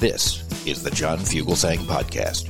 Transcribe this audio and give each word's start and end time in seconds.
This 0.00 0.42
is 0.64 0.82
the 0.82 0.90
John 0.90 1.18
Fugelsang 1.18 1.80
Podcast. 1.80 2.48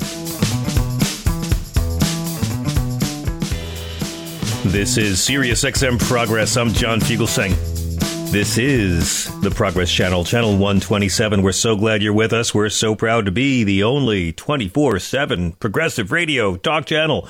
This 4.71 4.97
is 4.97 5.19
SiriusXM 5.19 5.99
Progress. 5.99 6.57
I'm 6.57 6.69
John 6.73 7.01
Fugelsang. 7.01 7.51
This 8.31 8.57
is 8.57 9.29
the 9.41 9.51
Progress 9.51 9.91
Channel, 9.91 10.25
Channel 10.25 10.53
127. 10.53 11.43
We're 11.43 11.51
so 11.51 11.75
glad 11.75 12.05
you're 12.05 12.13
with 12.13 12.33
us. 12.33 12.55
We're 12.55 12.69
so 12.69 12.95
proud 12.95 13.25
to 13.25 13.33
be 13.33 13.65
the 13.65 13.83
only 13.83 14.33
24 14.33 15.01
7 15.01 15.51
progressive 15.55 16.13
radio 16.13 16.55
talk 16.55 16.87
channel 16.87 17.27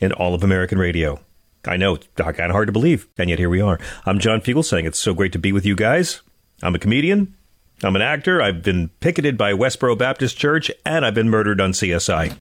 in 0.00 0.10
all 0.12 0.32
of 0.34 0.42
American 0.42 0.78
radio. 0.78 1.20
I 1.66 1.76
know, 1.76 1.96
it's 1.96 2.08
kind 2.16 2.40
of 2.40 2.52
hard 2.52 2.68
to 2.68 2.72
believe, 2.72 3.08
and 3.18 3.28
yet 3.28 3.38
here 3.38 3.50
we 3.50 3.60
are. 3.60 3.78
I'm 4.06 4.20
John 4.20 4.40
Fugelsang. 4.40 4.86
It's 4.86 4.98
so 4.98 5.12
great 5.12 5.32
to 5.32 5.38
be 5.38 5.52
with 5.52 5.66
you 5.66 5.76
guys. 5.76 6.22
I'm 6.62 6.74
a 6.74 6.78
comedian. 6.78 7.34
I'm 7.82 7.96
an 7.96 8.02
actor. 8.02 8.42
I've 8.42 8.62
been 8.62 8.88
picketed 9.00 9.38
by 9.38 9.52
Westboro 9.52 9.96
Baptist 9.96 10.36
Church, 10.36 10.70
and 10.84 11.04
I've 11.04 11.14
been 11.14 11.30
murdered 11.30 11.60
on 11.60 11.72
CSI. 11.72 12.36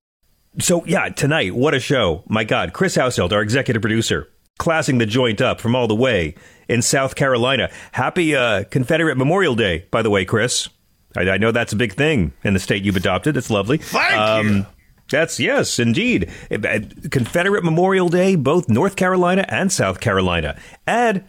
So, 0.60 0.84
yeah, 0.86 1.10
tonight, 1.10 1.56
what 1.56 1.74
a 1.74 1.80
show. 1.80 2.24
My 2.28 2.44
God, 2.44 2.74
Chris 2.74 2.98
Hauselt, 2.98 3.32
our 3.32 3.42
executive 3.42 3.82
producer, 3.82 4.30
classing 4.58 4.98
the 4.98 5.06
joint 5.06 5.42
up 5.42 5.62
from 5.62 5.76
all 5.76 5.88
the 5.88 5.96
way 5.96 6.36
in 6.68 6.82
South 6.82 7.16
Carolina. 7.16 7.70
Happy 7.94 8.36
uh, 8.36 8.66
Confederate 8.66 9.16
Memorial 9.16 9.56
Day, 9.56 9.86
by 9.92 10.02
the 10.02 10.10
way, 10.10 10.26
Chris. 10.26 10.68
I, 11.16 11.22
I, 11.22 11.38
know 11.38 11.52
that's 11.52 11.74
a 11.74 11.78
big 11.78 11.94
thing 11.94 12.34
in 12.44 12.54
the 12.54 12.60
state 12.60 12.84
you've 12.84 12.96
adopted. 12.96 13.38
It's 13.38 13.50
lovely. 13.50 13.78
Thank 13.78 14.20
um, 14.20 14.48
you. 14.48 14.66
That's 15.10 15.40
yes, 15.40 15.80
indeed. 15.80 16.32
Uh, 16.52 16.80
Confederate 17.10 17.64
Memorial 17.64 18.10
Day, 18.10 18.36
both 18.36 18.70
North 18.70 18.96
Carolina 18.96 19.46
and 19.50 19.72
South 19.72 20.00
Carolina. 20.00 20.58
And 20.86 21.24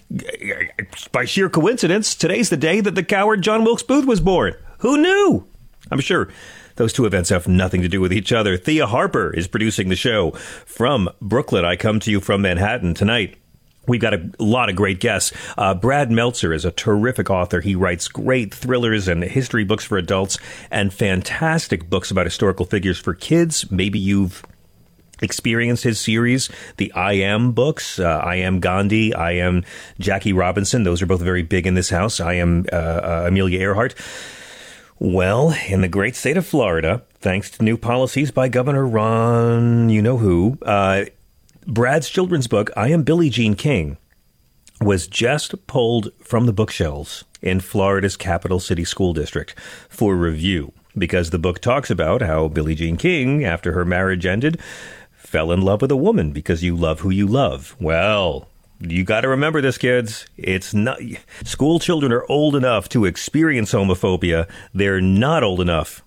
by 1.13 1.25
sheer 1.25 1.49
coincidence, 1.49 2.15
today's 2.15 2.51
the 2.51 2.57
day 2.57 2.81
that 2.81 2.95
the 2.95 3.03
coward 3.03 3.43
John 3.43 3.65
Wilkes 3.65 3.83
Booth 3.83 4.07
was 4.07 4.21
born. 4.21 4.55
Who 4.79 4.99
knew? 4.99 5.47
I'm 5.91 6.01
sure 6.01 6.29
those 6.77 6.93
two 6.93 7.07
events 7.07 7.31
have 7.31 7.49
nothing 7.49 7.83
to 7.83 7.89
do 7.89 8.01
with 8.01 8.13
each 8.13 8.33
other. 8.33 8.57
Thea 8.57 8.87
Harper 8.87 9.35
is 9.35 9.49
producing 9.49 9.89
the 9.89 9.97
show 9.97 10.31
from 10.31 11.09
Brooklyn. 11.21 11.65
I 11.65 11.77
come 11.77 12.01
to 12.01 12.11
you 12.11 12.21
from 12.21 12.43
Manhattan 12.43 12.95
tonight. 12.95 13.37
We've 13.87 14.01
got 14.01 14.15
a 14.15 14.31
lot 14.39 14.69
of 14.69 14.77
great 14.77 15.01
guests. 15.01 15.33
Uh, 15.57 15.75
Brad 15.75 16.11
Meltzer 16.11 16.53
is 16.53 16.65
a 16.65 16.71
terrific 16.71 17.31
author. 17.31 17.61
He 17.61 17.75
writes 17.75 18.09
great 18.09 18.55
thrillers 18.55 19.09
and 19.09 19.23
history 19.23 19.65
books 19.65 19.85
for 19.85 19.99
adults 19.99 20.39
and 20.71 20.93
fantastic 20.93 21.89
books 21.89 22.11
about 22.11 22.27
historical 22.27 22.67
figures 22.67 22.99
for 22.99 23.15
kids. 23.15 23.71
Maybe 23.71 23.99
you've 23.99 24.45
experienced 25.23 25.85
his 25.85 26.01
series, 26.01 26.49
the 26.77 26.93
I 26.93 27.15
Am 27.15 27.53
books. 27.53 27.99
Uh, 27.99 28.21
I 28.23 28.37
Am 28.37 28.61
Gandhi, 28.61 29.15
I 29.15 29.33
Am 29.33 29.65
Jackie 29.99 30.33
Robinson. 30.33 30.85
Those 30.85 31.03
are 31.03 31.07
both 31.07 31.21
very 31.21 31.43
big 31.43 31.67
in 31.67 31.75
this 31.75 31.91
house. 31.91 32.21
I 32.21 32.35
Am 32.35 32.67
uh, 32.73 32.77
uh 32.77 33.25
Amelia 33.29 33.61
Earhart. 33.61 33.95
Well, 34.99 35.57
in 35.67 35.81
the 35.81 35.89
great 35.89 36.15
state 36.15 36.37
of 36.37 36.47
Florida, 36.47 37.03
thanks 37.21 37.51
to 37.53 37.65
new 37.65 37.79
policies 37.79 38.31
by 38.31 38.49
Governor 38.49 38.87
Ron, 38.87 39.89
you 39.89 40.03
know 40.03 40.19
who, 40.19 40.59
uh, 40.61 41.05
Brad's 41.67 42.09
children's 42.09 42.47
book, 42.47 42.71
I 42.75 42.89
Am 42.89 43.03
Billie 43.03 43.29
Jean 43.29 43.55
King, 43.55 43.99
was 44.81 45.07
just 45.07 45.67
pulled 45.67 46.11
from 46.23 46.47
the 46.47 46.55
bookshelves 46.55 47.25
in 47.43 47.61
Florida's 47.61 48.17
capital 48.17 48.59
city 48.59 48.83
school 48.83 49.13
district 49.13 49.55
for 49.89 50.17
review 50.17 50.73
because 50.97 51.29
the 51.29 51.39
book 51.39 51.61
talks 51.61 51.91
about 51.91 52.23
how 52.23 52.49
Billie 52.49 52.75
Jean 52.75 52.97
King, 52.97 53.45
after 53.45 53.73
her 53.73 53.85
marriage 53.85 54.25
ended, 54.25 54.59
fell 55.13 55.53
in 55.53 55.61
love 55.61 55.83
with 55.83 55.91
a 55.91 55.97
woman 55.97 56.33
because 56.33 56.65
you 56.65 56.75
love 56.75 57.01
who 57.01 57.11
you 57.11 57.27
love. 57.27 57.77
Well, 57.79 58.49
you 58.81 59.05
got 59.05 59.21
to 59.21 59.29
remember 59.29 59.61
this, 59.61 59.77
kids. 59.77 60.25
It's 60.39 60.73
not 60.73 60.99
school 61.45 61.79
children 61.79 62.11
are 62.11 62.25
old 62.31 62.57
enough 62.57 62.89
to 62.89 63.05
experience 63.05 63.73
homophobia. 63.73 64.49
They're 64.73 65.03
not 65.03 65.45
old 65.45 65.61
enough 65.61 66.03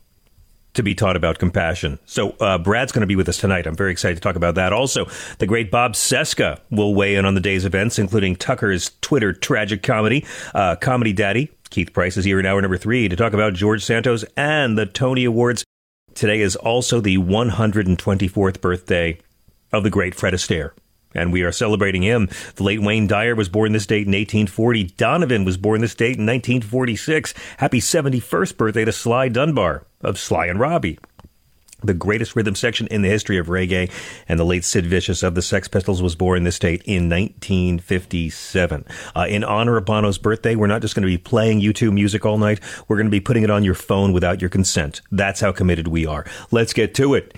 to 0.73 0.84
be 0.84 0.95
taught 0.95 1.16
about 1.16 1.39
compassion. 1.39 2.00
So 2.06 2.31
uh, 2.39 2.57
Brad's 2.57 2.91
going 2.91 3.01
to 3.01 3.07
be 3.07 3.16
with 3.16 3.29
us 3.29 3.38
tonight. 3.38 3.67
I'm 3.67 3.75
very 3.75 3.91
excited 3.91 4.16
to 4.16 4.22
talk 4.22 4.35
about 4.35 4.56
that. 4.56 4.73
Also, 4.73 5.07
the 5.38 5.45
great 5.45 5.72
Bob 5.72 5.94
Cesca 5.94 6.59
will 6.72 6.95
weigh 6.95 7.16
in 7.16 7.25
on 7.25 7.35
the 7.35 7.41
day's 7.41 7.66
events, 7.66 8.00
including 8.00 8.35
Tucker's 8.35 8.91
Twitter 9.01 9.33
tragic 9.33 9.83
comedy, 9.83 10.25
uh, 10.53 10.75
Comedy 10.75 11.13
Daddy. 11.13 11.51
Keith 11.69 11.94
Price 11.94 12.17
is 12.17 12.25
here 12.25 12.39
in 12.39 12.45
hour 12.45 12.62
number 12.62 12.78
three 12.78 13.07
to 13.07 13.16
talk 13.16 13.33
about 13.33 13.53
George 13.53 13.83
Santos 13.83 14.23
and 14.38 14.78
the 14.78 14.85
Tony 14.85 15.25
Awards. 15.25 15.63
Today 16.13 16.41
is 16.41 16.56
also 16.56 17.01
the 17.01 17.17
124th 17.17 18.62
birthday 18.62 19.17
of 19.72 19.83
the 19.83 19.89
great 19.89 20.13
Fred 20.13 20.35
Astaire 20.35 20.72
and 21.13 21.31
we 21.31 21.44
are 21.44 21.51
celebrating 21.51 22.01
him. 22.01 22.29
The 22.56 22.63
late 22.63 22.81
Wayne 22.81 23.07
Dyer 23.07 23.35
was 23.35 23.50
born 23.50 23.72
this 23.72 23.85
date 23.85 24.07
in 24.07 24.13
1840. 24.13 24.84
Donovan 24.97 25.46
was 25.46 25.57
born 25.57 25.81
this 25.81 25.96
date 25.96 26.18
in 26.18 26.25
1946. 26.25 27.34
Happy 27.57 27.79
71st 27.79 28.57
birthday 28.57 28.85
to 28.85 28.91
Sly 28.91 29.29
Dunbar 29.29 29.85
of 30.01 30.19
Sly 30.19 30.47
and 30.47 30.59
Robbie 30.59 31.00
the 31.83 31.94
greatest 31.94 32.35
rhythm 32.35 32.55
section 32.55 32.88
in 32.88 33.01
the 33.01 33.09
history 33.09 33.38
of 33.38 33.47
reggae, 33.47 33.91
and 34.27 34.39
the 34.39 34.45
late 34.45 34.66
Sid 34.66 34.85
Vicious 34.85 35.23
of 35.23 35.35
the 35.35 35.41
Sex 35.41 35.67
Pistols 35.67 36.01
was 36.01 36.16
born 36.16 36.38
in 36.38 36.44
this 36.44 36.55
state 36.55 36.81
in 36.85 37.09
1957. 37.09 38.85
Uh, 39.16 39.25
in 39.27 39.44
honor 39.44 39.77
of 39.77 39.85
Bono's 39.85 40.17
birthday, 40.17 40.55
we're 40.55 40.67
not 40.67 40.81
just 40.81 40.95
going 40.95 41.03
to 41.03 41.07
be 41.07 41.17
playing 41.17 41.61
U2 41.61 41.91
music 41.94 42.25
all 42.25 42.38
night. 42.38 42.59
We're 42.88 42.97
going 42.97 43.07
to 43.07 43.11
be 43.11 43.19
putting 43.19 43.44
it 43.44 43.49
on 43.49 43.63
your 43.63 43.75
phone 43.75 44.13
without 44.13 44.41
your 44.41 44.49
consent. 44.49 45.01
That's 45.11 45.41
how 45.41 45.51
committed 45.51 45.88
we 45.88 46.05
are. 46.05 46.25
Let's 46.51 46.73
get 46.73 46.95
to 46.95 47.13
it. 47.13 47.35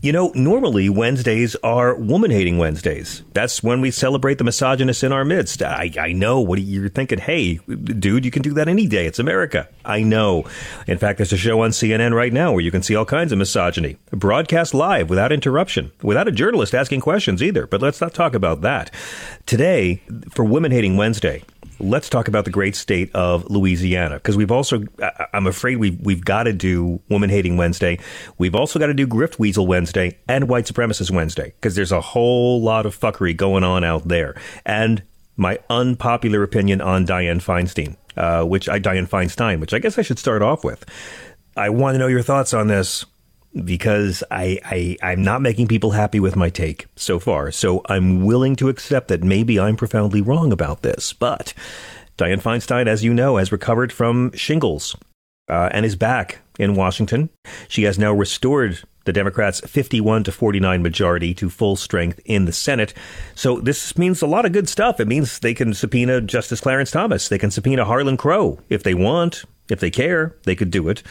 You 0.00 0.12
know, 0.12 0.32
normally 0.34 0.88
Wednesdays 0.88 1.56
are 1.62 1.94
woman 1.94 2.30
hating 2.30 2.58
Wednesdays. 2.58 3.22
That's 3.32 3.62
when 3.62 3.80
we 3.80 3.90
celebrate 3.90 4.38
the 4.38 4.44
misogynists 4.44 5.02
in 5.02 5.12
our 5.12 5.24
midst. 5.24 5.62
I, 5.62 5.92
I 5.98 6.12
know 6.12 6.40
what 6.40 6.60
you're 6.60 6.88
thinking. 6.88 7.18
Hey, 7.18 7.56
dude, 7.56 8.24
you 8.24 8.30
can 8.30 8.42
do 8.42 8.54
that 8.54 8.68
any 8.68 8.86
day. 8.86 9.06
It's 9.06 9.18
America. 9.18 9.68
I 9.84 10.02
know. 10.02 10.44
In 10.86 10.98
fact, 10.98 11.18
there's 11.18 11.32
a 11.32 11.36
show 11.36 11.60
on 11.60 11.70
CNN 11.70 12.14
right 12.14 12.32
now 12.32 12.52
where 12.52 12.60
you 12.60 12.70
can 12.70 12.82
see 12.82 12.94
all 12.94 13.04
kinds 13.04 13.32
of 13.32 13.38
misogyny 13.38 13.81
misogyny, 13.82 13.98
broadcast 14.10 14.74
live 14.74 15.10
without 15.10 15.32
interruption, 15.32 15.92
without 16.02 16.28
a 16.28 16.32
journalist 16.32 16.74
asking 16.74 17.00
questions 17.00 17.42
either. 17.42 17.66
But 17.66 17.82
let's 17.82 18.00
not 18.00 18.14
talk 18.14 18.34
about 18.34 18.60
that. 18.62 18.90
Today, 19.46 20.02
for 20.30 20.44
Women 20.44 20.72
Hating 20.72 20.96
Wednesday, 20.96 21.42
let's 21.78 22.08
talk 22.08 22.28
about 22.28 22.44
the 22.44 22.50
great 22.50 22.76
state 22.76 23.10
of 23.14 23.48
Louisiana 23.50 24.16
because 24.16 24.36
we've 24.36 24.52
also 24.52 24.84
I'm 25.32 25.46
afraid 25.46 25.76
we've 25.76 25.98
we've 26.00 26.24
got 26.24 26.44
to 26.44 26.52
do 26.52 27.00
woman 27.08 27.30
hating 27.30 27.56
Wednesday. 27.56 27.98
We've 28.38 28.54
also 28.54 28.78
got 28.78 28.86
to 28.86 28.94
do 28.94 29.06
grift 29.06 29.38
weasel 29.38 29.66
Wednesday 29.66 30.18
and 30.28 30.48
white 30.48 30.66
supremacist 30.66 31.10
Wednesday 31.10 31.54
because 31.60 31.74
there's 31.74 31.92
a 31.92 32.00
whole 32.00 32.62
lot 32.62 32.86
of 32.86 32.98
fuckery 32.98 33.36
going 33.36 33.64
on 33.64 33.84
out 33.84 34.08
there. 34.08 34.40
And 34.64 35.02
my 35.36 35.58
unpopular 35.70 36.42
opinion 36.42 36.80
on 36.80 37.06
Diane 37.06 37.40
Feinstein, 37.40 37.96
uh, 38.16 38.44
which 38.44 38.68
I 38.68 38.78
Diane 38.78 39.06
Feinstein, 39.06 39.60
which 39.60 39.74
I 39.74 39.78
guess 39.78 39.98
I 39.98 40.02
should 40.02 40.18
start 40.18 40.42
off 40.42 40.62
with. 40.62 40.84
I 41.56 41.68
want 41.68 41.94
to 41.96 41.98
know 41.98 42.06
your 42.06 42.22
thoughts 42.22 42.54
on 42.54 42.68
this 42.68 43.04
because 43.64 44.22
I, 44.30 44.58
I 44.64 44.96
I'm 45.02 45.22
not 45.22 45.42
making 45.42 45.68
people 45.68 45.90
happy 45.92 46.20
with 46.20 46.36
my 46.36 46.50
take 46.50 46.86
so 46.96 47.18
far. 47.18 47.50
So 47.50 47.82
I'm 47.86 48.24
willing 48.24 48.56
to 48.56 48.68
accept 48.68 49.08
that 49.08 49.22
maybe 49.22 49.58
I'm 49.60 49.76
profoundly 49.76 50.22
wrong 50.22 50.52
about 50.52 50.82
this. 50.82 51.12
But 51.12 51.52
Dianne 52.18 52.42
Feinstein, 52.42 52.86
as 52.86 53.04
you 53.04 53.12
know, 53.14 53.36
has 53.36 53.52
recovered 53.52 53.92
from 53.92 54.32
shingles. 54.32 54.96
uh, 55.48 55.68
and 55.72 55.84
is 55.84 55.96
back 55.96 56.38
in 56.58 56.74
Washington. 56.74 57.28
She 57.68 57.82
has 57.84 57.98
now 57.98 58.12
restored 58.12 58.80
the 59.04 59.12
Democrats' 59.12 59.60
51 59.60 60.24
to 60.24 60.32
49 60.32 60.82
majority 60.82 61.34
to 61.34 61.50
full 61.50 61.76
strength 61.76 62.20
in 62.24 62.44
the 62.44 62.52
Senate. 62.52 62.94
So 63.34 63.58
this 63.60 63.98
means 63.98 64.22
a 64.22 64.26
lot 64.26 64.46
of 64.46 64.52
good 64.52 64.68
stuff. 64.68 65.00
It 65.00 65.08
means 65.08 65.40
they 65.40 65.54
can 65.54 65.74
subpoena 65.74 66.20
Justice 66.20 66.60
Clarence 66.60 66.92
Thomas. 66.92 67.28
They 67.28 67.38
can 67.38 67.50
subpoena 67.50 67.84
Harlan 67.84 68.16
Crow 68.16 68.60
if 68.68 68.82
they 68.84 68.94
want, 68.94 69.44
if 69.68 69.80
they 69.80 69.90
care, 69.90 70.36
they 70.44 70.54
could 70.54 70.70
do 70.70 70.88
it. 70.88 71.02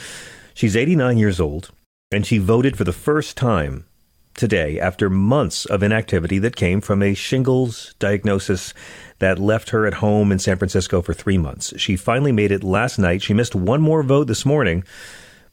She's 0.54 0.76
89 0.78 1.18
years 1.18 1.40
old, 1.40 1.72
and 2.12 2.26
she 2.26 2.38
voted 2.38 2.78
for 2.78 2.84
the 2.84 2.94
first 2.94 3.38
time 3.38 3.86
today 4.34 4.80
after 4.80 5.10
months 5.10 5.66
of 5.66 5.84
inactivity 5.84 6.40
that 6.40 6.56
came 6.56 6.82
from 6.82 7.02
a 7.02 7.14
shingles 7.14 7.96
diagnosis 8.00 8.74
that 9.20 9.40
left 9.40 9.70
her 9.70 9.86
at 9.86 9.96
home 9.96 10.32
in 10.32 10.40
San 10.40 10.58
Francisco 10.58 11.02
for 11.02 11.14
three 11.14 11.38
months. 11.38 11.74
She 11.78 11.96
finally 11.96 12.32
made 12.32 12.52
it 12.52 12.64
last 12.64 12.98
night. 12.98 13.22
She 13.22 13.34
missed 13.34 13.56
one 13.56 13.82
more 13.82 14.04
vote 14.04 14.28
this 14.28 14.46
morning 14.46 14.84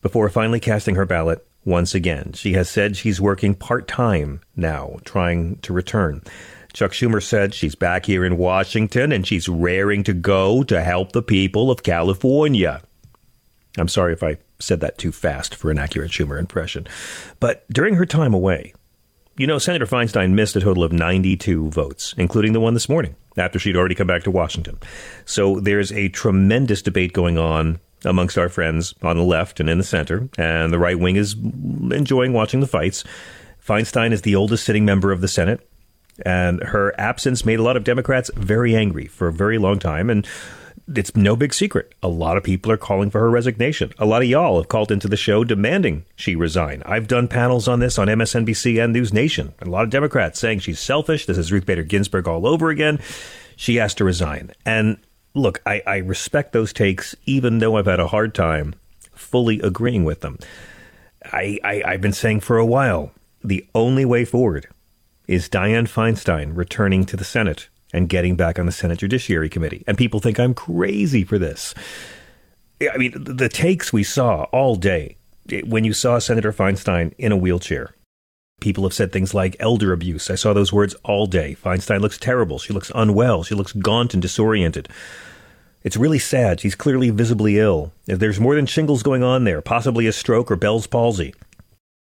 before 0.00 0.28
finally 0.28 0.60
casting 0.60 0.94
her 0.94 1.06
ballot 1.06 1.46
once 1.64 1.94
again. 1.94 2.32
She 2.32 2.54
has 2.54 2.68
said 2.68 2.96
she's 2.96 3.20
working 3.20 3.54
part 3.54 3.88
time 3.88 4.40
now, 4.56 4.96
trying 5.04 5.56
to 5.58 5.72
return. 5.72 6.22
Chuck 6.72 6.92
Schumer 6.92 7.22
said 7.22 7.54
she's 7.54 7.74
back 7.74 8.06
here 8.06 8.24
in 8.24 8.36
Washington 8.36 9.10
and 9.10 9.26
she's 9.26 9.48
raring 9.48 10.04
to 10.04 10.14
go 10.14 10.62
to 10.62 10.82
help 10.82 11.12
the 11.12 11.22
people 11.22 11.70
of 11.70 11.82
California. 11.82 12.82
I'm 13.76 13.88
sorry 13.88 14.12
if 14.12 14.22
I 14.22 14.38
said 14.60 14.80
that 14.80 14.98
too 14.98 15.12
fast 15.12 15.54
for 15.54 15.70
an 15.70 15.78
accurate 15.78 16.10
Schumer 16.10 16.38
impression. 16.38 16.86
But 17.40 17.64
during 17.70 17.94
her 17.94 18.06
time 18.06 18.34
away, 18.34 18.74
you 19.36 19.46
know, 19.46 19.58
Senator 19.58 19.86
Feinstein 19.86 20.32
missed 20.32 20.56
a 20.56 20.60
total 20.60 20.82
of 20.82 20.92
92 20.92 21.70
votes, 21.70 22.14
including 22.18 22.52
the 22.52 22.60
one 22.60 22.74
this 22.74 22.88
morning 22.88 23.14
after 23.36 23.58
she'd 23.58 23.76
already 23.76 23.94
come 23.94 24.08
back 24.08 24.24
to 24.24 24.32
Washington. 24.32 24.78
So 25.24 25.60
there's 25.60 25.92
a 25.92 26.08
tremendous 26.08 26.82
debate 26.82 27.12
going 27.12 27.38
on 27.38 27.78
amongst 28.04 28.36
our 28.36 28.48
friends 28.48 28.94
on 29.02 29.16
the 29.16 29.22
left 29.22 29.60
and 29.60 29.70
in 29.70 29.78
the 29.78 29.84
center, 29.84 30.28
and 30.36 30.72
the 30.72 30.78
right 30.78 30.98
wing 30.98 31.16
is 31.16 31.34
enjoying 31.34 32.32
watching 32.32 32.60
the 32.60 32.66
fights. 32.66 33.04
Feinstein 33.64 34.12
is 34.12 34.22
the 34.22 34.34
oldest 34.34 34.64
sitting 34.64 34.84
member 34.84 35.12
of 35.12 35.20
the 35.20 35.28
Senate, 35.28 35.68
and 36.24 36.62
her 36.62 36.92
absence 36.98 37.44
made 37.44 37.60
a 37.60 37.62
lot 37.62 37.76
of 37.76 37.84
Democrats 37.84 38.30
very 38.34 38.74
angry 38.74 39.06
for 39.06 39.28
a 39.28 39.32
very 39.32 39.58
long 39.58 39.78
time. 39.78 40.10
And 40.10 40.26
it's 40.94 41.14
no 41.14 41.36
big 41.36 41.52
secret. 41.52 41.92
A 42.02 42.08
lot 42.08 42.36
of 42.36 42.44
people 42.44 42.72
are 42.72 42.78
calling 42.78 43.10
for 43.10 43.20
her 43.20 43.30
resignation. 43.30 43.92
A 43.98 44.06
lot 44.06 44.22
of 44.22 44.28
y'all 44.28 44.56
have 44.56 44.68
called 44.68 44.90
into 44.90 45.08
the 45.08 45.16
show 45.16 45.44
demanding 45.44 46.04
she 46.16 46.34
resign. 46.34 46.82
I've 46.86 47.08
done 47.08 47.28
panels 47.28 47.68
on 47.68 47.80
this 47.80 47.98
on 47.98 48.08
MSNBC 48.08 48.82
and 48.82 48.92
News 48.92 49.12
Nation. 49.12 49.54
A 49.60 49.66
lot 49.68 49.84
of 49.84 49.90
Democrats 49.90 50.38
saying 50.38 50.60
she's 50.60 50.80
selfish. 50.80 51.26
This 51.26 51.38
is 51.38 51.52
Ruth 51.52 51.66
Bader 51.66 51.82
Ginsburg 51.82 52.26
all 52.26 52.46
over 52.46 52.70
again. 52.70 53.00
She 53.56 53.76
has 53.76 53.94
to 53.94 54.04
resign. 54.04 54.52
And 54.64 54.98
look, 55.34 55.60
I, 55.66 55.82
I 55.86 55.96
respect 55.98 56.52
those 56.52 56.72
takes, 56.72 57.14
even 57.26 57.58
though 57.58 57.76
I've 57.76 57.86
had 57.86 58.00
a 58.00 58.08
hard 58.08 58.34
time 58.34 58.74
fully 59.12 59.60
agreeing 59.60 60.04
with 60.04 60.20
them. 60.20 60.38
I, 61.24 61.58
I, 61.62 61.82
I've 61.84 62.00
been 62.00 62.12
saying 62.12 62.40
for 62.40 62.56
a 62.56 62.66
while 62.66 63.12
the 63.42 63.66
only 63.74 64.04
way 64.04 64.24
forward 64.24 64.68
is 65.26 65.48
Dianne 65.48 65.88
Feinstein 65.88 66.56
returning 66.56 67.04
to 67.04 67.16
the 67.16 67.24
Senate 67.24 67.68
and 67.92 68.08
getting 68.08 68.36
back 68.36 68.58
on 68.58 68.66
the 68.66 68.72
Senate 68.72 68.98
Judiciary 68.98 69.48
Committee. 69.48 69.84
And 69.86 69.96
people 69.96 70.20
think 70.20 70.38
I'm 70.38 70.54
crazy 70.54 71.24
for 71.24 71.38
this. 71.38 71.74
I 72.80 72.96
mean, 72.96 73.12
the 73.16 73.48
takes 73.48 73.92
we 73.92 74.04
saw 74.04 74.44
all 74.52 74.76
day 74.76 75.16
when 75.64 75.84
you 75.84 75.92
saw 75.92 76.18
Senator 76.18 76.52
Feinstein 76.52 77.14
in 77.18 77.32
a 77.32 77.36
wheelchair. 77.36 77.94
People 78.60 78.84
have 78.84 78.92
said 78.92 79.12
things 79.12 79.34
like 79.34 79.56
elder 79.60 79.92
abuse. 79.92 80.30
I 80.30 80.34
saw 80.34 80.52
those 80.52 80.72
words 80.72 80.94
all 81.04 81.26
day. 81.26 81.56
Feinstein 81.62 82.00
looks 82.00 82.18
terrible. 82.18 82.58
She 82.58 82.72
looks 82.72 82.92
unwell. 82.94 83.44
She 83.44 83.54
looks 83.54 83.72
gaunt 83.72 84.14
and 84.14 84.22
disoriented. 84.22 84.88
It's 85.84 85.96
really 85.96 86.18
sad. 86.18 86.60
She's 86.60 86.74
clearly 86.74 87.10
visibly 87.10 87.58
ill. 87.58 87.92
There's 88.06 88.40
more 88.40 88.56
than 88.56 88.66
shingles 88.66 89.04
going 89.04 89.22
on 89.22 89.44
there, 89.44 89.62
possibly 89.62 90.08
a 90.08 90.12
stroke 90.12 90.50
or 90.50 90.56
Bell's 90.56 90.88
palsy, 90.88 91.34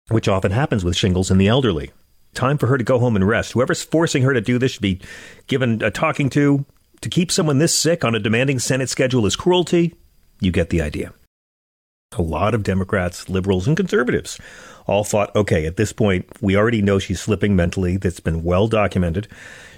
which 0.08 0.26
often 0.26 0.52
happens 0.52 0.84
with 0.84 0.96
shingles 0.96 1.30
in 1.30 1.36
the 1.36 1.48
elderly. 1.48 1.92
Time 2.34 2.58
for 2.58 2.66
her 2.68 2.78
to 2.78 2.84
go 2.84 2.98
home 2.98 3.16
and 3.16 3.26
rest. 3.26 3.52
Whoever's 3.52 3.82
forcing 3.82 4.22
her 4.22 4.32
to 4.32 4.40
do 4.40 4.58
this 4.58 4.72
should 4.72 4.82
be 4.82 5.00
given 5.46 5.82
a 5.82 5.90
talking 5.90 6.30
to. 6.30 6.64
To 7.00 7.08
keep 7.08 7.30
someone 7.30 7.58
this 7.58 7.78
sick 7.78 8.04
on 8.04 8.14
a 8.14 8.20
demanding 8.20 8.58
Senate 8.58 8.88
schedule 8.88 9.26
is 9.26 9.36
cruelty. 9.36 9.94
You 10.40 10.50
get 10.50 10.70
the 10.70 10.82
idea. 10.82 11.12
A 12.16 12.22
lot 12.22 12.54
of 12.54 12.62
Democrats, 12.62 13.28
liberals, 13.28 13.66
and 13.66 13.76
conservatives 13.76 14.38
all 14.86 15.04
thought, 15.04 15.34
okay, 15.36 15.66
at 15.66 15.76
this 15.76 15.92
point, 15.92 16.26
we 16.40 16.56
already 16.56 16.80
know 16.80 16.98
she's 16.98 17.20
slipping 17.20 17.54
mentally. 17.54 17.98
That's 17.98 18.20
been 18.20 18.42
well 18.42 18.66
documented. 18.66 19.28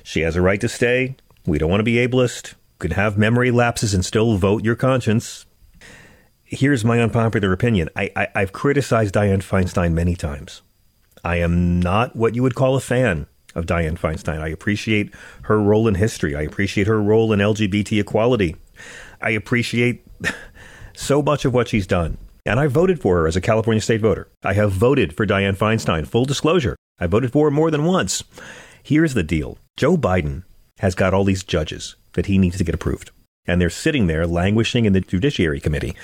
She 0.05 0.20
has 0.20 0.37
a 0.37 0.41
right 0.41 0.61
to 0.61 0.69
stay. 0.69 1.17
We 1.44 1.58
don't 1.58 1.70
want 1.70 1.81
to 1.81 1.85
be 1.85 1.97
ableist. 1.97 2.52
You 2.52 2.79
can 2.79 2.91
have 2.93 3.19
memory 3.19 3.50
lapses 3.50 3.93
and 3.93 4.05
still 4.05 4.37
vote 4.37 4.64
your 4.64 4.76
conscience. 4.76 5.44
Here's 6.44 6.85
my 6.85 7.00
unpopular 7.00 7.52
opinion. 7.52 7.91
I, 7.97 8.11
I, 8.14 8.29
I've 8.35 8.52
criticized 8.52 9.14
Dianne 9.14 9.43
Feinstein 9.43 9.93
many 9.93 10.14
times. 10.14 10.62
I 11.25 11.37
am 11.37 11.81
not 11.81 12.17
what 12.17 12.34
you 12.34 12.43
would 12.43 12.55
call 12.55 12.76
a 12.76 12.81
fan 12.81 13.26
of 13.55 13.67
Dianne 13.67 13.99
Feinstein. 13.99 14.40
I 14.40 14.49
appreciate 14.49 15.12
her 15.43 15.61
role 15.61 15.88
in 15.88 15.96
history. 15.96 16.37
I 16.37 16.43
appreciate 16.43 16.87
her 16.87 17.02
role 17.02 17.32
in 17.32 17.40
LGBT 17.40 18.00
equality. 18.00 18.56
I 19.20 19.31
appreciate 19.31 20.06
so 20.94 21.22
much 21.22 21.44
of 21.44 21.52
what 21.52 21.69
she's 21.69 21.87
done. 21.87 22.19
And 22.46 22.58
I 22.58 22.69
voted 22.69 23.00
for 23.00 23.19
her 23.19 23.26
as 23.26 23.37
a 23.37 23.40
California 23.40 23.81
state 23.81 24.00
voter. 24.00 24.28
I 24.43 24.55
have 24.55 24.72
voted 24.72 25.14
for 25.14 25.26
Dianne 25.26 25.56
Feinstein. 25.56 26.06
Full 26.06 26.25
disclosure, 26.25 26.76
I 26.99 27.06
voted 27.06 27.32
for 27.32 27.46
her 27.46 27.50
more 27.50 27.70
than 27.70 27.84
once. 27.84 28.25
Here's 28.82 29.14
the 29.14 29.23
deal 29.23 29.58
Joe 29.76 29.96
Biden 29.96 30.44
has 30.78 30.94
got 30.94 31.12
all 31.12 31.25
these 31.25 31.44
judges 31.44 31.96
that 32.14 32.26
he 32.26 32.38
needs 32.38 32.56
to 32.58 32.64
get 32.64 32.75
approved. 32.75 33.11
And 33.46 33.61
they're 33.61 33.70
sitting 33.70 34.06
there 34.06 34.26
languishing 34.26 34.84
in 34.84 34.93
the 34.93 35.00
Judiciary 35.00 35.61
Committee. 35.61 35.94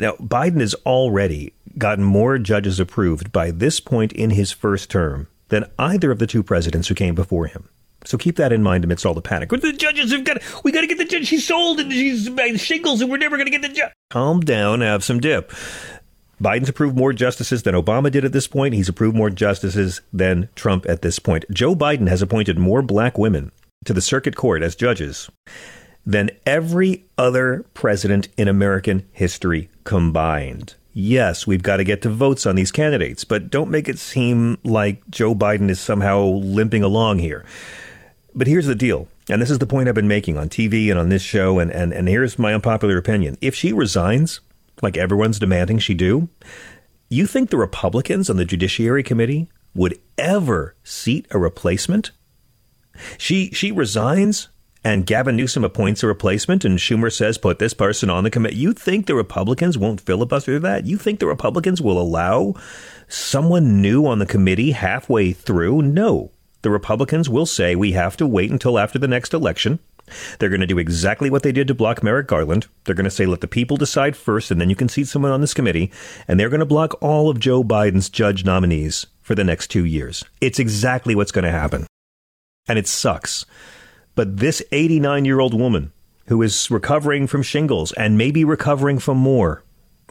Now, 0.00 0.12
Biden 0.14 0.60
has 0.60 0.74
already 0.86 1.52
gotten 1.78 2.04
more 2.04 2.38
judges 2.38 2.80
approved 2.80 3.32
by 3.32 3.50
this 3.50 3.80
point 3.80 4.12
in 4.12 4.30
his 4.30 4.52
first 4.52 4.90
term 4.90 5.28
than 5.48 5.70
either 5.78 6.10
of 6.10 6.18
the 6.18 6.26
two 6.26 6.42
presidents 6.42 6.88
who 6.88 6.94
came 6.94 7.14
before 7.14 7.46
him. 7.46 7.68
So 8.04 8.18
keep 8.18 8.36
that 8.36 8.52
in 8.52 8.62
mind 8.62 8.84
amidst 8.84 9.06
all 9.06 9.14
the 9.14 9.22
panic. 9.22 9.48
The 9.48 9.72
judges 9.72 10.12
have 10.12 10.24
got. 10.24 10.42
We 10.62 10.72
got 10.72 10.82
to 10.82 10.86
get 10.86 10.98
the 10.98 11.06
judge. 11.06 11.26
She's 11.26 11.46
sold 11.46 11.80
and 11.80 11.90
she's 11.90 12.28
shingles, 12.60 13.00
and 13.00 13.10
we're 13.10 13.16
never 13.16 13.36
going 13.36 13.46
to 13.46 13.50
get 13.50 13.62
the 13.62 13.68
judge. 13.68 13.92
Calm 14.10 14.40
down. 14.40 14.82
Have 14.82 15.02
some 15.02 15.20
dip. 15.20 15.50
Biden's 16.42 16.68
approved 16.68 16.96
more 16.96 17.12
justices 17.12 17.62
than 17.62 17.74
Obama 17.74 18.10
did 18.10 18.24
at 18.24 18.32
this 18.32 18.46
point. 18.46 18.74
He's 18.74 18.88
approved 18.88 19.16
more 19.16 19.30
justices 19.30 20.02
than 20.12 20.48
Trump 20.54 20.84
at 20.86 21.00
this 21.00 21.18
point. 21.18 21.44
Joe 21.50 21.74
Biden 21.74 22.08
has 22.08 22.20
appointed 22.20 22.58
more 22.58 22.82
black 22.82 23.16
women 23.16 23.52
to 23.86 23.94
the 23.94 24.02
circuit 24.02 24.36
court 24.36 24.62
as 24.62 24.74
judges 24.74 25.30
than 26.06 26.30
every 26.44 27.04
other 27.16 27.64
president 27.74 28.28
in 28.36 28.48
American 28.48 29.06
history 29.12 29.68
combined. 29.84 30.74
Yes, 30.92 31.46
we've 31.46 31.62
got 31.62 31.78
to 31.78 31.84
get 31.84 32.02
to 32.02 32.08
votes 32.08 32.46
on 32.46 32.54
these 32.54 32.70
candidates, 32.70 33.24
but 33.24 33.50
don't 33.50 33.70
make 33.70 33.88
it 33.88 33.98
seem 33.98 34.58
like 34.62 35.02
Joe 35.10 35.34
Biden 35.34 35.68
is 35.68 35.80
somehow 35.80 36.22
limping 36.24 36.84
along 36.84 37.18
here. 37.18 37.44
But 38.34 38.46
here's 38.46 38.66
the 38.66 38.74
deal, 38.74 39.08
and 39.28 39.42
this 39.42 39.50
is 39.50 39.58
the 39.58 39.66
point 39.66 39.88
I've 39.88 39.94
been 39.94 40.06
making 40.08 40.36
on 40.36 40.48
TV 40.48 40.90
and 40.90 40.98
on 40.98 41.08
this 41.08 41.22
show, 41.22 41.58
and, 41.58 41.72
and, 41.72 41.92
and 41.92 42.08
here's 42.08 42.38
my 42.38 42.54
unpopular 42.54 42.96
opinion. 42.96 43.36
If 43.40 43.54
she 43.54 43.72
resigns, 43.72 44.40
like 44.82 44.96
everyone's 44.96 45.38
demanding 45.38 45.78
she 45.78 45.94
do, 45.94 46.28
you 47.08 47.26
think 47.26 47.50
the 47.50 47.56
Republicans 47.56 48.30
on 48.30 48.36
the 48.36 48.44
Judiciary 48.44 49.02
Committee 49.02 49.48
would 49.74 49.98
ever 50.16 50.76
seat 50.84 51.26
a 51.30 51.38
replacement? 51.38 52.12
She 53.18 53.50
she 53.50 53.72
resigns 53.72 54.48
and 54.84 55.06
Gavin 55.06 55.36
Newsom 55.36 55.64
appoints 55.64 56.02
a 56.02 56.06
replacement 56.06 56.64
and 56.64 56.78
Schumer 56.78 57.12
says 57.12 57.38
put 57.38 57.58
this 57.58 57.74
person 57.74 58.10
on 58.10 58.24
the 58.24 58.30
committee. 58.30 58.56
You 58.56 58.72
think 58.72 59.06
the 59.06 59.14
Republicans 59.14 59.78
won't 59.78 60.00
filibuster 60.00 60.58
that? 60.60 60.86
You 60.86 60.98
think 60.98 61.18
the 61.18 61.26
Republicans 61.26 61.80
will 61.80 62.00
allow 62.00 62.54
someone 63.08 63.80
new 63.80 64.06
on 64.06 64.18
the 64.18 64.26
committee 64.26 64.72
halfway 64.72 65.32
through? 65.32 65.82
No. 65.82 66.30
The 66.62 66.70
Republicans 66.70 67.28
will 67.28 67.46
say 67.46 67.74
we 67.74 67.92
have 67.92 68.16
to 68.18 68.26
wait 68.26 68.50
until 68.50 68.78
after 68.78 68.98
the 68.98 69.08
next 69.08 69.34
election. 69.34 69.78
They're 70.38 70.50
going 70.50 70.60
to 70.60 70.66
do 70.66 70.78
exactly 70.78 71.30
what 71.30 71.42
they 71.42 71.52
did 71.52 71.66
to 71.68 71.74
block 71.74 72.02
Merrick 72.02 72.26
Garland. 72.26 72.66
They're 72.84 72.94
going 72.94 73.04
to 73.04 73.10
say, 73.10 73.24
let 73.24 73.40
the 73.40 73.48
people 73.48 73.78
decide 73.78 74.16
first, 74.16 74.50
and 74.50 74.60
then 74.60 74.68
you 74.68 74.76
can 74.76 74.90
seat 74.90 75.08
someone 75.08 75.32
on 75.32 75.40
this 75.40 75.54
committee. 75.54 75.90
And 76.28 76.38
they're 76.38 76.50
going 76.50 76.60
to 76.60 76.66
block 76.66 77.02
all 77.02 77.30
of 77.30 77.40
Joe 77.40 77.64
Biden's 77.64 78.10
judge 78.10 78.44
nominees 78.44 79.06
for 79.22 79.34
the 79.34 79.44
next 79.44 79.68
two 79.68 79.86
years. 79.86 80.22
It's 80.42 80.58
exactly 80.58 81.14
what's 81.14 81.32
going 81.32 81.46
to 81.46 81.50
happen 81.50 81.86
and 82.68 82.78
it 82.78 82.86
sucks. 82.86 83.46
But 84.14 84.38
this 84.38 84.62
89 84.70 85.24
year 85.24 85.40
old 85.40 85.54
woman 85.54 85.92
who 86.26 86.40
is 86.42 86.70
recovering 86.70 87.26
from 87.26 87.42
shingles 87.42 87.92
and 87.92 88.16
maybe 88.16 88.44
recovering 88.44 88.98
from 88.98 89.18
more, 89.18 89.62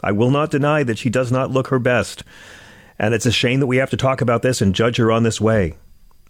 I 0.03 0.12
will 0.12 0.31
not 0.31 0.51
deny 0.51 0.83
that 0.83 0.98
she 0.98 1.10
does 1.10 1.31
not 1.31 1.51
look 1.51 1.67
her 1.67 1.79
best. 1.79 2.24
And 3.00 3.13
it's 3.13 3.25
a 3.25 3.31
shame 3.31 3.60
that 3.60 3.67
we 3.67 3.77
have 3.77 3.89
to 3.91 3.98
talk 3.98 4.22
about 4.22 4.41
this 4.41 4.62
and 4.62 4.75
judge 4.75 4.98
her 4.98 5.12
on 5.12 5.24
this 5.24 5.41
way. 5.41 5.77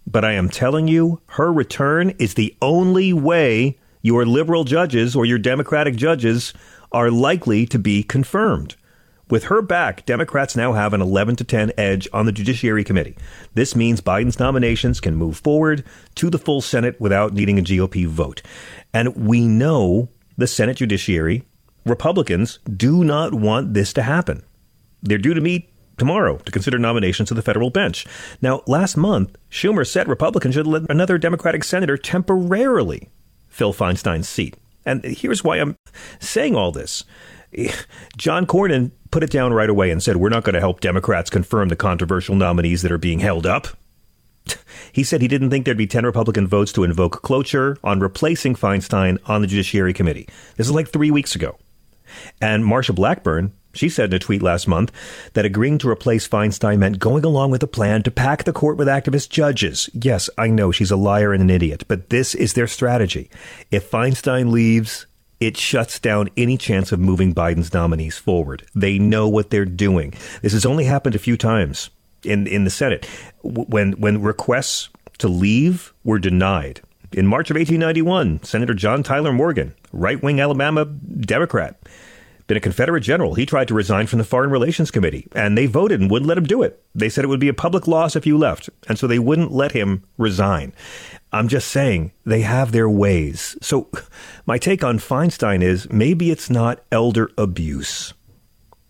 But 0.06 0.24
I 0.24 0.32
am 0.32 0.48
telling 0.48 0.88
you, 0.88 1.20
her 1.28 1.52
return 1.52 2.10
is 2.18 2.34
the 2.34 2.56
only 2.60 3.12
way 3.12 3.78
your 4.02 4.26
liberal 4.26 4.64
judges 4.64 5.16
or 5.16 5.24
your 5.24 5.38
Democratic 5.38 5.96
judges 5.96 6.52
are 6.92 7.10
likely 7.10 7.66
to 7.66 7.78
be 7.78 8.02
confirmed. 8.02 8.76
With 9.30 9.44
her 9.44 9.62
back, 9.62 10.04
Democrats 10.04 10.54
now 10.54 10.74
have 10.74 10.92
an 10.92 11.00
11 11.00 11.36
to 11.36 11.44
10 11.44 11.72
edge 11.78 12.06
on 12.12 12.26
the 12.26 12.32
Judiciary 12.32 12.84
Committee. 12.84 13.16
This 13.54 13.74
means 13.74 14.00
Biden's 14.00 14.38
nominations 14.38 15.00
can 15.00 15.16
move 15.16 15.38
forward 15.38 15.82
to 16.16 16.28
the 16.28 16.38
full 16.38 16.60
Senate 16.60 17.00
without 17.00 17.32
needing 17.32 17.58
a 17.58 17.62
GOP 17.62 18.06
vote. 18.06 18.42
And 18.92 19.16
we 19.16 19.46
know 19.46 20.10
the 20.36 20.46
Senate 20.46 20.76
Judiciary 20.76 21.44
Republicans 21.86 22.58
do 22.76 23.02
not 23.02 23.34
want 23.34 23.74
this 23.74 23.92
to 23.94 24.02
happen. 24.02 24.42
They're 25.02 25.18
due 25.18 25.34
to 25.34 25.40
meet 25.40 25.70
tomorrow 25.96 26.38
to 26.38 26.52
consider 26.52 26.78
nominations 26.78 27.28
to 27.28 27.34
the 27.34 27.42
federal 27.42 27.70
bench. 27.70 28.06
Now, 28.42 28.62
last 28.66 28.96
month, 28.96 29.36
Schumer 29.50 29.86
said 29.86 30.08
Republicans 30.08 30.54
should 30.54 30.66
let 30.66 30.90
another 30.90 31.18
Democratic 31.18 31.64
senator 31.64 31.96
temporarily 31.96 33.10
fill 33.48 33.72
Feinstein's 33.72 34.28
seat. 34.28 34.56
And 34.84 35.04
here's 35.04 35.44
why 35.44 35.56
I'm 35.56 35.76
saying 36.20 36.56
all 36.56 36.72
this. 36.72 37.04
John 38.16 38.46
Cornyn 38.46 38.92
put 39.10 39.22
it 39.22 39.30
down 39.30 39.52
right 39.52 39.70
away 39.70 39.90
and 39.90 40.02
said, 40.02 40.16
We're 40.16 40.28
not 40.28 40.44
going 40.44 40.54
to 40.54 40.60
help 40.60 40.80
Democrats 40.80 41.30
confirm 41.30 41.68
the 41.68 41.76
controversial 41.76 42.34
nominees 42.34 42.82
that 42.82 42.92
are 42.92 42.98
being 42.98 43.20
held 43.20 43.46
up. 43.46 43.68
He 44.92 45.02
said 45.02 45.20
he 45.20 45.26
didn't 45.28 45.50
think 45.50 45.64
there'd 45.64 45.76
be 45.76 45.88
10 45.88 46.04
Republican 46.04 46.46
votes 46.46 46.72
to 46.72 46.84
invoke 46.84 47.20
cloture 47.22 47.76
on 47.82 47.98
replacing 47.98 48.54
Feinstein 48.54 49.18
on 49.24 49.40
the 49.40 49.48
Judiciary 49.48 49.92
Committee. 49.92 50.28
This 50.56 50.68
is 50.68 50.72
like 50.72 50.88
three 50.88 51.10
weeks 51.10 51.34
ago. 51.34 51.58
And 52.40 52.62
Marsha 52.62 52.94
Blackburn, 52.94 53.52
she 53.72 53.88
said 53.88 54.10
in 54.10 54.16
a 54.16 54.18
tweet 54.20 54.40
last 54.40 54.68
month 54.68 54.92
that 55.32 55.44
agreeing 55.44 55.78
to 55.78 55.88
replace 55.88 56.28
Feinstein 56.28 56.78
meant 56.78 57.00
going 57.00 57.24
along 57.24 57.50
with 57.50 57.62
a 57.64 57.66
plan 57.66 58.04
to 58.04 58.10
pack 58.12 58.44
the 58.44 58.52
court 58.52 58.76
with 58.76 58.86
activist 58.86 59.30
judges. 59.30 59.90
Yes, 59.92 60.30
I 60.38 60.46
know 60.46 60.70
she's 60.70 60.92
a 60.92 60.96
liar 60.96 61.32
and 61.32 61.42
an 61.42 61.50
idiot, 61.50 61.84
but 61.88 62.10
this 62.10 62.36
is 62.36 62.52
their 62.52 62.68
strategy. 62.68 63.30
If 63.72 63.90
Feinstein 63.90 64.52
leaves, 64.52 65.06
it 65.46 65.56
shuts 65.56 65.98
down 65.98 66.30
any 66.36 66.56
chance 66.56 66.92
of 66.92 67.00
moving 67.00 67.34
Biden's 67.34 67.74
nominees 67.74 68.16
forward. 68.16 68.66
They 68.74 68.98
know 68.98 69.28
what 69.28 69.50
they're 69.50 69.64
doing. 69.64 70.14
This 70.42 70.52
has 70.52 70.64
only 70.64 70.84
happened 70.84 71.14
a 71.14 71.18
few 71.18 71.36
times 71.36 71.90
in 72.22 72.46
in 72.46 72.64
the 72.64 72.70
Senate 72.70 73.06
when 73.42 73.92
when 73.92 74.22
requests 74.22 74.88
to 75.18 75.28
leave 75.28 75.92
were 76.02 76.18
denied. 76.18 76.80
In 77.12 77.26
March 77.26 77.50
of 77.50 77.54
1891, 77.56 78.42
Senator 78.42 78.74
John 78.74 79.04
Tyler 79.04 79.32
Morgan, 79.32 79.74
right 79.92 80.20
wing 80.20 80.40
Alabama 80.40 80.84
Democrat, 80.84 81.80
been 82.46 82.56
a 82.56 82.60
Confederate 82.60 83.02
general. 83.02 83.34
He 83.34 83.46
tried 83.46 83.68
to 83.68 83.74
resign 83.74 84.06
from 84.06 84.18
the 84.18 84.24
Foreign 84.24 84.50
Relations 84.50 84.90
Committee, 84.90 85.28
and 85.32 85.56
they 85.56 85.66
voted 85.66 86.00
and 86.00 86.10
wouldn't 86.10 86.28
let 86.28 86.38
him 86.38 86.44
do 86.44 86.62
it. 86.62 86.82
They 86.94 87.08
said 87.08 87.24
it 87.24 87.28
would 87.28 87.40
be 87.40 87.48
a 87.48 87.54
public 87.54 87.86
loss 87.86 88.16
if 88.16 88.26
you 88.26 88.36
left, 88.36 88.68
and 88.88 88.98
so 88.98 89.06
they 89.06 89.18
wouldn't 89.18 89.52
let 89.52 89.72
him 89.72 90.04
resign. 90.18 90.72
I'm 91.34 91.48
just 91.48 91.66
saying 91.66 92.12
they 92.24 92.42
have 92.42 92.70
their 92.70 92.88
ways. 92.88 93.56
So, 93.60 93.90
my 94.46 94.56
take 94.56 94.84
on 94.84 95.00
Feinstein 95.00 95.62
is 95.62 95.90
maybe 95.90 96.30
it's 96.30 96.48
not 96.48 96.84
elder 96.92 97.28
abuse. 97.36 98.14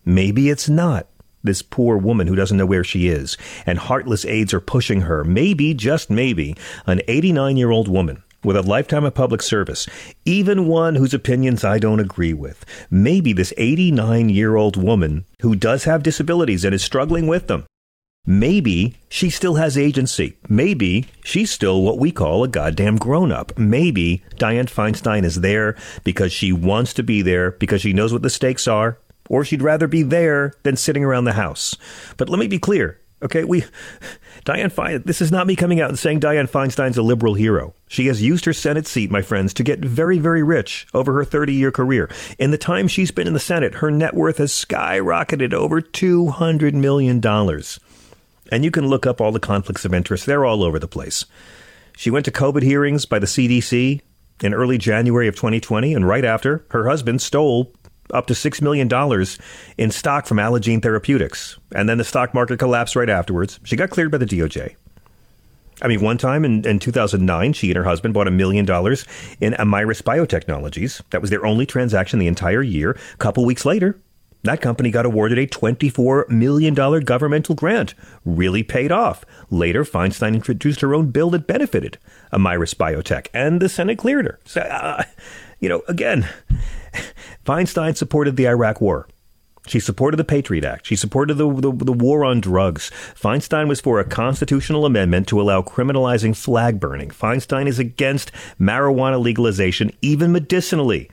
Maybe 0.05 0.51
it's 0.51 0.69
not 0.69 1.07
this 1.43 1.63
poor 1.63 1.97
woman 1.97 2.27
who 2.27 2.35
doesn't 2.35 2.55
know 2.55 2.67
where 2.67 2.83
she 2.83 3.07
is, 3.07 3.35
and 3.65 3.79
heartless 3.79 4.25
aides 4.25 4.53
are 4.53 4.59
pushing 4.59 5.01
her. 5.01 5.23
Maybe, 5.23 5.73
just 5.73 6.11
maybe, 6.11 6.55
an 6.85 7.01
89 7.07 7.57
year 7.57 7.71
old 7.71 7.87
woman 7.87 8.21
with 8.43 8.55
a 8.55 8.61
lifetime 8.61 9.05
of 9.05 9.15
public 9.15 9.41
service, 9.41 9.87
even 10.23 10.67
one 10.67 10.93
whose 10.93 11.15
opinions 11.15 11.63
I 11.63 11.79
don't 11.79 11.99
agree 11.99 12.35
with. 12.35 12.63
Maybe 12.91 13.33
this 13.33 13.55
89 13.57 14.29
year 14.29 14.55
old 14.55 14.77
woman 14.77 15.25
who 15.41 15.55
does 15.55 15.85
have 15.85 16.03
disabilities 16.03 16.63
and 16.63 16.75
is 16.75 16.83
struggling 16.83 17.25
with 17.25 17.47
them. 17.47 17.65
Maybe 18.25 18.95
she 19.09 19.29
still 19.29 19.55
has 19.55 19.77
agency. 19.77 20.37
Maybe 20.49 21.05
she's 21.23 21.51
still 21.51 21.81
what 21.81 21.99
we 21.99 22.11
call 22.11 22.43
a 22.43 22.47
goddamn 22.47 22.97
grown 22.97 23.31
up. 23.31 23.57
Maybe 23.57 24.23
Diane 24.37 24.67
Feinstein 24.67 25.23
is 25.23 25.41
there 25.41 25.75
because 26.03 26.31
she 26.31 26.51
wants 26.51 26.93
to 26.95 27.03
be 27.03 27.21
there, 27.21 27.51
because 27.51 27.81
she 27.81 27.93
knows 27.93 28.11
what 28.11 28.21
the 28.21 28.29
stakes 28.29 28.67
are, 28.67 28.97
or 29.29 29.45
she'd 29.45 29.61
rather 29.61 29.87
be 29.87 30.03
there 30.03 30.53
than 30.63 30.75
sitting 30.75 31.03
around 31.03 31.25
the 31.25 31.33
house. 31.33 31.75
But 32.17 32.29
let 32.29 32.39
me 32.39 32.47
be 32.47 32.59
clear 32.59 32.99
Okay, 33.23 33.43
we 33.43 33.63
Dianne 34.45 34.71
Fein. 34.71 35.01
This 35.03 35.21
is 35.21 35.31
not 35.31 35.47
me 35.47 35.55
coming 35.55 35.79
out 35.79 35.89
and 35.89 35.97
saying 35.97 36.19
Diane 36.19 36.47
Feinstein's 36.47 36.97
a 36.97 37.01
liberal 37.01 37.33
hero. 37.33 37.73
She 37.87 38.07
has 38.07 38.21
used 38.21 38.45
her 38.45 38.53
Senate 38.53 38.85
seat, 38.85 39.09
my 39.09 39.21
friends, 39.21 39.53
to 39.55 39.63
get 39.63 39.79
very, 39.79 40.19
very 40.19 40.43
rich 40.43 40.85
over 40.93 41.13
her 41.13 41.25
30-year 41.25 41.71
career. 41.71 42.09
In 42.37 42.51
the 42.51 42.57
time 42.57 42.87
she's 42.87 43.11
been 43.11 43.25
in 43.25 43.33
the 43.33 43.39
Senate, 43.39 43.75
her 43.75 43.89
net 43.89 44.13
worth 44.13 44.37
has 44.37 44.51
skyrocketed 44.51 45.53
over 45.53 45.81
200 45.81 46.75
million 46.75 47.19
dollars. 47.19 47.79
And 48.51 48.63
you 48.63 48.71
can 48.71 48.87
look 48.87 49.05
up 49.05 49.19
all 49.19 49.31
the 49.31 49.39
conflicts 49.39 49.85
of 49.85 49.93
interest; 49.93 50.25
they're 50.25 50.45
all 50.45 50.63
over 50.63 50.79
the 50.79 50.87
place. 50.87 51.25
She 51.97 52.11
went 52.11 52.25
to 52.25 52.31
COVID 52.31 52.61
hearings 52.61 53.05
by 53.05 53.19
the 53.19 53.25
CDC 53.25 54.01
in 54.43 54.53
early 54.53 54.77
January 54.77 55.27
of 55.27 55.35
2020, 55.35 55.93
and 55.93 56.07
right 56.07 56.25
after, 56.25 56.65
her 56.69 56.87
husband 56.87 57.21
stole 57.21 57.73
up 58.13 58.27
to 58.27 58.33
$6 58.33 58.61
million 58.61 58.89
in 59.77 59.91
stock 59.91 60.27
from 60.27 60.37
Allogene 60.37 60.81
Therapeutics. 60.81 61.57
And 61.73 61.89
then 61.89 61.97
the 61.97 62.03
stock 62.03 62.33
market 62.33 62.59
collapsed 62.59 62.95
right 62.95 63.09
afterwards. 63.09 63.59
She 63.63 63.75
got 63.75 63.89
cleared 63.89 64.11
by 64.11 64.17
the 64.17 64.25
DOJ. 64.25 64.75
I 65.81 65.87
mean, 65.87 66.01
one 66.01 66.17
time 66.17 66.45
in, 66.45 66.65
in 66.65 66.79
2009, 66.79 67.53
she 67.53 67.69
and 67.69 67.77
her 67.77 67.83
husband 67.83 68.13
bought 68.13 68.27
a 68.27 68.31
million 68.31 68.65
dollars 68.65 69.05
in 69.41 69.53
Amyris 69.53 70.01
Biotechnologies. 70.01 71.01
That 71.09 71.21
was 71.21 71.29
their 71.29 71.45
only 71.45 71.65
transaction 71.65 72.19
the 72.19 72.27
entire 72.27 72.61
year. 72.61 72.91
A 72.91 73.17
couple 73.17 73.43
weeks 73.43 73.65
later, 73.65 73.99
that 74.45 74.61
company 74.61 74.91
got 74.91 75.05
awarded 75.05 75.37
a 75.37 75.47
$24 75.47 76.29
million 76.29 76.73
governmental 76.73 77.55
grant. 77.55 77.93
Really 78.23 78.63
paid 78.63 78.91
off. 78.91 79.25
Later, 79.49 79.83
Feinstein 79.83 80.33
introduced 80.33 80.81
her 80.81 80.93
own 80.93 81.11
bill 81.11 81.29
that 81.31 81.47
benefited 81.47 81.97
Amyris 82.31 82.75
Biotech, 82.75 83.27
and 83.33 83.61
the 83.61 83.69
Senate 83.69 83.97
cleared 83.97 84.25
her. 84.25 84.39
So, 84.45 84.61
uh, 84.61 85.03
you 85.59 85.69
know, 85.69 85.83
again, 85.87 86.27
Feinstein 87.45 87.95
supported 87.95 88.35
the 88.35 88.47
Iraq 88.47 88.81
War. 88.81 89.07
She 89.67 89.79
supported 89.79 90.17
the 90.17 90.23
Patriot 90.23 90.63
Act. 90.63 90.85
She 90.85 90.95
supported 90.95 91.35
the, 91.35 91.51
the, 91.51 91.71
the, 91.71 91.93
war 91.93 92.23
on 92.23 92.39
drugs. 92.39 92.91
Feinstein 93.19 93.67
was 93.67 93.81
for 93.81 93.99
a 93.99 94.05
constitutional 94.05 94.85
amendment 94.85 95.27
to 95.29 95.41
allow 95.41 95.63
criminalizing 95.63 96.35
flag 96.35 96.79
burning. 96.79 97.09
Feinstein 97.09 97.67
is 97.67 97.79
against 97.79 98.31
marijuana 98.59 99.19
legalization, 99.19 99.91
even 100.01 100.31
medicinally. 100.31 101.09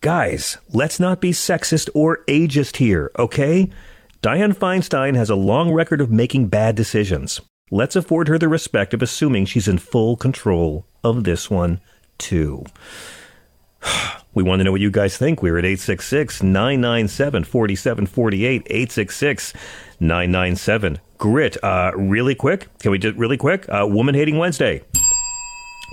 Guys, 0.00 0.58
let's 0.72 1.00
not 1.00 1.20
be 1.20 1.32
sexist 1.32 1.90
or 1.92 2.22
ageist 2.28 2.76
here, 2.76 3.10
okay? 3.18 3.68
Dianne 4.22 4.54
Feinstein 4.54 5.16
has 5.16 5.28
a 5.28 5.34
long 5.34 5.72
record 5.72 6.00
of 6.00 6.08
making 6.08 6.46
bad 6.46 6.76
decisions. 6.76 7.40
Let's 7.72 7.96
afford 7.96 8.28
her 8.28 8.38
the 8.38 8.46
respect 8.46 8.94
of 8.94 9.02
assuming 9.02 9.46
she's 9.46 9.66
in 9.66 9.78
full 9.78 10.16
control 10.16 10.86
of 11.02 11.24
this 11.24 11.50
one, 11.50 11.80
too. 12.16 12.64
We 14.34 14.44
want 14.44 14.60
to 14.60 14.64
know 14.64 14.70
what 14.70 14.82
you 14.82 14.90
guys 14.92 15.16
think. 15.16 15.42
We're 15.42 15.58
at 15.58 15.64
866 15.64 16.44
997 16.44 17.42
4748. 17.42 18.62
866 18.66 19.52
997 19.98 21.00
Grit. 21.16 21.56
Uh, 21.64 21.90
really 21.96 22.36
quick. 22.36 22.68
Can 22.78 22.92
we 22.92 22.98
just 22.98 23.16
really 23.16 23.38
quick? 23.38 23.66
Uh, 23.68 23.84
Woman 23.88 24.14
Hating 24.14 24.38
Wednesday. 24.38 24.84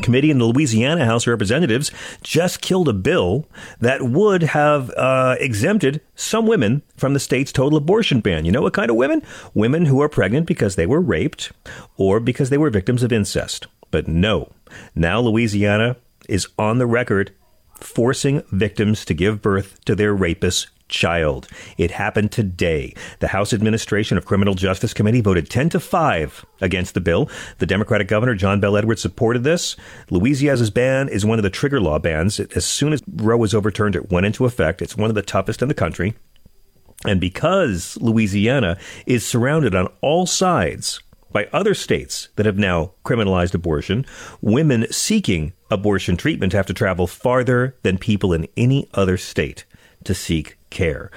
Committee 0.02 0.32
in 0.32 0.40
the 0.40 0.46
Louisiana 0.46 1.06
House 1.06 1.24
of 1.24 1.32
Representatives 1.32 1.92
just 2.22 2.62
killed 2.62 2.90
a 2.90 2.94
bill 2.94 3.48
that 3.80 4.02
would 4.02 4.44
have 4.44 4.90
uh, 4.92 5.36
exempted 5.40 6.02
some 6.16 6.46
women 6.46 6.82
from 6.98 7.14
the 7.14 7.20
state's 7.20 7.52
total 7.52 7.78
abortion 7.78 8.20
ban. 8.20 8.46
You 8.46 8.52
know 8.52 8.62
what 8.62 8.74
kind 8.74 8.90
of 8.90 8.98
women? 8.98 9.22
Women 9.54 9.86
who 9.86 10.02
are 10.02 10.10
pregnant 10.10 10.48
because 10.48 10.75
they 10.75 10.86
were 10.86 11.02
raped 11.02 11.52
or 11.98 12.20
because 12.20 12.50
they 12.50 12.58
were 12.58 12.70
victims 12.70 13.04
of 13.04 13.12
incest. 13.12 13.68
But 13.92 14.08
no. 14.08 14.52
Now 14.94 15.22
Louisiana 15.22 15.98
is 16.28 16.48
on 16.58 16.78
the 16.78 16.88
record 16.88 17.34
forcing 17.80 18.42
victims 18.52 19.06
to 19.06 19.14
give 19.14 19.42
birth 19.42 19.84
to 19.86 19.96
their 19.96 20.14
rapist 20.14 20.68
child. 20.88 21.48
It 21.77 21.92
happened 21.92 22.32
today. 22.32 22.94
The 23.20 23.30
House 23.30 23.54
Administration 23.54 24.18
of 24.18 24.25
Criminal 24.25 24.54
Justice 24.54 24.94
Committee 24.94 25.22
voted 25.22 25.50
10 25.50 25.70
to 25.70 25.80
5 25.80 26.46
against 26.62 26.94
the 26.94 27.01
bill. 27.01 27.30
The 27.60 27.65
Democratic 27.65 28.08
governor, 28.08 28.36
John 28.36 28.60
Bel 28.60 28.77
Edwards, 28.77 29.01
supported 29.01 29.44
this. 29.44 29.75
Louisiana's 30.10 30.70
ban 30.70 31.10
is 31.10 31.25
one 31.25 31.39
of 31.39 31.44
the 31.44 31.50
trigger 31.50 31.82
law 31.82 32.00
bans. 32.00 32.39
As 32.39 32.65
soon 32.65 32.94
as 32.94 33.01
Roe 33.08 33.38
was 33.38 33.54
overturned, 33.54 33.96
it 33.96 34.12
went 34.12 34.25
into 34.25 34.46
effect. 34.46 34.82
It's 34.82 34.98
one 34.98 35.10
of 35.10 35.15
the 35.15 35.22
toughest 35.22 35.62
in 35.62 35.68
the 35.68 35.74
country. 35.74 36.15
And 37.06 37.20
because 37.20 37.98
Louisiana 38.01 38.77
is 39.06 39.25
surrounded 39.25 39.75
on 39.75 39.88
all 40.01 40.25
sides 40.25 41.01
by 41.32 41.48
other 41.51 41.74
states 41.74 42.30
that 42.36 42.46
have 42.46 42.58
now 42.58 42.94
criminalized 43.04 43.54
abortion, 43.54 44.06
women 44.42 44.88
seeking 44.92 45.54
abortion 45.70 46.15
treatment 46.15 46.54
have 46.54 46.65
to 46.68 46.74
travel 46.74 47.08
farther 47.08 47.75
than 47.84 47.98
people 47.98 48.34
in 48.34 48.48
any 48.56 48.89
other 48.94 49.18
state 49.18 49.65
to 50.06 50.15
seek 50.15 50.58
care. 50.75 51.10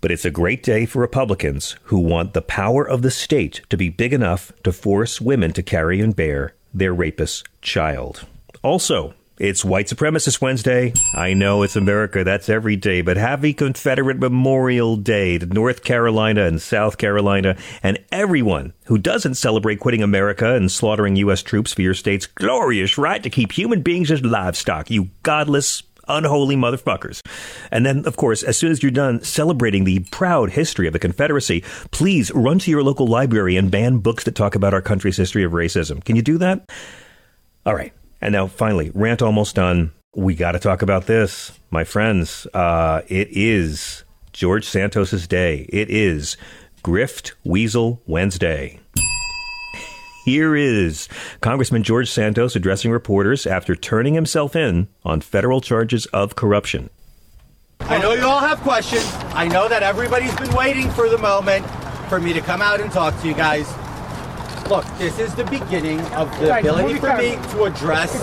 But 0.00 0.12
it's 0.12 0.26
a 0.26 0.30
great 0.30 0.62
day 0.62 0.84
for 0.84 1.00
Republicans 1.00 1.76
who 1.84 1.98
want 1.98 2.34
the 2.34 2.42
power 2.42 2.86
of 2.86 3.02
the 3.02 3.10
state 3.10 3.62
to 3.70 3.76
be 3.76 3.88
big 3.88 4.12
enough 4.12 4.52
to 4.64 4.72
force 4.72 5.20
women 5.20 5.52
to 5.54 5.62
carry 5.62 6.00
and 6.00 6.14
bear 6.14 6.54
their 6.74 6.92
rapist 6.92 7.48
child. 7.62 8.26
Also, 8.62 9.14
it's 9.38 9.64
White 9.64 9.86
Supremacist 9.86 10.40
Wednesday. 10.40 10.92
I 11.14 11.32
know 11.32 11.62
it's 11.62 11.76
America, 11.76 12.24
that's 12.24 12.48
every 12.48 12.74
day, 12.74 13.02
but 13.02 13.16
happy 13.16 13.54
Confederate 13.54 14.18
Memorial 14.18 14.96
Day 14.96 15.38
to 15.38 15.46
North 15.46 15.84
Carolina 15.84 16.44
and 16.44 16.60
South 16.60 16.98
Carolina 16.98 17.56
and 17.80 17.98
everyone 18.10 18.72
who 18.86 18.98
doesn't 18.98 19.36
celebrate 19.36 19.78
quitting 19.78 20.02
America 20.02 20.56
and 20.56 20.72
slaughtering 20.72 21.14
U.S. 21.16 21.44
troops 21.44 21.72
for 21.72 21.82
your 21.82 21.94
state's 21.94 22.26
glorious 22.26 22.98
right 22.98 23.22
to 23.22 23.30
keep 23.30 23.52
human 23.52 23.82
beings 23.82 24.10
as 24.10 24.24
livestock, 24.24 24.90
you 24.90 25.10
godless, 25.22 25.82
unholy 26.08 26.56
motherfuckers. 26.56 27.20
And 27.70 27.84
then, 27.84 28.06
of 28.06 28.16
course, 28.16 28.42
as 28.42 28.56
soon 28.56 28.70
as 28.72 28.82
you're 28.82 28.90
done 28.90 29.22
celebrating 29.22 29.84
the 29.84 30.00
proud 30.10 30.50
history 30.50 30.86
of 30.86 30.92
the 30.92 30.98
Confederacy, 30.98 31.62
please 31.90 32.30
run 32.32 32.58
to 32.60 32.70
your 32.70 32.82
local 32.82 33.06
library 33.06 33.56
and 33.56 33.70
ban 33.70 33.98
books 33.98 34.24
that 34.24 34.34
talk 34.34 34.54
about 34.54 34.74
our 34.74 34.82
country's 34.82 35.16
history 35.16 35.44
of 35.44 35.52
racism. 35.52 36.04
Can 36.04 36.16
you 36.16 36.22
do 36.22 36.38
that? 36.38 36.68
All 37.66 37.74
right. 37.74 37.92
And 38.20 38.32
now, 38.32 38.46
finally, 38.46 38.90
rant 38.94 39.22
almost 39.22 39.54
done. 39.54 39.92
we 40.16 40.34
got 40.34 40.52
to 40.52 40.58
talk 40.58 40.82
about 40.82 41.06
this, 41.06 41.52
my 41.70 41.84
friends. 41.84 42.46
Uh, 42.52 43.02
it 43.08 43.28
is 43.30 44.04
George 44.32 44.66
Santos's 44.66 45.28
day. 45.28 45.66
It 45.68 45.90
is 45.90 46.36
Grift 46.82 47.32
Weasel 47.44 48.00
Wednesday. 48.06 48.80
Here 50.28 50.54
is 50.54 51.08
Congressman 51.40 51.82
George 51.82 52.10
Santos 52.10 52.54
addressing 52.54 52.90
reporters 52.90 53.46
after 53.46 53.74
turning 53.74 54.12
himself 54.12 54.54
in 54.54 54.88
on 55.02 55.22
federal 55.22 55.62
charges 55.62 56.04
of 56.12 56.36
corruption. 56.36 56.90
I 57.80 57.96
know 57.96 58.12
you 58.12 58.26
all 58.26 58.40
have 58.40 58.60
questions. 58.60 59.10
I 59.32 59.48
know 59.48 59.70
that 59.70 59.82
everybody's 59.82 60.36
been 60.36 60.54
waiting 60.54 60.90
for 60.90 61.08
the 61.08 61.16
moment 61.16 61.64
for 62.10 62.20
me 62.20 62.34
to 62.34 62.42
come 62.42 62.60
out 62.60 62.78
and 62.78 62.92
talk 62.92 63.18
to 63.22 63.26
you 63.26 63.32
guys. 63.32 63.66
Look, 64.68 64.84
this 64.98 65.18
is 65.18 65.34
the 65.34 65.44
beginning 65.44 66.00
of 66.12 66.30
the 66.40 66.58
ability 66.58 66.98
for 66.98 67.16
me 67.16 67.36
to 67.52 67.64
address 67.64 68.14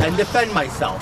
and 0.00 0.14
defend 0.18 0.52
myself. 0.52 1.00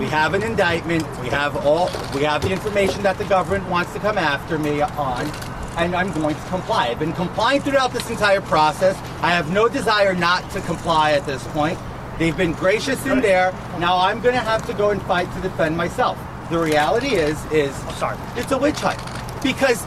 We 0.00 0.06
have 0.06 0.34
an 0.34 0.42
indictment. 0.42 1.04
We 1.20 1.28
have 1.28 1.64
all. 1.64 1.88
We 2.12 2.24
have 2.24 2.42
the 2.42 2.50
information 2.50 3.04
that 3.04 3.18
the 3.18 3.24
government 3.26 3.68
wants 3.68 3.92
to 3.92 4.00
come 4.00 4.18
after 4.18 4.58
me 4.58 4.80
on, 4.82 5.26
and 5.76 5.94
I'm 5.94 6.12
going 6.12 6.34
to 6.34 6.48
comply. 6.48 6.88
I've 6.88 6.98
been 6.98 7.12
complying 7.12 7.62
throughout 7.62 7.92
this 7.92 8.08
entire 8.10 8.40
process. 8.40 8.96
I 9.22 9.30
have 9.30 9.52
no 9.52 9.68
desire 9.68 10.14
not 10.14 10.48
to 10.50 10.60
comply 10.60 11.12
at 11.12 11.26
this 11.26 11.46
point. 11.48 11.78
They've 12.18 12.36
been 12.36 12.52
gracious 12.52 13.04
in 13.06 13.20
there. 13.20 13.52
Now 13.78 13.98
I'm 13.98 14.20
going 14.20 14.34
to 14.34 14.40
have 14.40 14.66
to 14.66 14.74
go 14.74 14.90
and 14.90 15.02
fight 15.02 15.32
to 15.34 15.40
defend 15.40 15.76
myself. 15.76 16.18
The 16.50 16.58
reality 16.58 17.14
is, 17.14 17.42
is 17.46 17.74
sorry, 17.96 18.18
it's 18.36 18.52
a 18.52 18.58
witch 18.58 18.78
hunt 18.78 19.00
because 19.42 19.82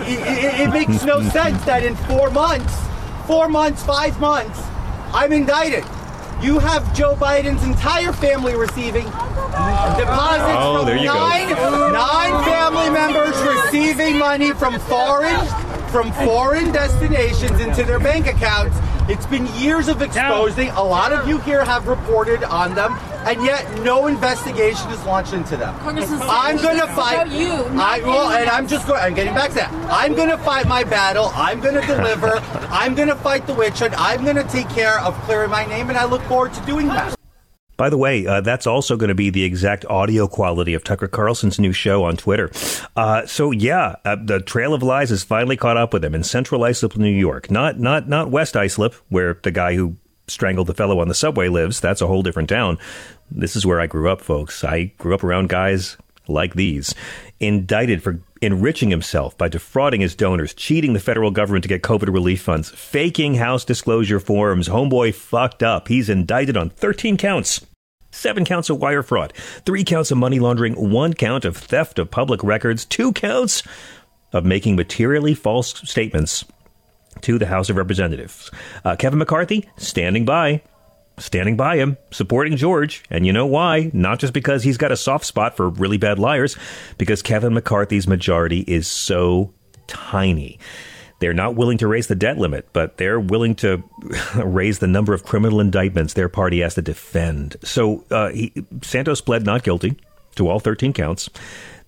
it, 0.00 0.20
it, 0.20 0.60
it 0.60 0.70
makes 0.70 1.04
no 1.04 1.22
sense 1.30 1.64
that 1.64 1.82
in 1.84 1.96
four 1.96 2.30
months, 2.30 2.76
four 3.26 3.48
months, 3.48 3.82
five 3.82 4.18
months, 4.20 4.60
I'm 5.12 5.32
indicted. 5.32 5.84
You 6.44 6.58
have 6.58 6.94
Joe 6.94 7.14
Biden's 7.16 7.64
entire 7.64 8.12
family 8.12 8.54
receiving 8.54 9.04
deposits 9.04 10.58
Oh, 10.60 10.76
from 10.78 10.86
there 10.86 10.96
you 10.98 11.08
go. 11.08 11.14
nine, 11.14 11.48
nine 11.92 12.44
family 12.44 12.90
members 12.90 13.34
receiving 13.42 14.18
money 14.18 14.52
from 14.52 14.78
foreign 14.80 15.40
from 15.88 16.12
foreign 16.12 16.70
destinations 16.72 17.58
into 17.60 17.84
their 17.84 17.98
bank 18.00 18.26
accounts. 18.26 18.76
It's 19.06 19.26
been 19.26 19.46
years 19.56 19.88
of 19.88 20.00
exposing. 20.00 20.70
A 20.70 20.82
lot 20.82 21.12
of 21.12 21.28
you 21.28 21.38
here 21.40 21.62
have 21.62 21.86
reported 21.88 22.42
on 22.42 22.74
them, 22.74 22.94
and 23.26 23.44
yet 23.44 23.80
no 23.80 24.06
investigation 24.06 24.90
is 24.90 25.04
launched 25.04 25.34
into 25.34 25.58
them. 25.58 25.78
Congressman 25.80 26.20
I'm 26.22 26.56
going 26.56 26.78
to 26.78 26.86
fight. 26.86 27.28
you, 27.30 27.52
I 27.52 27.98
not 27.98 28.02
well, 28.02 28.30
and 28.30 28.48
I'm 28.48 28.66
just 28.66 28.86
going. 28.86 29.02
I'm 29.02 29.12
getting 29.12 29.34
back 29.34 29.50
to 29.50 29.56
that. 29.56 29.72
I'm 29.92 30.14
going 30.14 30.30
to 30.30 30.38
fight 30.38 30.66
my 30.66 30.84
battle. 30.84 31.30
I'm 31.34 31.60
going 31.60 31.74
to 31.74 31.86
deliver. 31.86 32.28
I'm 32.70 32.94
going 32.94 33.08
to 33.08 33.16
fight 33.16 33.46
the 33.46 33.52
witch 33.52 33.80
hunt. 33.80 33.92
I'm 33.98 34.24
going 34.24 34.36
to 34.36 34.44
take 34.44 34.70
care 34.70 34.98
of 35.00 35.14
clearing 35.24 35.50
my 35.50 35.66
name, 35.66 35.90
and 35.90 35.98
I 35.98 36.06
look 36.06 36.22
forward 36.22 36.54
to 36.54 36.60
doing 36.64 36.88
that. 36.88 37.14
By 37.76 37.90
the 37.90 37.98
way, 37.98 38.26
uh, 38.26 38.40
that's 38.40 38.66
also 38.66 38.96
going 38.96 39.08
to 39.08 39.14
be 39.14 39.30
the 39.30 39.44
exact 39.44 39.84
audio 39.86 40.26
quality 40.28 40.74
of 40.74 40.84
Tucker 40.84 41.08
Carlson's 41.08 41.58
new 41.58 41.72
show 41.72 42.04
on 42.04 42.16
Twitter. 42.16 42.50
Uh, 42.96 43.26
so 43.26 43.50
yeah, 43.50 43.96
uh, 44.04 44.16
the 44.22 44.40
Trail 44.40 44.74
of 44.74 44.82
Lies 44.82 45.10
has 45.10 45.24
finally 45.24 45.56
caught 45.56 45.76
up 45.76 45.92
with 45.92 46.04
him 46.04 46.14
in 46.14 46.22
Central 46.22 46.64
Islip, 46.64 46.96
New 46.96 47.10
York. 47.10 47.50
Not 47.50 47.78
not 47.78 48.08
not 48.08 48.30
West 48.30 48.56
Islip, 48.56 48.94
where 49.08 49.38
the 49.42 49.50
guy 49.50 49.74
who 49.74 49.96
strangled 50.26 50.66
the 50.66 50.74
fellow 50.74 51.00
on 51.00 51.08
the 51.08 51.14
subway 51.14 51.48
lives. 51.48 51.80
That's 51.80 52.00
a 52.00 52.06
whole 52.06 52.22
different 52.22 52.48
town. 52.48 52.78
This 53.30 53.56
is 53.56 53.66
where 53.66 53.80
I 53.80 53.86
grew 53.86 54.10
up, 54.10 54.20
folks. 54.20 54.64
I 54.64 54.92
grew 54.98 55.14
up 55.14 55.24
around 55.24 55.48
guys 55.48 55.96
like 56.28 56.54
these, 56.54 56.94
indicted 57.40 58.02
for 58.02 58.20
enriching 58.40 58.90
himself 58.90 59.36
by 59.36 59.48
defrauding 59.48 60.00
his 60.00 60.14
donors, 60.14 60.54
cheating 60.54 60.92
the 60.92 61.00
federal 61.00 61.30
government 61.30 61.62
to 61.62 61.68
get 61.68 61.82
COVID 61.82 62.12
relief 62.12 62.42
funds, 62.42 62.70
faking 62.70 63.34
house 63.34 63.64
disclosure 63.64 64.20
forms. 64.20 64.68
Homeboy 64.68 65.14
fucked 65.14 65.62
up. 65.62 65.88
He's 65.88 66.08
indicted 66.08 66.56
on 66.56 66.70
13 66.70 67.16
counts. 67.16 67.64
Seven 68.10 68.44
counts 68.44 68.70
of 68.70 68.80
wire 68.80 69.02
fraud, 69.02 69.32
three 69.66 69.82
counts 69.82 70.12
of 70.12 70.18
money 70.18 70.38
laundering, 70.38 70.74
one 70.74 71.14
count 71.14 71.44
of 71.44 71.56
theft 71.56 71.98
of 71.98 72.12
public 72.12 72.44
records, 72.44 72.84
two 72.84 73.12
counts 73.12 73.64
of 74.32 74.44
making 74.44 74.76
materially 74.76 75.34
false 75.34 75.74
statements 75.88 76.44
to 77.22 77.38
the 77.38 77.46
House 77.46 77.70
of 77.70 77.76
Representatives. 77.76 78.50
Uh, 78.84 78.94
Kevin 78.94 79.18
McCarthy 79.18 79.68
standing 79.76 80.24
by, 80.24 80.62
standing 81.18 81.56
by 81.56 81.76
him, 81.76 81.96
supporting 82.10 82.56
George. 82.56 83.02
And 83.10 83.26
you 83.26 83.32
know 83.32 83.46
why? 83.46 83.90
Not 83.92 84.18
just 84.18 84.32
because 84.32 84.62
he's 84.62 84.78
got 84.78 84.92
a 84.92 84.96
soft 84.96 85.24
spot 85.24 85.56
for 85.56 85.68
really 85.68 85.98
bad 85.98 86.18
liars, 86.18 86.56
because 86.98 87.22
Kevin 87.22 87.54
McCarthy's 87.54 88.08
majority 88.08 88.60
is 88.60 88.86
so 88.86 89.52
tiny. 89.86 90.58
They're 91.20 91.32
not 91.32 91.54
willing 91.54 91.78
to 91.78 91.88
raise 91.88 92.08
the 92.08 92.14
debt 92.14 92.38
limit, 92.38 92.68
but 92.72 92.96
they're 92.96 93.20
willing 93.20 93.54
to 93.56 93.82
raise 94.36 94.80
the 94.80 94.86
number 94.86 95.14
of 95.14 95.24
criminal 95.24 95.60
indictments 95.60 96.14
their 96.14 96.28
party 96.28 96.60
has 96.60 96.74
to 96.74 96.82
defend. 96.82 97.56
So 97.62 98.04
uh, 98.10 98.30
he, 98.30 98.52
Santos 98.82 99.20
pled 99.20 99.46
not 99.46 99.62
guilty 99.62 99.96
to 100.34 100.48
all 100.48 100.60
13 100.60 100.92
counts. 100.92 101.30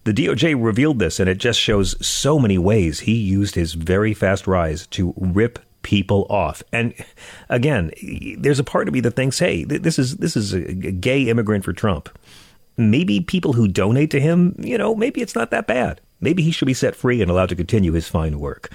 The 0.05 0.13
DOJ 0.13 0.55
revealed 0.57 1.01
this, 1.01 1.19
and 1.19 1.29
it 1.29 1.39
just 1.39 1.59
shows 1.59 1.97
so 2.07 2.39
many 2.39 2.59
ways 2.59 3.01
he 3.01 3.15
used 3.15 3.57
his 3.57 3.75
very 3.75 4.15
fast 4.15 4.47
rise 4.47 4.87
to 4.89 5.13
rip 5.17 5.59
people 5.87 6.27
off. 6.29 6.65
And 6.73 6.93
again, 7.49 7.93
there's 8.39 8.59
a 8.59 8.65
part 8.65 8.89
of 8.89 8.95
me 8.95 8.99
that 9.01 9.13
thinks, 9.13 9.39
hey, 9.39 9.63
this 9.63 10.01
is 10.01 10.17
this 10.17 10.37
is 10.37 10.53
a 10.53 10.61
gay 10.61 11.29
immigrant 11.29 11.65
for 11.65 11.73
Trump. 11.73 12.09
Maybe 12.77 13.21
people 13.21 13.53
who 13.53 13.69
donate 13.69 14.11
to 14.11 14.21
him, 14.21 14.57
you 14.59 14.77
know, 14.77 14.97
maybe 14.97 15.23
it's 15.23 15.37
not 15.37 15.53
that 15.53 15.69
bad. 15.69 16.01
Maybe 16.21 16.43
he 16.43 16.51
should 16.51 16.67
be 16.67 16.75
set 16.75 16.97
free 16.97 17.23
and 17.23 17.31
allowed 17.31 17.51
to 17.51 17.55
continue 17.55 17.93
his 17.93 18.09
fine 18.09 18.41
work. 18.41 18.69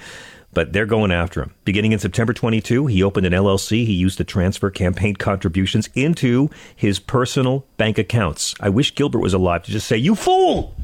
But 0.54 0.72
they're 0.72 0.86
going 0.86 1.12
after 1.12 1.42
him. 1.42 1.54
Beginning 1.66 1.92
in 1.92 1.98
September 1.98 2.32
22, 2.32 2.86
he 2.86 3.02
opened 3.02 3.26
an 3.26 3.32
LLC. 3.34 3.84
He 3.84 3.92
used 3.92 4.18
to 4.18 4.24
transfer 4.24 4.70
campaign 4.70 5.16
contributions 5.16 5.90
into 5.94 6.48
his 6.74 6.98
personal 6.98 7.66
bank 7.76 7.98
accounts. 7.98 8.54
I 8.58 8.70
wish 8.70 8.94
Gilbert 8.94 9.20
was 9.20 9.34
alive 9.34 9.64
to 9.64 9.70
just 9.70 9.86
say, 9.86 9.98
You 9.98 10.14
fool! 10.14 10.74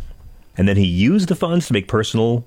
And 0.58 0.68
then 0.68 0.76
he 0.76 0.86
used 0.86 1.28
the 1.28 1.36
funds 1.36 1.66
to 1.68 1.72
make 1.72 1.88
personal 1.88 2.46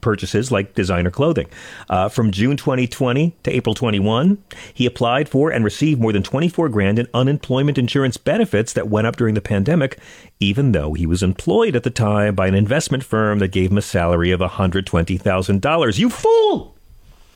purchases 0.00 0.50
like 0.50 0.74
designer 0.74 1.10
clothing. 1.10 1.48
Uh, 1.88 2.08
from 2.08 2.30
June 2.30 2.56
2020 2.56 3.34
to 3.42 3.50
April 3.50 3.74
21, 3.74 4.42
he 4.72 4.86
applied 4.86 5.28
for 5.28 5.50
and 5.50 5.64
received 5.64 6.00
more 6.00 6.12
than 6.12 6.22
24 6.22 6.68
grand 6.68 6.98
in 6.98 7.08
unemployment 7.14 7.78
insurance 7.78 8.16
benefits 8.16 8.72
that 8.72 8.88
went 8.88 9.06
up 9.06 9.16
during 9.16 9.34
the 9.34 9.40
pandemic, 9.40 9.98
even 10.40 10.72
though 10.72 10.92
he 10.92 11.06
was 11.06 11.22
employed 11.22 11.76
at 11.76 11.82
the 11.82 11.90
time 11.90 12.34
by 12.34 12.46
an 12.46 12.54
investment 12.54 13.04
firm 13.04 13.38
that 13.38 13.48
gave 13.48 13.70
him 13.70 13.78
a 13.78 13.82
salary 13.82 14.30
of 14.30 14.40
$120,000. 14.40 15.98
You 15.98 16.10
fool! 16.10 16.76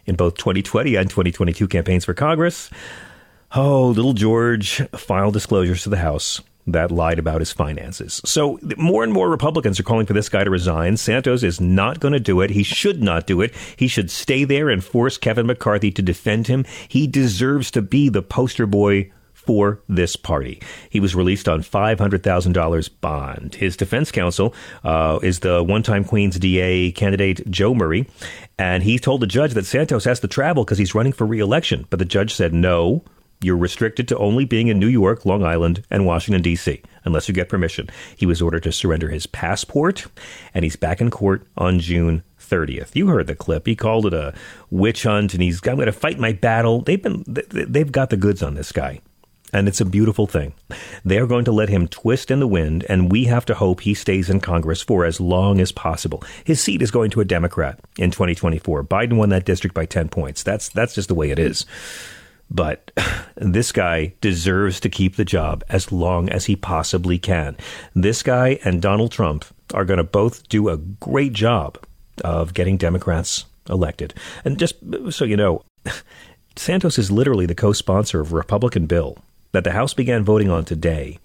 In 0.07 0.15
both 0.15 0.37
2020 0.37 0.95
and 0.95 1.11
2022 1.11 1.67
campaigns 1.67 2.05
for 2.05 2.15
Congress, 2.15 2.71
oh, 3.55 3.89
little 3.89 4.13
George 4.13 4.87
filed 4.91 5.35
disclosures 5.35 5.83
to 5.83 5.89
the 5.89 5.97
House 5.97 6.41
that 6.67 6.91
lied 6.91 7.19
about 7.19 7.41
his 7.41 7.53
finances. 7.53 8.21
So 8.25 8.59
more 8.77 9.05
and 9.05 9.13
more 9.13 9.29
Republicans 9.31 9.79
are 9.79 9.85
calling 9.85 10.07
for 10.07 10.13
this 10.13 10.29
guy 10.29 10.45
to 10.45 10.51
resign. 10.51 10.97
Santos 10.97 11.43
is 11.43 11.61
not 11.61 12.01
going 12.01 12.13
to 12.13 12.21
do 12.21 12.41
it. 12.41 12.51
He 12.51 12.63
should 12.63 13.03
not 13.03 13.27
do 13.27 13.41
it. 13.41 13.55
He 13.77 13.89
should 13.89 14.11
stay 14.11 14.45
there 14.45 14.69
and 14.69 14.83
force 14.83 15.19
Kevin 15.19 15.47
McCarthy 15.47 15.91
to 15.93 16.03
defend 16.03 16.49
him. 16.49 16.65
He 16.89 17.07
deserves 17.07 17.71
to 17.73 17.83
be 17.83 18.09
the 18.09 18.23
poster 18.23 18.67
boy 18.67 19.13
for 19.47 19.81
this 19.89 20.17
party. 20.17 20.61
He 20.91 20.99
was 20.99 21.15
released 21.15 21.49
on 21.49 21.63
$500,000 21.63 22.91
bond. 23.01 23.55
His 23.55 23.77
defense 23.77 24.11
counsel 24.11 24.55
uh, 24.83 25.21
is 25.23 25.39
the 25.41 25.63
one 25.63 25.85
time 25.85 26.05
Queens 26.05 26.39
DA 26.39 26.91
candidate 26.93 27.49
Joe 27.49 27.75
Murray. 27.75 28.09
And 28.59 28.83
he 28.83 28.99
told 28.99 29.21
the 29.21 29.27
judge 29.27 29.55
that 29.55 29.67
Santos 29.67 30.05
has 30.05 30.21
to 30.21 30.29
travel 30.29 30.65
because 30.65 30.79
he's 30.79 30.95
running 30.95 31.13
for 31.13 31.27
reelection. 31.27 31.87
But 31.91 32.01
the 32.01 32.05
judge 32.05 32.35
said 32.35 32.53
no. 32.53 33.05
You're 33.43 33.57
restricted 33.57 34.09
to 34.09 34.19
only 34.19 34.45
being 34.45 34.69
in 34.69 34.79
New 34.79 34.89
York, 34.89 35.27
Long 35.27 35.45
Island, 35.45 35.85
and 35.91 36.07
Washington, 36.07 36.43
D.C., 36.43 36.83
unless 37.05 37.29
you 37.29 37.35
get 37.35 37.49
permission. 37.49 37.89
He 38.17 38.27
was 38.27 38.41
ordered 38.41 38.63
to 38.63 38.73
surrender 38.73 39.09
his 39.09 39.27
passport, 39.27 40.07
and 40.55 40.65
he's 40.65 40.77
back 40.77 41.01
in 41.01 41.11
court 41.11 41.47
on 41.57 41.79
June 41.79 42.23
30th. 42.41 42.95
You 42.95 43.09
heard 43.09 43.27
the 43.27 43.35
clip. 43.35 43.67
He 43.67 43.77
called 43.77 44.07
it 44.07 44.15
a 44.15 44.35
witch 44.71 45.03
hunt, 45.03 45.35
and 45.35 45.43
he's, 45.43 45.61
I'm 45.67 45.77
going 45.77 45.87
to 45.87 45.93
fight 45.93 46.19
my 46.19 46.33
battle. 46.33 46.81
They've 46.81 47.03
been, 47.03 47.25
they've 47.27 47.93
got 47.93 48.11
the 48.11 48.17
goods 48.17 48.43
on 48.43 48.55
this 48.55 48.73
guy. 48.73 49.01
And 49.53 49.69
it's 49.69 49.81
a 49.81 49.87
beautiful 49.87 50.27
thing. 50.27 50.55
They 51.05 51.19
are 51.19 51.27
going 51.27 51.45
to 51.45 51.53
let 51.53 51.69
him 51.69 51.87
twist 51.87 52.31
in 52.31 52.41
the 52.41 52.49
wind, 52.49 52.85
and 52.89 53.13
we 53.13 53.25
have 53.25 53.47
to 53.47 53.55
hope 53.55 53.81
he 53.81 53.95
stays 53.95 54.29
in 54.29 54.41
Congress 54.41 54.83
for 54.83 55.05
as 55.05 55.21
long 55.21 55.61
as 55.61 55.71
possible. 55.73 56.23
His 56.45 56.61
seat 56.61 56.83
is 56.83 56.91
going 56.91 57.11
to 57.13 57.21
a 57.21 57.25
Democrat 57.25 57.79
in 57.97 58.11
2024. 58.11 58.85
Biden 58.85 59.17
won 59.17 59.29
that 59.29 59.45
district 59.45 59.75
by 59.75 59.87
10 59.87 60.09
points. 60.09 60.43
That's, 60.43 60.69
that's 60.71 60.95
just 60.95 61.09
the 61.09 61.15
way 61.15 61.31
it 61.31 61.39
is. 61.39 61.65
But 62.51 62.91
this 63.37 63.73
guy 63.73 64.15
deserves 64.21 64.81
to 64.81 64.89
keep 64.89 65.17
the 65.17 65.25
job 65.25 65.65
as 65.69 65.93
long 65.93 66.29
as 66.29 66.47
he 66.47 66.57
possibly 66.57 67.19
can. 67.19 67.57
This 67.95 68.23
guy 68.23 68.59
and 68.65 68.83
Donald 68.83 69.13
Trump 69.13 69.45
are 69.75 69.85
going 69.85 69.99
to 69.99 70.05
both 70.05 70.49
do 70.49 70.69
a 70.69 70.77
great 70.77 71.33
job 71.33 71.79
of 72.25 72.55
getting 72.55 72.77
Democrats 72.77 73.45
elected. 73.69 74.15
And 74.45 74.59
just 74.59 74.77
so 75.11 75.25
you 75.25 75.37
know, 75.37 75.63
Santos 76.57 76.99
is 76.99 77.11
literally 77.11 77.47
the 77.47 77.55
co 77.55 77.73
sponsor 77.73 78.21
of 78.21 78.33
a 78.33 78.37
Republican 78.37 78.87
bill 78.87 79.19
that 79.53 79.65
the 79.65 79.73
House 79.73 79.95
began 79.95 80.25
voting 80.25 80.51
on 80.51 80.65
today 80.65 81.19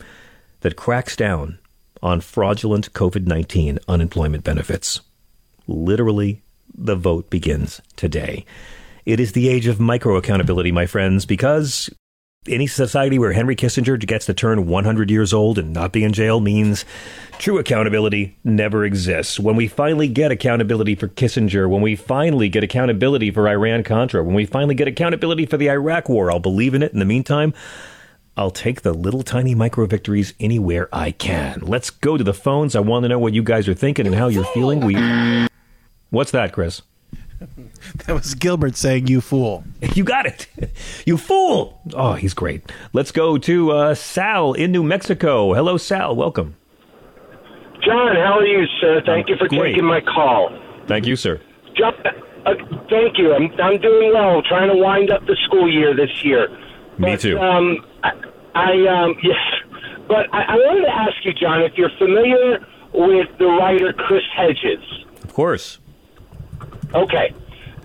that 0.62 0.76
cracks 0.76 1.16
down 1.16 1.60
on 2.02 2.22
fraudulent 2.22 2.94
COVID 2.94 3.28
19 3.28 3.80
unemployment 3.88 4.44
benefits. 4.44 5.02
Literally, 5.68 6.42
the 6.74 6.96
vote 6.96 7.30
begins 7.30 7.82
today. 7.96 8.46
It 9.06 9.20
is 9.20 9.32
the 9.32 9.50
age 9.50 9.68
of 9.68 9.80
micro 9.80 10.16
accountability, 10.16 10.72
my 10.72 10.86
friends, 10.86 11.26
because 11.26 11.90
any 12.48 12.66
society 12.66 13.20
where 13.20 13.34
Henry 13.34 13.56
Kissinger 13.56 14.00
gets 14.00 14.26
to 14.26 14.34
turn 14.34 14.66
100 14.66 15.12
years 15.12 15.32
old 15.32 15.60
and 15.60 15.74
not 15.74 15.92
be 15.92 16.04
in 16.04 16.12
jail 16.12 16.40
means 16.40 16.86
true 17.38 17.60
accountability 17.60 18.38
never 18.44 18.84
exists. 18.84 19.40
When 19.40 19.56
we 19.56 19.68
finally 19.68 20.08
get 20.08 20.32
accountability 20.32 20.96
for 20.96 21.08
Kissinger, 21.08 21.70
when 21.70 21.82
we 21.82 21.96
finally 21.96 22.50
get 22.50 22.64
accountability 22.64 23.30
for 23.30 23.48
Iran 23.48 23.84
Contra, 23.84 24.24
when 24.24 24.34
we 24.34 24.46
finally 24.46 24.76
get 24.76 24.88
accountability 24.88 25.46
for 25.46 25.58
the 25.58 25.70
Iraq 25.70 26.10
War, 26.10 26.32
I'll 26.32 26.40
believe 26.40 26.74
in 26.74 26.82
it. 26.82 26.94
In 26.94 27.00
the 27.00 27.06
meantime, 27.06 27.54
I'll 28.36 28.50
take 28.50 28.82
the 28.82 28.94
little 28.94 29.24
tiny 29.24 29.54
micro 29.54 29.86
victories 29.86 30.34
anywhere 30.40 30.90
I 30.92 31.12
can. 31.12 31.60
Let's 31.62 31.90
go 31.90 32.18
to 32.18 32.24
the 32.24 32.34
phones. 32.34 32.76
I 32.76 32.80
want 32.80 33.04
to 33.04 33.10
know 33.10 33.20
what 33.20 33.34
you 33.34 33.44
guys 33.44 33.68
are 33.68 33.76
thinking 33.76 34.08
and 34.08 34.16
how 34.16 34.30
you're 34.30 34.46
feeling. 34.46 34.80
We 34.80 35.48
What's 36.10 36.32
that, 36.32 36.54
Chris? 36.54 36.82
That 38.06 38.14
was 38.14 38.34
Gilbert 38.36 38.76
saying, 38.76 39.08
"You 39.08 39.22
fool." 39.22 39.64
You 39.96 40.04
got 40.04 40.26
it. 40.26 40.48
You 41.06 41.18
fool. 41.18 41.82
Oh, 41.94 42.14
he's 42.14 42.34
great. 42.34 42.72
Let's 42.94 43.12
go 43.12 43.38
to 43.40 43.72
uh, 43.72 43.96
Sal 43.96 44.54
in 44.54 44.72
New 44.72 44.84
Mexico. 44.84 45.54
Hello, 45.54 45.78
Sal. 45.78 46.16
Welcome. 46.16 46.56
John, 47.84 48.16
how 48.16 48.38
are 48.40 48.46
you, 48.46 48.66
sir? 48.80 49.02
Thank 49.06 49.28
you 49.28 49.36
for 49.38 49.48
Great. 49.48 49.72
taking 49.74 49.86
my 49.86 50.02
call. 50.02 50.50
Thank 50.88 51.08
you, 51.08 51.16
sir. 51.16 51.42
John, 51.76 51.94
uh, 52.46 52.54
thank 52.90 53.18
you. 53.18 53.34
I'm 53.34 53.52
I'm 53.60 53.82
doing 53.82 54.12
well. 54.14 54.42
Trying 54.44 54.70
to 54.70 54.76
wind 54.78 55.10
up 55.12 55.26
the 55.26 55.36
school 55.48 55.72
year 55.72 55.96
this 55.96 56.24
year. 56.24 56.48
Me 57.00 57.12
But, 57.14 57.20
too. 57.22 57.40
Um, 57.40 57.84
I, 58.04 58.12
I 58.54 58.72
um, 59.04 59.16
yes, 59.24 59.38
but 60.08 60.32
I, 60.34 60.44
I 60.44 60.56
wanted 60.56 60.86
to 60.86 60.94
ask 60.94 61.16
you, 61.26 61.34
John, 61.34 61.62
if 61.64 61.74
you're 61.76 61.90
familiar 61.98 62.60
with 62.94 63.28
the 63.40 63.46
writer 63.46 63.94
Chris 63.94 64.24
Hedges. 64.36 64.84
Of 65.24 65.34
course. 65.34 65.80
Okay. 66.94 67.34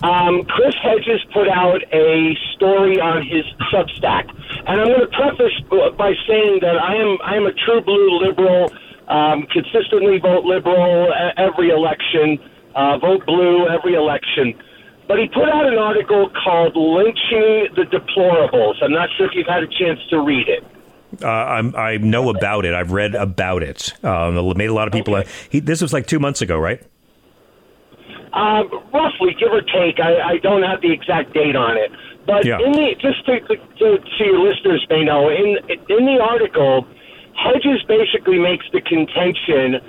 Um, 0.02 0.44
Chris 0.44 0.74
Hedges 0.82 1.24
put 1.32 1.48
out 1.48 1.80
a 1.92 2.36
story 2.54 3.00
on 3.00 3.22
his 3.22 3.44
Substack, 3.72 4.28
and 4.66 4.80
I'm 4.80 4.88
going 4.88 5.00
to 5.00 5.06
preface 5.08 5.58
by 5.96 6.12
saying 6.28 6.58
that 6.60 6.76
I 6.76 6.96
am 6.96 7.16
I 7.24 7.36
am 7.36 7.46
a 7.46 7.52
true 7.52 7.80
blue 7.80 8.20
liberal, 8.20 8.70
um, 9.08 9.46
consistently 9.50 10.18
vote 10.18 10.44
liberal 10.44 11.14
every 11.38 11.70
election, 11.70 12.38
uh, 12.74 12.98
vote 12.98 13.24
blue 13.24 13.68
every 13.68 13.94
election. 13.94 14.52
But 15.08 15.18
he 15.18 15.28
put 15.28 15.48
out 15.48 15.66
an 15.66 15.78
article 15.78 16.28
called 16.44 16.76
"Lynching 16.76 17.68
the 17.74 17.84
Deplorables." 17.88 18.82
I'm 18.82 18.92
not 18.92 19.08
sure 19.16 19.26
if 19.26 19.32
you've 19.34 19.46
had 19.46 19.62
a 19.62 19.68
chance 19.68 20.00
to 20.10 20.20
read 20.20 20.46
it. 20.48 20.62
Uh, 21.22 21.28
I'm, 21.28 21.74
I 21.74 21.96
know 21.96 22.28
about 22.28 22.66
it. 22.66 22.74
I've 22.74 22.92
read 22.92 23.14
about 23.14 23.62
it. 23.62 23.94
Um, 24.04 24.36
it 24.36 24.56
made 24.58 24.68
a 24.68 24.74
lot 24.74 24.88
of 24.88 24.92
people. 24.92 25.14
Okay. 25.14 25.30
he, 25.48 25.60
this 25.60 25.80
was 25.80 25.92
like 25.94 26.06
two 26.06 26.18
months 26.18 26.42
ago, 26.42 26.58
right? 26.58 26.82
Um, 28.36 28.68
roughly, 28.92 29.34
give 29.40 29.50
or 29.50 29.62
take. 29.62 29.98
I, 29.98 30.32
I 30.32 30.38
don't 30.38 30.62
have 30.62 30.82
the 30.82 30.92
exact 30.92 31.32
date 31.32 31.56
on 31.56 31.78
it, 31.78 31.90
but 32.26 32.44
Yeah. 32.44 32.58
in 32.60 32.72
the 32.72 32.94
just 33.00 33.24
to, 33.24 33.40
to, 33.40 33.56
to, 33.56 33.98
so 34.18 34.24
your 34.24 34.40
listeners 34.46 34.86
may 34.90 35.04
know, 35.04 35.30
in 35.30 35.56
in 35.88 36.04
the 36.04 36.18
article, 36.20 36.86
Hedges 37.34 37.82
basically 37.88 38.38
makes 38.38 38.66
the 38.74 38.82
contention 38.82 39.80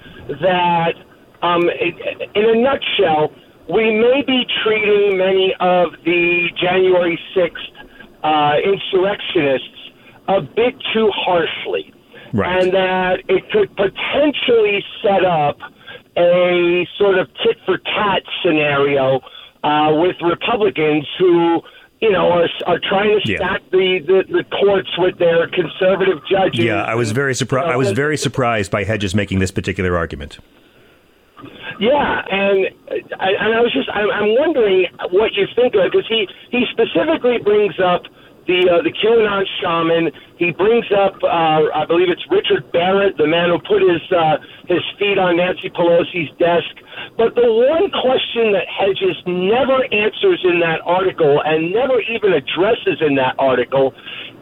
that, 0.41 0.93
um, 1.41 1.63
in 1.69 1.91
in 2.35 2.45
a 2.45 2.55
nutshell, 2.55 3.33
we 3.69 3.91
may 3.91 4.21
be 4.25 4.45
treating 4.63 5.17
many 5.17 5.53
of 5.59 5.91
the 6.05 6.47
January 6.55 7.19
sixth 7.35 7.67
uh, 8.23 8.55
insurrectionists 8.63 9.91
a 10.29 10.41
bit 10.41 10.73
too 10.93 11.11
harshly, 11.13 11.93
Right. 12.33 12.63
and 12.63 12.71
that 12.73 13.19
it 13.27 13.49
could 13.51 13.75
potentially 13.75 14.83
set 15.03 15.25
up 15.25 15.57
a 16.17 16.87
sort 16.97 17.17
of 17.19 17.27
tit 17.43 17.57
for 17.65 17.77
tat 17.77 18.23
scenario 18.43 19.21
uh, 19.63 19.93
with 20.01 20.15
Republicans 20.21 21.07
who, 21.19 21.61
you 22.01 22.11
know, 22.11 22.29
are, 22.31 22.47
are 22.65 22.79
trying 22.79 23.19
to 23.19 23.31
Yeah. 23.31 23.37
stack 23.37 23.61
the, 23.71 23.99
the, 24.05 24.23
the 24.31 24.43
courts 24.45 24.89
with 24.97 25.17
their 25.19 25.47
conservative 25.47 26.19
judges. 26.29 26.59
Yeah, 26.65 26.83
I 26.83 26.95
was 26.95 27.11
very 27.11 27.35
surprised. 27.35 27.69
I 27.71 27.75
was 27.77 27.91
very 27.91 28.17
surprised 28.17 28.71
by 28.71 28.83
Hedges 28.83 29.13
making 29.13 29.39
this 29.39 29.51
particular 29.51 29.95
argument. 29.97 30.39
Yeah, 31.79 32.23
and 32.31 32.67
I, 33.19 33.29
and 33.39 33.53
I 33.53 33.61
was 33.61 33.71
just 33.71 33.87
I'm, 33.93 34.09
I'm 34.09 34.33
wondering 34.39 34.87
what 35.11 35.33
you 35.33 35.45
think 35.55 35.75
of 35.75 35.81
it 35.81 35.91
because 35.91 36.07
he 36.09 36.27
he 36.49 36.65
specifically 36.71 37.37
brings 37.37 37.79
up 37.79 38.01
the 38.47 38.65
uh, 38.71 38.81
the 38.81 38.91
QAnon 38.95 39.43
shaman. 39.59 40.11
He 40.39 40.51
brings 40.51 40.87
up 40.95 41.19
uh, 41.23 41.67
I 41.75 41.85
believe 41.85 42.09
it's 42.09 42.23
Richard 42.31 42.71
Barnett, 42.71 43.17
the 43.17 43.27
man 43.27 43.51
who 43.51 43.59
put 43.59 43.83
his 43.83 44.01
uh, 44.11 44.39
his 44.65 44.83
feet 44.97 45.19
on 45.19 45.37
Nancy 45.37 45.69
Pelosi's 45.69 46.31
desk. 46.39 46.71
But 47.19 47.35
the 47.35 47.45
one 47.45 47.91
question 47.91 48.55
that 48.55 48.65
Hedges 48.65 49.17
never 49.27 49.83
answers 49.91 50.41
in 50.43 50.59
that 50.61 50.81
article 50.85 51.41
and 51.43 51.71
never 51.71 51.99
even 52.07 52.33
addresses 52.33 53.03
in 53.03 53.15
that 53.15 53.35
article 53.37 53.93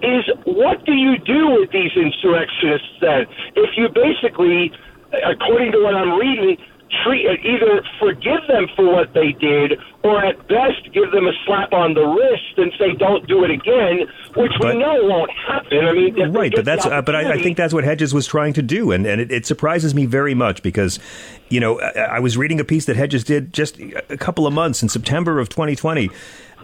is 0.01 0.23
what 0.45 0.85
do 0.85 0.93
you 0.93 1.17
do 1.17 1.57
with 1.59 1.71
these 1.71 1.91
insurrectionists 1.95 2.95
then? 3.01 3.25
If 3.55 3.77
you 3.77 3.89
basically, 3.89 4.71
according 5.23 5.71
to 5.73 5.79
what 5.81 5.95
I'm 5.95 6.19
reading, 6.19 6.57
treat 7.03 7.25
either 7.43 7.81
forgive 7.99 8.41
them 8.47 8.67
for 8.75 8.85
what 8.91 9.13
they 9.13 9.31
did 9.33 9.79
or 10.03 10.23
at 10.23 10.37
best 10.47 10.91
give 10.93 11.11
them 11.11 11.27
a 11.27 11.33
slap 11.45 11.73
on 11.73 11.93
the 11.93 12.01
wrist 12.05 12.57
and 12.57 12.71
say 12.77 12.93
don't 12.93 13.27
do 13.27 13.43
it 13.43 13.51
again 13.51 14.07
which 14.35 14.51
But- 14.59 14.75
we 14.75 14.79
know 14.79 14.95
won't 15.03 15.31
happen 15.31 15.85
i 15.85 15.93
mean 15.93 16.15
Right, 16.31 16.51
but 16.53 16.65
that's 16.65 16.85
uh, 16.85 17.01
but 17.01 17.15
I, 17.15 17.33
I 17.33 17.41
think 17.41 17.57
that's 17.57 17.73
what 17.73 17.83
Hedges 17.83 18.13
was 18.13 18.27
trying 18.27 18.53
to 18.53 18.61
do, 18.61 18.91
and 18.91 19.05
and 19.05 19.21
it, 19.21 19.31
it 19.31 19.45
surprises 19.45 19.93
me 19.95 20.05
very 20.05 20.33
much 20.33 20.61
because, 20.63 20.99
you 21.49 21.59
know, 21.59 21.79
I, 21.79 22.17
I 22.17 22.19
was 22.19 22.37
reading 22.37 22.59
a 22.59 22.63
piece 22.63 22.85
that 22.85 22.95
Hedges 22.95 23.23
did 23.23 23.53
just 23.53 23.79
a 24.09 24.17
couple 24.17 24.45
of 24.45 24.53
months 24.53 24.83
in 24.83 24.89
September 24.89 25.39
of 25.39 25.49
2020. 25.49 26.09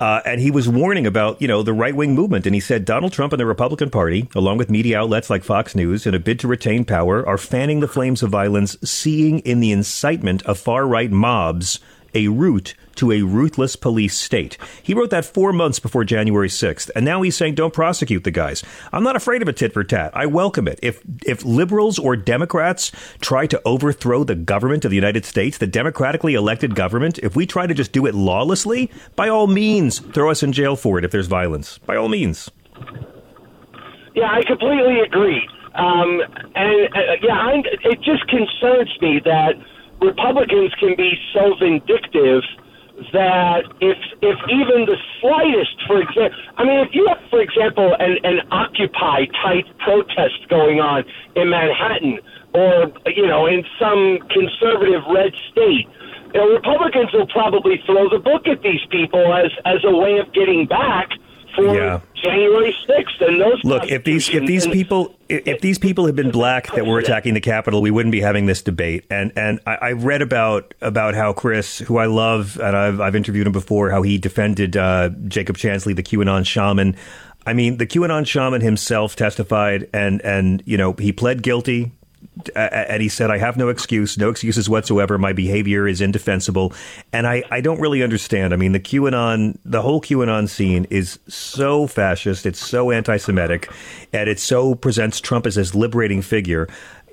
Uh, 0.01 0.19
and 0.25 0.41
he 0.41 0.49
was 0.49 0.67
warning 0.67 1.05
about, 1.05 1.39
you 1.39 1.47
know, 1.47 1.61
the 1.61 1.71
right 1.71 1.95
wing 1.95 2.15
movement. 2.15 2.47
And 2.47 2.55
he 2.55 2.59
said 2.59 2.85
Donald 2.85 3.13
Trump 3.13 3.33
and 3.33 3.39
the 3.39 3.45
Republican 3.45 3.91
Party, 3.91 4.27
along 4.33 4.57
with 4.57 4.67
media 4.67 4.99
outlets 4.99 5.29
like 5.29 5.43
Fox 5.43 5.75
News, 5.75 6.07
in 6.07 6.15
a 6.15 6.19
bid 6.19 6.39
to 6.39 6.47
retain 6.47 6.85
power, 6.85 7.23
are 7.27 7.37
fanning 7.37 7.81
the 7.81 7.87
flames 7.87 8.23
of 8.23 8.31
violence, 8.31 8.75
seeing 8.83 9.39
in 9.41 9.59
the 9.59 9.71
incitement 9.71 10.41
of 10.47 10.57
far 10.57 10.87
right 10.87 11.11
mobs 11.11 11.79
a 12.13 12.27
route 12.27 12.73
to 12.95 13.11
a 13.11 13.21
ruthless 13.21 13.75
police 13.75 14.17
state. 14.17 14.57
He 14.83 14.93
wrote 14.93 15.09
that 15.11 15.25
four 15.25 15.53
months 15.53 15.79
before 15.79 16.03
January 16.03 16.47
6th, 16.47 16.89
and 16.95 17.05
now 17.05 17.21
he's 17.21 17.35
saying 17.35 17.55
don't 17.55 17.73
prosecute 17.73 18.23
the 18.23 18.31
guys. 18.31 18.63
I'm 18.91 19.03
not 19.03 19.15
afraid 19.15 19.41
of 19.41 19.47
a 19.47 19.53
tit 19.53 19.73
for 19.73 19.83
tat. 19.83 20.11
I 20.13 20.25
welcome 20.25 20.67
it. 20.67 20.79
If 20.81 21.01
if 21.25 21.43
liberals 21.45 21.97
or 21.97 22.15
Democrats 22.15 22.91
try 23.19 23.47
to 23.47 23.61
overthrow 23.65 24.23
the 24.23 24.35
government 24.35 24.85
of 24.85 24.91
the 24.91 24.95
United 24.95 25.25
States, 25.25 25.57
the 25.57 25.67
democratically 25.67 26.33
elected 26.33 26.75
government, 26.75 27.19
if 27.19 27.35
we 27.35 27.45
try 27.45 27.67
to 27.67 27.73
just 27.73 27.91
do 27.91 28.05
it 28.05 28.15
lawlessly, 28.15 28.91
by 29.15 29.29
all 29.29 29.47
means, 29.47 29.99
throw 29.99 30.29
us 30.29 30.43
in 30.43 30.51
jail 30.51 30.75
for 30.75 30.97
it 30.97 31.05
if 31.05 31.11
there's 31.11 31.27
violence. 31.27 31.77
By 31.79 31.95
all 31.95 32.09
means. 32.09 32.49
Yeah, 34.13 34.29
I 34.29 34.41
completely 34.45 34.99
agree. 34.99 35.47
Um, 35.73 36.21
and 36.55 36.93
uh, 36.93 36.99
yeah, 37.21 37.33
I'm, 37.33 37.63
it 37.65 38.01
just 38.01 38.27
concerns 38.27 38.91
me 39.01 39.21
that 39.23 39.53
Republicans 40.01 40.73
can 40.79 40.95
be 40.97 41.13
so 41.33 41.55
vindictive 41.59 42.43
that 43.13 43.63
if 43.81 43.97
if 44.21 44.37
even 44.49 44.85
the 44.85 44.97
slightest, 45.21 45.77
for 45.87 46.01
example, 46.01 46.37
I 46.57 46.63
mean, 46.65 46.79
if 46.85 46.89
you 46.93 47.05
have, 47.07 47.17
for 47.29 47.41
example, 47.41 47.95
an, 47.97 48.17
an 48.23 48.41
Occupy 48.51 49.25
type 49.41 49.65
protest 49.79 50.49
going 50.49 50.79
on 50.79 51.03
in 51.35 51.49
Manhattan 51.49 52.19
or 52.53 52.91
you 53.15 53.27
know 53.27 53.47
in 53.47 53.63
some 53.79 54.19
conservative 54.29 55.01
red 55.09 55.33
state. 55.51 55.87
You 56.33 56.39
know, 56.39 56.47
Republicans 56.47 57.11
will 57.13 57.27
probably 57.27 57.81
throw 57.85 58.07
the 58.09 58.19
book 58.19 58.47
at 58.47 58.61
these 58.61 58.83
people 58.89 59.33
as 59.33 59.51
as 59.65 59.83
a 59.83 59.93
way 59.95 60.17
of 60.19 60.31
getting 60.33 60.65
back 60.65 61.09
for 61.55 61.75
Yeah. 61.75 61.99
January 62.15 62.75
sixth 62.85 63.19
and 63.21 63.41
those. 63.41 63.63
Look, 63.63 63.89
if 63.89 64.03
these 64.03 64.29
if 64.29 64.45
these 64.45 64.67
people 64.67 65.15
if, 65.27 65.47
if 65.47 65.61
these 65.61 65.79
people 65.79 66.05
had 66.05 66.15
been 66.15 66.31
black 66.31 66.71
that 66.73 66.85
were 66.85 66.99
attacking 66.99 67.33
the 67.33 67.41
Capitol, 67.41 67.81
we 67.81 67.89
wouldn't 67.91 68.11
be 68.11 68.21
having 68.21 68.45
this 68.45 68.61
debate. 68.61 69.05
And 69.09 69.31
and 69.35 69.59
I, 69.65 69.75
I 69.75 69.91
read 69.93 70.21
about 70.21 70.73
about 70.81 71.15
how 71.15 71.33
Chris, 71.33 71.79
who 71.79 71.97
I 71.97 72.05
love, 72.05 72.59
and 72.59 72.75
I've 72.75 73.01
I've 73.01 73.15
interviewed 73.15 73.47
him 73.47 73.53
before, 73.53 73.89
how 73.89 74.01
he 74.03 74.17
defended 74.17 74.77
uh, 74.77 75.09
Jacob 75.27 75.57
Chansley, 75.57 75.95
the 75.95 76.03
QAnon 76.03 76.45
shaman. 76.45 76.95
I 77.45 77.53
mean, 77.53 77.77
the 77.77 77.87
QAnon 77.87 78.27
shaman 78.27 78.61
himself 78.61 79.15
testified, 79.15 79.89
and 79.93 80.21
and 80.21 80.61
you 80.65 80.77
know 80.77 80.93
he 80.93 81.11
pled 81.11 81.41
guilty. 81.41 81.91
Uh, 82.55 82.59
And 82.59 83.01
he 83.01 83.09
said, 83.09 83.29
I 83.29 83.37
have 83.37 83.57
no 83.57 83.69
excuse, 83.69 84.17
no 84.17 84.29
excuses 84.29 84.69
whatsoever. 84.69 85.17
My 85.17 85.33
behavior 85.33 85.87
is 85.87 86.01
indefensible. 86.01 86.73
And 87.11 87.27
I, 87.27 87.43
I 87.51 87.61
don't 87.61 87.79
really 87.79 88.03
understand. 88.03 88.53
I 88.53 88.57
mean, 88.57 88.71
the 88.71 88.79
QAnon, 88.79 89.57
the 89.65 89.81
whole 89.81 90.01
QAnon 90.01 90.47
scene 90.47 90.87
is 90.89 91.19
so 91.27 91.87
fascist. 91.87 92.45
It's 92.45 92.65
so 92.65 92.91
anti 92.91 93.17
Semitic. 93.17 93.71
And 94.13 94.29
it 94.29 94.39
so 94.39 94.75
presents 94.75 95.19
Trump 95.19 95.45
as 95.45 95.55
this 95.55 95.75
liberating 95.75 96.21
figure. 96.21 96.67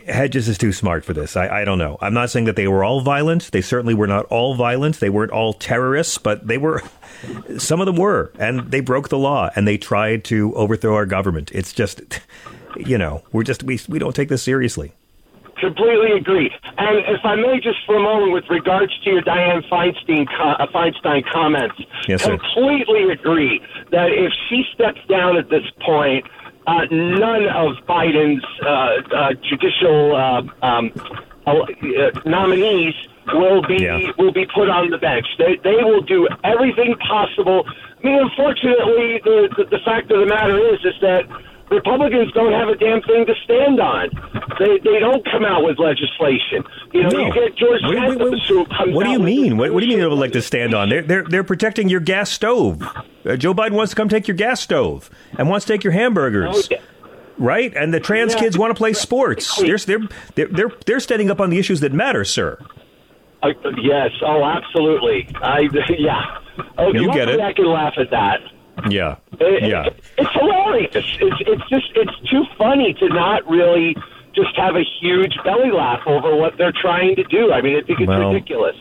Hedges 0.07 0.49
is 0.49 0.57
too 0.57 0.73
smart 0.73 1.05
for 1.05 1.13
this. 1.13 1.37
I, 1.37 1.49
I 1.61 1.65
don't 1.67 1.77
know. 1.77 1.99
I'm 2.01 2.15
not 2.15 2.31
saying 2.31 2.47
that 2.47 2.57
they 2.57 2.67
were 2.67 2.83
all 2.83 3.03
violent. 3.03 3.51
They 3.51 3.61
certainly 3.61 3.93
were 3.93 4.07
not 4.07 4.25
all 4.27 4.55
violent. 4.55 5.01
They 5.01 5.11
weren't 5.11 5.33
all 5.33 5.53
terrorists, 5.53 6.17
but 6.17 6.47
they 6.47 6.57
were, 6.57 6.83
some 7.59 7.81
of 7.81 7.87
them 7.87 7.97
were. 7.97 8.33
And 8.39 8.71
they 8.71 8.81
broke 8.81 9.11
the 9.11 9.19
law 9.19 9.51
and 9.55 9.69
they 9.69 9.77
tried 9.77 10.25
to 10.25 10.55
overthrow 10.55 10.95
our 10.95 11.05
government. 11.05 11.51
It's 11.53 11.75
just, 11.75 12.01
you 12.77 12.97
know, 12.97 13.23
we're 13.33 13.43
just, 13.43 13.65
we, 13.65 13.79
we 13.89 13.99
don't 13.99 14.15
take 14.17 14.31
this 14.31 14.43
seriously. 14.43 14.95
Completely 15.59 16.13
agree. 16.13 16.51
And 16.77 16.99
if 17.07 17.25
I 17.25 17.35
may, 17.35 17.61
just 17.61 17.79
for 17.87 17.97
a 17.97 18.03
moment, 18.03 18.33
with 18.33 18.45
regards 18.49 18.93
to 19.01 19.11
your 19.11 19.21
Diane 19.23 19.63
Feinstein 19.71 20.27
uh, 20.41 20.67
Feinstein 20.69 21.25
comments, 21.31 21.77
yes, 22.07 22.23
sir. 22.23 22.39
completely 22.39 23.11
agree 23.11 23.61
that 23.91 24.11
if 24.13 24.33
she 24.49 24.65
steps 24.75 25.01
down 25.09 25.37
at 25.37 25.51
this 25.51 25.65
point, 25.81 26.25
uh, 26.67 26.85
none 26.91 27.49
of 27.49 27.77
Biden's 27.89 28.45
uh, 28.63 29.17
uh 29.17 29.33
judicial 29.43 30.15
uh, 30.15 30.43
um, 30.63 30.93
nominees 32.25 32.95
will 33.33 33.63
be 33.63 33.83
yeah. 33.83 34.13
will 34.19 34.33
be 34.33 34.47
put 34.47 34.69
on 34.69 34.91
the 34.91 34.99
bench. 34.99 35.27
They 35.39 35.57
they 35.65 35.83
will 35.83 36.03
do 36.03 36.29
everything 36.45 36.95
possible. 36.97 37.65
I 37.67 38.07
mean, 38.07 38.21
unfortunately, 38.21 39.21
the, 39.25 39.49
the 39.57 39.65
the 39.65 39.79
fact 39.85 40.11
of 40.11 40.21
the 40.21 40.27
matter 40.27 40.59
is 40.75 40.81
is 40.85 40.95
that 41.01 41.27
Republicans 41.71 42.33
don't 42.33 42.53
have 42.53 42.69
a 42.69 42.77
damn 42.77 43.03
thing 43.03 43.27
to 43.27 43.35
stand 43.45 43.81
on. 43.81 44.09
They 44.59 44.79
they 44.79 44.99
don't 44.99 45.25
come 45.25 45.45
out 45.45 45.65
with 45.65 45.79
legislation. 45.79 46.65
You 46.93 47.03
know, 47.03 47.09
no. 47.11 47.27
you 47.27 47.35
get 47.35 47.57
George 47.57 47.81
what, 47.83 47.95
Santos 47.95 48.31
what, 48.31 48.49
who 48.49 48.67
comes 48.67 48.95
What 48.95 49.05
do 49.05 49.11
you 49.11 49.19
mean? 49.19 49.57
What, 49.57 49.73
what, 49.73 49.81
do 49.81 49.87
you 49.87 49.91
mean 49.91 49.99
they 49.99 50.09
don't 50.09 50.19
like 50.19 50.33
to 50.33 50.43
stand 50.43 50.75
on? 50.75 50.89
They're 50.89 51.03
they're 51.03 51.25
they're 51.25 51.45
protecting 51.45 51.89
your 51.89 52.01
gas 52.01 52.31
stove. 52.31 52.83
Uh, 52.83 53.37
Joe 53.37 53.55
Biden 53.55 53.73
wants 53.73 53.91
to 53.91 53.97
come 53.97 54.09
take 54.09 54.27
your 54.27 54.37
gas 54.37 54.61
stove 54.61 55.11
and 55.37 55.49
wants 55.49 55.67
to 55.67 55.73
take 55.73 55.85
your 55.85 55.93
hamburgers. 55.93 56.69
Oh. 56.73 56.77
Right, 57.39 57.73
and 57.77 57.95
the 57.95 58.01
trans 58.01 58.35
Yeah. 58.35 58.41
kids 58.41 58.59
want 58.59 58.71
to 58.71 58.75
play 58.75 58.93
sports. 58.95 59.57
They're, 59.61 59.79
they're 59.79 60.09
they're 60.35 60.49
they're 60.49 60.73
they're 60.87 61.01
standing 61.01 61.31
up 61.31 61.41
on 61.41 61.51
the 61.51 61.59
issues 61.59 61.81
that 61.81 61.93
matter, 61.93 62.25
sir. 62.25 62.59
Uh, 63.43 63.51
yes. 63.81 64.11
Oh, 64.23 64.43
absolutely. 64.45 65.29
I 65.41 65.61
yeah. 65.99 66.39
Okay, 66.79 66.99
You 66.99 67.13
get 67.13 67.29
it. 67.29 67.41
I 67.41 67.53
can 67.53 67.67
laugh 67.67 67.95
at 67.97 68.11
that. 68.11 68.41
Yeah, 68.89 69.17
It- 69.41 69.63
yeah. 69.69 69.85
it- 69.87 70.01
it's 70.19 70.31
hilarious. 70.33 70.91
It's 70.95 71.37
it's 71.41 71.69
just 71.69 71.91
it's 71.97 72.31
too 72.31 72.45
funny 72.57 72.93
to 72.95 73.09
not 73.09 73.49
really 73.49 73.97
just 74.45 74.57
have 74.57 74.77
a 74.77 74.85
huge 75.01 75.35
belly 75.45 75.71
laugh 75.71 76.01
over 76.07 76.37
what 76.37 76.57
they're 76.57 76.73
trying 76.73 77.17
to 77.17 77.25
do. 77.25 77.53
I 77.53 77.61
mean, 77.61 77.77
I 77.77 77.83
think 77.83 78.01
it's 78.01 78.09
Well, 78.09 78.33
ridiculous. 78.33 78.77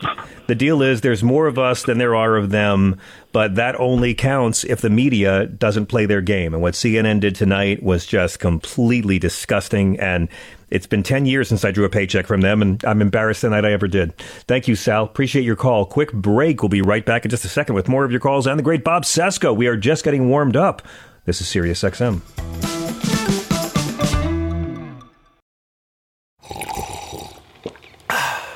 The 0.46 0.54
deal 0.54 0.82
is 0.82 1.00
there's 1.00 1.22
more 1.22 1.46
of 1.46 1.58
us 1.58 1.82
than 1.82 1.98
there 1.98 2.14
are 2.14 2.36
of 2.36 2.50
them, 2.50 2.98
but 3.32 3.56
that 3.56 3.78
only 3.78 4.14
counts 4.14 4.64
if 4.64 4.80
the 4.80 4.90
media 4.90 5.46
doesn't 5.46 5.86
play 5.86 6.06
their 6.06 6.20
game. 6.20 6.54
And 6.54 6.62
what 6.62 6.74
CNN 6.74 7.20
did 7.20 7.34
tonight 7.34 7.82
was 7.82 8.06
just 8.06 8.38
completely 8.38 9.18
disgusting. 9.18 9.98
And 9.98 10.28
it's 10.70 10.86
been 10.86 11.02
10 11.02 11.26
years 11.26 11.48
since 11.48 11.64
I 11.64 11.70
drew 11.70 11.84
a 11.84 11.90
paycheck 11.90 12.26
from 12.26 12.40
them, 12.40 12.62
and 12.62 12.82
I'm 12.84 13.02
embarrassed 13.02 13.40
tonight 13.40 13.64
I 13.64 13.72
ever 13.72 13.88
did. 13.88 14.16
Thank 14.46 14.68
you, 14.68 14.76
Sal. 14.76 15.04
Appreciate 15.04 15.42
your 15.42 15.56
call. 15.56 15.86
Quick 15.86 16.12
break. 16.12 16.62
We'll 16.62 16.68
be 16.68 16.82
right 16.82 17.04
back 17.04 17.24
in 17.24 17.30
just 17.30 17.44
a 17.44 17.48
second 17.48 17.74
with 17.74 17.88
more 17.88 18.04
of 18.04 18.10
your 18.10 18.20
calls 18.20 18.46
and 18.46 18.58
the 18.58 18.62
great 18.62 18.84
Bob 18.84 19.02
Cesca. 19.04 19.54
We 19.56 19.66
are 19.66 19.76
just 19.76 20.04
getting 20.04 20.28
warmed 20.28 20.56
up. 20.56 20.82
This 21.24 21.40
is 21.40 21.48
Sirius 21.48 21.82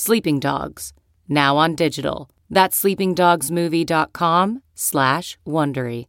Sleeping 0.00 0.38
Dogs, 0.38 0.92
now 1.28 1.56
on 1.56 1.74
digital. 1.74 2.30
That's 2.48 2.80
sleepingdogsmovie.com 2.80 4.62
slash 4.76 5.36
Wondery. 5.44 6.06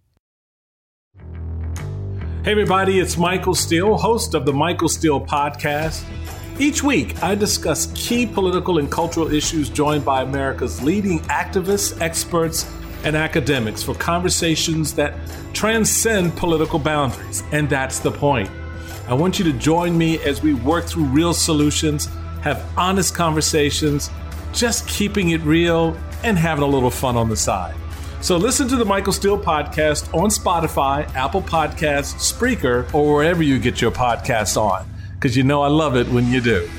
Hey, 2.44 2.52
everybody, 2.52 3.00
it's 3.00 3.18
Michael 3.18 3.56
Steele, 3.56 3.98
host 3.98 4.36
of 4.36 4.46
the 4.46 4.54
Michael 4.54 4.90
Steele 4.90 5.20
Podcast. 5.20 6.04
Each 6.60 6.84
week, 6.84 7.24
I 7.24 7.34
discuss 7.34 7.92
key 7.96 8.28
political 8.28 8.78
and 8.78 8.92
cultural 8.92 9.34
issues 9.34 9.72
joined 9.72 10.06
by 10.06 10.22
America's 10.22 10.84
leading 10.84 11.22
activists, 11.22 12.00
experts, 12.00 12.72
and 13.04 13.16
academics 13.16 13.82
for 13.82 13.96
conversations 13.96 14.94
that 14.94 15.16
transcend 15.54 16.38
political 16.38 16.78
boundaries. 16.78 17.42
And 17.52 17.68
that's 17.68 17.98
the 17.98 18.12
point. 18.12 18.52
I 19.08 19.16
want 19.16 19.40
you 19.40 19.46
to 19.46 19.54
join 19.54 19.98
me 19.98 20.20
as 20.20 20.44
we 20.44 20.54
work 20.54 20.86
through 20.86 21.06
real 21.06 21.34
solutions, 21.34 22.08
have 22.42 22.66
honest 22.78 23.14
conversations, 23.16 24.10
just 24.54 24.88
keeping 24.88 25.30
it 25.30 25.42
real 25.42 25.98
and 26.24 26.38
having 26.38 26.64
a 26.64 26.68
little 26.68 26.92
fun 26.92 27.16
on 27.16 27.30
the 27.30 27.36
side. 27.36 27.76
So 28.22 28.36
listen 28.36 28.68
to 28.68 28.76
the 28.76 28.84
Michael 28.84 29.14
Steele 29.14 29.40
podcast 29.40 30.14
on 30.14 30.30
Spotify, 30.30 31.08
Apple 31.16 31.42
Podcasts, 31.42 32.16
Spreaker, 32.34 32.94
or 32.94 33.16
wherever 33.16 33.42
you 33.42 33.60
get 33.60 33.82
your 33.82 33.92
podcasts 33.92 34.58
on, 34.58 34.90
because 35.14 35.38
you 35.38 35.44
know 35.44 35.62
I 35.62 35.68
love 35.68 35.96
it 35.96 36.08
when 36.10 36.28
you 36.28 36.42
do. 36.42 36.70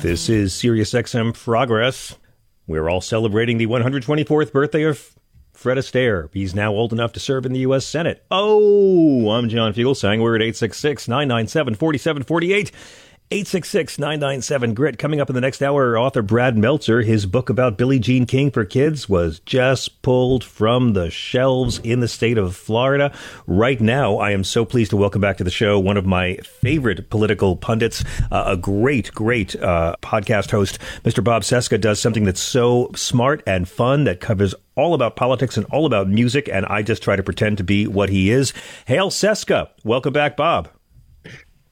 This 0.00 0.28
is 0.30 0.54
Sirius 0.54 0.92
XM 0.94 1.34
Progress. 1.34 2.16
We're 2.66 2.88
all 2.88 3.00
celebrating 3.00 3.58
the 3.58 3.66
124th 3.66 4.50
birthday 4.50 4.84
of 4.84 5.14
Fred 5.60 5.76
Astaire. 5.76 6.30
He's 6.32 6.54
now 6.54 6.72
old 6.72 6.90
enough 6.90 7.12
to 7.12 7.20
serve 7.20 7.44
in 7.44 7.52
the 7.52 7.58
U.S. 7.58 7.84
Senate. 7.84 8.24
Oh, 8.30 9.28
I'm 9.28 9.50
John 9.50 9.74
Fugelsang. 9.74 10.22
We're 10.22 10.36
at 10.36 10.40
866 10.40 11.06
997 11.06 11.74
4748. 11.74 12.72
866 13.32 14.00
997 14.00 14.74
Grit. 14.74 14.98
Coming 14.98 15.20
up 15.20 15.30
in 15.30 15.36
the 15.36 15.40
next 15.40 15.62
hour, 15.62 15.96
author 15.96 16.20
Brad 16.20 16.58
Meltzer. 16.58 17.02
His 17.02 17.26
book 17.26 17.48
about 17.48 17.78
Billie 17.78 18.00
Jean 18.00 18.26
King 18.26 18.50
for 18.50 18.64
kids 18.64 19.08
was 19.08 19.38
just 19.46 20.02
pulled 20.02 20.42
from 20.42 20.94
the 20.94 21.10
shelves 21.10 21.78
in 21.84 22.00
the 22.00 22.08
state 22.08 22.38
of 22.38 22.56
Florida. 22.56 23.16
Right 23.46 23.80
now, 23.80 24.16
I 24.16 24.32
am 24.32 24.42
so 24.42 24.64
pleased 24.64 24.90
to 24.90 24.96
welcome 24.96 25.20
back 25.20 25.36
to 25.36 25.44
the 25.44 25.50
show 25.52 25.78
one 25.78 25.96
of 25.96 26.04
my 26.04 26.38
favorite 26.38 27.08
political 27.08 27.54
pundits, 27.54 28.02
uh, 28.32 28.42
a 28.48 28.56
great, 28.56 29.12
great 29.14 29.54
uh, 29.54 29.94
podcast 30.02 30.50
host. 30.50 30.80
Mr. 31.04 31.22
Bob 31.22 31.42
Cesca 31.42 31.80
does 31.80 32.00
something 32.00 32.24
that's 32.24 32.40
so 32.40 32.90
smart 32.96 33.44
and 33.46 33.68
fun 33.68 34.02
that 34.02 34.18
covers 34.18 34.56
all 34.74 34.92
about 34.92 35.14
politics 35.14 35.56
and 35.56 35.66
all 35.66 35.86
about 35.86 36.08
music, 36.08 36.48
and 36.52 36.66
I 36.66 36.82
just 36.82 37.00
try 37.00 37.14
to 37.14 37.22
pretend 37.22 37.58
to 37.58 37.64
be 37.64 37.86
what 37.86 38.08
he 38.08 38.32
is. 38.32 38.52
Hail 38.86 39.08
Cesca. 39.08 39.68
Welcome 39.84 40.12
back, 40.12 40.36
Bob. 40.36 40.68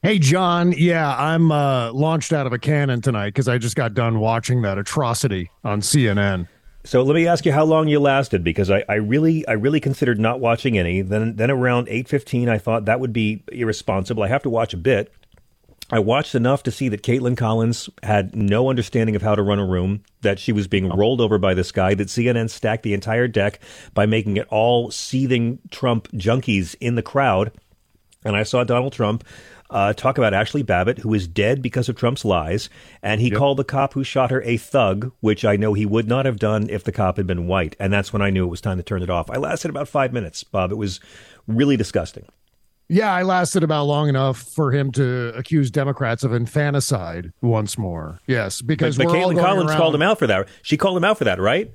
Hey, 0.01 0.21
John. 0.21 0.73
Yeah, 0.77 1.13
I'm 1.17 1.51
uh, 1.51 1.93
launched 1.93 2.33
out 2.33 2.47
of 2.47 2.53
a 2.53 2.59
cannon 2.59 3.01
tonight 3.01 3.31
because 3.31 3.49
I 3.49 3.59
just 3.59 3.75
got 3.75 3.95
done 3.95 4.21
watching 4.21 4.63
that 4.63 4.79
atrocity 4.79 5.51
on 5.65 5.81
CNN. 5.81 6.47
So 6.85 7.03
let 7.03 7.17
me 7.17 7.27
ask 7.27 7.45
you 7.45 7.53
how 7.53 7.65
long 7.65 7.89
you 7.89 7.99
lasted 7.99 8.45
because 8.45 8.71
I, 8.71 8.85
I 8.89 8.95
really 8.95 9.47
I 9.49 9.53
really 9.53 9.81
considered 9.81 10.21
not 10.21 10.39
watching 10.39 10.79
any. 10.79 11.03
Then 11.03 11.35
then 11.35 11.51
around 11.51 11.89
eight 11.91 12.09
fifteen 12.09 12.49
I 12.49 12.59
thought 12.59 12.85
that 12.85 13.01
would 13.01 13.13
be 13.13 13.43
irresponsible. 13.51 14.23
I 14.23 14.29
have 14.29 14.45
to 14.45 14.51
watch 14.51 14.73
a 14.73 14.77
bit. 14.77 15.13
I 15.91 15.99
watched 15.99 16.37
enough 16.37 16.63
to 16.63 16.71
see 16.71 16.89
that 16.91 17.03
Kaitlan 17.03 17.37
Collins 17.37 17.91
had 18.05 18.37
no 18.37 18.71
understanding 18.71 19.17
of 19.17 19.23
how 19.23 19.35
to 19.35 19.43
run 19.43 19.59
a 19.59 19.67
room, 19.67 20.05
that 20.21 20.39
she 20.39 20.53
was 20.53 20.69
being 20.69 20.89
rolled 20.91 21.21
over 21.21 21.39
by 21.39 21.55
this 21.55 21.73
guy, 21.73 21.95
that 21.95 22.09
CNN 22.09 22.51
stacked 22.51 22.85
the 22.85 22.95
entire 22.95 23.27
deck 23.27 23.59
by 23.95 24.07
making 24.07 24.37
it 24.37 24.47
all 24.49 24.93
seething 24.93 25.59
Trump 25.71 26.07
junkies 26.13 26.77
in 26.81 26.95
the 26.95 27.03
crowd. 27.03 27.51
And 28.25 28.37
I 28.37 28.43
saw 28.43 28.65
Donald 28.65 28.93
Trump 28.93 29.25
uh, 29.71 29.93
talk 29.93 30.17
about 30.19 30.33
Ashley 30.35 30.63
Babbitt, 30.63 30.99
who 30.99 31.13
is 31.15 31.27
dead 31.29 31.61
because 31.63 31.89
of 31.89 31.97
Trump's 31.97 32.25
lies, 32.25 32.71
and 33.03 33.21
he 33.21 33.31
called 33.31 33.59
the 33.59 33.65
cop 33.65 33.93
who 33.95 34.03
shot 34.05 34.31
her 34.31 34.43
a 34.43 34.57
thug, 34.57 35.13
which 35.21 35.45
I 35.45 35.57
know 35.57 35.75
he 35.75 35.85
would 35.87 36.09
not 36.09 36.25
have 36.25 36.39
done 36.39 36.71
if 36.71 36.85
the 36.85 36.93
cop 36.93 37.17
had 37.19 37.27
been 37.27 37.47
white. 37.47 37.77
And 37.79 37.93
that's 37.93 38.13
when 38.13 38.23
I 38.23 38.31
knew 38.31 38.45
it 38.45 38.49
was 38.51 38.61
time 38.61 38.79
to 38.79 38.83
turn 38.83 39.03
it 39.03 39.11
off. 39.11 39.31
I 39.31 39.37
lasted 39.37 39.69
about 39.71 39.89
five 39.89 40.13
minutes, 40.13 40.43
Bob. 40.45 40.73
It 40.73 40.77
was 40.77 41.01
really 41.47 41.77
disgusting. 41.77 42.25
Yeah, 42.91 43.13
I 43.13 43.23
lasted 43.23 43.63
about 43.63 43.85
long 43.85 44.09
enough 44.09 44.39
for 44.41 44.73
him 44.73 44.91
to 44.93 45.35
accuse 45.37 45.71
Democrats 45.71 46.25
of 46.25 46.33
infanticide 46.33 47.33
once 47.43 47.77
more. 47.77 48.19
Yes, 48.27 48.63
because 48.63 48.97
but, 48.97 49.09
but 49.09 49.15
Kaitlan 49.15 49.39
Collins 49.39 49.71
around- 49.71 49.77
called 49.79 49.95
him 49.95 50.01
out 50.01 50.19
for 50.19 50.27
that. 50.27 50.49
She 50.63 50.79
called 50.79 50.97
him 50.97 51.05
out 51.05 51.19
for 51.19 51.25
that, 51.25 51.39
right? 51.39 51.71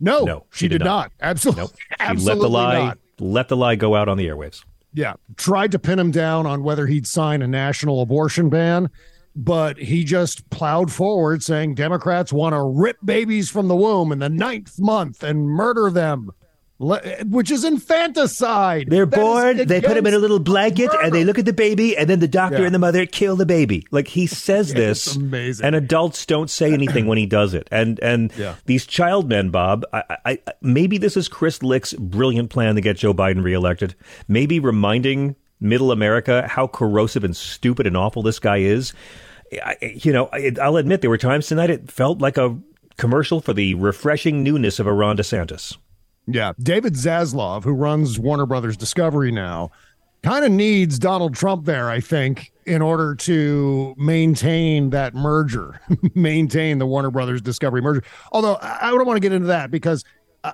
No, 0.00 0.24
No, 0.24 0.44
she, 0.50 0.68
did, 0.68 0.82
not. 0.84 1.12
Absolutely, 1.20 1.62
Nope. 1.62 1.70
She 1.78 1.96
absolutely 2.00 2.40
let 2.40 2.42
the 2.42 2.50
lie 2.50 2.84
not. 2.86 2.98
let 3.18 3.48
the 3.48 3.56
lie 3.56 3.76
go 3.76 3.94
out 3.94 4.08
on 4.08 4.16
the 4.18 4.26
airwaves. 4.26 4.62
Yeah, 4.96 5.12
tried 5.36 5.72
to 5.72 5.78
pin 5.78 5.98
him 5.98 6.10
down 6.10 6.46
on 6.46 6.62
whether 6.62 6.86
he'd 6.86 7.06
sign 7.06 7.42
a 7.42 7.46
national 7.46 8.00
abortion 8.00 8.48
ban, 8.48 8.88
but 9.36 9.76
he 9.76 10.04
just 10.04 10.48
plowed 10.48 10.90
forward 10.90 11.42
saying 11.42 11.74
Democrats 11.74 12.32
want 12.32 12.54
to 12.54 12.62
rip 12.62 12.96
babies 13.04 13.50
from 13.50 13.68
the 13.68 13.76
womb 13.76 14.10
in 14.10 14.20
the 14.20 14.30
ninth 14.30 14.80
month 14.80 15.22
and 15.22 15.50
murder 15.50 15.90
them 15.90 16.30
which 16.78 17.50
is 17.50 17.64
infanticide. 17.64 18.88
They're 18.90 19.06
that 19.06 19.16
born, 19.18 19.56
they 19.66 19.80
put 19.80 19.96
him 19.96 20.06
in 20.06 20.14
a 20.14 20.18
little 20.18 20.38
blanket 20.38 20.88
murder. 20.88 21.00
and 21.00 21.14
they 21.14 21.24
look 21.24 21.38
at 21.38 21.46
the 21.46 21.52
baby 21.52 21.96
and 21.96 22.08
then 22.08 22.20
the 22.20 22.28
doctor 22.28 22.58
yeah. 22.58 22.66
and 22.66 22.74
the 22.74 22.78
mother 22.78 23.06
kill 23.06 23.36
the 23.36 23.46
baby. 23.46 23.86
Like 23.90 24.08
he 24.08 24.26
says 24.26 24.74
this 24.74 25.16
amazing. 25.16 25.64
and 25.64 25.74
adults 25.74 26.26
don't 26.26 26.50
say 26.50 26.72
anything 26.72 27.06
when 27.06 27.18
he 27.18 27.26
does 27.26 27.54
it. 27.54 27.68
And 27.70 27.98
and 28.00 28.32
yeah. 28.36 28.56
these 28.66 28.86
child 28.86 29.28
men, 29.28 29.50
Bob, 29.50 29.84
I, 29.92 30.18
I, 30.24 30.38
maybe 30.60 30.98
this 30.98 31.16
is 31.16 31.28
Chris 31.28 31.62
Licht's 31.62 31.94
brilliant 31.94 32.50
plan 32.50 32.74
to 32.74 32.80
get 32.80 32.98
Joe 32.98 33.14
Biden 33.14 33.42
reelected. 33.42 33.94
Maybe 34.28 34.60
reminding 34.60 35.36
middle 35.60 35.90
America 35.90 36.46
how 36.46 36.66
corrosive 36.66 37.24
and 37.24 37.34
stupid 37.34 37.86
and 37.86 37.96
awful 37.96 38.22
this 38.22 38.38
guy 38.38 38.58
is. 38.58 38.92
I, 39.64 39.76
you 39.94 40.12
know, 40.12 40.28
I'll 40.60 40.76
admit 40.76 41.00
there 41.00 41.10
were 41.10 41.18
times 41.18 41.46
tonight 41.46 41.70
it 41.70 41.90
felt 41.90 42.20
like 42.20 42.36
a 42.36 42.58
commercial 42.98 43.40
for 43.40 43.52
the 43.52 43.74
refreshing 43.74 44.42
newness 44.42 44.78
of 44.78 44.86
a 44.86 44.92
Ron 44.92 45.16
DeSantis. 45.16 45.76
Yeah. 46.26 46.52
David 46.58 46.94
Zaslav, 46.94 47.64
who 47.64 47.72
runs 47.72 48.18
Warner 48.18 48.46
Brothers 48.46 48.76
Discovery 48.76 49.30
now, 49.30 49.70
kind 50.22 50.44
of 50.44 50.50
needs 50.50 50.98
Donald 50.98 51.34
Trump 51.34 51.66
there, 51.66 51.88
I 51.88 52.00
think, 52.00 52.52
in 52.64 52.82
order 52.82 53.14
to 53.14 53.94
maintain 53.96 54.90
that 54.90 55.14
merger, 55.14 55.80
maintain 56.14 56.78
the 56.78 56.86
Warner 56.86 57.10
Brothers 57.10 57.40
Discovery 57.40 57.80
merger. 57.80 58.02
Although 58.32 58.58
I 58.60 58.90
don't 58.90 59.06
want 59.06 59.16
to 59.16 59.20
get 59.20 59.32
into 59.32 59.46
that 59.48 59.70
because 59.70 60.04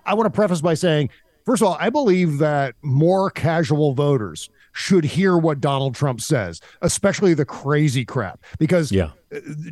I 0.05 0.15
want 0.15 0.27
to 0.27 0.31
preface 0.31 0.61
by 0.61 0.75
saying, 0.75 1.11
first 1.47 1.63
of 1.63 1.69
all, 1.69 1.77
I 1.81 1.89
believe 1.89 2.39
that 2.39 2.75
more 2.83 3.31
casual 3.31 3.95
voters 3.95 4.51
should 4.73 5.05
hear 5.05 5.37
what 5.37 5.61
Donald 5.61 5.95
Trump 5.95 6.21
says, 6.21 6.61
especially 6.81 7.35
the 7.35 7.45
crazy 7.45 8.05
crap. 8.05 8.41
Because 8.59 8.91
yeah. 8.91 9.11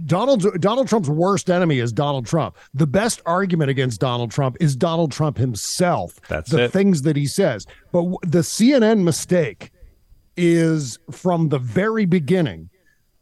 Donald 0.06 0.60
Donald 0.60 0.88
Trump's 0.88 1.08
worst 1.08 1.50
enemy 1.50 1.78
is 1.78 1.92
Donald 1.92 2.26
Trump. 2.26 2.56
The 2.74 2.86
best 2.86 3.20
argument 3.26 3.70
against 3.70 4.00
Donald 4.00 4.30
Trump 4.30 4.56
is 4.60 4.76
Donald 4.76 5.12
Trump 5.12 5.36
himself. 5.36 6.18
That's 6.28 6.50
the 6.50 6.64
it. 6.64 6.72
things 6.72 7.02
that 7.02 7.16
he 7.16 7.26
says. 7.26 7.66
But 7.92 8.04
the 8.22 8.40
CNN 8.40 9.02
mistake 9.02 9.70
is 10.36 10.98
from 11.10 11.48
the 11.48 11.58
very 11.58 12.06
beginning. 12.06 12.70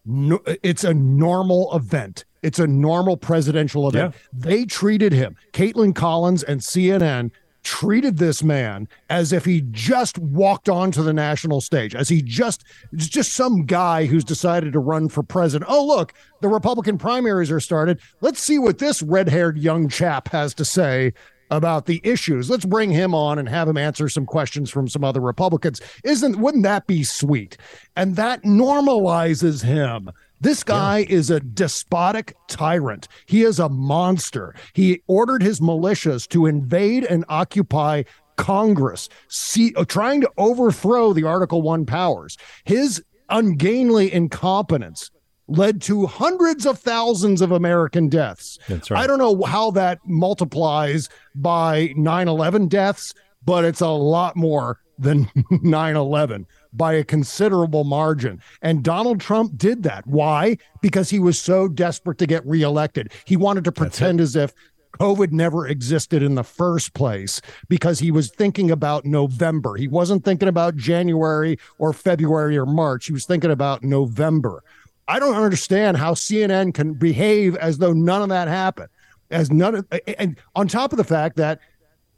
No, 0.05 0.41
it's 0.62 0.85
a 0.85 0.95
normal 0.95 1.75
event. 1.77 2.25
It's 2.43 2.59
a 2.59 2.67
normal 2.67 3.17
presidential 3.17 3.88
event. 3.88 4.14
Yeah. 4.14 4.21
They 4.33 4.64
treated 4.64 5.12
him, 5.12 5.37
Kaitlan 5.53 5.95
Collins 5.95 6.45
and 6.45 6.61
CNN 6.61 7.33
treated 7.62 8.16
this 8.16 8.42
man 8.42 8.88
as 9.11 9.33
if 9.33 9.44
he 9.44 9.62
just 9.71 10.18
walked 10.18 10.68
onto 10.68 11.03
the 11.03 11.12
national 11.12 11.61
stage, 11.61 11.94
as 11.94 12.09
he 12.09 12.23
just 12.23 12.64
just 12.94 13.33
some 13.33 13.66
guy 13.66 14.07
who's 14.07 14.25
decided 14.25 14.73
to 14.73 14.79
run 14.79 15.09
for 15.09 15.23
president. 15.23 15.71
Oh, 15.71 15.85
look, 15.85 16.14
the 16.40 16.49
Republican 16.49 16.99
primaries 16.99 17.51
are 17.51 17.61
started. 17.61 18.01
Let's 18.21 18.40
see 18.40 18.59
what 18.59 18.79
this 18.79 19.03
red-haired 19.03 19.59
young 19.59 19.88
chap 19.88 20.29
has 20.29 20.55
to 20.55 20.64
say 20.64 21.12
about 21.51 21.87
the 21.87 22.01
issues. 22.05 22.51
Let's 22.51 22.64
bring 22.64 22.90
him 22.90 23.14
on 23.14 23.38
and 23.38 23.49
have 23.49 23.68
him 23.68 23.79
answer 23.79 24.09
some 24.09 24.27
questions 24.27 24.71
from 24.71 24.87
some 24.87 25.03
other 25.03 25.21
Republicans. 25.21 25.81
Isn't 26.05 26.38
wouldn't 26.38 26.64
that 26.64 26.87
be 26.87 27.03
sweet? 27.03 27.57
And 27.97 28.16
that 28.16 28.42
normalizes 28.42 29.64
him 29.64 30.11
this 30.40 30.62
guy 30.62 30.98
yeah. 30.98 31.16
is 31.16 31.31
a 31.31 31.40
despotic 31.40 32.35
tyrant. 32.48 33.09
He 33.27 33.42
is 33.42 33.59
a 33.59 33.68
monster. 33.68 34.55
He 34.72 35.03
ordered 35.07 35.42
his 35.42 35.61
militias 35.61 36.29
to 36.29 36.46
invade 36.46 37.05
and 37.05 37.24
occupy 37.29 38.05
Congress, 38.37 39.09
see, 39.29 39.74
uh, 39.74 39.85
trying 39.85 40.20
to 40.20 40.31
overthrow 40.38 41.12
the 41.12 41.24
Article 41.24 41.61
1 41.61 41.87
powers. 41.87 42.38
His 42.64 43.03
ungainly 43.29 44.12
incompetence 44.12 45.11
led 45.48 45.81
to 45.83 46.07
hundreds 46.07 46.66
of 46.66 46.79
thousands 46.79 47.40
of 47.40 47.51
American 47.51 48.09
deaths. 48.09 48.59
Right. 48.68 48.92
I 48.92 49.07
don't 49.07 49.18
know 49.18 49.42
how 49.42 49.70
that 49.72 49.98
multiplies 50.07 51.09
by 51.35 51.92
9 51.96 52.29
11 52.29 52.68
deaths, 52.68 53.12
but 53.44 53.64
it's 53.64 53.81
a 53.81 53.88
lot 53.88 54.37
more 54.37 54.79
than 54.98 55.31
9 55.51 55.96
11 55.96 56.46
by 56.72 56.94
a 56.94 57.04
considerable 57.04 57.85
margin. 57.85 58.40
And 58.62 58.83
Donald 58.83 59.20
Trump 59.20 59.57
did 59.57 59.83
that. 59.85 60.07
Why? 60.07 60.59
Because 60.81 61.11
he 61.11 61.18
was 61.18 61.38
so 61.38 61.68
desperate 61.68 62.18
to 62.18 62.26
get 62.26 62.46
reelected. 62.46 63.12
He 63.24 63.37
wanted 63.37 63.64
to 63.64 63.72
pretend 63.72 64.20
as 64.20 64.37
if 64.37 64.52
COVID 64.98 65.33
never 65.33 65.66
existed 65.66 66.22
in 66.22 66.35
the 66.35 66.44
first 66.44 66.94
place 66.94 67.40
because 67.68 67.98
he 67.98 68.11
was 68.11 68.31
thinking 68.31 68.70
about 68.70 69.04
November. 69.04 69.76
He 69.76 69.88
wasn't 69.88 70.24
thinking 70.24 70.48
about 70.48 70.76
January 70.76 71.59
or 71.78 71.92
February 71.92 72.57
or 72.57 72.66
March. 72.66 73.07
He 73.07 73.12
was 73.12 73.24
thinking 73.24 73.50
about 73.50 73.83
November. 73.83 74.64
I 75.07 75.18
don't 75.18 75.37
understand 75.37 75.96
how 75.96 76.14
CNN 76.14 76.74
can 76.74 76.94
behave 76.94 77.57
as 77.57 77.78
though 77.78 77.92
none 77.92 78.22
of 78.22 78.28
that 78.31 78.48
happened. 78.48 78.88
As 79.31 79.50
none 79.50 79.74
of, 79.76 79.87
and 80.18 80.38
on 80.54 80.68
top 80.68 80.92
of 80.92 80.96
the 80.96 81.04
fact 81.04 81.37
that 81.37 81.61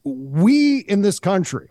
we 0.04 0.78
in 0.80 1.02
this 1.02 1.18
country 1.18 1.68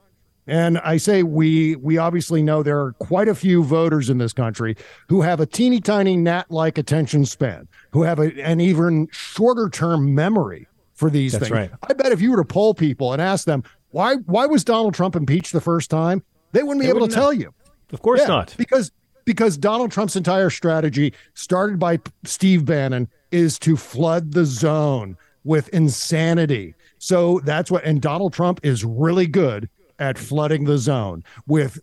and 0.49 0.77
I 0.79 0.97
say 0.97 1.23
we, 1.23 1.75
we 1.77 1.97
obviously 1.97 2.41
know 2.41 2.63
there 2.63 2.79
are 2.79 2.93
quite 2.93 3.27
a 3.27 3.35
few 3.35 3.63
voters 3.63 4.09
in 4.09 4.17
this 4.17 4.33
country 4.33 4.75
who 5.07 5.21
have 5.21 5.39
a 5.39 5.45
teeny 5.45 5.79
tiny 5.79 6.17
gnat 6.17 6.49
like 6.49 6.77
attention 6.77 7.25
span, 7.25 7.67
who 7.91 8.03
have 8.03 8.19
a, 8.19 8.33
an 8.41 8.59
even 8.59 9.07
shorter 9.12 9.69
term 9.69 10.13
memory 10.13 10.67
for 10.93 11.09
these 11.09 11.33
That's 11.33 11.45
things. 11.45 11.51
Right. 11.51 11.71
I 11.88 11.93
bet 11.93 12.12
if 12.12 12.21
you 12.21 12.31
were 12.31 12.38
to 12.38 12.45
poll 12.45 12.73
people 12.73 13.13
and 13.13 13.21
ask 13.21 13.45
them, 13.45 13.63
why, 13.91 14.15
why 14.15 14.45
was 14.45 14.63
Donald 14.63 14.93
Trump 14.93 15.15
impeached 15.15 15.53
the 15.53 15.62
first 15.62 15.89
time? 15.89 16.23
They 16.51 16.63
wouldn't 16.63 16.81
be 16.81 16.88
they 16.88 16.95
able 16.95 17.07
to 17.07 17.13
tell 17.13 17.33
you. 17.33 17.53
Of 17.91 18.01
course 18.01 18.21
yeah, 18.21 18.27
not. 18.27 18.55
Because 18.57 18.91
because 19.25 19.57
Donald 19.57 19.91
Trump's 19.91 20.15
entire 20.15 20.49
strategy, 20.49 21.13
started 21.35 21.77
by 21.77 21.99
Steve 22.23 22.65
Bannon, 22.65 23.07
is 23.31 23.59
to 23.59 23.77
flood 23.77 24.31
the 24.31 24.43
zone 24.43 25.15
with 25.43 25.69
insanity. 25.69 26.73
So 26.97 27.39
that's 27.43 27.69
what, 27.69 27.83
and 27.83 28.01
Donald 28.01 28.33
Trump 28.33 28.59
is 28.63 28.83
really 28.83 29.27
good 29.27 29.69
at 29.99 30.17
flooding 30.17 30.65
the 30.65 30.77
zone 30.77 31.23
with 31.47 31.79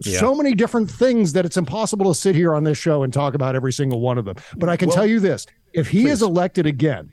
yeah. 0.00 0.20
so 0.20 0.34
many 0.34 0.54
different 0.54 0.90
things 0.90 1.32
that 1.32 1.44
it's 1.44 1.56
impossible 1.56 2.12
to 2.12 2.18
sit 2.18 2.34
here 2.34 2.54
on 2.54 2.64
this 2.64 2.78
show 2.78 3.02
and 3.02 3.12
talk 3.12 3.34
about 3.34 3.56
every 3.56 3.72
single 3.72 4.00
one 4.00 4.18
of 4.18 4.24
them. 4.24 4.36
But 4.56 4.68
I 4.68 4.76
can 4.76 4.88
well, 4.88 4.96
tell 4.96 5.06
you 5.06 5.20
this 5.20 5.46
if 5.72 5.88
he 5.88 6.02
please. 6.02 6.12
is 6.12 6.22
elected 6.22 6.66
again, 6.66 7.12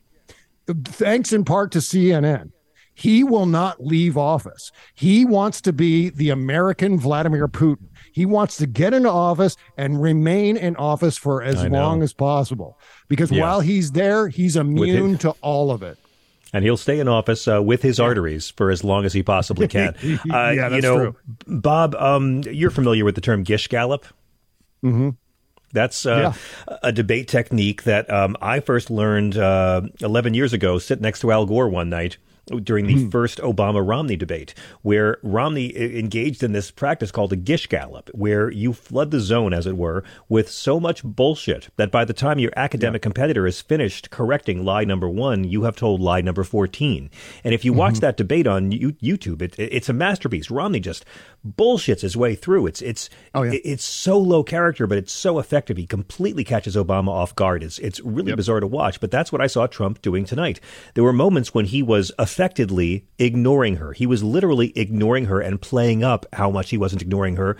thanks 0.68 1.34
in 1.34 1.46
part 1.46 1.72
to 1.74 1.80
CNN, 1.80 2.52
he 2.96 3.24
will 3.24 3.46
not 3.46 3.84
leave 3.84 4.18
office. 4.18 4.72
He 4.94 5.26
wants 5.26 5.62
to 5.62 5.74
be 5.74 6.10
the 6.10 6.30
American 6.30 7.00
Vladimir 7.00 7.48
Putin. 7.48 7.88
He 8.12 8.26
wants 8.28 8.58
to 8.58 8.68
get 8.68 8.94
into 8.94 9.10
office 9.10 9.58
and 9.78 10.00
remain 10.00 10.58
in 10.58 10.76
office 10.76 11.18
for 11.18 11.42
as 11.42 11.64
long 11.66 12.04
as 12.04 12.14
possible. 12.14 12.78
Because 13.08 13.32
yeah. 13.32 13.42
while 13.42 13.62
he's 13.62 13.92
there, 13.92 14.28
he's 14.28 14.56
immune 14.56 15.18
to 15.20 15.32
all 15.42 15.72
of 15.72 15.82
it 15.82 15.98
and 16.54 16.64
he'll 16.64 16.78
stay 16.78 17.00
in 17.00 17.08
office 17.08 17.48
uh, 17.48 17.62
with 17.62 17.82
his 17.82 18.00
arteries 18.00 18.52
for 18.52 18.70
as 18.70 18.84
long 18.84 19.04
as 19.04 19.14
he 19.14 19.24
possibly 19.24 19.68
can. 19.68 19.96
Uh, 20.04 20.52
yeah, 20.52 20.70
you 20.70 20.82
know, 20.82 20.98
true. 20.98 21.16
Bob, 21.48 21.96
um, 21.96 22.42
you're 22.44 22.70
familiar 22.70 23.04
with 23.04 23.16
the 23.16 23.22
term 23.22 23.44
Gish 23.44 23.68
Gallop. 23.68 24.06
Mm-hmm. 24.84 25.10
That's 25.72 26.06
uh, 26.06 26.34
yeah. 26.68 26.78
a 26.84 26.92
debate 26.92 27.28
technique 27.28 27.84
that 27.84 28.10
um, 28.12 28.38
I 28.42 28.60
first 28.60 28.92
learned 28.92 29.38
uh, 29.38 29.82
11 30.02 30.34
years 30.34 30.54
ago, 30.54 30.78
sitting 30.78 31.02
next 31.02 31.22
to 31.22 31.32
Al 31.32 31.46
Gore 31.46 31.68
one 31.68 31.90
night 31.90 32.18
during 32.64 32.88
the 32.88 32.96
mm. 32.96 33.12
first 33.12 33.40
Obama 33.40 33.86
Romney 33.88 34.16
debate, 34.16 34.54
where 34.82 35.18
Romney 35.24 35.76
engaged 35.98 36.44
in 36.44 36.52
this 36.52 36.72
practice 36.72 37.12
called 37.12 37.32
a 37.34 37.38
Gish 37.38 37.68
Gallop, 37.68 38.10
where 38.14 38.52
you 38.52 38.74
flood 38.74 39.12
the 39.12 39.20
zone, 39.20 39.54
as 39.54 39.66
it 39.66 39.78
were, 39.78 40.04
with 40.30 40.50
so 40.50 40.80
much 40.80 41.04
bullshit 41.04 41.70
that 41.78 41.92
by 41.92 42.06
the 42.06 42.14
time 42.14 42.40
your 42.40 42.52
academic 42.56 43.02
yeah. 43.02 43.04
competitor 43.04 43.48
is 43.48 43.62
finished 43.62 44.10
correcting 44.10 44.66
lie 44.66 44.84
number 44.84 45.10
one, 45.10 45.44
you 45.44 45.64
have 45.64 45.76
told 45.76 46.02
lie 46.02 46.22
number 46.22 46.44
14. 46.44 47.10
And 47.44 47.54
if 47.54 47.64
you 47.64 47.72
mm-hmm. 47.72 47.80
watch 47.80 48.00
that 48.00 48.18
debate 48.18 48.48
on 48.48 48.72
YouTube, 48.72 49.42
it, 49.42 49.56
it's 49.58 49.90
a 49.90 49.94
masterpiece. 49.94 50.52
Romney 50.52 50.80
just 50.80 51.06
bullshits 51.46 52.02
his 52.02 52.16
way 52.16 52.36
through. 52.36 52.68
It's 52.68 52.82
it's 52.82 53.10
oh, 53.34 53.44
yeah. 53.44 53.60
it's 53.64 53.84
so 53.84 54.18
low 54.18 54.44
character, 54.44 54.88
but 54.88 54.98
it's 54.98 55.12
so 55.12 55.40
effective. 55.40 55.78
He 55.78 55.86
completely 55.86 56.44
catches 56.44 56.76
Obama 56.76 57.10
off 57.10 57.36
guard. 57.36 57.64
It's 57.64 57.80
it's 57.80 58.00
really 58.02 58.30
yep. 58.30 58.38
bizarre 58.38 58.60
to 58.60 58.68
watch. 58.68 59.00
But 59.00 59.12
that's 59.12 59.32
what 59.32 59.42
I 59.42 59.48
saw 59.48 59.68
Trump 59.68 60.02
doing 60.02 60.26
tonight. 60.26 60.60
There 60.94 61.04
were 61.04 61.14
moments 61.14 61.54
when 61.54 61.66
he 61.66 61.84
was 61.84 62.12
affectedly 62.18 63.08
ignoring 63.20 63.78
her. 63.78 63.94
He 63.94 64.06
was 64.06 64.24
literally 64.24 64.72
ignoring 64.76 65.26
her 65.26 65.42
and 65.42 65.62
playing 65.62 66.04
up 66.04 66.26
how 66.34 66.50
much 66.50 66.70
he 66.70 66.78
wasn't 66.78 67.02
ignoring 67.02 67.36
her, 67.36 67.58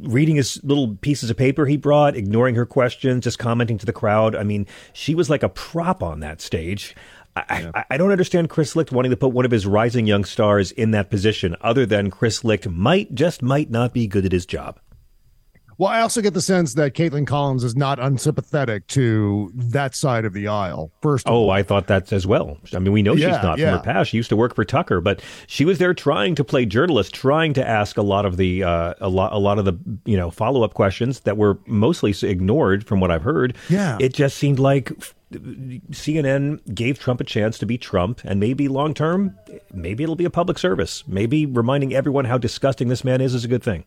reading 0.00 0.36
his 0.36 0.62
little 0.62 0.96
pieces 0.96 1.30
of 1.30 1.36
paper 1.36 1.66
he 1.66 1.76
brought, 1.76 2.16
ignoring 2.16 2.54
her 2.54 2.66
questions, 2.66 3.24
just 3.24 3.38
commenting 3.38 3.78
to 3.78 3.86
the 3.86 3.92
crowd. 3.92 4.36
I 4.36 4.44
mean, 4.44 4.66
she 4.92 5.14
was 5.14 5.28
like 5.28 5.42
a 5.42 5.48
prop 5.48 6.02
on 6.02 6.20
that 6.20 6.40
stage. 6.40 6.94
I, 7.48 7.60
yeah. 7.60 7.70
I, 7.74 7.84
I, 7.90 7.96
don't 7.96 8.10
understand 8.10 8.48
Chris 8.48 8.74
Licht 8.76 8.92
wanting 8.92 9.10
to 9.10 9.16
put 9.16 9.32
one 9.32 9.44
of 9.44 9.50
his 9.50 9.66
rising 9.66 10.06
young 10.06 10.24
stars 10.24 10.72
in 10.72 10.90
that 10.92 11.10
position, 11.10 11.56
other 11.60 11.86
than 11.86 12.10
Chris 12.10 12.44
Licht 12.44 12.68
might 12.68 13.14
just 13.14 13.42
might 13.42 13.70
not 13.70 13.92
be 13.92 14.06
good 14.06 14.24
at 14.24 14.32
his 14.32 14.46
job. 14.46 14.80
Well, 15.78 15.88
I 15.88 16.00
also 16.00 16.20
get 16.20 16.34
the 16.34 16.42
sense 16.42 16.74
that 16.74 16.94
Kaitlan 16.94 17.24
Collins 17.24 17.62
is 17.62 17.76
not 17.76 18.00
unsympathetic 18.00 18.88
to 18.88 19.52
that 19.54 19.94
side 19.94 20.24
of 20.24 20.32
the 20.32 20.48
aisle. 20.48 20.90
First, 21.02 21.28
oh, 21.28 21.50
I 21.50 21.62
thought 21.62 21.86
that 21.86 22.12
as 22.12 22.26
well. 22.26 22.58
I 22.74 22.80
mean, 22.80 22.92
we 22.92 23.00
know 23.00 23.14
Yeah, 23.14 23.36
she's 23.36 23.42
not 23.44 23.58
yeah. 23.58 23.70
from 23.70 23.78
her 23.78 23.84
past. 23.84 24.10
She 24.10 24.16
used 24.16 24.28
to 24.30 24.36
work 24.36 24.56
for 24.56 24.64
Tucker, 24.64 25.00
but 25.00 25.22
she 25.46 25.64
was 25.64 25.78
there 25.78 25.94
trying 25.94 26.34
to 26.34 26.42
play 26.42 26.66
journalist, 26.66 27.14
trying 27.14 27.52
to 27.54 27.66
ask 27.66 27.96
a 27.96 28.02
lot 28.02 28.26
of 28.26 28.38
the 28.38 28.64
uh, 28.64 28.94
a 29.00 29.08
lot 29.08 29.32
a 29.32 29.38
lot 29.38 29.60
of 29.60 29.66
the 29.66 29.74
you 30.04 30.16
know 30.16 30.32
follow 30.32 30.64
up 30.64 30.74
questions 30.74 31.20
that 31.20 31.36
were 31.36 31.58
mostly 31.66 32.12
ignored 32.28 32.84
from 32.84 32.98
what 32.98 33.12
I've 33.12 33.22
heard. 33.22 33.56
Yeah. 33.70 33.98
it 34.00 34.12
just 34.12 34.36
seemed 34.36 34.58
like. 34.58 34.90
CNN 35.32 36.74
gave 36.74 36.98
Trump 36.98 37.20
a 37.20 37.24
chance 37.24 37.58
to 37.58 37.66
be 37.66 37.78
Trump, 37.78 38.20
and 38.24 38.40
maybe 38.40 38.68
long 38.68 38.94
term, 38.94 39.36
maybe 39.72 40.02
it'll 40.02 40.16
be 40.16 40.24
a 40.24 40.30
public 40.30 40.58
service. 40.58 41.04
Maybe 41.06 41.46
reminding 41.46 41.94
everyone 41.94 42.24
how 42.24 42.38
disgusting 42.38 42.88
this 42.88 43.04
man 43.04 43.20
is 43.20 43.34
is 43.34 43.44
a 43.44 43.48
good 43.48 43.62
thing. 43.62 43.84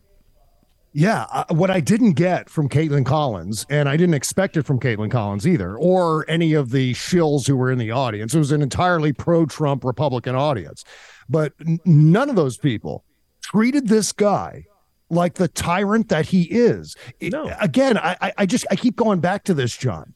Yeah, 0.94 1.26
uh, 1.32 1.46
what 1.50 1.72
I 1.72 1.80
didn't 1.80 2.14
get 2.14 2.50
from 2.50 2.68
Kaitlan 2.68 3.06
Collins, 3.06 3.66
and 3.70 3.88
I 3.88 3.96
didn't 3.96 4.14
expect 4.16 4.58
it 4.58 4.64
from 4.64 4.78
Kaitlan 4.80 5.10
Collins 5.10 5.48
either, 5.48 5.78
or 5.78 6.26
any 6.30 6.54
of 6.54 6.72
the 6.72 6.94
shills 6.94 7.48
who 7.48 7.56
were 7.56 7.72
in 7.72 7.78
the 7.80 7.92
audience. 7.92 8.36
It 8.36 8.39
was 8.39 8.52
an 8.52 8.62
entirely 8.62 9.14
pro-Trump 9.14 9.86
Republican 9.86 10.36
audience, 10.36 10.84
but 11.30 11.54
n- 11.66 11.80
none 11.86 12.30
of 12.30 12.36
those 12.36 12.58
people 12.58 13.06
treated 13.42 13.88
this 13.88 14.12
guy 14.12 14.66
like 15.10 15.36
the 15.36 15.48
tyrant 15.48 16.10
that 16.10 16.26
he 16.28 16.44
is. 16.44 16.98
It- 17.22 17.32
again, 17.62 17.98
I, 17.98 18.18
I- 18.22 18.34
I 18.39 18.46
just 18.46 18.66
I 18.70 18.76
keep 18.76 18.98
going 18.98 19.22
back 19.22 19.46
to 19.46 19.54
this, 19.54 19.76
John. 19.78 20.14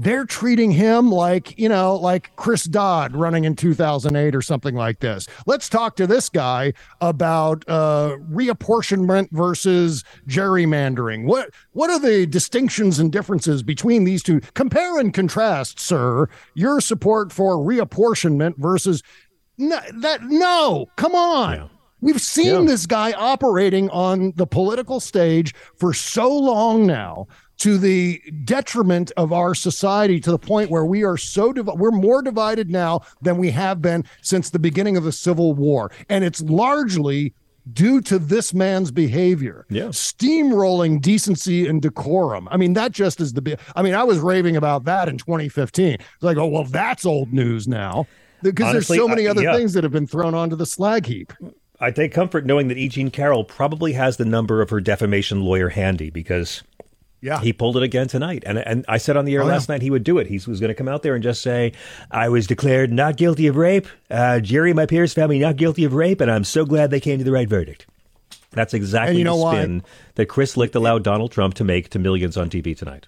They're 0.00 0.24
treating 0.24 0.70
him 0.70 1.10
like, 1.10 1.58
you 1.58 1.68
know, 1.68 1.96
like 1.96 2.30
Chris 2.36 2.62
Dodd 2.62 3.16
running 3.16 3.42
in 3.42 3.56
2008 3.56 4.32
or 4.32 4.40
something 4.40 4.76
like 4.76 5.00
this. 5.00 5.26
Let's 5.44 5.68
talk 5.68 5.96
to 5.96 6.06
this 6.06 6.28
guy 6.28 6.72
about 7.00 7.64
uh, 7.66 8.16
reapportionment 8.30 9.32
versus 9.32 10.04
gerrymandering. 10.28 11.24
What 11.24 11.50
what 11.72 11.90
are 11.90 11.98
the 11.98 12.26
distinctions 12.26 13.00
and 13.00 13.10
differences 13.10 13.64
between 13.64 14.04
these 14.04 14.22
two? 14.22 14.40
Compare 14.54 15.00
and 15.00 15.12
contrast, 15.12 15.80
sir, 15.80 16.28
your 16.54 16.80
support 16.80 17.32
for 17.32 17.56
reapportionment 17.56 18.56
versus 18.56 19.02
no, 19.56 19.80
that 19.94 20.22
no, 20.22 20.86
come 20.94 21.16
on. 21.16 21.70
We've 22.00 22.20
seen 22.20 22.66
this 22.66 22.86
guy 22.86 23.10
operating 23.10 23.90
on 23.90 24.32
the 24.36 24.46
political 24.46 25.00
stage 25.00 25.52
for 25.76 25.92
so 25.92 26.32
long 26.32 26.86
now 26.86 27.26
to 27.58 27.76
the 27.78 28.20
detriment 28.44 29.10
of 29.16 29.32
our 29.32 29.54
society 29.54 30.20
to 30.20 30.30
the 30.30 30.38
point 30.38 30.70
where 30.70 30.84
we 30.84 31.04
are 31.04 31.16
so 31.16 31.52
div- 31.52 31.66
we're 31.74 31.90
more 31.90 32.22
divided 32.22 32.70
now 32.70 33.00
than 33.22 33.36
we 33.36 33.50
have 33.50 33.82
been 33.82 34.04
since 34.22 34.50
the 34.50 34.58
beginning 34.58 34.96
of 34.96 35.04
the 35.04 35.12
civil 35.12 35.54
war. 35.54 35.90
And 36.08 36.24
it's 36.24 36.40
largely 36.42 37.34
due 37.72 38.00
to 38.00 38.18
this 38.18 38.54
man's 38.54 38.90
behavior. 38.90 39.66
Yeah. 39.68 39.88
Steamrolling 39.88 41.00
decency 41.02 41.66
and 41.66 41.82
decorum. 41.82 42.48
I 42.50 42.56
mean 42.56 42.72
that 42.74 42.92
just 42.92 43.20
is 43.20 43.32
the 43.34 43.42
bi- 43.42 43.56
i 43.76 43.82
mean 43.82 43.94
i 43.94 44.02
was 44.04 44.18
raving 44.20 44.56
about 44.56 44.84
that 44.84 45.06
in 45.08 45.18
2015 45.18 45.94
it's 45.94 46.04
like 46.22 46.38
oh 46.38 46.46
well 46.46 46.64
that's 46.64 47.04
old 47.04 47.32
news 47.32 47.68
now. 47.68 48.06
Because 48.42 48.72
there's 48.72 48.86
so 48.86 49.08
many 49.08 49.26
I- 49.26 49.30
other 49.30 49.42
yeah. 49.42 49.54
things 49.54 49.72
that 49.74 49.82
have 49.84 49.92
been 49.92 50.06
thrown 50.06 50.32
onto 50.34 50.54
the 50.56 50.64
slag 50.64 51.04
heap. 51.06 51.32
I 51.80 51.90
take 51.90 52.12
comfort 52.12 52.46
knowing 52.46 52.68
that 52.68 52.78
E. 52.78 52.88
Jean 52.88 53.10
Carroll 53.10 53.44
probably 53.44 53.92
has 53.92 54.16
the 54.16 54.24
number 54.24 54.62
of 54.62 54.70
her 54.70 54.80
defamation 54.80 55.42
lawyer 55.42 55.68
handy 55.68 56.08
because 56.10 56.62
yeah, 57.20 57.40
he 57.40 57.52
pulled 57.52 57.76
it 57.76 57.82
again 57.82 58.08
tonight. 58.08 58.42
And 58.46 58.58
and 58.58 58.84
I 58.88 58.98
said 58.98 59.16
on 59.16 59.24
the 59.24 59.34
air 59.34 59.42
Oh, 59.42 59.46
yeah. 59.46 59.52
last 59.52 59.68
night 59.68 59.82
he 59.82 59.90
would 59.90 60.04
do 60.04 60.18
it. 60.18 60.26
He 60.26 60.34
was 60.46 60.60
going 60.60 60.68
to 60.68 60.74
come 60.74 60.88
out 60.88 61.02
there 61.02 61.14
and 61.14 61.22
just 61.22 61.42
say, 61.42 61.72
"I 62.10 62.28
was 62.28 62.46
declared 62.46 62.92
not 62.92 63.16
guilty 63.16 63.46
of 63.46 63.56
rape. 63.56 63.86
Uh, 64.10 64.40
Jerry, 64.40 64.72
my 64.72 64.86
peers, 64.86 65.14
found 65.14 65.30
me 65.30 65.38
not 65.38 65.56
guilty 65.56 65.84
of 65.84 65.94
rape, 65.94 66.20
and 66.20 66.30
I'm 66.30 66.44
so 66.44 66.64
glad 66.64 66.90
they 66.90 67.00
came 67.00 67.18
to 67.18 67.24
the 67.24 67.32
right 67.32 67.48
verdict." 67.48 67.86
That's 68.52 68.72
exactly 68.72 69.10
And 69.10 69.18
you 69.18 69.24
know 69.24 69.36
the 69.36 69.42
why? 69.42 69.54
spin 69.62 69.82
that 70.14 70.26
Chris 70.26 70.56
Licht 70.56 70.74
allowed 70.74 71.04
Donald 71.04 71.32
Trump 71.32 71.54
to 71.54 71.64
make 71.64 71.90
to 71.90 71.98
millions 71.98 72.36
on 72.36 72.48
TV 72.48 72.76
tonight. 72.76 73.06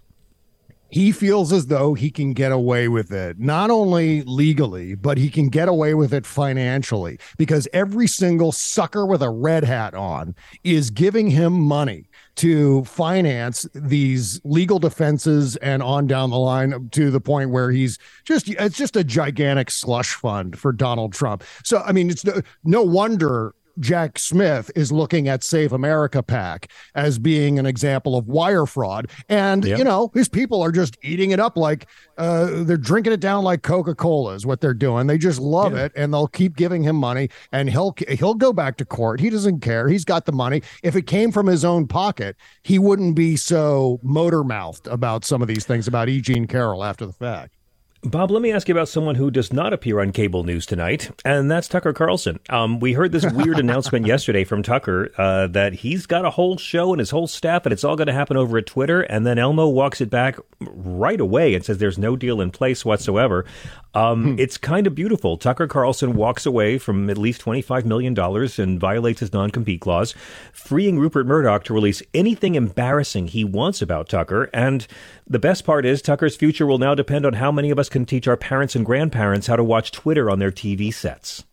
he 0.93 1.13
feels 1.13 1.53
as 1.53 1.69
though 1.69 1.95
he 1.95 2.11
can 2.11 2.33
get 2.33 2.51
away 2.51 2.89
with 2.89 3.13
it, 3.13 3.39
not 3.39 3.71
only 3.71 4.23
legally, 4.23 4.97
but 4.97 5.17
he 5.19 5.31
can 5.31 5.49
get 5.49 5.69
away 5.69 5.95
with 5.95 6.13
it 6.13 6.27
financially 6.27 7.17
because 7.39 7.69
every 7.73 8.09
single 8.09 8.51
sucker 8.51 9.07
with 9.07 9.23
a 9.23 9.31
red 9.31 9.63
hat 9.63 9.95
on 9.95 10.35
is 10.65 10.91
giving 10.91 11.31
him 11.31 11.53
money 11.53 12.10
to 12.37 12.85
finance 12.85 13.67
these 13.75 14.41
legal 14.45 14.79
defenses 14.79 15.57
and 15.57 15.83
on 15.83 16.07
down 16.07 16.31
the 16.31 16.39
line 16.39 16.89
to 16.91 17.11
the 17.11 17.21
point 17.21 17.51
where 17.51 17.71
he's 17.71 17.99
just 18.25 18.49
it's 18.49 18.77
just 18.77 18.97
a 18.97 19.05
gigantic 19.05 19.71
slush 19.71 20.15
fund 20.15 20.59
for 20.59 20.73
Donald 20.73 21.13
Trump. 21.13 21.45
So 21.65 21.83
I 21.85 21.93
mean 21.93 22.11
it's 22.11 22.25
no, 22.25 22.41
no 22.65 22.83
wonder 22.83 23.55
Jack 23.81 24.19
Smith 24.19 24.71
is 24.77 24.93
looking 24.93 25.27
at 25.29 25.43
Save 25.43 25.73
America 25.73 26.23
PAC 26.23 26.71
as 26.95 27.19
being 27.19 27.59
an 27.59 27.67
example 27.67 28.17
of 28.17 28.29
wire 28.29 28.67
fraud. 28.67 29.09
And, 29.29 29.65
Yeah. 29.65 29.79
you 29.79 29.85
know, 29.85 30.11
his 30.15 30.29
people 30.29 30.63
are 30.63 30.71
just 30.73 30.97
eating 31.03 31.31
it 31.31 31.41
up 31.41 31.57
like 31.57 31.87
uh, 32.19 32.65
they're 32.65 32.77
drinking 32.77 33.15
it 33.15 33.21
down 33.21 33.43
like 33.45 33.63
Coca 33.63 33.95
Cola 33.95 34.35
is 34.35 34.45
what 34.45 34.61
they're 34.61 34.75
doing. 34.75 35.07
They 35.07 35.17
just 35.19 35.41
love 35.41 35.75
it 35.75 35.91
and 35.97 36.13
they'll 36.13 36.27
keep 36.27 36.57
giving 36.57 36.83
him 36.83 36.97
money 36.97 37.31
and 37.53 37.71
he'll 37.71 37.95
he'll 38.09 38.35
go 38.35 38.53
back 38.53 38.77
to 38.77 38.85
court. 38.85 39.21
He 39.21 39.31
doesn't 39.31 39.61
care. 39.61 39.89
He's 39.89 40.05
got 40.05 40.27
the 40.27 40.33
money. 40.33 40.63
If 40.83 40.95
it 40.97 41.07
came 41.07 41.33
from 41.33 41.47
his 41.47 41.65
own 41.65 41.87
pocket, 41.87 42.37
he 42.63 42.79
wouldn't 42.79 43.15
be 43.17 43.37
so 43.37 43.99
motor 44.03 44.45
mouthed 44.45 44.87
about 44.87 45.25
some 45.25 45.41
of 45.41 45.49
these 45.49 45.65
things 45.65 45.89
about 45.89 46.09
E. 46.11 46.21
Jean 46.21 46.47
Carroll 46.47 46.85
after 46.85 47.07
the 47.07 47.13
fact. 47.13 47.55
Bob, 48.03 48.31
let 48.31 48.41
me 48.41 48.51
ask 48.51 48.67
you 48.67 48.75
about 48.75 48.89
someone 48.89 49.17
who 49.17 49.31
does 49.31 49.53
not 49.53 49.75
appear 49.75 50.01
on 50.01 50.11
cable 50.11 50.43
news 50.43 50.65
tonight, 50.65 51.11
and 51.23 51.51
that's 51.51 51.69
Tucker 51.69 51.93
Carlson. 51.93 52.41
Um, 52.49 52.81
we 52.81 52.95
heard 52.95 53.13
this 53.13 53.31
weird 53.31 53.59
announcement 53.59 54.07
yesterday 54.07 54.43
from 54.43 54.63
Tucker 54.63 55.11
uh, 55.19 55.49
that 55.49 55.75
he's 55.75 56.07
got 56.07 56.25
a 56.25 56.31
whole 56.31 56.57
show 56.57 56.95
and 56.95 56.99
his 56.99 57.11
whole 57.11 57.27
staff, 57.27 57.67
and 57.67 57.75
it's 57.75 57.85
all 57.85 57.97
going 57.97 58.07
to 58.07 58.15
happen 58.15 58.39
over 58.39 58.57
at 58.57 58.65
Twitter. 58.65 59.03
And 59.03 59.27
then 59.27 59.39
Elmo 59.39 59.69
walks 59.69 60.01
it 60.01 60.09
back 60.09 60.39
right 60.61 61.21
away 61.21 61.55
and 61.55 61.63
says 61.63 61.77
there's 61.77 61.99
no 61.99 62.17
deal 62.17 62.41
in 62.41 62.51
place 62.51 62.87
whatsoever. 62.87 63.45
Um, 63.93 64.39
It's 64.39 64.57
kind 64.57 64.87
of 64.87 64.95
beautiful. 64.95 65.37
Tucker 65.37 65.67
Carlson 65.67 66.15
walks 66.15 66.47
away 66.47 66.79
from 66.79 67.11
at 67.11 67.19
least 67.19 67.43
$25 67.43 67.85
million 67.85 68.17
and 68.19 68.81
violates 68.81 69.21
his 69.21 69.33
non 69.33 69.51
compete 69.51 69.81
clause, 69.83 70.15
freeing 70.53 70.99
Rupert 70.99 71.27
Murdoch 71.27 71.65
to 71.65 71.75
release 71.75 72.03
anything 72.15 72.55
embarrassing 72.55 73.27
he 73.27 73.45
wants 73.45 73.83
about 73.83 74.09
Tucker. 74.09 74.49
And 74.55 74.87
the 75.27 75.41
best 75.41 75.67
part 75.67 75.85
is, 75.85 76.01
Tucker's 76.01 76.37
future 76.37 76.67
will 76.67 76.79
now 76.79 76.95
depend 76.95 77.27
on 77.27 77.35
how 77.35 77.51
many 77.53 77.71
of 77.71 77.79
us 77.79 77.90
can 77.91 78.07
teach 78.07 78.27
our 78.27 78.37
parents 78.37 78.75
and 78.75 78.87
grandparents 78.87 79.47
how 79.47 79.57
to 79.57 79.65
watch 79.65 79.93
Twitter 79.93 80.31
on 80.31 80.39
their 80.39 80.51
TV 80.51 80.93
sets. 80.93 81.45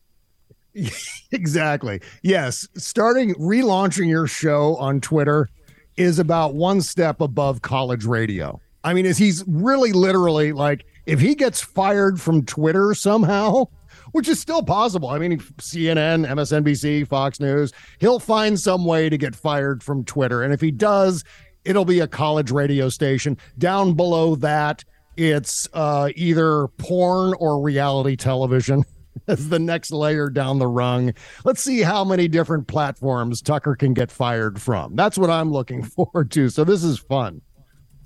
exactly. 1.32 2.02
Yes. 2.22 2.68
Starting 2.76 3.34
relaunching 3.36 4.08
your 4.08 4.28
show 4.28 4.76
on 4.78 5.02
Twitter 5.02 5.50
is 5.98 6.20
about 6.20 6.54
one 6.54 6.82
step 6.82 7.22
above 7.22 7.62
college 7.62 8.06
radio. 8.06 8.62
I 8.84 8.94
mean, 8.94 9.06
is 9.06 9.18
he's 9.18 9.44
really 9.48 9.92
literally 9.92 10.54
like, 10.54 10.86
if 11.06 11.20
he 11.20 11.36
gets 11.36 11.62
fired 11.62 12.22
from 12.22 12.46
Twitter 12.46 12.94
somehow, 12.94 13.66
which 14.12 14.28
is 14.28 14.40
still 14.40 14.64
possible. 14.64 15.10
I 15.10 15.18
mean, 15.18 15.40
CNN, 15.40 16.28
MSNBC, 16.28 17.08
Fox 17.08 17.40
News, 17.40 17.74
he'll 18.00 18.20
find 18.20 18.60
some 18.60 18.86
way 18.86 19.10
to 19.10 19.18
get 19.18 19.36
fired 19.36 19.84
from 19.84 20.06
Twitter. 20.06 20.44
And 20.44 20.54
if 20.54 20.62
he 20.62 20.72
does, 20.72 21.24
it'll 21.66 21.86
be 21.86 22.00
a 22.00 22.08
college 22.08 22.52
radio 22.52 22.90
station. 22.90 23.38
Down 23.58 23.94
below 23.94 24.36
that, 24.38 24.86
it's 25.18 25.68
uh, 25.74 26.10
either 26.16 26.68
porn 26.78 27.34
or 27.40 27.62
reality 27.62 28.16
television. 28.16 28.84
as 29.28 29.50
the 29.50 29.60
next 29.60 29.92
layer 29.92 30.30
down 30.30 30.60
the 30.60 30.68
rung. 30.68 31.14
Let's 31.44 31.62
see 31.62 31.82
how 31.82 32.04
many 32.04 32.28
different 32.28 32.68
platforms 32.68 33.42
Tucker 33.42 33.76
can 33.76 33.94
get 33.94 34.12
fired 34.12 34.62
from. 34.62 34.96
That's 34.96 35.18
what 35.18 35.30
I'm 35.30 35.52
looking 35.52 35.84
forward 35.96 36.32
to. 36.32 36.50
So 36.50 36.64
this 36.64 36.84
is 36.84 37.00
fun. 37.00 37.42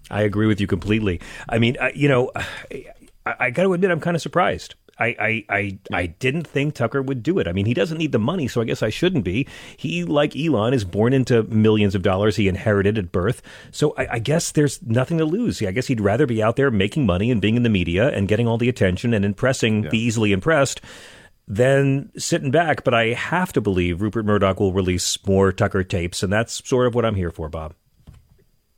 I 0.09 0.23
agree 0.23 0.47
with 0.47 0.59
you 0.59 0.67
completely. 0.67 1.21
I 1.47 1.59
mean, 1.59 1.77
I, 1.79 1.91
you 1.93 2.07
know, 2.07 2.31
I, 3.25 3.35
I 3.39 3.49
got 3.51 3.63
to 3.63 3.73
admit, 3.73 3.91
I'm 3.91 3.99
kind 3.99 4.15
of 4.15 4.21
surprised. 4.21 4.75
I, 5.01 5.15
I, 5.19 5.45
I, 5.49 5.79
I 5.91 6.05
didn't 6.05 6.45
think 6.45 6.75
Tucker 6.75 7.01
would 7.01 7.23
do 7.23 7.39
it. 7.39 7.47
I 7.47 7.53
mean, 7.53 7.65
he 7.65 7.73
doesn't 7.73 7.97
need 7.97 8.11
the 8.11 8.19
money, 8.19 8.47
so 8.47 8.61
I 8.61 8.65
guess 8.65 8.83
I 8.83 8.89
shouldn't 8.89 9.23
be. 9.23 9.47
He, 9.75 10.03
like 10.03 10.35
Elon, 10.35 10.73
is 10.73 10.85
born 10.85 11.13
into 11.13 11.43
millions 11.43 11.95
of 11.95 12.03
dollars 12.03 12.35
he 12.35 12.47
inherited 12.47 12.97
at 12.97 13.11
birth. 13.11 13.41
So 13.71 13.95
I, 13.97 14.13
I 14.13 14.19
guess 14.19 14.51
there's 14.51 14.81
nothing 14.83 15.17
to 15.17 15.25
lose. 15.25 15.61
I 15.61 15.71
guess 15.71 15.87
he'd 15.87 16.01
rather 16.01 16.27
be 16.27 16.43
out 16.43 16.55
there 16.55 16.69
making 16.69 17.07
money 17.07 17.31
and 17.31 17.41
being 17.41 17.55
in 17.55 17.63
the 17.63 17.69
media 17.69 18.09
and 18.09 18.27
getting 18.27 18.47
all 18.47 18.59
the 18.59 18.69
attention 18.69 19.13
and 19.13 19.25
impressing 19.25 19.83
the 19.83 19.97
easily 19.97 20.31
impressed 20.31 20.81
than 21.47 22.11
sitting 22.17 22.51
back. 22.51 22.83
But 22.83 22.93
I 22.93 23.07
have 23.07 23.51
to 23.53 23.61
believe 23.61 24.01
Rupert 24.01 24.25
Murdoch 24.25 24.59
will 24.59 24.73
release 24.73 25.17
more 25.25 25.51
Tucker 25.51 25.83
tapes, 25.83 26.21
and 26.21 26.31
that's 26.31 26.67
sort 26.67 26.85
of 26.85 26.93
what 26.93 27.05
I'm 27.05 27.15
here 27.15 27.31
for, 27.31 27.49
Bob. 27.49 27.73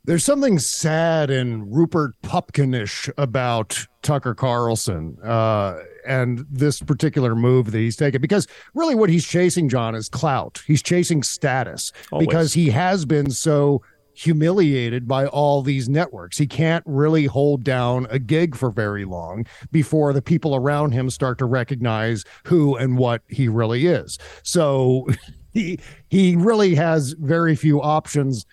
There's 0.06 0.24
something 0.24 0.58
sad 0.58 1.30
and 1.30 1.74
Rupert 1.74 2.12
Pupkinish 2.22 3.10
about 3.16 3.86
Tucker 4.02 4.34
Carlson 4.34 5.16
uh, 5.24 5.78
and 6.06 6.44
this 6.50 6.80
particular 6.80 7.34
move 7.34 7.72
that 7.72 7.78
he's 7.78 7.96
taken 7.96 8.20
because 8.20 8.46
really 8.74 8.94
what 8.94 9.10
he's 9.10 9.26
chasing, 9.26 9.68
John, 9.68 9.94
is 9.94 10.08
clout. 10.08 10.62
He's 10.66 10.82
chasing 10.82 11.22
status 11.22 11.92
Always. 12.10 12.26
because 12.26 12.52
he 12.52 12.70
has 12.70 13.04
been 13.04 13.30
so 13.30 13.82
humiliated 14.14 15.06
by 15.06 15.26
all 15.26 15.60
these 15.60 15.88
networks. 15.88 16.38
He 16.38 16.46
can't 16.46 16.84
really 16.86 17.26
hold 17.26 17.64
down 17.64 18.06
a 18.10 18.18
gig 18.18 18.54
for 18.54 18.70
very 18.70 19.04
long 19.04 19.44
before 19.72 20.12
the 20.12 20.22
people 20.22 20.54
around 20.54 20.92
him 20.92 21.10
start 21.10 21.38
to 21.38 21.46
recognize 21.46 22.24
who 22.44 22.76
and 22.76 22.96
what 22.96 23.22
he 23.28 23.48
really 23.48 23.86
is. 23.86 24.18
So 24.42 25.08
he 25.52 25.78
he 26.08 26.36
really 26.36 26.74
has 26.74 27.12
very 27.12 27.56
few 27.56 27.82
options 27.82 28.46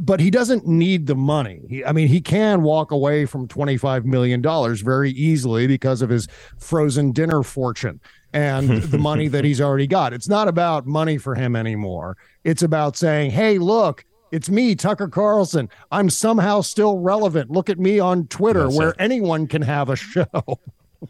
but 0.00 0.20
he 0.20 0.30
doesn't 0.30 0.66
need 0.66 1.06
the 1.06 1.14
money. 1.14 1.62
He, 1.68 1.84
I 1.84 1.92
mean, 1.92 2.08
he 2.08 2.20
can 2.20 2.62
walk 2.62 2.90
away 2.90 3.26
from 3.26 3.48
$25 3.48 4.04
million 4.04 4.42
very 4.84 5.10
easily 5.10 5.66
because 5.66 6.02
of 6.02 6.10
his 6.10 6.28
frozen 6.58 7.12
dinner 7.12 7.42
fortune 7.42 8.00
and 8.32 8.68
the 8.82 8.98
money 8.98 9.28
that 9.28 9.44
he's 9.44 9.60
already 9.60 9.86
got. 9.86 10.12
It's 10.12 10.28
not 10.28 10.48
about 10.48 10.86
money 10.86 11.18
for 11.18 11.34
him 11.34 11.56
anymore. 11.56 12.16
It's 12.44 12.62
about 12.62 12.96
saying, 12.96 13.30
hey, 13.30 13.58
look, 13.58 14.04
it's 14.30 14.50
me, 14.50 14.74
Tucker 14.74 15.08
Carlson. 15.08 15.70
I'm 15.92 16.10
somehow 16.10 16.60
still 16.60 16.98
relevant. 16.98 17.50
Look 17.50 17.70
at 17.70 17.78
me 17.78 18.00
on 18.00 18.26
Twitter, 18.26 18.64
That's 18.64 18.76
where 18.76 18.90
it. 18.90 18.96
anyone 18.98 19.46
can 19.46 19.62
have 19.62 19.88
a 19.88 19.96
show. 19.96 20.24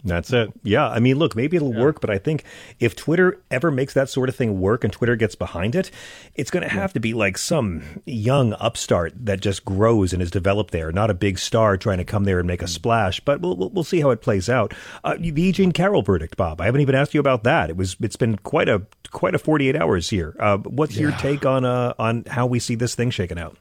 That's 0.02 0.32
it. 0.32 0.52
Yeah. 0.62 0.88
I 0.88 0.98
mean, 0.98 1.18
look, 1.18 1.36
maybe 1.36 1.56
it'll 1.56 1.74
yeah. 1.74 1.82
work, 1.82 2.00
but 2.00 2.10
I 2.10 2.18
think 2.18 2.44
if 2.80 2.96
Twitter 2.96 3.40
ever 3.50 3.70
makes 3.70 3.94
that 3.94 4.08
sort 4.08 4.28
of 4.28 4.36
thing 4.36 4.60
work 4.60 4.84
and 4.84 4.92
Twitter 4.92 5.16
gets 5.16 5.34
behind 5.34 5.74
it, 5.74 5.90
it's 6.34 6.50
going 6.50 6.62
to 6.62 6.68
have 6.68 6.90
yeah. 6.90 6.94
to 6.94 7.00
be 7.00 7.14
like 7.14 7.38
some 7.38 7.82
young 8.06 8.54
upstart 8.54 9.12
that 9.26 9.40
just 9.40 9.64
grows 9.64 10.12
and 10.12 10.22
is 10.22 10.30
developed 10.30 10.70
there, 10.70 10.90
not 10.90 11.10
a 11.10 11.14
big 11.14 11.38
star 11.38 11.76
trying 11.76 11.98
to 11.98 12.04
come 12.04 12.24
there 12.24 12.38
and 12.38 12.46
make 12.46 12.62
a 12.62 12.66
mm. 12.66 12.70
splash. 12.70 13.20
But 13.20 13.40
we'll 13.40 13.70
we'll 13.70 13.84
see 13.84 14.00
how 14.00 14.10
it 14.10 14.22
plays 14.22 14.48
out. 14.48 14.74
Uh, 15.02 15.16
the 15.18 15.42
E. 15.42 15.52
Jean 15.52 15.72
Carroll 15.72 16.02
verdict, 16.02 16.36
Bob. 16.36 16.60
I 16.60 16.66
haven't 16.66 16.80
even 16.80 16.94
asked 16.94 17.14
you 17.14 17.20
about 17.20 17.44
that. 17.44 17.70
It 17.70 17.76
was 17.76 17.96
it's 18.00 18.16
been 18.16 18.36
quite 18.38 18.68
a 18.68 18.82
quite 19.10 19.34
a 19.34 19.38
48 19.38 19.76
hours 19.76 20.10
here. 20.10 20.34
Uh, 20.38 20.58
what's 20.58 20.96
yeah. 20.96 21.02
your 21.02 21.12
take 21.12 21.46
on 21.46 21.64
uh, 21.64 21.94
on 21.98 22.24
how 22.26 22.46
we 22.46 22.58
see 22.58 22.74
this 22.74 22.94
thing 22.94 23.10
shaken 23.10 23.38
out? 23.38 23.56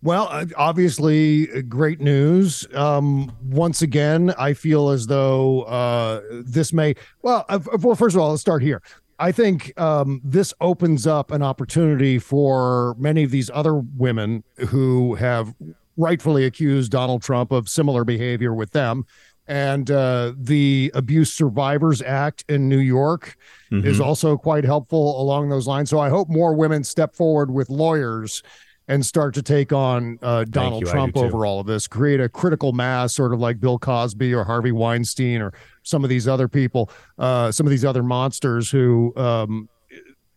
Well, 0.00 0.28
uh, 0.30 0.46
obviously, 0.56 1.50
uh, 1.50 1.62
great 1.62 2.00
news. 2.00 2.66
Um, 2.72 3.36
once 3.42 3.82
again, 3.82 4.32
I 4.38 4.54
feel 4.54 4.90
as 4.90 5.06
though 5.06 5.62
uh, 5.62 6.20
this 6.30 6.72
may. 6.72 6.94
Well, 7.22 7.44
uh, 7.48 7.58
well, 7.80 7.96
first 7.96 8.14
of 8.14 8.22
all, 8.22 8.30
let's 8.30 8.40
start 8.40 8.62
here. 8.62 8.80
I 9.18 9.32
think 9.32 9.78
um, 9.80 10.20
this 10.22 10.54
opens 10.60 11.06
up 11.06 11.32
an 11.32 11.42
opportunity 11.42 12.20
for 12.20 12.94
many 12.98 13.24
of 13.24 13.32
these 13.32 13.50
other 13.52 13.74
women 13.74 14.44
who 14.68 15.16
have 15.16 15.52
rightfully 15.96 16.44
accused 16.44 16.92
Donald 16.92 17.22
Trump 17.22 17.50
of 17.50 17.68
similar 17.68 18.04
behavior 18.04 18.54
with 18.54 18.70
them. 18.70 19.04
And 19.48 19.90
uh, 19.90 20.34
the 20.36 20.92
Abuse 20.94 21.32
Survivors 21.32 22.02
Act 22.02 22.44
in 22.48 22.68
New 22.68 22.78
York 22.78 23.36
mm-hmm. 23.72 23.84
is 23.84 23.98
also 23.98 24.36
quite 24.36 24.62
helpful 24.62 25.20
along 25.20 25.48
those 25.48 25.66
lines. 25.66 25.90
So 25.90 25.98
I 25.98 26.10
hope 26.10 26.28
more 26.28 26.54
women 26.54 26.84
step 26.84 27.16
forward 27.16 27.50
with 27.50 27.70
lawyers 27.70 28.42
and 28.88 29.04
start 29.04 29.34
to 29.34 29.42
take 29.42 29.72
on 29.72 30.18
uh, 30.22 30.44
Donald 30.44 30.82
you, 30.82 30.90
Trump 30.90 31.16
over 31.16 31.44
all 31.44 31.60
of 31.60 31.66
this, 31.66 31.86
create 31.86 32.20
a 32.20 32.28
critical 32.28 32.72
mass, 32.72 33.14
sort 33.14 33.34
of 33.34 33.38
like 33.38 33.60
Bill 33.60 33.78
Cosby 33.78 34.34
or 34.34 34.44
Harvey 34.44 34.72
Weinstein 34.72 35.42
or 35.42 35.52
some 35.82 36.04
of 36.04 36.10
these 36.10 36.26
other 36.26 36.48
people, 36.48 36.90
uh, 37.18 37.52
some 37.52 37.66
of 37.66 37.70
these 37.70 37.84
other 37.84 38.02
monsters 38.02 38.70
who 38.70 39.12
um, 39.16 39.68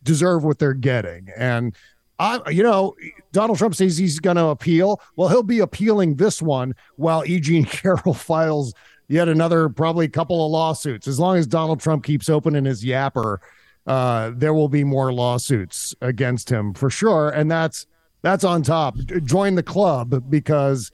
deserve 0.02 0.44
what 0.44 0.58
they're 0.58 0.74
getting. 0.74 1.28
And 1.36 1.74
I, 2.18 2.40
you 2.50 2.62
know, 2.62 2.94
Donald 3.32 3.58
Trump 3.58 3.74
says 3.74 3.96
he's 3.96 4.20
going 4.20 4.36
to 4.36 4.46
appeal. 4.46 5.00
Well, 5.16 5.28
he'll 5.28 5.42
be 5.42 5.60
appealing 5.60 6.16
this 6.16 6.42
one 6.42 6.74
while 6.96 7.24
E. 7.24 7.40
Jean 7.40 7.64
Carroll 7.66 8.14
files 8.14 8.74
yet 9.08 9.28
another 9.28 9.70
probably 9.70 10.08
couple 10.08 10.44
of 10.44 10.52
lawsuits. 10.52 11.08
As 11.08 11.18
long 11.18 11.38
as 11.38 11.46
Donald 11.46 11.80
Trump 11.80 12.04
keeps 12.04 12.28
opening 12.28 12.66
his 12.66 12.84
yapper, 12.84 13.38
uh, 13.86 14.30
there 14.34 14.54
will 14.54 14.68
be 14.68 14.84
more 14.84 15.12
lawsuits 15.12 15.94
against 16.02 16.50
him 16.50 16.74
for 16.74 16.90
sure. 16.90 17.30
And 17.30 17.50
that's 17.50 17.86
that's 18.22 18.44
on 18.44 18.62
top. 18.62 18.96
Join 19.24 19.54
the 19.56 19.62
club 19.62 20.30
because 20.30 20.90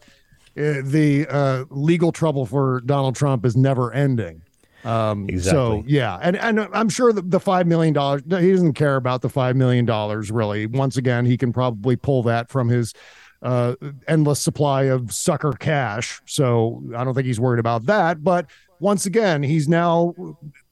uh, 0.56 0.82
the 0.82 1.26
uh, 1.28 1.64
legal 1.70 2.10
trouble 2.10 2.46
for 2.46 2.80
Donald 2.80 3.14
Trump 3.14 3.44
is 3.44 3.56
never 3.56 3.92
ending. 3.92 4.42
Um, 4.84 5.28
exactly. 5.28 5.82
So 5.82 5.84
yeah, 5.86 6.18
and 6.22 6.36
and 6.36 6.60
I'm 6.72 6.88
sure 6.88 7.12
the, 7.12 7.22
the 7.22 7.40
five 7.40 7.66
million 7.66 7.92
dollars 7.92 8.22
he 8.26 8.50
doesn't 8.52 8.74
care 8.74 8.96
about 8.96 9.22
the 9.22 9.28
five 9.28 9.56
million 9.56 9.84
dollars 9.84 10.30
really. 10.30 10.66
Once 10.66 10.96
again, 10.96 11.26
he 11.26 11.36
can 11.36 11.52
probably 11.52 11.96
pull 11.96 12.22
that 12.24 12.48
from 12.48 12.68
his 12.68 12.94
uh, 13.42 13.74
endless 14.06 14.40
supply 14.40 14.84
of 14.84 15.12
sucker 15.12 15.52
cash. 15.52 16.20
So 16.26 16.82
I 16.96 17.04
don't 17.04 17.14
think 17.14 17.26
he's 17.26 17.40
worried 17.40 17.60
about 17.60 17.86
that. 17.86 18.22
But 18.22 18.46
once 18.80 19.06
again, 19.06 19.42
he's 19.42 19.68
now 19.68 20.14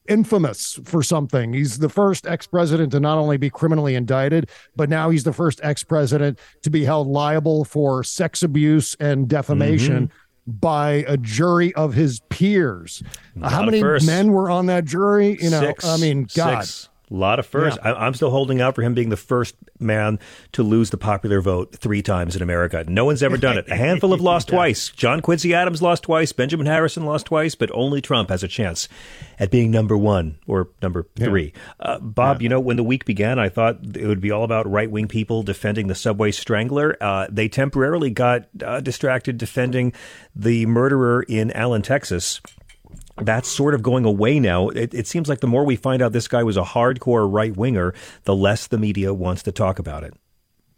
infamous 0.07 0.79
for 0.83 1.03
something. 1.03 1.53
He's 1.53 1.79
the 1.79 1.89
first 1.89 2.27
ex 2.27 2.47
president 2.47 2.91
to 2.91 2.99
not 2.99 3.17
only 3.17 3.37
be 3.37 3.49
criminally 3.49 3.95
indicted, 3.95 4.49
but 4.75 4.89
now 4.89 5.09
he's 5.09 5.23
the 5.23 5.33
first 5.33 5.59
ex 5.63 5.83
president 5.83 6.39
to 6.63 6.69
be 6.69 6.83
held 6.85 7.07
liable 7.07 7.65
for 7.65 8.03
sex 8.03 8.43
abuse 8.43 8.95
and 8.99 9.27
defamation. 9.27 10.07
Mm-hmm. 10.07 10.23
By 10.49 11.03
a 11.09 11.17
jury 11.17 11.75
of 11.75 11.93
his 11.93 12.21
peers. 12.29 13.03
How 13.43 13.65
many 13.65 13.81
men 13.81 14.31
were 14.31 14.49
on 14.49 14.67
that 14.67 14.85
jury? 14.85 15.37
You 15.41 15.49
know, 15.49 15.59
Six. 15.59 15.83
I 15.83 15.97
mean, 15.97 16.25
God. 16.33 16.63
Six. 16.63 16.89
A 17.09 17.13
lot 17.13 17.39
of 17.39 17.45
firsts. 17.45 17.79
Yeah. 17.83 17.93
I, 17.93 18.07
am 18.07 18.13
still 18.13 18.31
holding 18.31 18.59
out 18.59 18.75
for 18.75 18.81
him 18.81 18.93
being 18.93 19.07
the 19.07 19.15
first 19.15 19.55
man 19.79 20.19
to 20.51 20.61
lose 20.61 20.89
the 20.89 20.97
popular 20.97 21.39
vote 21.39 21.73
three 21.73 22.01
times 22.01 22.35
in 22.35 22.41
America. 22.41 22.83
No 22.85 23.05
one's 23.05 23.23
ever 23.23 23.37
done 23.37 23.57
it. 23.57 23.69
A 23.69 23.75
handful 23.75 24.11
have 24.11 24.19
lost 24.19 24.49
yeah. 24.49 24.55
twice. 24.55 24.89
John 24.89 25.21
Quincy 25.21 25.53
Adams 25.53 25.81
lost 25.81 26.03
twice. 26.03 26.33
Benjamin 26.33 26.65
Harrison 26.65 27.05
lost 27.05 27.27
twice, 27.27 27.55
but 27.55 27.71
only 27.73 28.01
Trump 28.01 28.27
has 28.27 28.43
a 28.43 28.47
chance 28.47 28.89
at 29.39 29.51
being 29.51 29.71
number 29.71 29.95
one 29.97 30.37
or 30.47 30.69
number 30.81 31.07
three. 31.15 31.53
Uh, 31.79 31.97
Bob, 31.99 32.41
you 32.41 32.49
know, 32.49 32.59
when 32.59 32.75
the 32.75 32.83
week 32.83 33.05
began, 33.05 33.39
I 33.39 33.47
thought 33.47 33.77
it 33.95 34.05
would 34.05 34.21
be 34.21 34.31
all 34.31 34.43
about 34.43 34.69
right 34.69 34.91
wing 34.91 35.07
people 35.07 35.43
defending 35.43 35.87
the 35.87 35.95
subway 35.95 36.31
strangler. 36.31 36.97
Uh, 36.99 37.27
they 37.29 37.47
temporarily 37.47 38.09
got 38.09 38.47
uh, 38.61 38.81
distracted 38.81 39.37
defending 39.37 39.93
the 40.35 40.65
murderer 40.65 41.23
in 41.23 41.51
Allen, 41.51 41.83
Texas 41.83 42.41
that's 43.21 43.49
sort 43.49 43.73
of 43.73 43.81
going 43.81 44.05
away 44.05 44.39
now. 44.39 44.69
It, 44.69 44.93
it, 44.93 45.07
seems 45.07 45.29
like 45.29 45.39
the 45.39 45.47
more 45.47 45.65
we 45.65 45.75
find 45.75 46.01
out 46.01 46.13
this 46.13 46.27
guy 46.27 46.43
was 46.43 46.57
a 46.57 46.63
hardcore 46.63 47.31
right 47.31 47.55
winger, 47.55 47.93
the 48.23 48.35
less 48.35 48.67
the 48.67 48.77
media 48.77 49.13
wants 49.13 49.43
to 49.43 49.51
talk 49.51 49.79
about 49.79 50.03
it. 50.03 50.13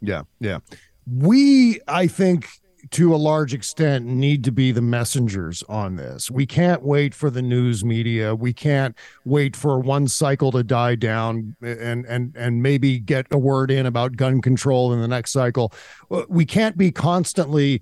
Yeah, 0.01 0.23
yeah. 0.39 0.59
We, 1.05 1.81
I 1.87 2.07
think, 2.07 2.47
to 2.91 3.13
a 3.13 3.17
large 3.17 3.53
extent, 3.53 4.05
need 4.05 4.43
to 4.45 4.51
be 4.51 4.71
the 4.71 4.81
messengers 4.81 5.63
on 5.67 5.97
this. 5.97 6.31
We 6.31 6.45
can't 6.45 6.81
wait 6.81 7.13
for 7.13 7.29
the 7.29 7.41
news 7.41 7.83
media. 7.83 8.33
We 8.33 8.53
can't 8.53 8.95
wait 9.25 9.55
for 9.55 9.79
one 9.79 10.07
cycle 10.07 10.51
to 10.53 10.63
die 10.63 10.95
down 10.95 11.55
and 11.61 12.05
and 12.05 12.33
and 12.37 12.63
maybe 12.63 12.99
get 12.99 13.27
a 13.31 13.37
word 13.37 13.69
in 13.69 13.85
about 13.85 14.15
gun 14.15 14.41
control 14.41 14.93
in 14.93 15.01
the 15.01 15.07
next 15.07 15.31
cycle. 15.31 15.73
Uh, 16.09 16.23
we 16.29 16.45
can't 16.45 16.77
be 16.77 16.91
constantly 16.91 17.81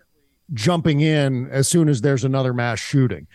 jumping 0.53 1.01
in 1.01 1.47
as 1.51 1.67
soon 1.67 1.89
as 1.89 2.01
there's 2.01 2.23
another 2.23 2.53
mass 2.53 2.79
shooting 2.79 3.27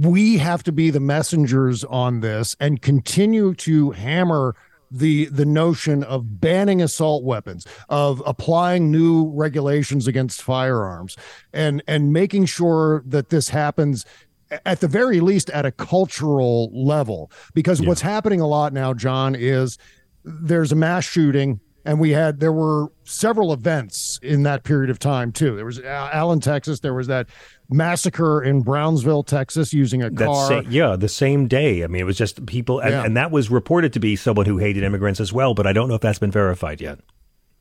we 0.00 0.38
have 0.38 0.62
to 0.64 0.72
be 0.72 0.90
the 0.90 1.00
messengers 1.00 1.84
on 1.84 2.20
this 2.20 2.56
and 2.60 2.82
continue 2.82 3.54
to 3.54 3.90
hammer 3.92 4.54
the 4.90 5.26
the 5.26 5.44
notion 5.44 6.04
of 6.04 6.40
banning 6.40 6.80
assault 6.80 7.24
weapons 7.24 7.66
of 7.88 8.22
applying 8.26 8.90
new 8.90 9.28
regulations 9.30 10.06
against 10.06 10.40
firearms 10.40 11.16
and 11.52 11.82
and 11.88 12.12
making 12.12 12.44
sure 12.44 13.02
that 13.06 13.30
this 13.30 13.48
happens 13.48 14.04
at 14.64 14.80
the 14.80 14.88
very 14.88 15.20
least 15.20 15.50
at 15.50 15.66
a 15.66 15.72
cultural 15.72 16.70
level 16.72 17.30
because 17.54 17.80
yeah. 17.80 17.88
what's 17.88 18.02
happening 18.02 18.40
a 18.40 18.46
lot 18.46 18.72
now 18.72 18.94
john 18.94 19.34
is 19.34 19.78
there's 20.24 20.70
a 20.70 20.76
mass 20.76 21.04
shooting 21.04 21.60
and 21.84 21.98
we 21.98 22.10
had 22.10 22.38
there 22.40 22.52
were 22.52 22.86
several 23.04 23.52
events 23.52 23.98
in 24.24 24.42
that 24.44 24.64
period 24.64 24.90
of 24.90 24.98
time 24.98 25.32
too. 25.32 25.56
There 25.56 25.64
was 25.64 25.78
uh, 25.78 26.10
allen 26.12 26.40
texas. 26.40 26.80
There 26.80 26.94
was 26.94 27.06
that 27.06 27.28
massacre 27.70 28.42
in 28.42 28.60
brownsville 28.62 29.22
texas 29.22 29.72
using 29.72 30.02
a 30.02 30.10
car. 30.10 30.48
same, 30.48 30.66
yeah 30.70 30.96
the 30.96 31.08
same 31.08 31.48
day. 31.48 31.82
I 31.82 31.86
mean 31.86 32.00
it 32.00 32.04
was 32.04 32.18
just 32.18 32.44
people 32.46 32.80
and, 32.80 32.90
yeah. 32.90 33.04
and 33.04 33.16
that 33.16 33.30
was 33.30 33.50
reported 33.50 33.92
to 33.94 34.00
be 34.00 34.16
someone 34.16 34.46
who 34.46 34.58
hated 34.58 34.82
immigrants 34.82 35.20
as 35.20 35.32
well 35.32 35.54
but 35.54 35.66
i 35.66 35.72
don't 35.72 35.88
know 35.88 35.94
if 35.94 36.00
that's 36.00 36.18
been 36.18 36.30
verified 36.30 36.80
yet 36.80 36.98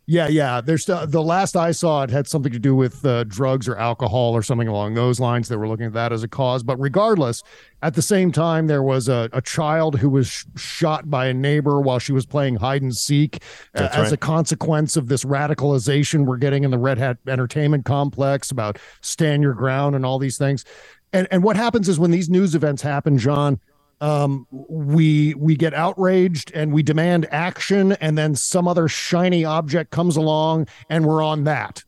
yeah, 0.06 0.28
yeah. 0.28 0.60
There's 0.60 0.90
uh, 0.90 1.06
the 1.06 1.22
last 1.22 1.56
I 1.56 1.72
saw 1.72 2.04
it 2.04 2.10
had 2.10 2.28
something 2.28 2.52
to 2.52 2.60
do 2.60 2.76
with 2.76 3.06
uh, 3.06 3.24
drugs 3.24 3.70
or 3.70 3.78
alcohol 3.78 4.36
or 4.36 4.42
something 4.44 4.68
along 4.68 4.96
those 4.96 5.18
lines. 5.20 5.48
They 5.48 5.56
were 5.56 5.68
looking 5.68 5.86
at 5.86 5.94
that 5.94 6.12
as 6.12 6.24
a 6.24 6.28
cause. 6.28 6.62
But 6.62 6.78
regardless, 6.78 7.42
at 7.82 7.94
the 7.94 8.02
same 8.02 8.32
time, 8.32 8.68
there 8.68 8.84
was 8.84 9.08
a, 9.08 9.30
a 9.32 9.42
child 9.42 10.00
who 10.00 10.10
was 10.10 10.28
sh- 10.28 10.46
shot 10.58 11.10
by 11.10 11.28
a 11.28 11.34
neighbor 11.34 11.80
while 11.80 12.00
she 12.00 12.12
was 12.12 12.26
playing 12.26 12.58
hide 12.58 12.82
and 12.82 12.94
seek 12.94 13.42
uh, 13.76 13.90
as 13.94 14.06
right. 14.06 14.12
a 14.12 14.18
consequence 14.18 14.98
of 14.98 15.08
this 15.08 15.24
radicalization 15.24 16.26
we're 16.26 16.38
getting 16.38 16.66
in 16.66 16.72
the 16.72 16.78
Red 16.78 16.98
Hat 16.98 17.18
Entertainment 17.26 17.86
Complex 17.86 18.52
about 18.52 18.78
stand 19.00 19.42
your 19.42 19.54
ground 19.54 19.96
and 19.96 20.06
all 20.06 20.20
these 20.20 20.38
things. 20.38 20.66
And 21.14 21.30
and 21.32 21.44
what 21.44 21.56
happens 21.56 21.88
is 21.88 21.98
when 21.98 22.12
these 22.12 22.30
news 22.30 22.56
events 22.56 22.82
happen, 22.82 23.18
John 23.18 23.62
um, 24.02 24.48
we 24.52 25.34
we 25.36 25.56
get 25.56 25.74
outraged 25.74 26.52
and 26.54 26.74
we 26.74 26.84
demand 26.84 27.28
action, 27.32 27.94
and 27.94 28.18
then 28.18 28.36
some 28.36 28.68
other 28.68 28.88
shiny 28.88 29.46
object 29.46 29.92
comes 29.92 30.18
along, 30.18 30.68
and 30.90 31.06
we're 31.06 31.24
on 31.24 31.44
that 31.46 31.84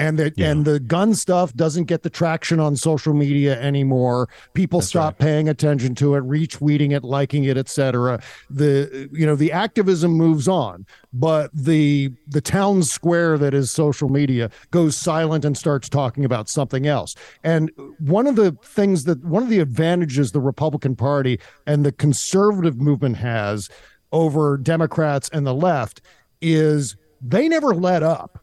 and 0.00 0.18
the 0.18 0.32
yeah. 0.34 0.50
and 0.50 0.64
the 0.64 0.80
gun 0.80 1.14
stuff 1.14 1.54
doesn't 1.54 1.84
get 1.84 2.02
the 2.02 2.10
traction 2.10 2.58
on 2.58 2.74
social 2.74 3.12
media 3.12 3.60
anymore. 3.60 4.30
People 4.54 4.80
That's 4.80 4.88
stop 4.88 5.20
right. 5.20 5.26
paying 5.26 5.48
attention 5.48 5.94
to 5.96 6.14
it, 6.14 6.24
retweeting 6.24 6.92
it, 6.96 7.04
liking 7.04 7.44
it, 7.44 7.58
etc. 7.58 8.20
The 8.48 9.10
you 9.12 9.26
know 9.26 9.36
the 9.36 9.52
activism 9.52 10.12
moves 10.12 10.48
on, 10.48 10.86
but 11.12 11.50
the 11.52 12.12
the 12.26 12.40
town 12.40 12.82
square 12.82 13.36
that 13.38 13.52
is 13.52 13.70
social 13.70 14.08
media 14.08 14.50
goes 14.70 14.96
silent 14.96 15.44
and 15.44 15.56
starts 15.56 15.88
talking 15.88 16.24
about 16.24 16.48
something 16.48 16.86
else. 16.86 17.14
And 17.44 17.70
one 17.98 18.26
of 18.26 18.36
the 18.36 18.52
things 18.64 19.04
that 19.04 19.22
one 19.22 19.42
of 19.42 19.50
the 19.50 19.60
advantages 19.60 20.32
the 20.32 20.40
Republican 20.40 20.96
Party 20.96 21.38
and 21.66 21.84
the 21.84 21.92
conservative 21.92 22.80
movement 22.80 23.18
has 23.18 23.68
over 24.12 24.56
Democrats 24.56 25.28
and 25.32 25.46
the 25.46 25.54
left 25.54 26.00
is 26.40 26.96
they 27.20 27.48
never 27.48 27.74
let 27.74 28.02
up 28.02 28.39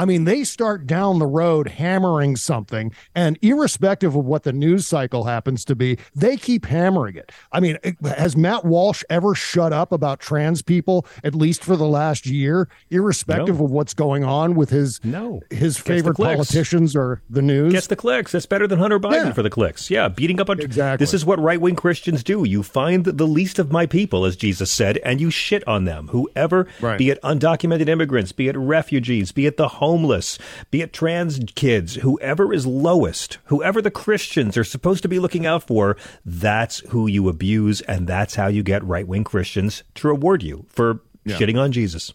I 0.00 0.06
mean, 0.06 0.24
they 0.24 0.44
start 0.44 0.86
down 0.86 1.18
the 1.18 1.26
road 1.26 1.68
hammering 1.68 2.34
something, 2.34 2.90
and 3.14 3.38
irrespective 3.42 4.16
of 4.16 4.24
what 4.24 4.44
the 4.44 4.52
news 4.52 4.88
cycle 4.88 5.24
happens 5.24 5.62
to 5.66 5.76
be, 5.76 5.98
they 6.14 6.38
keep 6.38 6.64
hammering 6.64 7.16
it. 7.16 7.30
I 7.52 7.60
mean, 7.60 7.76
has 8.02 8.34
Matt 8.34 8.64
Walsh 8.64 9.04
ever 9.10 9.34
shut 9.34 9.74
up 9.74 9.92
about 9.92 10.18
trans 10.18 10.62
people, 10.62 11.04
at 11.22 11.34
least 11.34 11.62
for 11.62 11.76
the 11.76 11.84
last 11.84 12.24
year, 12.24 12.66
irrespective 12.88 13.58
no. 13.58 13.66
of 13.66 13.70
what's 13.70 13.92
going 13.92 14.24
on 14.24 14.54
with 14.54 14.70
his 14.70 15.04
no 15.04 15.42
his 15.50 15.76
favorite 15.76 16.16
politicians 16.16 16.96
or 16.96 17.20
the 17.28 17.42
news? 17.42 17.74
Gets 17.74 17.88
the 17.88 17.96
clicks. 17.96 18.32
That's 18.32 18.46
better 18.46 18.66
than 18.66 18.78
Hunter 18.78 18.98
Biden 18.98 19.26
yeah. 19.26 19.32
for 19.34 19.42
the 19.42 19.50
clicks. 19.50 19.90
Yeah, 19.90 20.08
beating 20.08 20.40
up 20.40 20.48
on 20.48 20.60
exactly. 20.60 21.02
This 21.02 21.12
is 21.12 21.26
what 21.26 21.38
right 21.38 21.60
wing 21.60 21.76
Christians 21.76 22.24
do. 22.24 22.44
You 22.44 22.62
find 22.62 23.04
the 23.04 23.26
least 23.26 23.58
of 23.58 23.70
my 23.70 23.84
people, 23.84 24.24
as 24.24 24.34
Jesus 24.34 24.72
said, 24.72 24.96
and 25.04 25.20
you 25.20 25.30
shit 25.30 25.62
on 25.68 25.84
them. 25.84 26.08
Whoever, 26.08 26.66
right. 26.80 26.96
be 26.96 27.10
it 27.10 27.20
undocumented 27.20 27.86
immigrants, 27.86 28.32
be 28.32 28.48
it 28.48 28.56
refugees, 28.56 29.30
be 29.30 29.44
it 29.44 29.58
the 29.58 29.68
homeless, 29.90 30.38
be 30.70 30.82
it 30.82 30.92
trans 30.92 31.40
kids, 31.56 31.96
whoever 31.96 32.52
is 32.52 32.64
lowest, 32.64 33.38
whoever 33.46 33.82
the 33.82 33.90
Christians 33.90 34.56
are 34.56 34.62
supposed 34.62 35.02
to 35.02 35.08
be 35.08 35.18
looking 35.18 35.46
out 35.46 35.64
for, 35.64 35.96
that's 36.24 36.78
who 36.90 37.08
you 37.08 37.28
abuse, 37.28 37.80
and 37.82 38.06
that's 38.06 38.36
how 38.36 38.46
you 38.46 38.62
get 38.62 38.84
right 38.84 39.08
wing 39.08 39.24
Christians 39.24 39.82
to 39.96 40.06
reward 40.06 40.44
you 40.44 40.64
for 40.68 41.02
yeah. 41.24 41.36
shitting 41.36 41.60
on 41.60 41.72
Jesus 41.72 42.12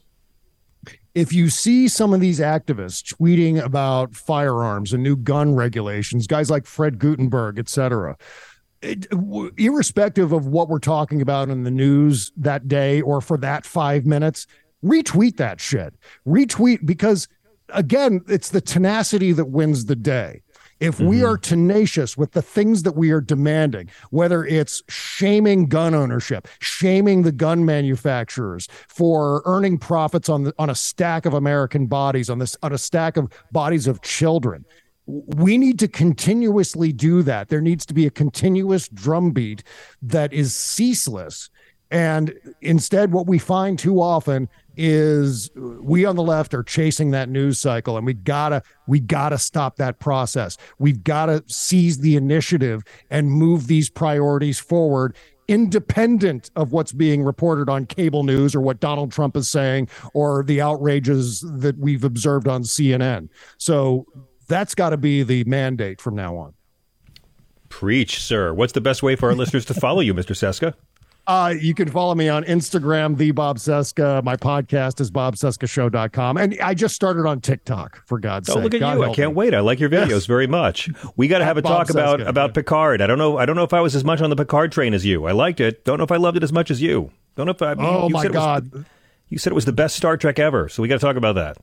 if 1.15 1.31
you 1.31 1.49
see 1.49 1.87
some 1.87 2.13
of 2.13 2.19
these 2.19 2.41
activists 2.41 3.01
tweeting 3.15 3.63
about 3.63 4.13
firearms 4.13 4.91
and 4.91 5.01
new 5.01 5.15
gun 5.15 5.55
regulations, 5.55 6.27
guys 6.27 6.51
like 6.51 6.65
Fred 6.65 6.99
Guttenberg, 6.99 7.57
et 7.57 7.69
cetera, 7.69 8.17
it, 8.81 9.07
irrespective 9.57 10.33
of 10.33 10.45
what 10.45 10.67
we're 10.67 10.77
talking 10.77 11.21
about 11.21 11.47
in 11.49 11.63
the 11.63 11.71
news 11.71 12.33
that 12.35 12.67
day 12.67 13.01
or 13.01 13.21
for 13.21 13.37
that 13.37 13.65
five 13.65 14.05
minutes, 14.05 14.45
retweet 14.83 15.37
that 15.37 15.59
shit. 15.61 15.93
Retweet 16.27 16.85
because, 16.85 17.27
again, 17.69 18.21
it's 18.27 18.49
the 18.49 18.61
tenacity 18.61 19.31
that 19.33 19.45
wins 19.45 19.85
the 19.85 19.95
day. 19.95 20.41
If 20.79 20.97
mm-hmm. 20.97 21.07
we 21.07 21.23
are 21.23 21.37
tenacious 21.37 22.17
with 22.17 22.33
the 22.33 22.41
things 22.41 22.83
that 22.83 22.95
we 22.95 23.11
are 23.11 23.21
demanding, 23.21 23.89
whether 24.09 24.43
it's 24.43 24.83
shaming 24.89 25.67
gun 25.67 25.95
ownership, 25.95 26.47
shaming 26.59 27.21
the 27.21 27.31
gun 27.31 27.63
manufacturers 27.65 28.67
for 28.89 29.41
earning 29.45 29.77
profits 29.77 30.27
on 30.27 30.43
the, 30.43 30.53
on 30.59 30.69
a 30.69 30.75
stack 30.75 31.25
of 31.25 31.33
American 31.33 31.87
bodies, 31.87 32.29
on 32.29 32.39
this 32.39 32.57
on 32.61 32.73
a 32.73 32.77
stack 32.77 33.15
of 33.15 33.31
bodies 33.53 33.87
of 33.87 34.01
children, 34.01 34.65
we 35.05 35.57
need 35.57 35.79
to 35.79 35.87
continuously 35.87 36.91
do 36.91 37.23
that. 37.23 37.47
There 37.47 37.61
needs 37.61 37.85
to 37.85 37.93
be 37.93 38.05
a 38.05 38.11
continuous 38.11 38.89
drumbeat 38.89 39.63
that 40.01 40.33
is 40.33 40.55
ceaseless. 40.55 41.49
And 41.91 42.33
instead, 42.61 43.11
what 43.11 43.27
we 43.27 43.37
find 43.37 43.77
too 43.77 44.01
often 44.01 44.49
is 44.77 45.49
we 45.55 46.05
on 46.05 46.15
the 46.15 46.23
left 46.23 46.53
are 46.53 46.63
chasing 46.63 47.11
that 47.11 47.29
news 47.29 47.59
cycle 47.59 47.97
and 47.97 48.05
we 48.05 48.13
gotta 48.13 48.61
we 48.87 48.99
gotta 48.99 49.37
stop 49.37 49.77
that 49.77 49.99
process. 49.99 50.57
We've 50.79 51.03
gotta 51.03 51.43
seize 51.47 51.99
the 51.99 52.15
initiative 52.15 52.83
and 53.09 53.31
move 53.31 53.67
these 53.67 53.89
priorities 53.89 54.59
forward 54.59 55.15
independent 55.47 56.49
of 56.55 56.71
what's 56.71 56.91
being 56.91 57.23
reported 57.23 57.69
on 57.69 57.85
cable 57.85 58.23
news 58.23 58.55
or 58.55 58.61
what 58.61 58.79
Donald 58.79 59.11
Trump 59.11 59.37
is 59.37 59.47
saying 59.47 59.87
or 60.15 60.43
the 60.43 60.59
outrages 60.59 61.45
that 61.59 61.77
we've 61.77 62.03
observed 62.03 62.47
on 62.47 62.63
CNN 62.63 63.29
so 63.57 64.05
that's 64.47 64.75
got 64.75 64.89
to 64.89 64.97
be 64.97 65.23
the 65.23 65.43
mandate 65.43 65.99
from 66.01 66.15
now 66.15 66.35
on. 66.37 66.53
Preach 67.69 68.21
sir. 68.21 68.53
What's 68.53 68.73
the 68.73 68.81
best 68.81 69.03
way 69.03 69.15
for 69.15 69.29
our 69.29 69.35
listeners 69.35 69.65
to 69.65 69.73
follow 69.73 70.01
you 70.01 70.13
mr 70.13 70.35
Cesca 70.35 70.73
uh, 71.27 71.53
you 71.59 71.73
can 71.73 71.89
follow 71.89 72.13
me 72.13 72.29
on 72.29 72.43
Instagram, 72.43 73.17
the 73.17 73.31
Bob 73.31 73.57
Cesca. 73.57 74.23
My 74.23 74.35
podcast 74.35 74.99
is 75.01 75.09
bobcescashow.com. 75.11 76.37
And 76.37 76.59
I 76.61 76.73
just 76.73 76.95
started 76.95 77.25
on 77.25 77.41
TikTok, 77.41 78.05
for 78.05 78.19
God's 78.19 78.49
oh, 78.49 78.55
sake. 78.55 78.63
look 78.63 78.73
at 78.75 78.79
God 78.79 78.97
you. 78.97 79.03
I 79.03 79.13
can't 79.13 79.31
me. 79.31 79.35
wait. 79.35 79.53
I 79.53 79.61
like 79.61 79.79
your 79.79 79.89
videos 79.89 80.09
yes. 80.09 80.25
very 80.25 80.47
much. 80.47 80.89
We 81.15 81.27
got 81.27 81.39
to 81.39 81.45
have 81.45 81.57
a 81.57 81.61
Bob 81.61 81.87
talk 81.87 81.89
about, 81.89 82.21
about 82.21 82.53
Picard. 82.53 83.01
I 83.01 83.07
don't 83.07 83.17
know. 83.17 83.37
I 83.37 83.45
don't 83.45 83.55
know 83.55 83.63
if 83.63 83.73
I 83.73 83.81
was 83.81 83.95
as 83.95 84.03
much 84.03 84.21
on 84.21 84.29
the 84.29 84.35
Picard 84.35 84.71
train 84.71 84.93
as 84.93 85.05
you. 85.05 85.25
I 85.25 85.31
liked 85.31 85.59
it. 85.59 85.83
Don't 85.83 85.97
know 85.97 86.03
if 86.03 86.11
I 86.11 86.17
loved 86.17 86.37
it 86.37 86.43
as 86.43 86.53
much 86.53 86.69
as 86.69 86.81
you. 86.81 87.11
Don't 87.35 87.47
know 87.47 87.53
if 87.53 87.61
I. 87.61 87.73
Oh, 87.73 88.09
my 88.09 88.27
God. 88.27 88.71
Was, 88.71 88.85
you 89.29 89.37
said 89.37 89.51
it 89.51 89.55
was 89.55 89.65
the 89.65 89.73
best 89.73 89.95
Star 89.95 90.17
Trek 90.17 90.39
ever. 90.39 90.69
So 90.69 90.81
we 90.81 90.87
got 90.87 90.95
to 90.95 91.05
talk 91.05 91.15
about 91.15 91.35
that. 91.35 91.57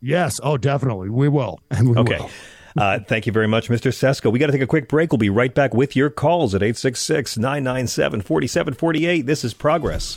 Yes. 0.00 0.40
Oh, 0.42 0.56
definitely. 0.56 1.10
We 1.10 1.28
will. 1.28 1.60
And 1.70 1.90
we 1.90 1.96
okay. 1.96 2.18
Will. 2.18 2.30
Uh, 2.76 2.98
thank 3.00 3.26
you 3.26 3.32
very 3.32 3.48
much, 3.48 3.68
Mr. 3.68 3.92
Cesca. 3.92 4.30
We 4.32 4.38
got 4.38 4.46
to 4.46 4.52
take 4.52 4.62
a 4.62 4.66
quick 4.66 4.88
break. 4.88 5.12
We'll 5.12 5.18
be 5.18 5.30
right 5.30 5.54
back 5.54 5.74
with 5.74 5.94
your 5.94 6.10
calls 6.10 6.54
at 6.54 6.62
866 6.62 7.36
997 7.38 8.22
4748. 8.22 9.26
This 9.26 9.44
is 9.44 9.54
Progress. 9.54 10.16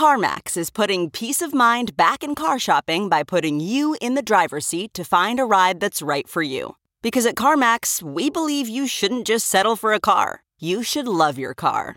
CarMax 0.00 0.56
is 0.56 0.70
putting 0.70 1.10
peace 1.10 1.42
of 1.42 1.52
mind 1.52 1.94
back 1.94 2.24
in 2.24 2.34
car 2.34 2.58
shopping 2.58 3.10
by 3.10 3.22
putting 3.22 3.60
you 3.60 3.96
in 4.00 4.14
the 4.14 4.22
driver's 4.22 4.64
seat 4.64 4.94
to 4.94 5.04
find 5.04 5.38
a 5.38 5.44
ride 5.44 5.78
that's 5.78 6.00
right 6.00 6.26
for 6.26 6.40
you. 6.42 6.76
Because 7.02 7.26
at 7.26 7.34
CarMax, 7.34 8.02
we 8.02 8.30
believe 8.30 8.66
you 8.66 8.86
shouldn't 8.86 9.26
just 9.26 9.46
settle 9.46 9.76
for 9.76 9.92
a 9.92 10.00
car, 10.00 10.42
you 10.58 10.82
should 10.82 11.06
love 11.06 11.38
your 11.38 11.52
car. 11.52 11.96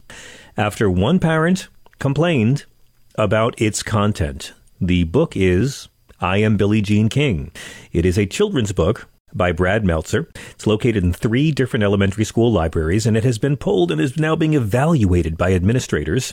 after 0.58 0.90
one 0.90 1.18
parent 1.18 1.68
complained 1.98 2.66
about 3.14 3.58
its 3.58 3.82
content. 3.82 4.52
The 4.82 5.04
book 5.04 5.34
is 5.34 5.88
I 6.20 6.42
Am 6.42 6.58
Billie 6.58 6.82
Jean 6.82 7.08
King. 7.08 7.52
It 7.90 8.04
is 8.04 8.18
a 8.18 8.26
children's 8.26 8.72
book 8.72 9.08
by 9.32 9.52
Brad 9.52 9.84
Meltzer. 9.84 10.28
It's 10.50 10.66
located 10.66 11.04
in 11.04 11.12
three 11.12 11.52
different 11.52 11.82
elementary 11.82 12.24
school 12.24 12.52
libraries, 12.52 13.06
and 13.06 13.16
it 13.16 13.24
has 13.24 13.38
been 13.38 13.56
pulled 13.56 13.90
and 13.90 14.00
is 14.00 14.18
now 14.18 14.36
being 14.36 14.54
evaluated 14.54 15.36
by 15.36 15.52
administrators, 15.52 16.32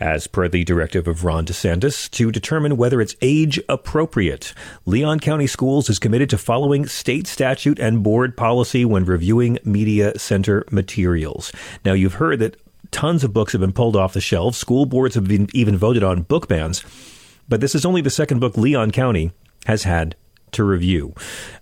as 0.00 0.26
per 0.26 0.48
the 0.48 0.64
directive 0.64 1.08
of 1.08 1.24
Ron 1.24 1.44
DeSantis, 1.44 2.10
to 2.12 2.30
determine 2.30 2.76
whether 2.76 3.00
it's 3.00 3.16
age 3.20 3.60
appropriate. 3.68 4.54
Leon 4.86 5.20
County 5.20 5.46
Schools 5.46 5.90
is 5.90 5.98
committed 5.98 6.30
to 6.30 6.38
following 6.38 6.86
state 6.86 7.26
statute 7.26 7.78
and 7.78 8.02
board 8.02 8.36
policy 8.36 8.84
when 8.84 9.04
reviewing 9.04 9.58
media 9.64 10.16
center 10.18 10.64
materials. 10.70 11.52
Now, 11.84 11.94
you've 11.94 12.14
heard 12.14 12.38
that 12.38 12.56
tons 12.90 13.24
of 13.24 13.32
books 13.32 13.52
have 13.52 13.60
been 13.60 13.72
pulled 13.72 13.96
off 13.96 14.12
the 14.12 14.20
shelves. 14.20 14.56
School 14.56 14.86
boards 14.86 15.14
have 15.14 15.26
been 15.26 15.48
even 15.52 15.76
voted 15.76 16.02
on 16.02 16.22
book 16.22 16.48
bans. 16.48 16.84
But 17.48 17.60
this 17.60 17.74
is 17.74 17.84
only 17.84 18.02
the 18.02 18.10
second 18.10 18.40
book 18.40 18.56
Leon 18.56 18.90
County 18.90 19.32
has 19.66 19.82
had 19.84 20.14
to 20.52 20.64
review. 20.64 21.14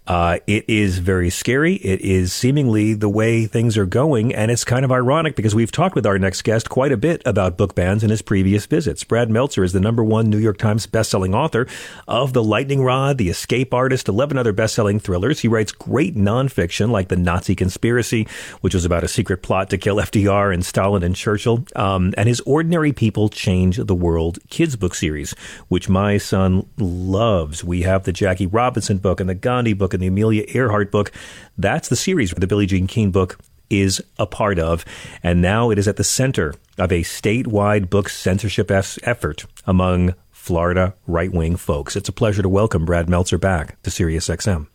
Uh, 0.06 0.38
it 0.46 0.64
is 0.68 0.98
very 0.98 1.30
scary. 1.30 1.74
It 1.76 2.00
is 2.00 2.32
seemingly 2.32 2.94
the 2.94 3.08
way 3.08 3.46
things 3.46 3.76
are 3.76 3.86
going, 3.86 4.32
and 4.32 4.52
it's 4.52 4.62
kind 4.62 4.84
of 4.84 4.92
ironic 4.92 5.34
because 5.34 5.54
we've 5.54 5.72
talked 5.72 5.96
with 5.96 6.06
our 6.06 6.16
next 6.16 6.42
guest 6.42 6.70
quite 6.70 6.92
a 6.92 6.96
bit 6.96 7.22
about 7.26 7.56
book 7.56 7.74
bans 7.74 8.04
in 8.04 8.10
his 8.10 8.22
previous 8.22 8.66
visits. 8.66 9.02
Brad 9.02 9.30
Meltzer 9.30 9.64
is 9.64 9.72
the 9.72 9.80
number 9.80 10.04
one 10.04 10.30
New 10.30 10.38
York 10.38 10.58
Times 10.58 10.86
bestselling 10.86 11.34
author 11.34 11.66
of 12.06 12.34
The 12.34 12.42
Lightning 12.42 12.84
Rod, 12.84 13.18
The 13.18 13.30
Escape 13.30 13.74
Artist, 13.74 14.08
11 14.08 14.38
other 14.38 14.52
bestselling 14.52 15.02
thrillers. 15.02 15.40
He 15.40 15.48
writes 15.48 15.72
great 15.72 16.14
nonfiction 16.14 16.90
like 16.90 17.08
The 17.08 17.16
Nazi 17.16 17.56
Conspiracy, 17.56 18.28
which 18.60 18.74
was 18.74 18.84
about 18.84 19.02
a 19.02 19.08
secret 19.08 19.42
plot 19.42 19.70
to 19.70 19.78
kill 19.78 19.96
FDR 19.96 20.54
and 20.54 20.64
Stalin 20.64 21.02
and 21.02 21.16
Churchill, 21.16 21.64
um, 21.74 22.14
and 22.16 22.28
his 22.28 22.40
Ordinary 22.42 22.92
People 22.92 23.28
Change 23.28 23.78
the 23.78 23.94
World 23.94 24.38
kids 24.50 24.76
book 24.76 24.94
series, 24.94 25.34
which 25.66 25.88
my 25.88 26.16
son 26.16 26.68
loves. 26.78 27.64
We 27.64 27.82
have 27.82 28.04
the 28.04 28.12
Jackie 28.12 28.46
Robinson 28.46 28.75
book 29.02 29.20
and 29.20 29.28
the 29.28 29.34
Gandhi 29.34 29.72
book 29.72 29.94
and 29.94 30.02
the 30.02 30.06
Amelia 30.06 30.44
Earhart 30.48 30.90
book. 30.90 31.12
That's 31.56 31.88
the 31.88 31.96
series 31.96 32.32
the 32.40 32.46
Billie 32.46 32.66
Jean 32.66 32.86
King 32.86 33.10
book 33.10 33.38
is 33.70 34.02
a 34.18 34.26
part 34.26 34.58
of. 34.58 34.84
And 35.22 35.42
now 35.42 35.70
it 35.70 35.78
is 35.78 35.88
at 35.88 35.96
the 35.96 36.04
center 36.04 36.54
of 36.78 36.92
a 36.92 37.02
statewide 37.02 37.90
book 37.90 38.08
censorship 38.08 38.70
effort 38.70 39.46
among 39.66 40.14
Florida 40.30 40.94
right 41.06 41.32
wing 41.32 41.56
folks. 41.56 41.96
It's 41.96 42.08
a 42.08 42.12
pleasure 42.12 42.42
to 42.42 42.48
welcome 42.48 42.84
Brad 42.84 43.08
Meltzer 43.08 43.38
back 43.38 43.80
to 43.82 43.90
SiriusXM. 43.90 44.68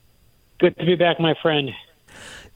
Good 0.60 0.78
to 0.78 0.86
be 0.86 0.96
back, 0.96 1.20
my 1.20 1.34
friend. 1.42 1.72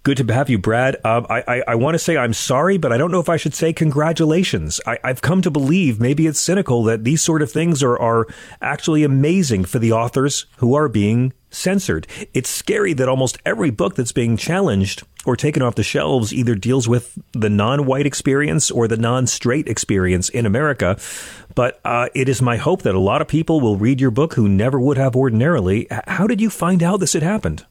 Good 0.05 0.17
to 0.17 0.33
have 0.35 0.51
you, 0.51 0.59
Brad. 0.59 0.97
Um, 1.03 1.25
I, 1.31 1.43
I, 1.47 1.63
I 1.69 1.75
want 1.75 1.95
to 1.95 1.99
say 1.99 2.15
I'm 2.15 2.31
sorry, 2.31 2.77
but 2.77 2.93
I 2.93 2.97
don't 2.97 3.09
know 3.09 3.19
if 3.19 3.27
I 3.27 3.37
should 3.37 3.55
say 3.55 3.73
congratulations. 3.73 4.79
I, 4.85 4.99
have 5.03 5.23
come 5.23 5.41
to 5.41 5.49
believe, 5.49 5.99
maybe 5.99 6.27
it's 6.27 6.39
cynical, 6.39 6.83
that 6.83 7.03
these 7.03 7.23
sort 7.23 7.41
of 7.41 7.51
things 7.51 7.81
are, 7.81 7.97
are 7.97 8.27
actually 8.61 9.03
amazing 9.03 9.65
for 9.65 9.79
the 9.79 9.91
authors 9.93 10.45
who 10.57 10.75
are 10.75 10.87
being 10.87 11.33
censored. 11.49 12.05
It's 12.35 12.51
scary 12.51 12.93
that 12.93 13.09
almost 13.09 13.39
every 13.47 13.71
book 13.71 13.95
that's 13.95 14.11
being 14.11 14.37
challenged 14.37 15.01
or 15.25 15.35
taken 15.35 15.63
off 15.63 15.73
the 15.73 15.81
shelves 15.81 16.31
either 16.31 16.53
deals 16.53 16.87
with 16.87 17.17
the 17.31 17.49
non 17.49 17.87
white 17.87 18.05
experience 18.05 18.69
or 18.69 18.87
the 18.87 18.97
non 18.97 19.25
straight 19.25 19.67
experience 19.67 20.29
in 20.29 20.45
America. 20.45 20.99
But 21.55 21.79
uh, 21.83 22.09
it 22.13 22.29
is 22.29 22.43
my 22.43 22.57
hope 22.57 22.83
that 22.83 22.93
a 22.93 22.99
lot 22.99 23.23
of 23.23 23.27
people 23.27 23.59
will 23.59 23.77
read 23.77 23.99
your 23.99 24.11
book 24.11 24.35
who 24.35 24.47
never 24.47 24.79
would 24.79 24.97
have 24.97 25.15
ordinarily. 25.15 25.87
How 26.05 26.27
did 26.27 26.41
you 26.41 26.51
find 26.51 26.83
out 26.83 26.99
this 26.99 27.13
had 27.13 27.23
happened? 27.23 27.65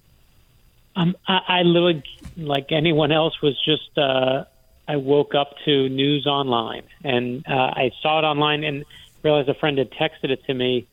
Um, 0.97 1.17
I, 1.27 1.41
I 1.49 1.63
literally, 1.63 2.05
like 2.37 2.71
anyone 2.71 3.13
else, 3.13 3.41
was 3.43 3.61
just 3.65 3.97
uh, 3.99 4.45
I 4.87 4.97
woke 4.97 5.35
up 5.35 5.55
to 5.65 5.89
news 5.89 6.27
online 6.27 6.85
and 7.03 7.45
uh, 7.49 7.53
I 7.53 7.91
saw 8.03 8.19
it 8.19 8.25
online 8.25 8.65
and 8.65 8.85
realized 9.23 9.49
a 9.49 9.55
friend 9.55 9.79
had 9.79 9.91
texted 9.91 10.31
it 10.31 10.45
to 10.45 10.55
me. 10.55 10.87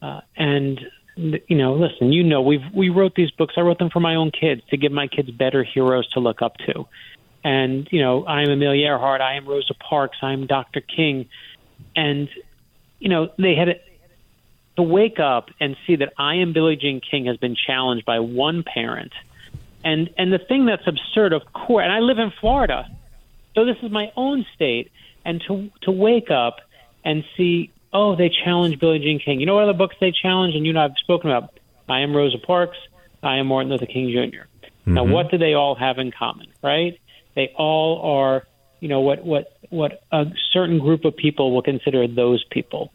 Uh, 0.00 0.20
and 0.36 0.80
you 1.16 1.56
know, 1.56 1.74
listen, 1.74 2.12
you 2.12 2.22
know, 2.22 2.40
we've 2.42 2.64
we 2.74 2.88
wrote 2.88 3.14
these 3.14 3.30
books. 3.30 3.54
I 3.56 3.60
wrote 3.60 3.78
them 3.78 3.90
for 3.90 4.00
my 4.00 4.14
own 4.14 4.30
kids 4.30 4.62
to 4.70 4.76
give 4.76 4.92
my 4.92 5.06
kids 5.06 5.30
better 5.30 5.62
heroes 5.62 6.08
to 6.10 6.20
look 6.20 6.42
up 6.42 6.56
to. 6.66 6.86
And 7.44 7.88
you 7.90 8.00
know, 8.00 8.24
I 8.24 8.42
am 8.42 8.50
Amelia 8.50 8.86
Earhart. 8.86 9.20
I 9.20 9.34
am 9.34 9.46
Rosa 9.46 9.74
Parks. 9.74 10.18
I 10.22 10.32
am 10.32 10.46
Dr. 10.46 10.80
King. 10.80 11.28
And 11.94 12.28
you 12.98 13.08
know, 13.08 13.30
they 13.38 13.54
had 13.54 13.80
to 14.76 14.82
wake 14.82 15.20
up 15.20 15.50
and 15.60 15.76
see 15.86 15.96
that 15.96 16.12
I 16.16 16.36
am 16.36 16.52
Billie 16.52 16.76
Jean 16.76 17.00
King 17.00 17.26
has 17.26 17.36
been 17.36 17.56
challenged 17.56 18.06
by 18.06 18.20
one 18.20 18.62
parent 18.62 19.12
and 19.84 20.10
and 20.16 20.32
the 20.32 20.38
thing 20.38 20.66
that's 20.66 20.86
absurd, 20.86 21.32
of 21.32 21.52
course, 21.52 21.84
and 21.84 21.92
I 21.92 22.00
live 22.00 22.18
in 22.18 22.32
Florida, 22.40 22.88
so 23.54 23.64
this 23.64 23.76
is 23.82 23.90
my 23.90 24.12
own 24.16 24.46
state, 24.54 24.90
and 25.24 25.42
to 25.48 25.70
to 25.82 25.90
wake 25.90 26.30
up 26.30 26.60
and 27.04 27.24
see, 27.36 27.70
oh, 27.92 28.16
they 28.16 28.30
challenged 28.44 28.80
Billie 28.80 28.98
Jean 28.98 29.18
King. 29.18 29.40
You 29.40 29.46
know 29.46 29.56
what 29.56 29.64
other 29.64 29.72
books 29.72 29.96
they 30.00 30.12
challenged, 30.12 30.56
and 30.56 30.66
you 30.66 30.72
know 30.72 30.84
I've 30.84 30.96
spoken 30.98 31.30
about. 31.30 31.58
I 31.88 32.00
am 32.00 32.14
Rosa 32.16 32.38
Parks. 32.38 32.78
I 33.22 33.36
am 33.36 33.48
Martin 33.48 33.70
Luther 33.70 33.86
King 33.86 34.10
junior 34.10 34.46
mm-hmm. 34.62 34.94
Now, 34.94 35.04
what 35.04 35.30
do 35.30 35.38
they 35.38 35.54
all 35.54 35.74
have 35.74 35.98
in 35.98 36.10
common? 36.10 36.46
Right? 36.62 36.98
They 37.34 37.52
all 37.56 38.00
are, 38.02 38.46
you 38.80 38.88
know, 38.88 39.00
what 39.00 39.24
what 39.24 39.56
what 39.70 40.02
a 40.10 40.26
certain 40.52 40.78
group 40.78 41.04
of 41.04 41.16
people 41.16 41.52
will 41.52 41.62
consider 41.62 42.06
those 42.06 42.44
people, 42.44 42.92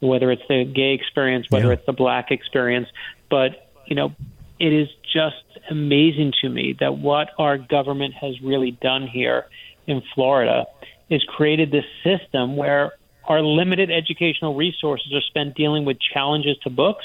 whether 0.00 0.30
it's 0.30 0.42
the 0.48 0.64
gay 0.64 0.94
experience, 0.94 1.46
whether 1.50 1.68
yeah. 1.68 1.74
it's 1.74 1.86
the 1.86 1.92
black 1.92 2.30
experience, 2.30 2.88
but 3.28 3.70
you 3.86 3.96
know, 3.96 4.14
it 4.62 4.72
is 4.72 4.88
just 5.12 5.42
amazing 5.72 6.32
to 6.40 6.48
me 6.48 6.76
that 6.78 6.96
what 6.96 7.30
our 7.36 7.58
government 7.58 8.14
has 8.14 8.40
really 8.40 8.70
done 8.70 9.08
here 9.08 9.46
in 9.88 10.00
Florida 10.14 10.66
is 11.10 11.20
created 11.24 11.72
this 11.72 11.84
system 12.04 12.56
where 12.56 12.92
our 13.24 13.42
limited 13.42 13.90
educational 13.90 14.54
resources 14.54 15.12
are 15.12 15.20
spent 15.20 15.56
dealing 15.56 15.84
with 15.84 15.96
challenges 16.14 16.56
to 16.58 16.70
books 16.70 17.04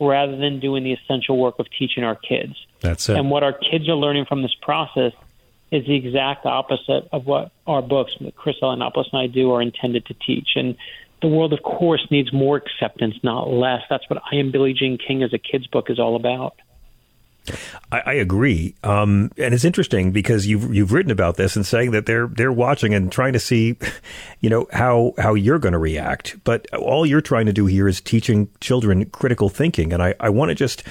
rather 0.00 0.36
than 0.36 0.58
doing 0.58 0.82
the 0.82 0.92
essential 0.92 1.38
work 1.38 1.54
of 1.60 1.66
teaching 1.78 2.02
our 2.02 2.16
kids. 2.16 2.54
That's 2.80 3.08
it. 3.08 3.16
And 3.16 3.30
what 3.30 3.44
our 3.44 3.52
kids 3.52 3.88
are 3.88 3.94
learning 3.94 4.26
from 4.26 4.42
this 4.42 4.54
process 4.60 5.12
is 5.70 5.86
the 5.86 5.94
exact 5.94 6.46
opposite 6.46 7.08
of 7.12 7.26
what 7.26 7.52
our 7.64 7.80
books, 7.80 8.12
Chris 8.34 8.56
Eliopoulos 8.60 9.06
and 9.12 9.22
I 9.22 9.28
do, 9.28 9.52
are 9.52 9.62
intended 9.62 10.04
to 10.06 10.14
teach. 10.14 10.48
And 10.56 10.76
the 11.20 11.28
world, 11.28 11.52
of 11.52 11.62
course, 11.62 12.04
needs 12.10 12.32
more 12.32 12.56
acceptance, 12.56 13.14
not 13.22 13.48
less. 13.48 13.82
That's 13.88 14.10
what 14.10 14.20
I 14.32 14.36
Am 14.36 14.50
Billie 14.50 14.74
Jean 14.74 14.98
King 14.98 15.22
as 15.22 15.32
a 15.32 15.38
kid's 15.38 15.68
book 15.68 15.90
is 15.90 16.00
all 16.00 16.16
about. 16.16 16.56
I, 17.90 18.02
I 18.06 18.12
agree, 18.14 18.74
um, 18.84 19.30
and 19.36 19.52
it's 19.54 19.64
interesting 19.64 20.12
because 20.12 20.46
you've 20.46 20.74
you've 20.74 20.92
written 20.92 21.10
about 21.10 21.36
this 21.36 21.56
and 21.56 21.66
saying 21.66 21.90
that 21.92 22.06
they're 22.06 22.28
they're 22.28 22.52
watching 22.52 22.94
and 22.94 23.10
trying 23.10 23.32
to 23.32 23.40
see, 23.40 23.76
you 24.40 24.48
know, 24.48 24.68
how 24.72 25.14
how 25.18 25.34
you're 25.34 25.58
going 25.58 25.72
to 25.72 25.78
react. 25.78 26.36
But 26.44 26.72
all 26.74 27.04
you're 27.04 27.20
trying 27.20 27.46
to 27.46 27.52
do 27.52 27.66
here 27.66 27.88
is 27.88 28.00
teaching 28.00 28.48
children 28.60 29.04
critical 29.06 29.48
thinking, 29.48 29.92
and 29.92 30.02
I, 30.02 30.14
I 30.20 30.28
want 30.28 30.50
to 30.50 30.54
just 30.54 30.84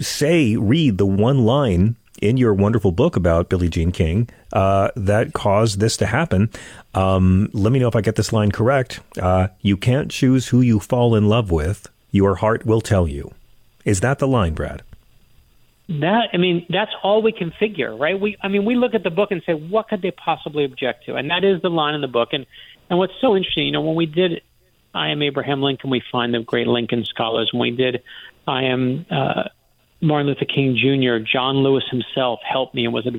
say 0.00 0.56
read 0.56 0.98
the 0.98 1.06
one 1.06 1.44
line 1.44 1.96
in 2.20 2.36
your 2.36 2.54
wonderful 2.54 2.92
book 2.92 3.16
about 3.16 3.48
Billie 3.48 3.68
Jean 3.68 3.92
King 3.92 4.28
uh, 4.52 4.90
that 4.94 5.32
caused 5.32 5.80
this 5.80 5.96
to 5.98 6.06
happen. 6.06 6.50
Um, 6.94 7.48
let 7.52 7.72
me 7.72 7.78
know 7.78 7.88
if 7.88 7.96
I 7.96 8.00
get 8.00 8.16
this 8.16 8.32
line 8.32 8.52
correct. 8.52 9.00
Uh, 9.20 9.48
you 9.60 9.76
can't 9.76 10.10
choose 10.10 10.48
who 10.48 10.60
you 10.60 10.80
fall 10.80 11.14
in 11.14 11.28
love 11.28 11.50
with. 11.50 11.88
Your 12.10 12.36
heart 12.36 12.66
will 12.66 12.80
tell 12.80 13.08
you. 13.08 13.32
Is 13.84 14.00
that 14.00 14.18
the 14.18 14.28
line, 14.28 14.54
Brad? 14.54 14.82
That 15.98 16.28
I 16.32 16.36
mean, 16.36 16.66
that's 16.68 16.92
all 17.02 17.20
we 17.20 17.32
can 17.32 17.52
figure, 17.58 17.96
right? 17.96 18.18
We 18.18 18.36
I 18.40 18.46
mean, 18.46 18.64
we 18.64 18.76
look 18.76 18.94
at 18.94 19.02
the 19.02 19.10
book 19.10 19.32
and 19.32 19.42
say, 19.44 19.54
what 19.54 19.88
could 19.88 20.02
they 20.02 20.12
possibly 20.12 20.64
object 20.64 21.06
to? 21.06 21.16
And 21.16 21.30
that 21.30 21.42
is 21.42 21.60
the 21.62 21.68
line 21.68 21.94
in 21.94 22.00
the 22.00 22.08
book. 22.08 22.28
And 22.32 22.46
and 22.88 22.98
what's 22.98 23.12
so 23.20 23.36
interesting, 23.36 23.66
you 23.66 23.72
know, 23.72 23.80
when 23.80 23.96
we 23.96 24.06
did 24.06 24.42
I 24.94 25.08
am 25.08 25.20
Abraham 25.20 25.62
Lincoln, 25.62 25.90
we 25.90 26.00
find 26.12 26.32
the 26.32 26.40
great 26.40 26.68
Lincoln 26.68 27.04
scholars. 27.04 27.50
When 27.52 27.60
we 27.60 27.70
did 27.72 28.04
I 28.46 28.64
am 28.64 29.04
uh, 29.10 29.44
Martin 30.00 30.28
Luther 30.28 30.44
King 30.44 30.76
Jr., 30.76 31.24
John 31.24 31.56
Lewis 31.56 31.84
himself 31.90 32.38
helped 32.48 32.72
me 32.72 32.84
and 32.84 32.94
was 32.94 33.06
a 33.06 33.10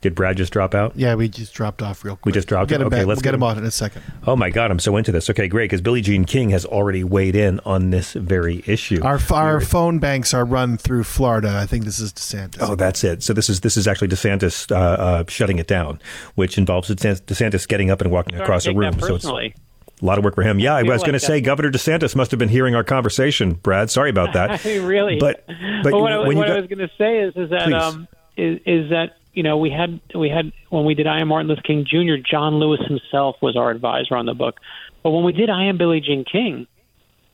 did 0.00 0.14
Brad 0.14 0.36
just 0.36 0.52
drop 0.52 0.74
out? 0.74 0.92
Yeah, 0.94 1.16
we 1.16 1.28
just 1.28 1.52
dropped 1.52 1.82
off 1.82 2.04
real 2.04 2.14
quick. 2.14 2.26
We 2.26 2.32
just 2.32 2.46
dropped 2.46 2.70
we'll 2.70 2.82
Okay, 2.82 2.98
back. 2.98 3.06
let's 3.06 3.18
we'll 3.18 3.22
get, 3.22 3.34
him 3.34 3.42
on 3.42 3.58
in 3.58 3.64
a 3.64 3.70
second. 3.70 4.02
Oh 4.26 4.36
my 4.36 4.48
God, 4.48 4.70
I'm 4.70 4.78
so 4.78 4.96
into 4.96 5.10
this. 5.10 5.28
Okay, 5.28 5.48
great, 5.48 5.64
because 5.64 5.80
Billie 5.80 6.02
Jean 6.02 6.24
King 6.24 6.50
has 6.50 6.64
already 6.64 7.02
weighed 7.02 7.34
in 7.34 7.58
on 7.60 7.90
this 7.90 8.12
very 8.12 8.62
issue. 8.66 9.00
Our 9.02 9.18
our 9.32 9.60
phone 9.60 9.98
banks 9.98 10.32
are 10.32 10.44
run 10.44 10.76
through 10.76 11.04
Florida. 11.04 11.58
I 11.60 11.66
think 11.66 11.84
this 11.84 11.98
is 11.98 12.12
DeSantis. 12.12 12.58
Oh, 12.60 12.76
that's 12.76 13.02
it. 13.02 13.22
So 13.24 13.32
this 13.32 13.50
is 13.50 13.60
this 13.60 13.76
is 13.76 13.88
actually 13.88 14.08
DeSantis 14.08 14.70
uh, 14.70 14.76
uh, 14.76 15.24
shutting 15.28 15.58
it 15.58 15.66
down, 15.66 16.00
which 16.36 16.58
involves 16.58 16.88
DeSantis 16.90 17.66
getting 17.66 17.90
up 17.90 18.00
and 18.00 18.10
walking 18.10 18.40
across 18.40 18.66
a 18.66 18.72
room. 18.72 19.00
So 19.00 19.16
it's 19.16 19.24
a 19.24 19.52
lot 20.00 20.18
of 20.18 20.24
work 20.24 20.34
for 20.34 20.42
him. 20.42 20.60
Yeah, 20.60 20.74
I, 20.74 20.80
I 20.80 20.82
was 20.82 21.00
like 21.00 21.06
going 21.06 21.12
to 21.14 21.20
say 21.20 21.40
Governor 21.40 21.70
DeSantis 21.70 22.14
must 22.14 22.30
have 22.30 22.38
been 22.38 22.48
hearing 22.48 22.74
our 22.74 22.84
conversation. 22.84 23.54
Brad, 23.54 23.90
sorry 23.90 24.10
about 24.10 24.32
that. 24.34 24.50
I 24.50 24.60
mean, 24.68 24.84
really, 24.84 25.18
but 25.18 25.44
but 25.82 25.92
what, 25.92 26.12
I, 26.12 26.18
what 26.18 26.34
got, 26.34 26.50
I 26.50 26.60
was 26.60 26.68
going 26.68 26.78
to 26.78 26.90
say 26.96 27.18
is 27.18 27.34
is 27.36 27.50
that 27.50 27.72
um, 27.72 28.06
is, 28.36 28.60
is 28.64 28.90
that 28.90 29.17
you 29.32 29.42
know, 29.42 29.58
we 29.58 29.70
had 29.70 30.00
we 30.14 30.28
had 30.28 30.52
when 30.70 30.84
we 30.84 30.94
did 30.94 31.06
I 31.06 31.20
Am 31.20 31.28
Martin 31.28 31.48
Luther 31.48 31.62
King 31.62 31.84
Jr. 31.88 32.16
John 32.28 32.54
Lewis 32.56 32.80
himself 32.86 33.36
was 33.40 33.56
our 33.56 33.70
advisor 33.70 34.16
on 34.16 34.26
the 34.26 34.34
book, 34.34 34.56
but 35.02 35.10
when 35.10 35.24
we 35.24 35.32
did 35.32 35.50
I 35.50 35.64
Am 35.64 35.78
Billie 35.78 36.00
Jean 36.00 36.24
King, 36.24 36.66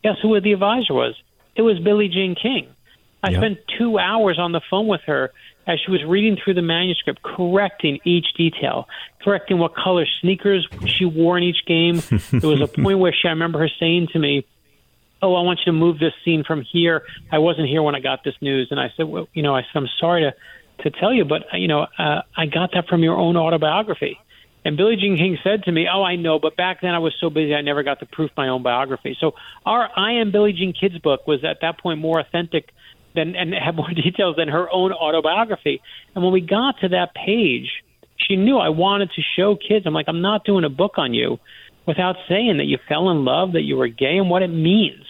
guess 0.02 0.16
who 0.22 0.38
the 0.40 0.52
advisor 0.52 0.94
was? 0.94 1.14
It 1.56 1.62
was 1.62 1.78
Billie 1.78 2.08
Jean 2.08 2.34
King. 2.34 2.68
I 3.22 3.30
yep. 3.30 3.40
spent 3.40 3.58
two 3.78 3.98
hours 3.98 4.38
on 4.38 4.52
the 4.52 4.60
phone 4.68 4.86
with 4.86 5.00
her 5.06 5.32
as 5.66 5.80
she 5.80 5.90
was 5.90 6.04
reading 6.04 6.36
through 6.36 6.54
the 6.54 6.62
manuscript, 6.62 7.22
correcting 7.22 7.98
each 8.04 8.26
detail, 8.36 8.86
correcting 9.22 9.58
what 9.58 9.74
color 9.74 10.04
sneakers 10.20 10.68
she 10.86 11.06
wore 11.06 11.38
in 11.38 11.44
each 11.44 11.64
game. 11.66 12.02
there 12.32 12.50
was 12.50 12.60
a 12.60 12.66
point 12.66 12.98
where 12.98 13.12
she, 13.12 13.26
I 13.26 13.30
remember 13.30 13.58
her 13.60 13.70
saying 13.80 14.08
to 14.12 14.18
me, 14.18 14.46
"Oh, 15.22 15.34
I 15.34 15.40
want 15.40 15.60
you 15.60 15.66
to 15.66 15.72
move 15.72 15.98
this 15.98 16.12
scene 16.24 16.44
from 16.44 16.62
here. 16.62 17.04
I 17.32 17.38
wasn't 17.38 17.68
here 17.68 17.82
when 17.82 17.94
I 17.94 18.00
got 18.00 18.24
this 18.24 18.34
news." 18.42 18.68
And 18.70 18.78
I 18.78 18.92
said, 18.96 19.06
"Well, 19.06 19.26
you 19.32 19.42
know, 19.42 19.54
I 19.54 19.62
said 19.62 19.76
I'm 19.76 19.88
sorry 19.98 20.22
to." 20.22 20.34
To 20.80 20.90
tell 20.90 21.12
you, 21.12 21.24
but 21.24 21.42
you 21.52 21.68
know, 21.68 21.86
uh, 21.98 22.22
I 22.36 22.46
got 22.46 22.70
that 22.74 22.88
from 22.88 23.02
your 23.02 23.16
own 23.16 23.36
autobiography. 23.36 24.18
And 24.64 24.78
Billie 24.78 24.96
Jean 24.96 25.16
King 25.16 25.38
said 25.44 25.64
to 25.64 25.72
me, 25.72 25.86
"Oh, 25.92 26.02
I 26.02 26.16
know, 26.16 26.38
but 26.38 26.56
back 26.56 26.80
then 26.80 26.94
I 26.94 26.98
was 26.98 27.14
so 27.20 27.28
busy 27.28 27.54
I 27.54 27.60
never 27.60 27.82
got 27.82 28.00
to 28.00 28.06
proof 28.06 28.30
my 28.36 28.48
own 28.48 28.62
biography." 28.62 29.16
So 29.20 29.34
our 29.66 29.88
I 29.94 30.12
Am 30.14 30.32
Billie 30.32 30.52
Jean 30.52 30.72
Kids 30.72 30.98
book 30.98 31.26
was 31.26 31.44
at 31.44 31.58
that 31.60 31.78
point 31.78 32.00
more 32.00 32.18
authentic 32.18 32.70
than 33.14 33.36
and 33.36 33.54
had 33.64 33.76
more 33.76 33.90
details 33.90 34.36
than 34.36 34.48
her 34.48 34.70
own 34.72 34.92
autobiography. 34.92 35.82
And 36.14 36.24
when 36.24 36.32
we 36.32 36.40
got 36.40 36.80
to 36.80 36.88
that 36.88 37.14
page, 37.14 37.70
she 38.16 38.36
knew 38.36 38.58
I 38.58 38.70
wanted 38.70 39.10
to 39.12 39.22
show 39.36 39.56
kids. 39.56 39.86
I'm 39.86 39.94
like, 39.94 40.08
I'm 40.08 40.22
not 40.22 40.44
doing 40.44 40.64
a 40.64 40.70
book 40.70 40.94
on 40.96 41.12
you 41.12 41.38
without 41.86 42.16
saying 42.28 42.56
that 42.56 42.64
you 42.64 42.78
fell 42.88 43.10
in 43.10 43.24
love, 43.24 43.52
that 43.52 43.62
you 43.62 43.76
were 43.76 43.88
gay, 43.88 44.16
and 44.16 44.30
what 44.30 44.42
it 44.42 44.48
means. 44.48 45.04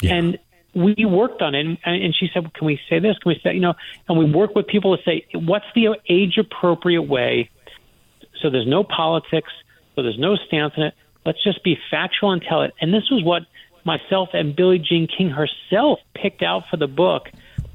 Yeah. 0.00 0.14
And 0.14 0.38
we 0.74 1.04
worked 1.04 1.42
on 1.42 1.54
it, 1.54 1.66
and, 1.66 1.78
and 1.84 2.14
she 2.14 2.28
said, 2.32 2.42
well, 2.42 2.52
"Can 2.54 2.66
we 2.66 2.80
say 2.88 2.98
this? 2.98 3.18
Can 3.18 3.30
we 3.30 3.40
say 3.42 3.54
you 3.54 3.60
know?" 3.60 3.74
And 4.08 4.18
we 4.18 4.24
work 4.24 4.54
with 4.54 4.66
people 4.66 4.96
to 4.96 5.02
say, 5.02 5.26
"What's 5.34 5.66
the 5.74 5.96
age 6.08 6.38
appropriate 6.38 7.02
way?" 7.02 7.50
So 8.40 8.50
there's 8.50 8.66
no 8.66 8.82
politics, 8.82 9.52
so 9.94 10.02
there's 10.02 10.18
no 10.18 10.36
stance 10.36 10.74
in 10.76 10.84
it. 10.84 10.94
Let's 11.24 11.42
just 11.42 11.62
be 11.62 11.78
factual 11.90 12.32
and 12.32 12.42
tell 12.42 12.62
it. 12.62 12.74
And 12.80 12.92
this 12.92 13.08
was 13.10 13.22
what 13.22 13.42
myself 13.84 14.30
and 14.32 14.54
Billie 14.54 14.78
Jean 14.78 15.06
King 15.06 15.30
herself 15.30 16.00
picked 16.14 16.42
out 16.42 16.64
for 16.70 16.76
the 16.76 16.86
book. 16.86 17.28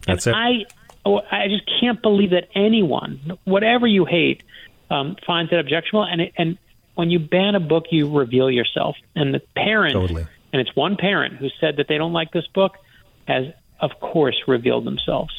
That's 0.05 0.27
and 0.27 0.35
it. 0.35 0.67
I, 1.05 1.09
oh, 1.09 1.21
I 1.31 1.47
just 1.47 1.69
can't 1.79 2.01
believe 2.01 2.31
that 2.31 2.49
anyone, 2.55 3.37
whatever 3.45 3.87
you 3.87 4.05
hate, 4.05 4.43
um, 4.89 5.15
finds 5.25 5.51
it 5.51 5.59
objectionable. 5.59 6.05
And 6.05 6.21
it, 6.21 6.33
and 6.37 6.57
when 6.95 7.09
you 7.09 7.19
ban 7.19 7.55
a 7.55 7.59
book, 7.59 7.85
you 7.91 8.09
reveal 8.17 8.49
yourself. 8.49 8.95
And 9.15 9.33
the 9.33 9.41
parent, 9.55 9.93
Totally. 9.93 10.25
and 10.51 10.61
it's 10.61 10.75
one 10.75 10.97
parent 10.97 11.35
who 11.35 11.49
said 11.59 11.77
that 11.77 11.87
they 11.87 11.97
don't 11.97 12.13
like 12.13 12.31
this 12.31 12.47
book, 12.47 12.77
has 13.27 13.45
of 13.79 13.91
course 13.99 14.35
revealed 14.47 14.85
themselves. 14.85 15.33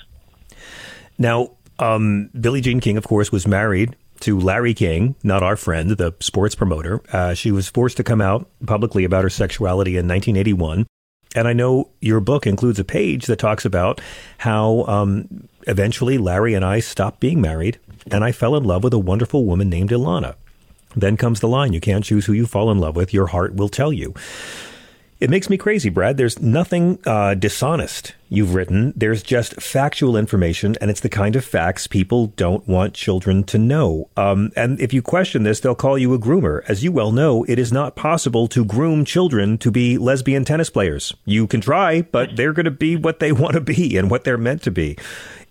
Now, 1.18 1.52
um, 1.78 2.30
Billie 2.38 2.60
Jean 2.60 2.80
King, 2.80 2.96
of 2.96 3.06
course, 3.06 3.32
was 3.32 3.46
married 3.46 3.96
to 4.20 4.38
Larry 4.38 4.74
King, 4.74 5.14
not 5.22 5.42
our 5.42 5.56
friend, 5.56 5.90
the 5.90 6.14
sports 6.20 6.54
promoter. 6.54 7.00
Uh, 7.12 7.34
she 7.34 7.50
was 7.50 7.68
forced 7.68 7.96
to 7.98 8.04
come 8.04 8.20
out 8.20 8.48
publicly 8.66 9.04
about 9.04 9.24
her 9.24 9.30
sexuality 9.30 9.92
in 9.92 10.08
1981. 10.08 10.86
And 11.36 11.46
I 11.46 11.52
know 11.52 11.90
your 12.00 12.20
book 12.20 12.46
includes 12.46 12.78
a 12.78 12.84
page 12.84 13.26
that 13.26 13.38
talks 13.38 13.64
about 13.64 14.00
how 14.38 14.84
um, 14.84 15.48
eventually 15.66 16.18
Larry 16.18 16.54
and 16.54 16.64
I 16.64 16.80
stopped 16.80 17.20
being 17.20 17.40
married, 17.40 17.78
and 18.10 18.24
I 18.24 18.32
fell 18.32 18.56
in 18.56 18.64
love 18.64 18.82
with 18.82 18.94
a 18.94 18.98
wonderful 18.98 19.44
woman 19.44 19.68
named 19.68 19.90
Ilana. 19.90 20.34
Then 20.96 21.16
comes 21.16 21.40
the 21.40 21.48
line 21.48 21.72
you 21.72 21.80
can't 21.80 22.04
choose 22.04 22.26
who 22.26 22.32
you 22.32 22.46
fall 22.46 22.70
in 22.70 22.78
love 22.78 22.96
with, 22.96 23.12
your 23.12 23.26
heart 23.26 23.54
will 23.54 23.68
tell 23.68 23.92
you. 23.92 24.14
It 25.20 25.30
makes 25.30 25.50
me 25.50 25.56
crazy, 25.56 25.88
Brad. 25.88 26.16
There's 26.16 26.40
nothing 26.40 27.00
uh, 27.04 27.34
dishonest 27.34 28.14
you've 28.28 28.54
written. 28.54 28.92
There's 28.94 29.20
just 29.20 29.60
factual 29.60 30.16
information, 30.16 30.76
and 30.80 30.92
it's 30.92 31.00
the 31.00 31.08
kind 31.08 31.34
of 31.34 31.44
facts 31.44 31.88
people 31.88 32.28
don't 32.36 32.66
want 32.68 32.94
children 32.94 33.42
to 33.44 33.58
know. 33.58 34.08
Um, 34.16 34.52
and 34.54 34.80
if 34.80 34.92
you 34.92 35.02
question 35.02 35.42
this, 35.42 35.58
they'll 35.58 35.74
call 35.74 35.98
you 35.98 36.14
a 36.14 36.20
groomer. 36.20 36.62
As 36.68 36.84
you 36.84 36.92
well 36.92 37.10
know, 37.10 37.42
it 37.48 37.58
is 37.58 37.72
not 37.72 37.96
possible 37.96 38.46
to 38.46 38.64
groom 38.64 39.04
children 39.04 39.58
to 39.58 39.72
be 39.72 39.98
lesbian 39.98 40.44
tennis 40.44 40.70
players. 40.70 41.12
You 41.24 41.48
can 41.48 41.60
try, 41.60 42.02
but 42.02 42.36
they're 42.36 42.52
going 42.52 42.66
to 42.66 42.70
be 42.70 42.94
what 42.94 43.18
they 43.18 43.32
want 43.42 43.54
to 43.54 43.60
be 43.60 43.96
and 43.96 44.08
what 44.12 44.22
they're 44.22 44.38
meant 44.38 44.62
to 44.62 44.70
be. 44.70 44.96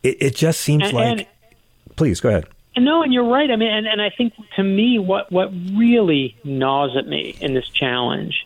It, 0.01 0.17
it 0.21 0.35
just 0.35 0.61
seems 0.61 0.85
And- 0.85 0.93
like. 0.93 1.07
and- 1.19 1.27
Please 1.97 2.19
go 2.21 2.29
ahead. 2.29 2.45
No, 2.77 3.01
and 3.01 3.11
you're 3.11 3.27
right. 3.27 3.49
I 3.49 3.55
mean, 3.55 3.69
and, 3.73 3.87
and 3.87 3.99
I 4.01 4.11
think 4.11 4.33
to 4.55 4.61
me, 4.63 4.99
what 4.99 5.31
what 5.31 5.51
really 5.75 6.37
gnaws 6.43 6.95
at 6.95 7.07
me 7.07 7.35
in 7.41 7.55
this 7.55 7.67
challenge 7.69 8.45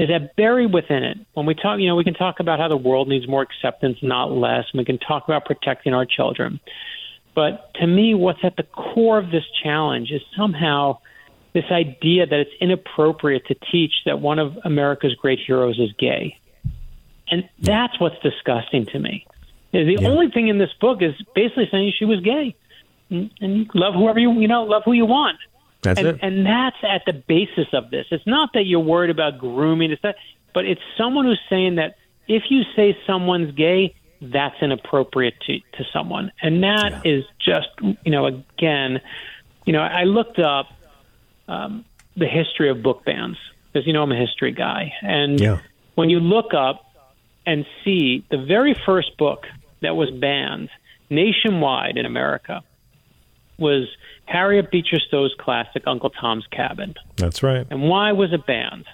is 0.00 0.08
that 0.08 0.34
buried 0.34 0.72
within 0.72 1.04
it, 1.04 1.18
when 1.34 1.44
we 1.44 1.54
talk, 1.54 1.78
you 1.78 1.86
know, 1.86 1.94
we 1.94 2.04
can 2.04 2.14
talk 2.14 2.40
about 2.40 2.58
how 2.58 2.68
the 2.68 2.76
world 2.76 3.06
needs 3.06 3.28
more 3.28 3.42
acceptance, 3.42 3.98
not 4.02 4.32
less, 4.32 4.64
and 4.72 4.78
we 4.78 4.84
can 4.84 4.98
talk 4.98 5.24
about 5.24 5.44
protecting 5.44 5.92
our 5.92 6.06
children. 6.06 6.58
But 7.34 7.72
to 7.74 7.86
me, 7.86 8.14
what's 8.14 8.40
at 8.42 8.56
the 8.56 8.62
core 8.62 9.18
of 9.18 9.30
this 9.30 9.44
challenge 9.62 10.10
is 10.10 10.22
somehow 10.36 10.98
this 11.52 11.64
idea 11.70 12.26
that 12.26 12.40
it's 12.40 12.50
inappropriate 12.62 13.46
to 13.48 13.56
teach 13.70 13.92
that 14.06 14.20
one 14.20 14.38
of 14.38 14.56
America's 14.64 15.14
great 15.14 15.38
heroes 15.46 15.78
is 15.78 15.90
gay. 15.98 16.38
And 17.30 17.48
that's 17.60 18.00
what's 18.00 18.18
disgusting 18.22 18.86
to 18.86 18.98
me. 18.98 19.26
The 19.72 19.98
only 20.04 20.30
thing 20.30 20.48
in 20.48 20.58
this 20.58 20.72
book 20.80 21.02
is 21.02 21.12
basically 21.34 21.68
saying 21.70 21.92
she 21.98 22.06
was 22.06 22.20
gay. 22.20 22.56
And 23.10 23.30
and 23.40 23.70
love 23.74 23.94
whoever 23.94 24.18
you 24.18 24.32
you 24.32 24.48
know, 24.48 24.62
love 24.62 24.82
who 24.84 24.92
you 24.92 25.04
want. 25.04 25.36
That's 25.82 25.98
and, 25.98 26.08
it. 26.08 26.18
and 26.22 26.46
that's 26.46 26.76
at 26.82 27.02
the 27.06 27.12
basis 27.12 27.68
of 27.72 27.90
this. 27.90 28.06
It's 28.10 28.26
not 28.26 28.50
that 28.54 28.64
you're 28.66 28.80
worried 28.80 29.10
about 29.10 29.38
grooming, 29.38 29.90
it's 29.90 30.02
that 30.02 30.16
but 30.52 30.64
it's 30.64 30.80
someone 30.98 31.24
who's 31.24 31.40
saying 31.48 31.76
that 31.76 31.96
if 32.28 32.44
you 32.50 32.62
say 32.76 32.96
someone's 33.06 33.54
gay, 33.54 33.94
that's 34.20 34.56
inappropriate 34.60 35.34
to, 35.46 35.58
to 35.78 35.84
someone. 35.92 36.32
And 36.42 36.62
that 36.62 37.06
is 37.06 37.24
just 37.40 37.68
you 38.04 38.10
know, 38.12 38.26
again, 38.26 39.00
you 39.64 39.72
know, 39.72 39.80
I 39.80 40.04
looked 40.04 40.38
up 40.38 40.66
um, 41.48 41.84
the 42.16 42.26
history 42.26 42.68
of 42.68 42.82
book 42.82 43.04
bans 43.04 43.38
because 43.72 43.86
you 43.86 43.92
know 43.92 44.02
I'm 44.02 44.12
a 44.12 44.16
history 44.16 44.52
guy, 44.52 44.92
and 45.02 45.40
Yeah. 45.40 45.58
when 45.94 46.10
you 46.10 46.20
look 46.20 46.52
up 46.54 46.84
and 47.46 47.64
see 47.84 48.24
the 48.30 48.36
very 48.38 48.74
first 48.74 49.16
book 49.16 49.46
that 49.80 49.96
was 49.96 50.10
banned 50.10 50.68
nationwide 51.08 51.96
in 51.96 52.06
America 52.06 52.62
was 53.60 53.88
Harriet 54.26 54.70
Beecher 54.70 54.98
Stowe's 55.00 55.34
classic 55.38 55.82
Uncle 55.86 56.10
Tom's 56.10 56.46
Cabin. 56.46 56.94
That's 57.16 57.42
right. 57.42 57.66
And 57.70 57.82
why 57.82 58.12
was 58.12 58.32
it 58.32 58.46
banned? 58.46 58.86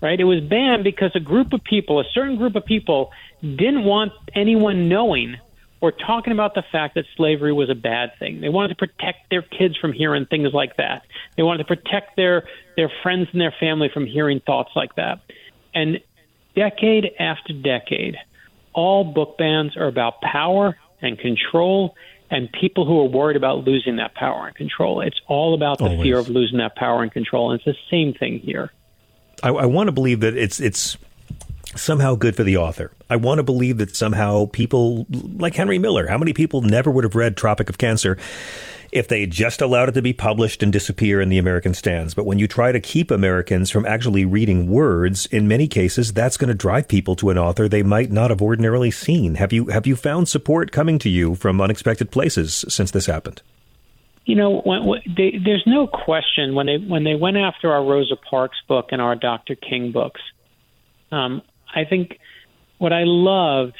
Right? 0.00 0.18
It 0.18 0.24
was 0.24 0.40
banned 0.40 0.84
because 0.84 1.12
a 1.14 1.20
group 1.20 1.52
of 1.52 1.62
people, 1.62 2.00
a 2.00 2.04
certain 2.12 2.36
group 2.36 2.56
of 2.56 2.64
people, 2.64 3.12
didn't 3.40 3.84
want 3.84 4.12
anyone 4.34 4.88
knowing 4.88 5.36
or 5.80 5.90
talking 5.90 6.32
about 6.32 6.54
the 6.54 6.62
fact 6.70 6.94
that 6.94 7.04
slavery 7.16 7.52
was 7.52 7.68
a 7.68 7.74
bad 7.74 8.12
thing. 8.18 8.40
They 8.40 8.48
wanted 8.48 8.68
to 8.68 8.74
protect 8.76 9.30
their 9.30 9.42
kids 9.42 9.76
from 9.76 9.92
hearing 9.92 10.26
things 10.26 10.52
like 10.54 10.76
that. 10.76 11.02
They 11.36 11.42
wanted 11.42 11.66
to 11.66 11.76
protect 11.76 12.16
their 12.16 12.44
their 12.76 12.90
friends 13.02 13.28
and 13.32 13.40
their 13.40 13.54
family 13.58 13.90
from 13.92 14.06
hearing 14.06 14.40
thoughts 14.40 14.70
like 14.76 14.94
that. 14.94 15.20
And 15.74 16.00
decade 16.54 17.10
after 17.18 17.52
decade, 17.52 18.16
all 18.72 19.04
book 19.04 19.36
bans 19.38 19.76
are 19.76 19.88
about 19.88 20.20
power 20.20 20.78
and 21.00 21.18
control 21.18 21.96
and 22.32 22.50
people 22.50 22.86
who 22.86 22.98
are 22.98 23.08
worried 23.08 23.36
about 23.36 23.64
losing 23.64 23.96
that 23.96 24.14
power 24.14 24.46
and 24.46 24.56
control. 24.56 25.02
It's 25.02 25.20
all 25.28 25.54
about 25.54 25.78
the 25.78 25.84
Always. 25.84 26.02
fear 26.02 26.18
of 26.18 26.30
losing 26.30 26.58
that 26.58 26.74
power 26.74 27.02
and 27.02 27.12
control. 27.12 27.52
And 27.52 27.60
it's 27.60 27.66
the 27.66 27.76
same 27.90 28.14
thing 28.14 28.40
here. 28.40 28.72
I, 29.42 29.50
I 29.50 29.66
want 29.66 29.88
to 29.88 29.92
believe 29.92 30.20
that 30.20 30.34
it's 30.34 30.58
it's 30.58 30.96
somehow 31.76 32.14
good 32.14 32.34
for 32.34 32.42
the 32.42 32.56
author. 32.56 32.90
I 33.10 33.16
want 33.16 33.38
to 33.38 33.42
believe 33.42 33.76
that 33.78 33.94
somehow 33.94 34.46
people 34.46 35.06
like 35.10 35.54
Henry 35.54 35.78
Miller, 35.78 36.06
how 36.06 36.16
many 36.16 36.32
people 36.32 36.62
never 36.62 36.90
would 36.90 37.04
have 37.04 37.14
read 37.14 37.36
Tropic 37.36 37.68
of 37.68 37.76
Cancer 37.76 38.16
if 38.92 39.08
they 39.08 39.26
just 39.26 39.60
allowed 39.60 39.88
it 39.88 39.92
to 39.92 40.02
be 40.02 40.12
published 40.12 40.62
and 40.62 40.72
disappear 40.72 41.20
in 41.20 41.30
the 41.30 41.38
American 41.38 41.74
stands? 41.74 42.14
But 42.14 42.26
when 42.26 42.38
you 42.38 42.46
try 42.46 42.70
to 42.70 42.78
keep 42.78 43.10
Americans 43.10 43.70
from 43.70 43.86
actually 43.86 44.24
reading 44.24 44.68
words, 44.68 45.26
in 45.26 45.48
many 45.48 45.66
cases 45.66 46.12
that's 46.12 46.36
going 46.36 46.48
to 46.48 46.54
drive 46.54 46.88
people 46.88 47.16
to 47.16 47.30
an 47.30 47.38
author 47.38 47.68
they 47.68 47.82
might 47.82 48.12
not 48.12 48.30
have 48.30 48.42
ordinarily 48.42 48.90
seen. 48.90 49.36
Have 49.36 49.52
you 49.52 49.66
have 49.66 49.86
you 49.86 49.96
found 49.96 50.28
support 50.28 50.70
coming 50.70 50.98
to 51.00 51.08
you 51.08 51.34
from 51.34 51.60
unexpected 51.60 52.10
places 52.10 52.64
since 52.68 52.90
this 52.90 53.06
happened? 53.06 53.42
You 54.24 54.36
know, 54.36 54.60
when, 54.60 54.84
when 54.84 55.00
they, 55.16 55.40
there's 55.44 55.64
no 55.66 55.86
question 55.86 56.54
when 56.54 56.66
they 56.66 56.76
when 56.76 57.02
they 57.02 57.14
went 57.14 57.36
after 57.36 57.72
our 57.72 57.84
Rosa 57.84 58.16
Parks 58.16 58.58
book 58.68 58.88
and 58.92 59.02
our 59.02 59.16
Dr. 59.16 59.56
King 59.56 59.90
books. 59.90 60.20
Um, 61.10 61.42
I 61.74 61.84
think 61.84 62.18
what 62.78 62.92
I 62.92 63.02
loved 63.04 63.76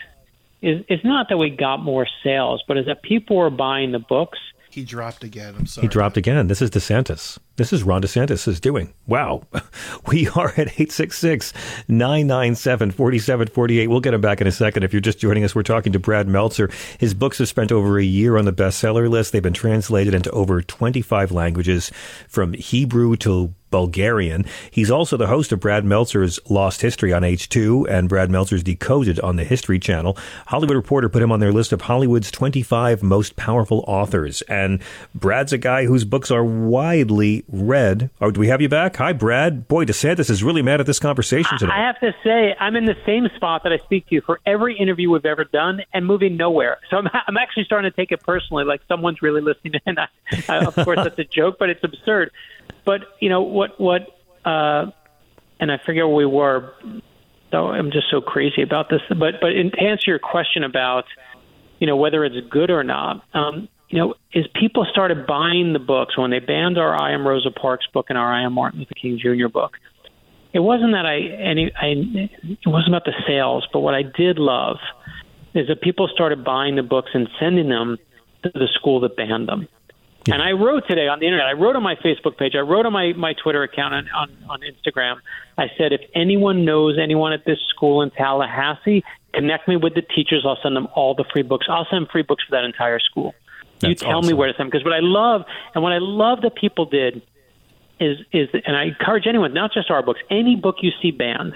is 0.61 0.85
it's 0.89 1.05
not 1.05 1.29
that 1.29 1.37
we 1.37 1.51
got 1.51 1.79
more 1.79 2.07
sales, 2.23 2.63
but 2.67 2.79
is 2.79 2.87
that 2.87 3.03
people 3.03 3.37
were 3.37 3.51
buying 3.51 3.93
the 3.93 3.99
books. 3.99 4.39
He 4.73 4.85
dropped 4.85 5.23
again. 5.23 5.55
I'm 5.59 5.67
sorry. 5.67 5.87
He 5.87 5.89
dropped 5.89 6.17
again. 6.17 6.47
This 6.47 6.63
is 6.63 6.71
DeSantis. 6.71 7.39
This 7.57 7.73
is 7.73 7.83
Ron 7.83 8.01
DeSantis 8.01 8.49
is 8.49 8.61
doing. 8.61 8.95
Wow. 9.07 9.43
We 10.09 10.29
are 10.29 10.49
at 10.49 10.69
866 10.69 11.53
997 11.89 12.91
4748. 12.91 13.87
We'll 13.87 14.01
get 14.01 14.15
him 14.15 14.21
back 14.21 14.41
in 14.41 14.47
a 14.47 14.53
second. 14.53 14.83
If 14.83 14.93
you're 14.93 15.01
just 15.01 15.19
joining 15.19 15.45
us, 15.45 15.55
we're 15.55 15.63
talking 15.63 15.93
to 15.93 15.99
Brad 15.99 16.27
Meltzer. 16.27 16.71
His 16.99 17.15
books 17.15 17.39
have 17.39 17.49
spent 17.49 17.73
over 17.73 17.99
a 17.99 18.05
year 18.05 18.37
on 18.37 18.45
the 18.45 18.53
bestseller 18.53 19.09
list. 19.09 19.33
They've 19.33 19.43
been 19.43 19.53
translated 19.53 20.13
into 20.13 20.31
over 20.33 20.61
25 20.61 21.31
languages 21.31 21.91
from 22.29 22.53
Hebrew 22.55 23.17
to 23.19 23.55
Bulgarian. 23.73 24.45
He's 24.71 24.91
also 24.91 25.17
the 25.17 25.27
host 25.27 25.51
of 25.51 25.59
Brad 25.59 25.85
Meltzer's 25.85 26.39
Lost 26.49 26.83
History 26.83 27.13
on 27.13 27.23
H2 27.23 27.89
and 27.89 28.09
Brad 28.09 28.31
Meltzer's 28.31 28.63
Decoded 28.63 29.19
on 29.21 29.37
the 29.37 29.45
History 29.45 29.81
Channel. 29.81 30.17
Hollywood 30.47 30.77
Reporter 30.77 31.09
put 31.09 31.23
him 31.23 31.33
on 31.33 31.41
their 31.41 31.53
list 31.53 31.73
of 31.73 31.81
Hollywood's 31.81 32.31
25 32.31 33.03
most 33.03 33.35
powerful 33.35 33.83
authors. 33.89 34.43
And 34.43 34.81
Brad's 35.15 35.53
a 35.53 35.59
guy 35.59 35.87
whose 35.87 36.05
books 36.05 36.31
are 36.31 36.45
widely 36.45 37.42
read. 37.49 38.11
Oh, 38.21 38.31
do 38.31 38.41
we 38.41 38.49
have 38.49 38.61
you 38.61 38.69
back? 38.69 38.97
Hi, 38.97 39.13
Brad. 39.13 39.69
Boy, 39.69 39.85
DeSantis 39.85 40.31
is 40.31 40.43
really 40.43 40.63
mad 40.63 40.81
at 40.81 40.87
this 40.87 40.99
conversation 40.99 41.59
today. 41.59 41.73
I 41.73 41.87
have 41.87 42.01
to 42.01 42.13
say, 42.25 42.55
I'm 42.59 42.77
in 42.77 42.85
the 42.85 42.97
same 43.07 43.29
spot 43.37 43.63
that 43.65 43.73
I 43.73 43.79
speak 43.79 44.09
to 44.09 44.15
you 44.15 44.21
for 44.21 44.41
every 44.47 44.77
interview 44.77 45.11
we've 45.11 45.25
ever 45.25 45.45
done 45.45 45.83
and 45.93 46.07
moving 46.07 46.37
nowhere. 46.37 46.79
So 46.91 46.99
I'm, 46.99 47.09
I'm 47.27 47.37
actually 47.37 47.65
starting 47.65 47.91
to 47.91 47.97
take 47.97 48.13
it 48.13 48.23
personally, 48.23 48.65
like 48.65 48.81
someone's 48.89 49.23
really 49.23 49.41
listening. 49.41 49.75
And 49.87 49.99
I, 50.01 50.09
I, 50.49 50.65
of 50.65 50.75
course, 50.75 50.99
that's 51.03 51.19
a 51.19 51.25
joke, 51.25 51.57
but 51.59 51.71
it's 51.71 51.85
absurd. 51.85 52.31
But 52.85 53.03
you 53.21 53.29
know 53.29 53.43
what? 53.43 53.81
What? 53.81 54.03
Uh, 54.45 54.91
and 55.61 55.71
I 55.71 55.79
forget 55.85 56.07
where 56.07 56.17
we 56.17 56.27
were. 56.27 56.75
So 57.53 57.69
I'm 57.69 57.93
just 57.93 58.11
so 58.11 58.21
crazy 58.21 58.63
about 58.63 58.89
this. 58.89 59.01
But 59.09 59.35
but 59.41 59.53
in, 59.53 59.71
to 59.71 59.81
answer 59.81 60.11
your 60.11 60.19
question 60.19 60.65
about 60.65 61.05
you 61.79 61.87
know 61.87 61.97
whether 61.97 62.25
it's 62.25 62.47
good 62.49 62.71
or 62.71 62.83
not, 62.83 63.23
um, 63.35 63.69
you 63.93 63.99
know, 63.99 64.15
is 64.33 64.47
people 64.59 64.87
started 64.91 65.27
buying 65.27 65.75
the 65.75 65.79
books 65.79 66.17
when 66.17 66.31
they 66.31 66.39
banned 66.39 66.79
our 66.79 67.01
I 67.01 67.13
Am 67.13 67.29
Rosa 67.29 67.51
Parks 67.51 67.87
book 67.93 68.07
and 68.09 68.17
our 68.17 68.33
I 68.33 68.45
Am 68.45 68.55
Martin 68.55 68.81
Luther 68.81 68.95
King 68.95 69.21
Jr. 69.23 69.49
book. 69.49 69.77
It 70.55 70.61
wasn't 70.61 70.93
that 70.93 71.05
I 71.07 71.19
any 71.19 71.71
I 71.75 71.95
it 72.43 72.67
wasn't 72.67 72.89
about 72.89 73.05
the 73.05 73.15
sales, 73.27 73.67
but 73.73 73.81
what 73.81 73.95
I 73.95 74.03
did 74.03 74.39
love 74.39 74.79
is 75.55 75.69
that 75.69 75.83
people 75.83 76.09
started 76.13 76.43
buying 76.43 76.77
the 76.77 76.83
books 76.83 77.11
and 77.13 77.29
sending 77.39 77.69
them 77.69 77.99
to 78.43 78.51
the 78.55 78.69
school 78.75 79.01
that 79.01 79.15
banned 79.15 79.47
them. 79.47 79.69
And 80.31 80.41
I 80.41 80.53
wrote 80.53 80.85
today 80.89 81.09
on 81.09 81.21
the 81.21 81.27
internet. 81.27 81.47
I 81.47 81.53
wrote 81.53 81.77
on 81.77 81.83
my 81.83 81.97
Facebook 81.97 82.39
page. 82.39 82.55
I 82.55 82.61
wrote 82.61 82.87
on 82.87 82.93
my, 82.93 83.13
my 83.13 83.35
Twitter 83.35 83.63
account 83.65 83.93
on, 83.93 84.09
on, 84.15 84.31
on 84.49 84.61
Instagram. 84.61 85.17
I 85.59 85.67
said, 85.77 85.93
if 85.93 86.01
anyone 86.15 86.65
knows 86.65 86.97
anyone 86.97 87.33
at 87.33 87.45
this 87.45 87.59
school 87.75 88.03
in 88.03 88.11
Tallahassee, 88.11 89.03
Connect 89.35 89.67
me 89.67 89.77
with 89.77 89.95
the 89.95 90.03
teachers. 90.03 90.45
I'll 90.47 90.59
send 90.63 90.77
them 90.77 90.89
all 90.95 91.15
the 91.15 91.25
free 91.33 91.43
books. 91.43 91.67
I'll 91.69 91.87
send 91.91 92.09
free 92.11 92.23
books 92.23 92.45
for 92.45 92.57
that 92.57 92.65
entire 92.65 92.99
school. 92.99 93.35
You 93.83 93.95
That's 93.95 94.03
tell 94.03 94.23
me 94.23 94.33
where 94.33 94.51
to 94.51 94.57
send 94.57 94.71
because 94.71 94.85
what 94.85 94.95
I 94.95 95.01
love 95.01 95.43
and 95.75 95.83
what 95.83 95.93
I 95.93 95.99
love 95.99 96.43
that 96.43 96.55
people 96.55 96.87
did 96.87 97.23
is 98.01 98.19
is 98.33 98.49
and 98.67 98.77
I 98.77 98.85
encourage 98.85 99.27
anyone, 99.27 99.55
not 99.55 99.73
just 99.73 99.91
our 99.91 100.03
books, 100.03 100.21
any 100.31 100.57
book 100.57 100.77
you 100.83 100.91
see 101.01 101.11
banned, 101.11 101.55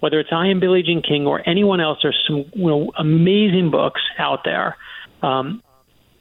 whether 0.00 0.18
it's 0.20 0.30
I 0.32 0.48
am 0.48 0.60
Billie 0.60 0.82
Jean 0.82 1.02
King 1.02 1.26
or 1.26 1.46
anyone 1.48 1.80
else, 1.80 1.98
there's 2.02 2.18
some 2.26 2.44
you 2.54 2.66
know, 2.66 2.92
amazing 2.98 3.70
books 3.70 4.00
out 4.18 4.40
there. 4.44 4.76
Um, 5.22 5.62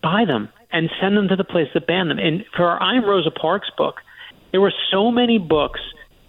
buy 0.01 0.25
them 0.25 0.49
and 0.71 0.89
send 1.01 1.15
them 1.17 1.27
to 1.29 1.35
the 1.35 1.43
place 1.43 1.67
that 1.73 1.87
banned 1.87 2.11
them. 2.11 2.19
And 2.19 2.45
for 2.55 2.65
our 2.67 2.81
I 2.81 2.95
am 2.95 3.05
Rosa 3.05 3.31
Parks 3.31 3.69
book, 3.77 3.95
there 4.51 4.61
were 4.61 4.73
so 4.91 5.11
many 5.11 5.37
books 5.37 5.79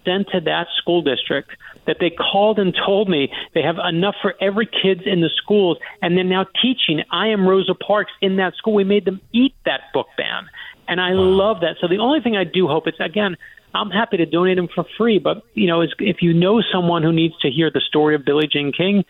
sent 0.04 0.28
to 0.32 0.40
that 0.40 0.66
school 0.78 1.02
district 1.02 1.50
that 1.86 1.96
they 2.00 2.10
called 2.10 2.58
and 2.58 2.74
told 2.74 3.08
me 3.08 3.32
they 3.54 3.62
have 3.62 3.76
enough 3.78 4.14
for 4.20 4.34
every 4.40 4.66
kids 4.66 5.02
in 5.06 5.20
the 5.20 5.30
schools 5.36 5.78
and 6.02 6.16
they're 6.16 6.24
now 6.24 6.46
teaching 6.62 7.02
I 7.10 7.28
am 7.28 7.48
Rosa 7.48 7.74
Parks 7.74 8.12
in 8.20 8.36
that 8.36 8.54
school. 8.56 8.74
We 8.74 8.84
made 8.84 9.04
them 9.04 9.20
eat 9.32 9.54
that 9.64 9.80
book 9.92 10.06
ban. 10.16 10.48
And 10.86 11.00
I 11.00 11.10
love 11.12 11.60
that. 11.60 11.76
So 11.80 11.88
the 11.88 11.98
only 11.98 12.20
thing 12.20 12.36
I 12.36 12.44
do 12.44 12.66
hope 12.66 12.88
is 12.88 12.94
again, 13.00 13.36
I'm 13.74 13.90
happy 13.90 14.16
to 14.16 14.26
donate 14.26 14.56
them 14.56 14.68
for 14.74 14.84
free, 14.96 15.18
but 15.18 15.42
you 15.54 15.66
know, 15.66 15.82
if 15.82 16.22
you 16.22 16.32
know 16.32 16.62
someone 16.72 17.02
who 17.02 17.12
needs 17.12 17.38
to 17.40 17.50
hear 17.50 17.70
the 17.70 17.82
story 17.86 18.14
of 18.14 18.24
Billie 18.24 18.48
Jean 18.50 18.72
King, 18.72 19.04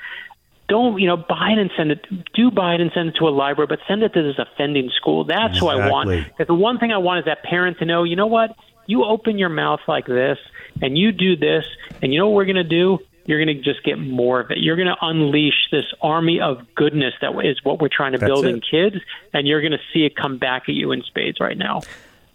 don't 0.69 1.01
you 1.01 1.07
know 1.07 1.17
buy 1.17 1.51
it 1.51 1.59
and 1.59 1.71
send 1.77 1.91
it 1.91 2.05
do 2.35 2.51
buy 2.51 2.75
it 2.75 2.81
and 2.81 2.91
send 2.95 3.09
it 3.09 3.15
to 3.19 3.27
a 3.27 3.31
library 3.31 3.67
but 3.67 3.79
send 3.89 4.03
it 4.03 4.13
to 4.13 4.23
this 4.23 4.39
offending 4.39 4.91
school 4.95 5.25
that's 5.25 5.59
who 5.59 5.67
i 5.67 5.89
want 5.89 6.11
because 6.11 6.47
the 6.47 6.55
one 6.55 6.79
thing 6.79 6.93
i 6.93 6.99
want 6.99 7.19
is 7.19 7.25
that 7.25 7.43
parent 7.43 7.79
to 7.79 7.87
know 7.87 8.05
you 8.05 8.15
know 8.15 8.27
what 8.27 8.55
you 8.87 9.05
open 9.05 9.39
your 9.39 9.49
mouth 9.49 9.81
like 9.89 10.07
this 10.07 10.39
and 10.83 10.97
you 10.97 11.13
do 11.13 11.37
this 11.37 11.65
and 12.03 12.13
you 12.13 12.19
know 12.19 12.29
what 12.29 12.37
we're 12.37 12.45
going 12.45 12.57
to 12.57 12.65
do? 12.65 12.99
You're 13.27 13.45
going 13.45 13.59
to 13.59 13.63
just 13.63 13.85
get 13.85 13.99
more 13.99 14.41
of 14.41 14.51
it. 14.51 14.59
You're 14.59 14.77
going 14.77 14.89
to 14.89 14.97
unleash 15.03 15.69
this 15.71 15.85
army 16.01 16.41
of 16.41 16.63
goodness 16.75 17.13
that 17.21 17.39
is 17.45 17.63
what 17.63 17.81
we're 17.81 17.89
trying 17.89 18.13
to 18.13 18.19
That's 18.19 18.31
build 18.31 18.47
in 18.47 18.61
kids 18.61 18.97
and 19.35 19.47
you're 19.47 19.61
going 19.61 19.73
to 19.73 19.81
see 19.93 20.05
it 20.05 20.17
come 20.17 20.39
back 20.39 20.63
at 20.69 20.75
you 20.75 20.93
in 20.93 21.03
spades 21.03 21.39
right 21.41 21.59
now 21.59 21.83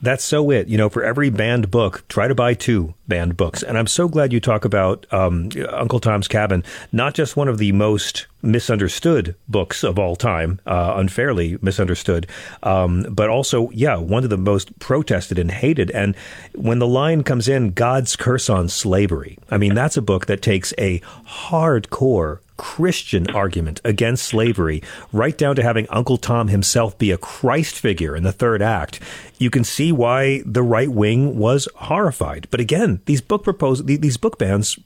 That's 0.03 0.25
so 0.25 0.51
it. 0.51 0.67
You 0.67 0.77
know, 0.77 0.89
for 0.89 1.01
every 1.01 1.29
banned 1.29 1.71
book, 1.71 2.03
try 2.09 2.27
to 2.27 2.35
buy 2.35 2.55
two 2.55 2.93
banned 3.07 3.37
books. 3.37 3.63
And 3.63 3.77
I'm 3.77 3.87
so 3.87 4.09
glad 4.09 4.33
you 4.33 4.41
talk 4.41 4.65
about 4.65 5.05
um, 5.13 5.47
Uncle 5.69 6.01
Tom's 6.01 6.27
Cabin, 6.27 6.61
not 6.91 7.13
just 7.13 7.37
one 7.37 7.47
of 7.47 7.57
the 7.57 7.71
most 7.71 8.27
misunderstood 8.41 9.35
books 9.47 9.81
of 9.81 9.97
all 9.97 10.17
time, 10.17 10.59
uh, 10.65 10.95
unfairly 10.97 11.57
misunderstood, 11.61 12.27
um, 12.63 13.03
but 13.09 13.29
also, 13.29 13.69
yeah, 13.69 13.95
one 13.95 14.25
of 14.25 14.29
the 14.29 14.37
most 14.37 14.77
protested 14.79 15.39
and 15.39 15.51
hated. 15.51 15.89
And 15.91 16.17
when 16.53 16.79
the 16.79 16.87
line 16.87 17.23
comes 17.23 17.47
in, 17.47 17.71
God's 17.71 18.17
Curse 18.17 18.49
on 18.49 18.67
Slavery, 18.67 19.37
I 19.49 19.57
mean, 19.57 19.73
that's 19.73 19.95
a 19.95 20.01
book 20.01 20.25
that 20.25 20.41
takes 20.41 20.73
a 20.77 20.99
hardcore 21.25 22.39
Christian 22.57 23.29
argument 23.31 23.81
against 23.83 24.25
slavery, 24.25 24.81
right 25.11 25.37
down 25.37 25.55
to 25.55 25.63
having 25.63 25.87
Uncle 25.89 26.17
Tom 26.17 26.47
himself 26.47 26.97
be 26.97 27.11
a 27.11 27.17
Christ 27.17 27.75
figure 27.75 28.15
in 28.15 28.23
the 28.23 28.31
third 28.31 28.61
act, 28.61 28.99
you 29.37 29.49
can 29.49 29.63
see 29.63 29.91
why 29.91 30.41
the 30.45 30.63
right 30.63 30.89
wing 30.89 31.37
was 31.37 31.67
horrified. 31.75 32.47
But 32.51 32.59
again, 32.59 33.01
these 33.05 33.21
book 33.21 33.43
propose 33.43 33.83
these 33.85 34.17
book 34.17 34.37
bans. 34.37 34.77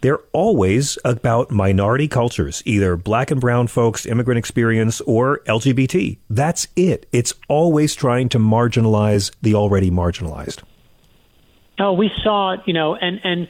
They're 0.00 0.20
always 0.32 0.98
about 1.04 1.50
minority 1.50 2.08
cultures, 2.08 2.62
either 2.64 2.96
black 2.96 3.30
and 3.30 3.40
brown 3.40 3.66
folks, 3.66 4.06
immigrant 4.06 4.38
experience, 4.38 5.00
or 5.02 5.40
LGBT. 5.46 6.18
That's 6.28 6.68
it. 6.76 7.06
It's 7.12 7.34
always 7.48 7.94
trying 7.94 8.28
to 8.30 8.38
marginalize 8.38 9.32
the 9.42 9.54
already 9.54 9.90
marginalized. 9.90 10.62
Oh, 11.78 11.92
we 11.92 12.10
saw 12.22 12.52
it, 12.52 12.60
you 12.66 12.74
know, 12.74 12.94
and 12.94 13.20
and 13.24 13.48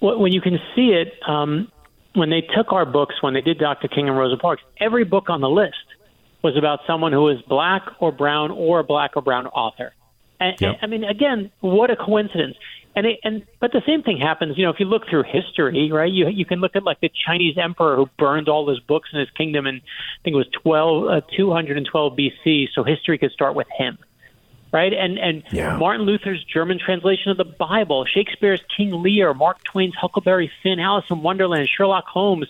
when 0.00 0.32
you 0.32 0.40
can 0.40 0.58
see 0.74 0.90
it, 0.90 1.14
um, 1.26 1.70
when 2.14 2.30
they 2.30 2.40
took 2.40 2.72
our 2.72 2.84
books, 2.84 3.14
when 3.22 3.34
they 3.34 3.40
did 3.40 3.58
Dr. 3.58 3.88
King 3.88 4.08
and 4.08 4.16
Rosa 4.16 4.36
Parks, 4.36 4.62
every 4.80 5.04
book 5.04 5.28
on 5.28 5.40
the 5.40 5.48
list 5.48 5.76
was 6.42 6.56
about 6.56 6.80
someone 6.86 7.12
who 7.12 7.22
was 7.22 7.40
black 7.48 7.82
or 8.00 8.12
brown 8.12 8.50
or 8.50 8.80
a 8.80 8.84
black 8.84 9.12
or 9.16 9.22
brown 9.22 9.46
author. 9.46 9.92
And, 10.40 10.56
Yep. 10.60 10.78
I 10.82 10.86
mean, 10.86 11.04
again, 11.04 11.52
what 11.60 11.90
a 11.90 11.96
coincidence. 11.96 12.56
And 12.94 13.06
it, 13.06 13.20
and 13.24 13.46
but 13.58 13.72
the 13.72 13.80
same 13.86 14.02
thing 14.02 14.18
happens, 14.18 14.58
you 14.58 14.64
know, 14.64 14.70
if 14.70 14.78
you 14.78 14.84
look 14.84 15.08
through 15.08 15.22
history, 15.22 15.90
right? 15.90 16.12
You 16.12 16.28
you 16.28 16.44
can 16.44 16.60
look 16.60 16.76
at 16.76 16.82
like 16.82 17.00
the 17.00 17.10
Chinese 17.26 17.56
emperor 17.56 17.96
who 17.96 18.06
burned 18.18 18.50
all 18.50 18.68
his 18.68 18.80
books 18.80 19.08
in 19.14 19.20
his 19.20 19.30
kingdom 19.30 19.66
in 19.66 19.76
I 19.76 20.18
think 20.22 20.34
it 20.34 20.36
was 20.36 20.48
12 20.62 21.08
uh, 21.08 21.20
212 21.34 22.12
BC, 22.12 22.68
so 22.74 22.84
history 22.84 23.16
could 23.16 23.30
start 23.30 23.54
with 23.54 23.68
him 23.78 23.96
right? 24.72 24.92
And 24.92 25.18
and 25.18 25.42
Martin 25.78 26.06
Luther's 26.06 26.42
German 26.44 26.78
translation 26.78 27.30
of 27.30 27.36
the 27.36 27.44
Bible, 27.44 28.06
Shakespeare's 28.06 28.62
King 28.74 29.02
Lear, 29.02 29.34
Mark 29.34 29.62
Twain's 29.64 29.94
Huckleberry 29.94 30.50
Finn, 30.62 30.80
Alice 30.80 31.04
in 31.10 31.22
Wonderland, 31.22 31.68
Sherlock 31.68 32.06
Holmes. 32.06 32.48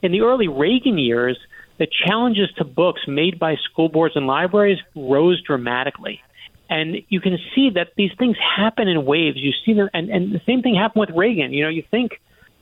In 0.00 0.12
the 0.12 0.22
early 0.22 0.48
Reagan 0.48 0.96
years, 0.96 1.38
the 1.78 1.86
challenges 2.06 2.48
to 2.56 2.64
books 2.64 3.02
made 3.06 3.38
by 3.38 3.56
school 3.56 3.88
boards 3.88 4.16
and 4.16 4.26
libraries 4.26 4.78
rose 4.94 5.42
dramatically. 5.42 6.22
And 6.70 6.96
you 7.08 7.20
can 7.20 7.38
see 7.54 7.70
that 7.70 7.92
these 7.96 8.10
things 8.18 8.36
happen 8.56 8.88
in 8.88 9.04
waves. 9.04 9.38
You 9.38 9.52
see 9.64 9.72
them, 9.72 9.88
and, 9.94 10.10
and 10.10 10.32
the 10.32 10.40
same 10.44 10.62
thing 10.62 10.74
happened 10.74 11.00
with 11.00 11.16
Reagan. 11.16 11.52
You 11.52 11.64
know, 11.64 11.70
you 11.70 11.82
think, 11.90 12.20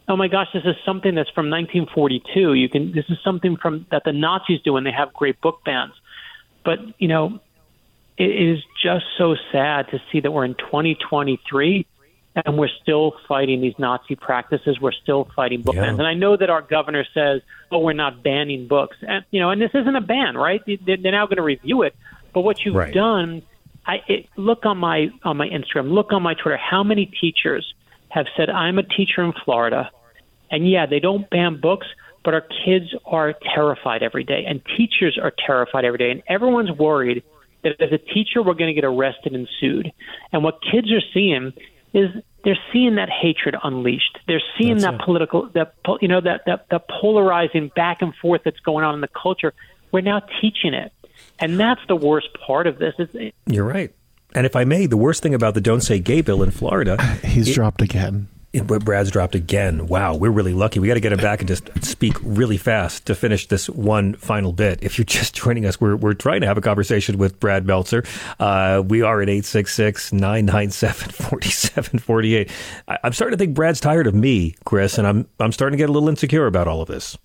oh 0.09 0.17
my 0.17 0.29
gosh, 0.29 0.47
this 0.55 0.63
is 0.65 0.77
something 0.85 1.15
that's 1.15 1.31
from 1.31 1.51
1942. 1.51 2.55
You 2.55 2.69
can, 2.69 2.93
this 2.93 3.05
is 3.09 3.19
something 3.25 3.57
from 3.57 3.87
that 3.91 4.03
the 4.05 4.13
Nazis 4.13 4.61
do, 4.63 4.77
and 4.77 4.87
they 4.87 4.93
have 4.93 5.13
great 5.13 5.41
book 5.41 5.61
bans. 5.65 5.93
But 6.65 6.79
you 6.99 7.09
know, 7.09 7.41
it 8.19 8.25
is 8.25 8.63
just 8.83 9.05
so 9.19 9.37
sad 9.53 9.89
to 9.91 10.01
see 10.11 10.21
that 10.21 10.31
we're 10.33 10.45
in 10.45 10.55
2023 10.55 11.87
and 12.45 12.59
we're 12.59 12.69
still 12.83 13.15
fighting 13.27 13.61
these 13.63 13.75
Nazi 13.79 14.15
practices. 14.15 14.79
We're 14.81 14.93
still 14.93 15.29
fighting 15.35 15.63
book 15.63 15.75
bans. 15.75 15.99
And 15.99 16.07
I 16.07 16.15
know 16.15 16.37
that 16.37 16.51
our 16.51 16.61
governor 16.63 17.05
says, 17.15 17.41
"Oh, 17.71 17.79
we're 17.79 17.95
not 17.95 18.23
banning 18.23 18.67
books," 18.69 18.97
and 19.07 19.25
you 19.31 19.41
know, 19.41 19.51
and 19.51 19.61
this 19.61 19.71
isn't 19.75 19.97
a 19.97 20.01
ban, 20.03 20.37
right? 20.37 20.61
They- 20.67 20.77
They're 20.77 21.13
now 21.13 21.27
going 21.27 21.37
to 21.37 21.43
review 21.43 21.83
it. 21.83 21.95
But 22.35 22.43
what 22.43 22.65
you've 22.65 22.75
Right. 22.75 22.93
done, 22.93 23.41
I 23.87 24.03
it, 24.07 24.27
look 24.37 24.67
on 24.67 24.77
my 24.79 25.11
on 25.25 25.37
my 25.39 25.49
Instagram, 25.49 25.91
look 25.91 26.13
on 26.13 26.23
my 26.23 26.35
Twitter. 26.35 26.59
How 26.59 26.83
many 26.83 27.07
teachers 27.07 27.73
have 28.11 28.27
said, 28.37 28.51
"I'm 28.51 28.79
a 28.79 28.83
teacher 28.83 29.23
in 29.23 29.33
Florida," 29.33 29.91
and 30.51 30.69
yeah, 30.69 30.85
they 30.85 31.01
don't 31.01 31.29
ban 31.31 31.57
books, 31.57 31.87
but 32.23 32.35
our 32.35 32.43
kids 32.65 32.95
are 33.07 33.33
terrified 33.55 34.03
every 34.03 34.25
day, 34.25 34.45
and 34.47 34.61
teachers 34.77 35.17
are 35.17 35.31
terrified 35.31 35.85
every 35.87 35.99
day, 35.99 36.11
and 36.11 36.23
everyone's 36.29 36.73
worried 36.73 37.23
that 37.79 37.81
as 37.85 37.93
a 37.93 37.99
teacher 37.99 38.43
we're 38.43 38.55
going 38.55 38.69
to 38.69 38.75
get 38.75 38.85
arrested 38.85 39.35
and 39.35 39.49
sued. 39.61 39.93
And 40.33 40.43
what 40.45 40.61
kids 40.63 40.91
are 40.93 41.01
seeing 41.13 41.53
is 41.93 42.11
they're 42.45 42.59
seeing 42.73 42.97
that 42.97 43.09
hatred 43.11 43.57
unleashed. 43.63 44.19
They're 44.29 44.43
seeing 44.59 44.79
that 44.79 45.01
political, 45.01 45.49
that 45.55 45.75
po- 45.85 45.99
you 46.01 46.09
know, 46.09 46.21
that 46.21 46.43
that 46.47 46.67
that 46.71 46.89
polarizing 46.89 47.71
back 47.75 48.03
and 48.03 48.15
forth 48.15 48.43
that's 48.45 48.61
going 48.61 48.85
on 48.85 48.95
in 48.95 49.01
the 49.01 49.09
culture. 49.09 49.53
We're 49.93 50.01
now 50.03 50.21
teaching 50.41 50.75
it, 50.75 50.93
and 51.39 51.59
that's 51.59 51.81
the 51.89 51.97
worst 51.97 52.29
part 52.47 52.67
of 52.67 52.79
this. 52.79 52.95
Is 52.99 53.33
You're 53.47 53.65
right. 53.65 53.93
And 54.35 54.45
if 54.45 54.55
I 54.55 54.65
may, 54.65 54.87
the 54.87 54.97
worst 54.99 55.23
thing 55.23 55.33
about 55.35 55.55
the 55.55 55.61
Don't 55.61 55.81
Say 55.81 55.99
Gay 55.99 56.21
bill 56.21 56.43
in 56.43 56.51
Florida, 56.51 57.01
He's 57.25 57.49
it- 57.49 57.55
dropped 57.55 57.81
again. 57.83 58.29
It- 58.57 58.67
Brad's 58.85 59.11
dropped 59.11 59.35
again. 59.35 59.87
Wow, 59.87 60.15
we're 60.17 60.31
really 60.31 60.53
lucky. 60.55 60.81
We 60.81 60.89
got 60.89 60.95
to 60.95 61.01
get 61.01 61.13
him 61.13 61.19
back 61.19 61.41
and 61.41 61.49
just 61.49 61.69
speak 61.85 62.17
really 62.23 62.57
fast 62.57 63.07
to 63.07 63.15
finish 63.15 63.47
this 63.49 63.69
one 63.69 64.15
final 64.15 64.53
bit. 64.53 64.83
If 64.83 64.99
you're 64.99 65.05
just 65.05 65.35
joining 65.35 65.67
us, 65.67 65.81
we're, 65.81 65.97
we're 65.97 66.15
trying 66.15 66.41
to 66.41 66.47
have 66.47 66.59
a 66.59 66.61
conversation 66.61 67.19
with 67.19 67.39
Brad 67.41 67.67
Meltzer. 67.67 68.05
Uh, 68.41 68.83
we 68.87 69.03
are 69.03 69.21
at 69.23 69.29
866 69.29 70.13
997 70.13 71.11
4748. 71.13 72.51
I'm 73.05 73.13
starting 73.13 73.39
to 73.39 73.43
think 73.45 73.55
Brad's 73.55 73.81
tired 73.81 74.07
of 74.07 74.15
me, 74.15 74.55
Chris, 74.65 74.99
and 74.99 75.07
I'm, 75.07 75.29
I'm 75.41 75.53
starting 75.53 75.77
to 75.77 75.83
get 75.83 75.89
a 75.89 75.93
little 75.93 76.09
insecure 76.09 76.47
about 76.47 76.69
all 76.69 76.81
of 76.83 76.89
this. 76.89 77.17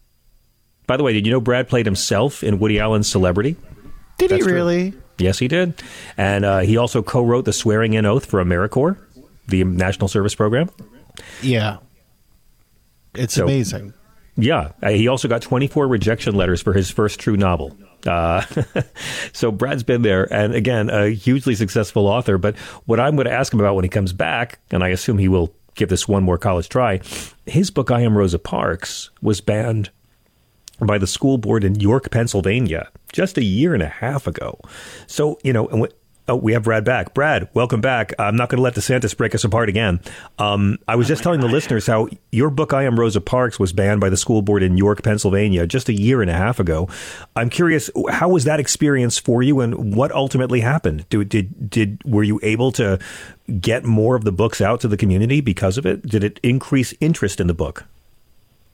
By 0.87 0.97
the 0.97 1.03
way, 1.03 1.13
did 1.13 1.25
you 1.25 1.31
know 1.31 1.39
Brad 1.41 1.69
played 1.69 1.85
himself 1.85 2.43
in 2.43 2.59
Woody 2.59 2.79
Allen's 2.79 3.07
Celebrity? 3.07 3.55
Did 4.17 4.29
That's 4.31 4.43
he 4.43 4.49
true. 4.49 4.53
really? 4.53 4.93
Yes, 5.17 5.39
he 5.39 5.47
did. 5.47 5.81
And 6.17 6.43
uh, 6.43 6.59
he 6.59 6.77
also 6.77 7.01
co 7.03 7.21
wrote 7.23 7.45
the 7.45 7.53
swearing 7.53 7.93
in 7.93 8.05
oath 8.05 8.25
for 8.25 8.43
AmeriCorps, 8.43 8.97
the 9.47 9.63
National 9.63 10.07
Service 10.07 10.35
Program. 10.35 10.69
Yeah. 11.41 11.77
It's 13.15 13.33
So- 13.35 13.43
amazing. 13.43 13.93
Yeah. 14.37 14.71
Uh, 14.81 14.89
he 14.91 15.07
also 15.07 15.27
got 15.27 15.41
24 15.41 15.87
rejection 15.87 16.35
letters 16.35 16.61
for 16.61 16.73
his 16.73 16.89
first 16.89 17.19
true 17.19 17.35
novel. 17.35 17.75
Uh, 18.07 18.43
so 19.33 19.51
Brad's 19.51 19.83
been 19.83 20.01
there, 20.01 20.31
and 20.33 20.55
again, 20.55 20.89
a 20.89 21.09
hugely 21.09 21.53
successful 21.53 22.07
author. 22.07 22.37
But 22.37 22.57
what 22.85 22.99
I'm 22.99 23.15
going 23.15 23.27
to 23.27 23.33
ask 23.33 23.53
him 23.53 23.59
about 23.59 23.75
when 23.75 23.83
he 23.83 23.89
comes 23.89 24.13
back, 24.13 24.59
and 24.71 24.83
I 24.83 24.87
assume 24.89 25.17
he 25.17 25.27
will 25.27 25.53
give 25.75 25.89
this 25.89 26.07
one 26.07 26.23
more 26.23 26.37
college 26.37 26.69
try, 26.69 27.01
his 27.45 27.69
book, 27.69 27.91
I 27.91 28.01
Am 28.01 28.17
Rosa 28.17 28.39
Parks, 28.39 29.09
was 29.21 29.41
banned 29.41 29.91
by 30.79 30.97
the 30.97 31.05
school 31.07 31.37
board 31.37 31.63
in 31.63 31.79
York, 31.79 32.09
Pennsylvania, 32.09 32.89
just 33.13 33.37
a 33.37 33.43
year 33.43 33.73
and 33.73 33.83
a 33.83 33.87
half 33.89 34.25
ago. 34.25 34.59
So, 35.05 35.37
you 35.43 35.53
know, 35.53 35.67
oh, 36.27 36.35
we 36.35 36.53
have 36.53 36.63
Brad 36.63 36.83
back. 36.83 37.13
Brad, 37.13 37.49
welcome 37.53 37.81
back. 37.81 38.13
I'm 38.19 38.35
not 38.35 38.49
going 38.49 38.57
to 38.57 38.63
let 38.63 38.75
DeSantis 38.75 39.15
break 39.15 39.35
us 39.35 39.43
apart 39.43 39.69
again. 39.69 39.99
Um, 40.39 40.77
I 40.87 40.95
was 40.95 41.07
just 41.07 41.23
telling 41.23 41.39
the 41.39 41.47
listeners 41.47 41.87
how 41.87 42.07
your 42.31 42.49
book, 42.49 42.73
I 42.73 42.83
Am 42.83 42.99
Rosa 42.99 43.21
Parks, 43.21 43.59
was 43.59 43.73
banned 43.73 44.01
by 44.01 44.09
the 44.09 44.17
school 44.17 44.41
board 44.41 44.63
in 44.63 44.77
York, 44.77 45.03
Pennsylvania, 45.03 45.67
just 45.67 45.89
a 45.89 45.93
year 45.93 46.21
and 46.21 46.29
a 46.29 46.35
half 46.35 46.59
ago. 46.59 46.87
I'm 47.35 47.49
curious, 47.49 47.89
how 48.09 48.29
was 48.29 48.43
that 48.45 48.59
experience 48.59 49.17
for 49.17 49.43
you, 49.43 49.59
and 49.59 49.95
what 49.95 50.11
ultimately 50.11 50.61
happened? 50.61 51.07
Did 51.09 51.29
did, 51.29 51.69
did 51.69 52.01
were 52.05 52.23
you 52.23 52.39
able 52.43 52.71
to 52.73 52.99
get 53.59 53.83
more 53.83 54.15
of 54.15 54.23
the 54.23 54.31
books 54.31 54.61
out 54.61 54.81
to 54.81 54.87
the 54.87 54.97
community 54.97 55.41
because 55.41 55.77
of 55.77 55.85
it? 55.85 56.03
Did 56.03 56.23
it 56.23 56.39
increase 56.43 56.93
interest 56.99 57.39
in 57.39 57.47
the 57.47 57.53
book? 57.53 57.85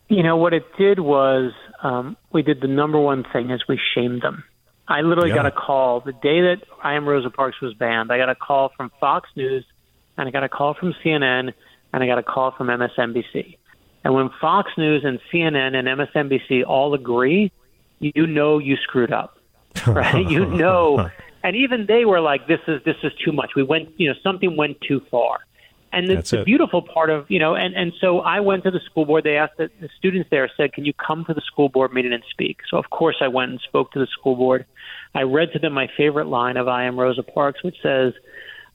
You 0.10 0.24
know 0.24 0.38
what 0.38 0.54
it 0.54 0.64
did 0.78 1.00
was 1.00 1.52
um, 1.84 2.16
we 2.32 2.42
did 2.42 2.62
the 2.62 2.68
number 2.68 3.00
one 3.00 3.26
thing 3.34 3.50
is 3.50 3.68
we 3.68 3.80
shamed 3.94 4.22
them. 4.22 4.44
I 4.88 5.02
literally 5.02 5.30
Yeah. 5.30 5.36
got 5.36 5.46
a 5.46 5.52
call 5.52 6.00
the 6.00 6.14
day 6.14 6.42
that 6.42 6.60
I 6.84 6.94
Am 6.94 7.08
Rosa 7.08 7.30
Parks 7.30 7.60
was 7.62 7.74
banned. 7.74 8.12
I 8.12 8.18
got 8.18 8.30
a 8.30 8.36
call 8.36 8.70
from 8.78 8.92
Fox 9.00 9.30
News, 9.36 9.66
and 10.18 10.28
I 10.28 10.32
got 10.32 10.44
a 10.44 10.50
call 10.50 10.74
from 10.74 10.94
CNN, 11.04 11.54
and 11.94 12.04
I 12.04 12.06
got 12.08 12.18
a 12.18 12.24
call 12.24 12.52
from 12.52 12.68
MSNBC. 12.68 13.58
And 14.04 14.14
when 14.14 14.30
Fox 14.40 14.72
News 14.78 15.04
and 15.04 15.20
CNN 15.32 15.76
and 15.76 15.88
MSNBC 15.88 16.64
all 16.66 16.94
agree, 16.94 17.52
you 18.00 18.28
know 18.28 18.58
you 18.60 18.78
screwed 18.78 19.12
up, 19.12 19.38
right? 19.88 20.26
you 20.30 20.46
know, 20.46 21.10
and 21.44 21.56
even 21.56 21.86
they 21.88 22.06
were 22.06 22.22
like, 22.22 22.48
"This 22.48 22.62
is 22.68 22.82
this 22.84 22.96
is 23.04 23.12
too 23.24 23.32
much. 23.34 23.52
We 23.56 23.64
went, 23.64 23.90
you 23.98 24.08
know, 24.08 24.16
something 24.24 24.56
went 24.56 24.80
too 24.82 25.02
far." 25.12 25.40
And 25.92 26.10
the, 26.10 26.16
That's 26.16 26.32
the 26.32 26.44
beautiful 26.44 26.82
part 26.82 27.10
of 27.10 27.26
you 27.30 27.40
know, 27.40 27.56
and 27.56 27.74
and 27.76 27.94
so 28.02 28.20
I 28.20 28.42
went 28.42 28.64
to 28.64 28.72
the 28.72 28.82
school 28.82 29.06
board. 29.06 29.24
They 29.24 29.38
asked 29.38 29.58
the, 29.58 29.70
the 29.80 29.90
students 29.98 30.30
there 30.30 30.50
said, 30.58 30.74
"Can 30.74 30.86
you 30.86 30.94
come 30.94 31.24
to 31.26 31.34
the 31.34 31.42
school 31.42 31.70
board 31.70 31.94
meeting 31.94 32.14
and 32.14 32.24
speak?" 32.30 32.60
So 32.70 32.78
of 32.78 32.90
course 32.90 33.18
I 33.22 33.30
went 33.30 33.52
and 33.52 33.62
spoke 33.62 33.92
to 33.94 34.00
the 34.00 34.08
school 34.08 34.36
board. 34.36 34.66
I 35.16 35.22
read 35.24 35.54
to 35.54 35.60
them 35.60 35.74
my 35.74 35.88
favorite 35.96 36.28
line 36.28 36.58
of 36.58 36.68
I 36.68 36.84
am 36.84 37.00
Rosa 37.00 37.24
Parks, 37.24 37.64
which 37.64 37.78
says, 37.82 38.14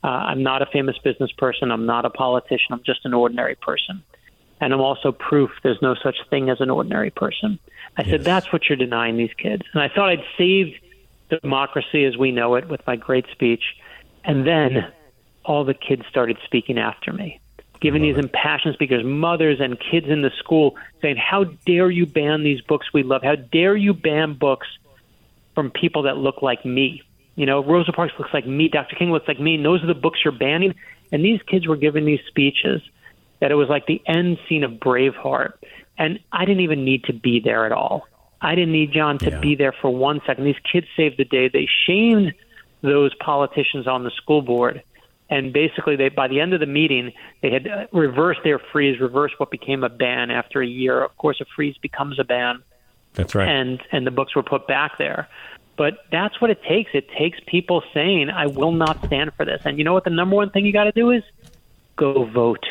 uh, 0.03 0.07
"I'm 0.07 0.43
not 0.43 0.63
a 0.63 0.67
famous 0.67 0.97
business 0.99 1.31
person. 1.33 1.71
I'm 1.71 1.87
not 1.87 2.07
a 2.07 2.11
politician. 2.11 2.69
I'm 2.71 2.83
just 2.85 3.05
an 3.05 3.15
ordinary 3.15 3.57
person." 3.57 4.03
And 4.63 4.73
I'm 4.73 4.81
also 4.81 5.11
proof 5.11 5.51
there's 5.65 5.83
no 5.83 5.97
such 5.97 6.17
thing 6.31 6.49
as 6.49 6.61
an 6.61 6.71
ordinary 6.71 7.11
person. 7.11 7.59
I 7.97 8.05
said, 8.05 8.23
that's 8.23 8.53
what 8.53 8.69
you're 8.69 8.77
denying 8.77 9.17
these 9.17 9.33
kids. 9.37 9.63
And 9.75 9.83
I 9.83 9.89
thought 9.89 10.09
I'd 10.09 10.25
saved 10.39 10.79
democracy 11.43 12.05
as 12.05 12.17
we 12.17 12.31
know 12.31 12.55
it 12.55 12.69
with 12.69 12.81
my 12.87 12.95
great 12.95 13.27
speech. 13.33 13.63
And 14.25 14.47
then 14.47 14.87
all 15.45 15.65
the 15.65 15.75
kids 15.75 16.03
started 16.09 16.39
speaking 16.45 16.79
after 16.79 17.13
me, 17.13 17.41
giving 17.81 18.03
these 18.03 18.17
impassioned 18.17 18.75
speakers, 18.75 19.05
mothers 19.05 19.59
and 19.61 19.79
kids 19.79 20.07
in 20.09 20.23
the 20.23 20.31
school 20.39 20.77
saying, 21.01 21.17
How 21.17 21.45
dare 21.45 21.91
you 21.91 22.07
ban 22.07 22.43
these 22.43 22.61
books 22.61 22.93
we 22.93 23.03
love? 23.03 23.23
How 23.23 23.37
dare 23.37 23.77
you 23.77 23.95
ban 23.95 24.35
books 24.35 24.67
from 25.55 25.71
people 25.71 26.03
that 26.03 26.17
look 26.17 26.43
like 26.43 26.65
me? 26.65 27.03
You 27.35 27.47
know, 27.47 27.65
Rosa 27.65 27.93
Parks 27.93 28.13
looks 28.19 28.35
like 28.35 28.47
me, 28.47 28.69
Dr. 28.69 28.97
King 28.97 29.11
looks 29.11 29.27
like 29.27 29.41
me, 29.41 29.55
and 29.55 29.65
those 29.65 29.83
are 29.83 29.87
the 29.87 29.95
books 29.95 30.21
you're 30.25 30.33
banning. 30.33 30.75
And 31.13 31.25
these 31.25 31.41
kids 31.43 31.67
were 31.67 31.77
giving 31.77 32.05
these 32.05 32.21
speeches 32.27 32.83
that 33.41 33.51
it 33.51 33.55
was 33.55 33.69
like 33.69 33.87
the 33.87 34.01
end 34.07 34.39
scene 34.49 34.65
of 34.65 34.73
Braveheart. 34.73 35.55
And 35.99 36.19
I 36.33 36.45
didn't 36.45 36.63
even 36.63 36.85
need 36.85 37.05
to 37.05 37.13
be 37.13 37.41
there 37.41 37.67
at 37.67 37.73
all. 37.73 38.07
I 38.41 38.55
didn't 38.55 38.73
need 38.73 38.93
John 38.93 39.19
to 39.19 39.39
be 39.41 39.55
there 39.55 39.73
for 39.73 39.95
one 39.95 40.21
second. 40.27 40.45
These 40.45 40.57
kids 40.71 40.87
saved 40.97 41.17
the 41.17 41.25
day. 41.25 41.49
They 41.49 41.69
shamed 41.87 42.33
those 42.83 43.15
politicians 43.15 43.87
on 43.87 44.03
the 44.03 44.11
school 44.11 44.43
board. 44.43 44.83
And 45.33 45.51
basically, 45.51 45.97
they 45.97 46.11
by 46.11 46.29
the 46.29 46.41
end 46.41 46.53
of 46.53 46.61
the 46.61 46.67
meeting, 46.67 47.11
they 47.41 47.51
had 47.51 47.67
uh, 47.67 47.87
reversed 47.91 48.41
their 48.45 48.59
freeze, 48.59 49.01
reversed 49.01 49.41
what 49.41 49.51
became 49.51 49.83
a 49.83 49.89
ban 49.89 50.31
after 50.31 50.61
a 50.61 50.67
year. 50.67 51.03
Of 51.03 51.17
course, 51.17 51.41
a 51.41 51.47
freeze 51.57 51.79
becomes 51.79 52.19
a 52.19 52.25
ban 52.25 52.63
That's 53.15 53.35
right. 53.35 53.49
and 53.49 53.81
and 53.93 54.07
the 54.07 54.11
books 54.11 54.37
were 54.37 54.43
put 54.43 54.67
back 54.67 54.99
there. 54.99 55.29
But 55.79 55.95
that's 56.11 56.39
what 56.39 56.51
it 56.51 56.63
takes. 56.65 56.91
It 56.93 57.09
takes 57.19 57.39
people 57.47 57.83
saying, 57.95 58.29
"I 58.29 58.47
will 58.47 58.73
not 58.73 59.03
stand 59.07 59.33
for 59.33 59.47
this." 59.47 59.63
And 59.65 59.79
you 59.79 59.85
know 59.85 59.95
what? 59.95 60.05
The 60.05 60.11
number 60.11 60.37
one 60.37 60.51
thing 60.51 60.67
you 60.67 60.73
got 60.73 60.85
to 60.85 60.93
do 60.93 61.11
is 61.11 61.23
go 61.97 62.25
vote. 62.25 62.67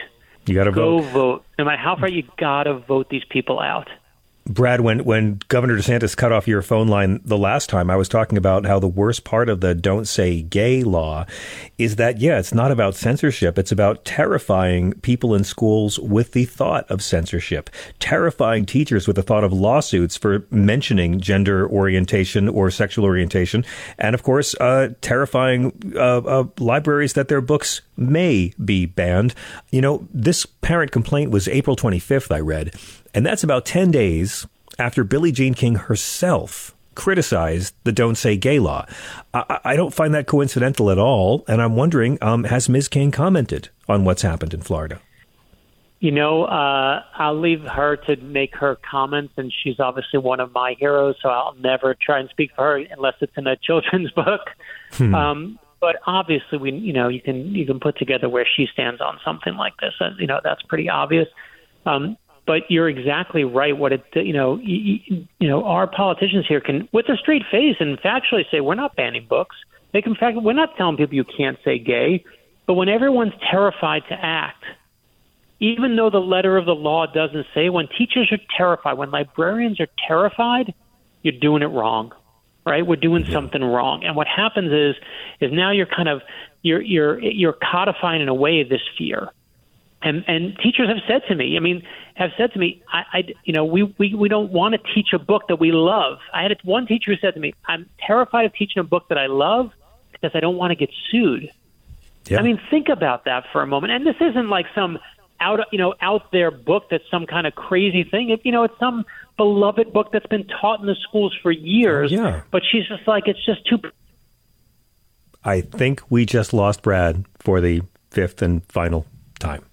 You 0.45 0.53
got 0.53 0.65
to 0.65 0.71
vote. 0.71 0.81
Go 0.81 0.99
vote. 0.99 1.11
vote. 1.11 1.45
No 1.57 1.65
matter 1.65 1.81
how 1.81 1.95
far 1.95 2.09
you 2.09 2.23
got 2.37 2.63
to 2.65 2.75
vote 2.75 3.09
these 3.09 3.25
people 3.25 3.59
out. 3.59 3.89
Brad, 4.45 4.81
when, 4.81 5.03
when 5.03 5.39
Governor 5.49 5.77
DeSantis 5.77 6.17
cut 6.17 6.31
off 6.31 6.47
your 6.47 6.63
phone 6.63 6.87
line 6.87 7.21
the 7.23 7.37
last 7.37 7.69
time, 7.69 7.91
I 7.91 7.95
was 7.95 8.09
talking 8.09 8.37
about 8.37 8.65
how 8.65 8.79
the 8.79 8.87
worst 8.87 9.23
part 9.23 9.49
of 9.49 9.61
the 9.61 9.75
don't 9.75 10.07
say 10.07 10.41
gay 10.41 10.83
law 10.83 11.25
is 11.77 11.97
that, 11.97 12.19
yeah, 12.19 12.39
it's 12.39 12.53
not 12.53 12.71
about 12.71 12.95
censorship. 12.95 13.59
It's 13.59 13.71
about 13.71 14.03
terrifying 14.03 14.93
people 15.01 15.35
in 15.35 15.43
schools 15.43 15.99
with 15.99 16.31
the 16.31 16.45
thought 16.45 16.89
of 16.89 17.03
censorship, 17.03 17.69
terrifying 17.99 18.65
teachers 18.65 19.05
with 19.05 19.15
the 19.15 19.23
thought 19.23 19.43
of 19.43 19.53
lawsuits 19.53 20.17
for 20.17 20.47
mentioning 20.49 21.19
gender 21.19 21.69
orientation 21.69 22.49
or 22.49 22.71
sexual 22.71 23.05
orientation. 23.05 23.63
And 23.99 24.15
of 24.15 24.23
course, 24.23 24.55
uh, 24.55 24.89
terrifying 25.01 25.93
uh, 25.95 26.17
uh, 26.17 26.43
libraries 26.57 27.13
that 27.13 27.27
their 27.27 27.41
books 27.41 27.81
may 27.95 28.53
be 28.63 28.87
banned. 28.87 29.35
You 29.69 29.81
know, 29.81 30.07
this 30.11 30.45
parent 30.45 30.91
complaint 30.91 31.29
was 31.29 31.47
April 31.47 31.75
25th, 31.75 32.33
I 32.33 32.39
read. 32.39 32.73
And 33.13 33.25
that's 33.25 33.43
about 33.43 33.65
10 33.65 33.91
days 33.91 34.30
after 34.79 35.03
Billie 35.03 35.31
Jean 35.31 35.53
King 35.53 35.75
herself 35.75 36.75
criticized 36.95 37.73
the 37.83 37.91
Don't 37.91 38.15
Say 38.15 38.37
Gay 38.37 38.59
law. 38.59 38.85
I, 39.33 39.59
I 39.63 39.75
don't 39.75 39.93
find 39.93 40.13
that 40.13 40.27
coincidental 40.27 40.91
at 40.91 40.97
all. 40.97 41.43
And 41.47 41.61
I'm 41.61 41.75
wondering 41.75 42.17
um, 42.21 42.43
has 42.45 42.69
Ms. 42.69 42.87
King 42.87 43.11
commented 43.11 43.69
on 43.87 44.05
what's 44.05 44.21
happened 44.21 44.53
in 44.53 44.61
Florida? 44.61 44.99
You 45.99 46.11
know, 46.11 46.45
uh, 46.45 47.03
I'll 47.15 47.39
leave 47.39 47.61
her 47.61 47.95
to 47.95 48.15
make 48.17 48.55
her 48.55 48.75
comments, 48.89 49.33
and 49.37 49.53
she's 49.63 49.79
obviously 49.79 50.17
one 50.17 50.39
of 50.39 50.51
my 50.51 50.75
heroes, 50.79 51.15
so 51.21 51.29
I'll 51.29 51.53
never 51.59 51.93
try 51.93 52.19
and 52.19 52.27
speak 52.29 52.49
for 52.55 52.63
her 52.63 52.77
unless 52.77 53.13
it's 53.21 53.33
in 53.37 53.45
a 53.45 53.55
children's 53.55 54.09
book. 54.15 54.41
Hmm. 54.93 55.13
Um, 55.13 55.59
but 55.79 55.97
obviously, 56.07 56.57
we, 56.57 56.71
you 56.71 56.93
know, 56.93 57.07
you 57.07 57.21
can 57.21 57.53
you 57.53 57.67
can 57.67 57.79
put 57.79 57.97
together 57.97 58.29
where 58.29 58.47
she 58.55 58.67
stands 58.73 58.99
on 58.99 59.19
something 59.23 59.55
like 59.55 59.73
this. 59.77 59.93
You 60.17 60.25
know, 60.25 60.39
that's 60.43 60.63
pretty 60.63 60.89
obvious. 60.89 61.27
Um, 61.85 62.17
but 62.45 62.63
you're 62.69 62.89
exactly 62.89 63.43
right. 63.43 63.77
What 63.77 63.93
it, 63.93 64.03
you 64.13 64.33
know, 64.33 64.57
you, 64.57 65.25
you 65.39 65.47
know, 65.47 65.63
our 65.65 65.87
politicians 65.87 66.45
here 66.47 66.61
can, 66.61 66.87
with 66.91 67.07
a 67.09 67.17
straight 67.17 67.43
face, 67.51 67.77
and 67.79 67.99
factually 67.99 68.43
say 68.51 68.59
we're 68.59 68.75
not 68.75 68.95
banning 68.95 69.25
books. 69.27 69.55
They 69.93 70.01
can, 70.01 70.15
fact, 70.15 70.37
we're 70.41 70.53
not 70.53 70.75
telling 70.77 70.97
people 70.97 71.15
you 71.15 71.25
can't 71.25 71.57
say 71.63 71.77
gay. 71.77 72.23
But 72.65 72.75
when 72.75 72.89
everyone's 72.89 73.33
terrified 73.49 74.03
to 74.09 74.13
act, 74.13 74.63
even 75.59 75.95
though 75.95 76.09
the 76.09 76.19
letter 76.19 76.57
of 76.57 76.65
the 76.65 76.73
law 76.75 77.05
doesn't 77.05 77.45
say, 77.53 77.69
when 77.69 77.87
teachers 77.97 78.31
are 78.31 78.39
terrified, 78.57 78.93
when 78.93 79.11
librarians 79.11 79.79
are 79.79 79.87
terrified, 80.07 80.73
you're 81.21 81.39
doing 81.39 81.61
it 81.61 81.67
wrong, 81.67 82.13
right? 82.65 82.85
We're 82.85 82.95
doing 82.95 83.25
something 83.25 83.63
wrong. 83.63 84.03
And 84.03 84.15
what 84.15 84.27
happens 84.27 84.71
is, 84.71 84.95
is 85.39 85.51
now 85.53 85.71
you're 85.71 85.85
kind 85.85 86.09
of 86.09 86.21
you're 86.63 86.81
you're 86.81 87.19
you're 87.19 87.53
codifying 87.71 88.21
in 88.21 88.27
a 88.27 88.33
way 88.33 88.63
this 88.63 88.81
fear. 88.97 89.29
And 90.03 90.23
and 90.27 90.57
teachers 90.57 90.87
have 90.87 90.97
said 91.07 91.21
to 91.27 91.35
me, 91.35 91.57
I 91.57 91.59
mean, 91.59 91.83
have 92.15 92.31
said 92.37 92.53
to 92.53 92.59
me, 92.59 92.81
I, 92.91 93.03
I 93.13 93.23
you 93.43 93.53
know, 93.53 93.65
we, 93.65 93.83
we 93.99 94.15
we 94.15 94.29
don't 94.29 94.51
want 94.51 94.73
to 94.73 94.93
teach 94.93 95.13
a 95.13 95.19
book 95.19 95.47
that 95.47 95.57
we 95.59 95.71
love. 95.71 96.17
I 96.33 96.43
had 96.43 96.57
one 96.63 96.87
teacher 96.87 97.11
who 97.11 97.17
said 97.17 97.35
to 97.35 97.39
me, 97.39 97.53
I'm 97.65 97.87
terrified 98.05 98.45
of 98.45 98.53
teaching 98.53 98.79
a 98.79 98.83
book 98.83 99.09
that 99.09 99.17
I 99.17 99.27
love 99.27 99.71
because 100.11 100.31
I 100.33 100.39
don't 100.39 100.57
want 100.57 100.71
to 100.71 100.75
get 100.75 100.89
sued. 101.09 101.51
Yeah. 102.27 102.39
I 102.39 102.43
mean, 102.43 102.59
think 102.69 102.89
about 102.89 103.25
that 103.25 103.45
for 103.51 103.61
a 103.61 103.67
moment. 103.67 103.93
And 103.93 104.05
this 104.05 104.15
isn't 104.19 104.49
like 104.49 104.67
some 104.75 104.99
out, 105.39 105.59
you 105.71 105.77
know, 105.77 105.95
out 106.01 106.31
there 106.31 106.51
book 106.51 106.89
that's 106.89 107.03
some 107.09 107.25
kind 107.25 107.47
of 107.47 107.55
crazy 107.55 108.03
thing. 108.03 108.29
It, 108.29 108.41
you 108.43 108.51
know, 108.51 108.63
it's 108.63 108.77
some 108.79 109.05
beloved 109.37 109.91
book 109.91 110.11
that's 110.11 110.27
been 110.27 110.47
taught 110.47 110.79
in 110.79 110.85
the 110.85 110.95
schools 110.95 111.35
for 111.41 111.51
years. 111.51 112.11
yeah. 112.11 112.43
But 112.51 112.61
she's 112.69 112.87
just 112.87 113.07
like, 113.07 113.27
it's 113.27 113.43
just 113.43 113.65
too. 113.67 113.79
I 115.43 115.61
think 115.61 116.03
we 116.09 116.25
just 116.25 116.53
lost 116.53 116.83
Brad 116.83 117.25
for 117.39 117.59
the 117.59 117.81
fifth 118.11 118.41
and 118.43 118.63
final 118.65 119.07
time. 119.39 119.65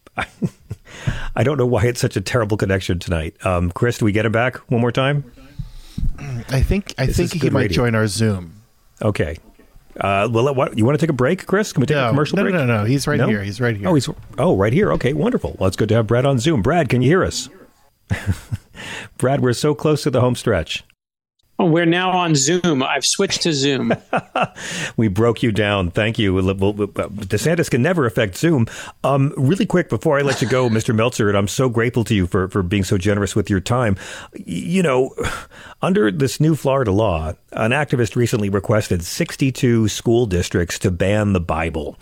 I 1.37 1.45
don't 1.45 1.57
know 1.59 1.67
why 1.67 1.85
it's 1.85 2.01
such 2.01 2.17
a 2.17 2.21
terrible 2.21 2.57
connection 2.57 2.99
tonight. 2.99 3.35
Um, 3.47 3.71
Chris, 3.71 3.99
do 3.99 4.05
we 4.05 4.13
get 4.13 4.27
him 4.27 4.33
back 4.33 4.57
one 4.71 4.81
more 4.81 4.93
time? 4.93 5.25
I 6.51 6.63
think 6.63 6.95
I 6.99 7.07
This 7.07 7.17
think 7.17 7.35
he 7.43 7.51
might 7.51 7.63
radio. 7.63 7.75
join 7.77 7.95
our 7.95 8.07
Zoom. 8.07 8.63
Okay. 9.03 9.37
Uh, 10.01 10.29
well, 10.31 10.55
what, 10.55 10.79
you 10.79 10.85
want 10.85 10.99
to 10.99 11.05
take 11.05 11.11
a 11.11 11.15
break, 11.15 11.47
Chris? 11.47 11.73
Can 11.73 11.81
we 11.81 11.87
take 11.87 11.97
No, 11.97 12.07
a 12.07 12.11
commercial 12.11 12.37
no, 12.37 12.43
break? 12.43 12.55
no, 12.55 12.65
no, 12.65 12.79
no. 12.79 12.85
he's 12.85 13.07
right 13.09 13.21
here. 13.29 13.43
He's 13.43 13.61
right 13.61 13.77
here. 13.77 13.89
Oh, 13.89 13.95
he's 13.95 14.09
oh 14.39 14.57
right 14.57 14.73
here. 14.73 14.93
Okay, 14.93 15.13
wonderful. 15.13 15.57
Well, 15.59 15.67
it's 15.67 15.77
good 15.77 15.89
to 15.89 15.97
have 15.97 16.07
Brad 16.07 16.25
on 16.25 16.39
Zoom. 16.39 16.63
Brad, 16.63 16.89
can 16.89 17.03
you 17.03 17.09
hear 17.09 17.25
us? 17.25 17.49
Brad, 19.19 19.41
we're 19.41 19.53
so 19.53 19.75
close 19.75 20.03
to 20.05 20.11
the 20.11 20.21
home 20.21 20.35
stretch. 20.37 20.85
Oh, 21.61 21.67
we're 21.67 21.87
now 21.87 22.13
on 22.13 22.37
Zoom. 22.37 22.85
I've 22.85 23.05
switched 23.05 23.43
to 23.43 23.53
Zoom. 23.53 23.93
We 24.97 25.09
broke 25.09 25.43
you 25.43 25.53
down. 25.53 25.91
Thank 25.91 26.19
you. 26.19 26.35
Well, 26.35 26.45
DeSantis 26.45 27.71
can 27.71 27.83
never 27.83 28.07
affect 28.07 28.37
Zoom. 28.37 28.67
Um, 29.05 29.33
really 29.37 29.67
quick 29.67 29.89
before 29.89 30.19
I 30.19 30.23
let 30.23 30.43
you 30.43 30.49
go, 30.49 30.69
Mr. 30.69 30.95
Meltzer, 30.95 31.29
and 31.29 31.39
I'm 31.39 31.47
so 31.47 31.69
grateful 31.69 32.03
to 32.05 32.15
you 32.15 32.27
for, 32.27 32.49
for 32.49 32.63
being 32.63 32.83
so 32.83 32.99
generous 32.99 33.37
with 33.37 33.49
your 33.49 33.61
time. 33.61 33.97
You 34.35 34.83
know, 34.83 35.15
under 35.83 36.11
this 36.11 36.41
new 36.41 36.57
Florida 36.57 36.91
law, 36.91 37.35
an 37.53 37.71
activist 37.71 38.17
recently 38.17 38.49
requested 38.49 39.05
62 39.05 39.89
school 39.89 40.27
districts 40.27 40.79
to 40.81 40.91
ban 40.91 41.33
the 41.33 41.41
Bible. 41.41 41.97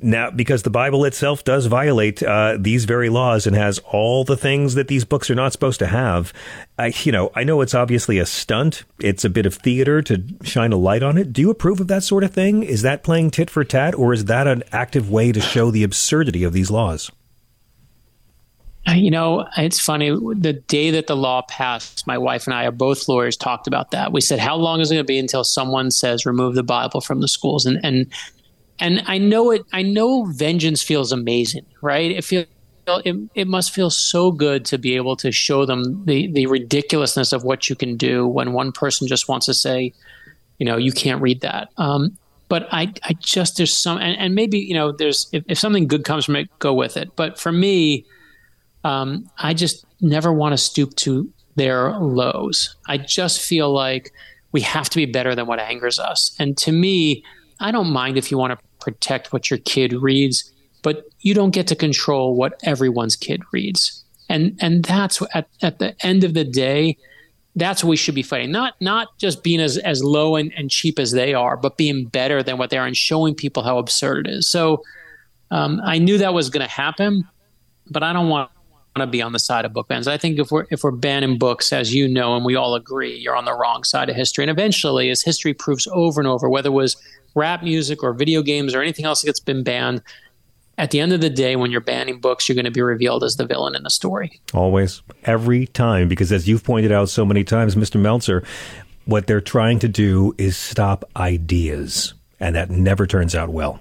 Now, 0.00 0.30
because 0.30 0.62
the 0.62 0.70
Bible 0.70 1.04
itself 1.04 1.42
does 1.42 1.66
violate 1.66 2.22
uh, 2.22 2.56
these 2.58 2.84
very 2.84 3.08
laws 3.08 3.46
and 3.46 3.56
has 3.56 3.80
all 3.80 4.22
the 4.22 4.36
things 4.36 4.74
that 4.74 4.86
these 4.86 5.04
books 5.04 5.28
are 5.28 5.34
not 5.34 5.52
supposed 5.52 5.80
to 5.80 5.86
have, 5.86 6.32
I, 6.78 6.92
you 7.02 7.10
know, 7.10 7.32
I 7.34 7.42
know 7.42 7.60
it's 7.62 7.74
obviously 7.74 8.18
a 8.18 8.26
stunt. 8.26 8.84
It's 9.00 9.24
a 9.24 9.30
bit 9.30 9.44
of 9.44 9.54
theater 9.54 10.00
to 10.02 10.22
shine 10.44 10.72
a 10.72 10.76
light 10.76 11.02
on 11.02 11.18
it. 11.18 11.32
Do 11.32 11.40
you 11.40 11.50
approve 11.50 11.80
of 11.80 11.88
that 11.88 12.04
sort 12.04 12.22
of 12.22 12.32
thing? 12.32 12.62
Is 12.62 12.82
that 12.82 13.02
playing 13.02 13.32
tit 13.32 13.50
for 13.50 13.64
tat, 13.64 13.94
or 13.96 14.12
is 14.12 14.26
that 14.26 14.46
an 14.46 14.62
active 14.70 15.10
way 15.10 15.32
to 15.32 15.40
show 15.40 15.72
the 15.72 15.82
absurdity 15.82 16.44
of 16.44 16.52
these 16.52 16.70
laws? 16.70 17.10
You 18.86 19.10
know, 19.10 19.46
it's 19.56 19.80
funny. 19.80 20.10
The 20.10 20.54
day 20.66 20.90
that 20.92 21.08
the 21.08 21.16
law 21.16 21.42
passed, 21.42 22.06
my 22.06 22.16
wife 22.16 22.46
and 22.46 22.54
I 22.54 22.64
are 22.64 22.70
both 22.70 23.06
lawyers 23.06 23.36
talked 23.36 23.66
about 23.66 23.90
that. 23.90 24.12
We 24.12 24.22
said, 24.22 24.38
"How 24.38 24.56
long 24.56 24.80
is 24.80 24.90
it 24.90 24.94
going 24.94 25.04
to 25.04 25.06
be 25.06 25.18
until 25.18 25.44
someone 25.44 25.90
says 25.90 26.24
remove 26.24 26.54
the 26.54 26.62
Bible 26.62 27.02
from 27.02 27.20
the 27.20 27.28
schools?" 27.28 27.66
And 27.66 27.78
and 27.82 28.06
and 28.80 29.02
I 29.06 29.18
know 29.18 29.50
it. 29.50 29.62
I 29.72 29.82
know 29.82 30.24
vengeance 30.26 30.82
feels 30.82 31.12
amazing, 31.12 31.66
right? 31.82 32.10
It 32.10 32.24
feels 32.24 32.46
it, 33.04 33.16
it 33.34 33.46
must 33.46 33.70
feel 33.72 33.90
so 33.90 34.32
good 34.32 34.64
to 34.66 34.78
be 34.78 34.96
able 34.96 35.16
to 35.16 35.30
show 35.30 35.66
them 35.66 36.04
the 36.06 36.30
the 36.32 36.46
ridiculousness 36.46 37.32
of 37.32 37.44
what 37.44 37.68
you 37.68 37.76
can 37.76 37.96
do 37.96 38.26
when 38.26 38.52
one 38.52 38.72
person 38.72 39.06
just 39.06 39.28
wants 39.28 39.46
to 39.46 39.54
say, 39.54 39.92
you 40.58 40.66
know, 40.66 40.76
you 40.76 40.92
can't 40.92 41.20
read 41.20 41.40
that. 41.42 41.68
Um, 41.76 42.16
but 42.48 42.66
I, 42.72 42.92
I 43.04 43.12
just 43.20 43.58
there's 43.58 43.76
some 43.76 43.98
and, 43.98 44.18
and 44.18 44.34
maybe 44.34 44.58
you 44.58 44.74
know 44.74 44.92
there's 44.92 45.28
if, 45.32 45.44
if, 45.48 45.58
something 45.58 45.86
good 45.86 46.04
comes 46.04 46.24
from 46.24 46.36
it, 46.36 46.48
go 46.58 46.72
with 46.72 46.96
it. 46.96 47.14
But 47.14 47.38
for 47.38 47.52
me, 47.52 48.06
um, 48.84 49.28
I 49.38 49.54
just 49.54 49.84
never 50.00 50.32
want 50.32 50.52
to 50.54 50.58
stoop 50.58 50.94
to 50.96 51.30
their 51.56 51.98
lows. 51.98 52.76
I 52.86 52.98
just 52.98 53.40
feel 53.40 53.72
like 53.72 54.12
we 54.52 54.62
have 54.62 54.88
to 54.90 54.96
be 54.96 55.04
better 55.04 55.34
than 55.34 55.46
what 55.46 55.60
angers 55.60 55.98
us. 55.98 56.34
And 56.38 56.56
to 56.58 56.72
me, 56.72 57.22
I 57.60 57.70
don't 57.70 57.90
mind 57.90 58.16
if 58.16 58.30
you 58.30 58.38
want 58.38 58.58
to 58.58 58.67
protect 58.90 59.32
what 59.32 59.50
your 59.50 59.58
kid 59.58 59.92
reads, 59.92 60.50
but 60.82 61.04
you 61.20 61.34
don't 61.34 61.50
get 61.50 61.66
to 61.66 61.76
control 61.76 62.34
what 62.34 62.60
everyone's 62.62 63.16
kid 63.16 63.42
reads. 63.52 64.04
And 64.28 64.58
and 64.60 64.84
that's 64.84 65.22
at, 65.34 65.48
at 65.62 65.78
the 65.78 65.94
end 66.04 66.24
of 66.24 66.34
the 66.34 66.44
day, 66.44 66.96
that's 67.56 67.82
what 67.82 67.90
we 67.90 67.96
should 67.96 68.14
be 68.14 68.22
fighting. 68.22 68.50
Not 68.50 68.74
not 68.80 69.08
just 69.18 69.42
being 69.42 69.60
as, 69.60 69.78
as 69.78 70.02
low 70.02 70.36
and, 70.36 70.52
and 70.56 70.70
cheap 70.70 70.98
as 70.98 71.12
they 71.12 71.34
are, 71.34 71.56
but 71.56 71.76
being 71.76 72.06
better 72.06 72.42
than 72.42 72.58
what 72.58 72.70
they 72.70 72.78
are 72.78 72.86
and 72.86 72.96
showing 72.96 73.34
people 73.34 73.62
how 73.62 73.78
absurd 73.78 74.26
it 74.26 74.32
is. 74.32 74.46
So 74.50 74.82
um, 75.50 75.80
I 75.84 75.98
knew 75.98 76.18
that 76.18 76.34
was 76.34 76.50
going 76.50 76.66
to 76.66 76.72
happen, 76.72 77.26
but 77.90 78.02
I 78.02 78.12
don't 78.12 78.28
want 78.28 78.50
to 78.96 79.06
be 79.06 79.22
on 79.22 79.32
the 79.32 79.38
side 79.38 79.64
of 79.64 79.72
book 79.72 79.88
bans. 79.88 80.08
I 80.08 80.18
think 80.18 80.38
if 80.38 80.50
we're 80.50 80.66
if 80.70 80.82
we're 80.82 80.90
banning 80.90 81.38
books, 81.38 81.72
as 81.72 81.94
you 81.94 82.08
know, 82.08 82.36
and 82.36 82.44
we 82.44 82.56
all 82.56 82.74
agree, 82.74 83.16
you're 83.16 83.36
on 83.36 83.44
the 83.44 83.54
wrong 83.54 83.84
side 83.84 84.08
of 84.10 84.16
history. 84.16 84.44
And 84.44 84.50
eventually, 84.50 85.10
as 85.10 85.22
history 85.22 85.54
proves 85.54 85.86
over 85.92 86.20
and 86.20 86.28
over, 86.28 86.48
whether 86.48 86.68
it 86.68 86.72
was 86.72 86.96
rap 87.34 87.62
music 87.62 88.02
or 88.02 88.12
video 88.12 88.42
games 88.42 88.74
or 88.74 88.82
anything 88.82 89.04
else 89.04 89.22
that's 89.22 89.40
been 89.40 89.62
banned, 89.62 90.02
at 90.78 90.92
the 90.92 91.00
end 91.00 91.12
of 91.12 91.20
the 91.20 91.28
day, 91.28 91.56
when 91.56 91.72
you're 91.72 91.80
banning 91.80 92.20
books, 92.20 92.48
you're 92.48 92.54
going 92.54 92.64
to 92.64 92.70
be 92.70 92.80
revealed 92.80 93.24
as 93.24 93.36
the 93.36 93.44
villain 93.44 93.74
in 93.74 93.82
the 93.82 93.90
story. 93.90 94.40
Always, 94.54 95.02
every 95.24 95.66
time, 95.66 96.06
because 96.06 96.30
as 96.30 96.48
you've 96.48 96.62
pointed 96.62 96.92
out 96.92 97.08
so 97.08 97.24
many 97.24 97.42
times, 97.42 97.74
Mr. 97.74 98.00
Meltzer, 98.00 98.44
what 99.04 99.26
they're 99.26 99.40
trying 99.40 99.80
to 99.80 99.88
do 99.88 100.34
is 100.38 100.56
stop 100.56 101.04
ideas, 101.16 102.14
and 102.38 102.54
that 102.54 102.70
never 102.70 103.06
turns 103.06 103.34
out 103.34 103.48
well. 103.48 103.80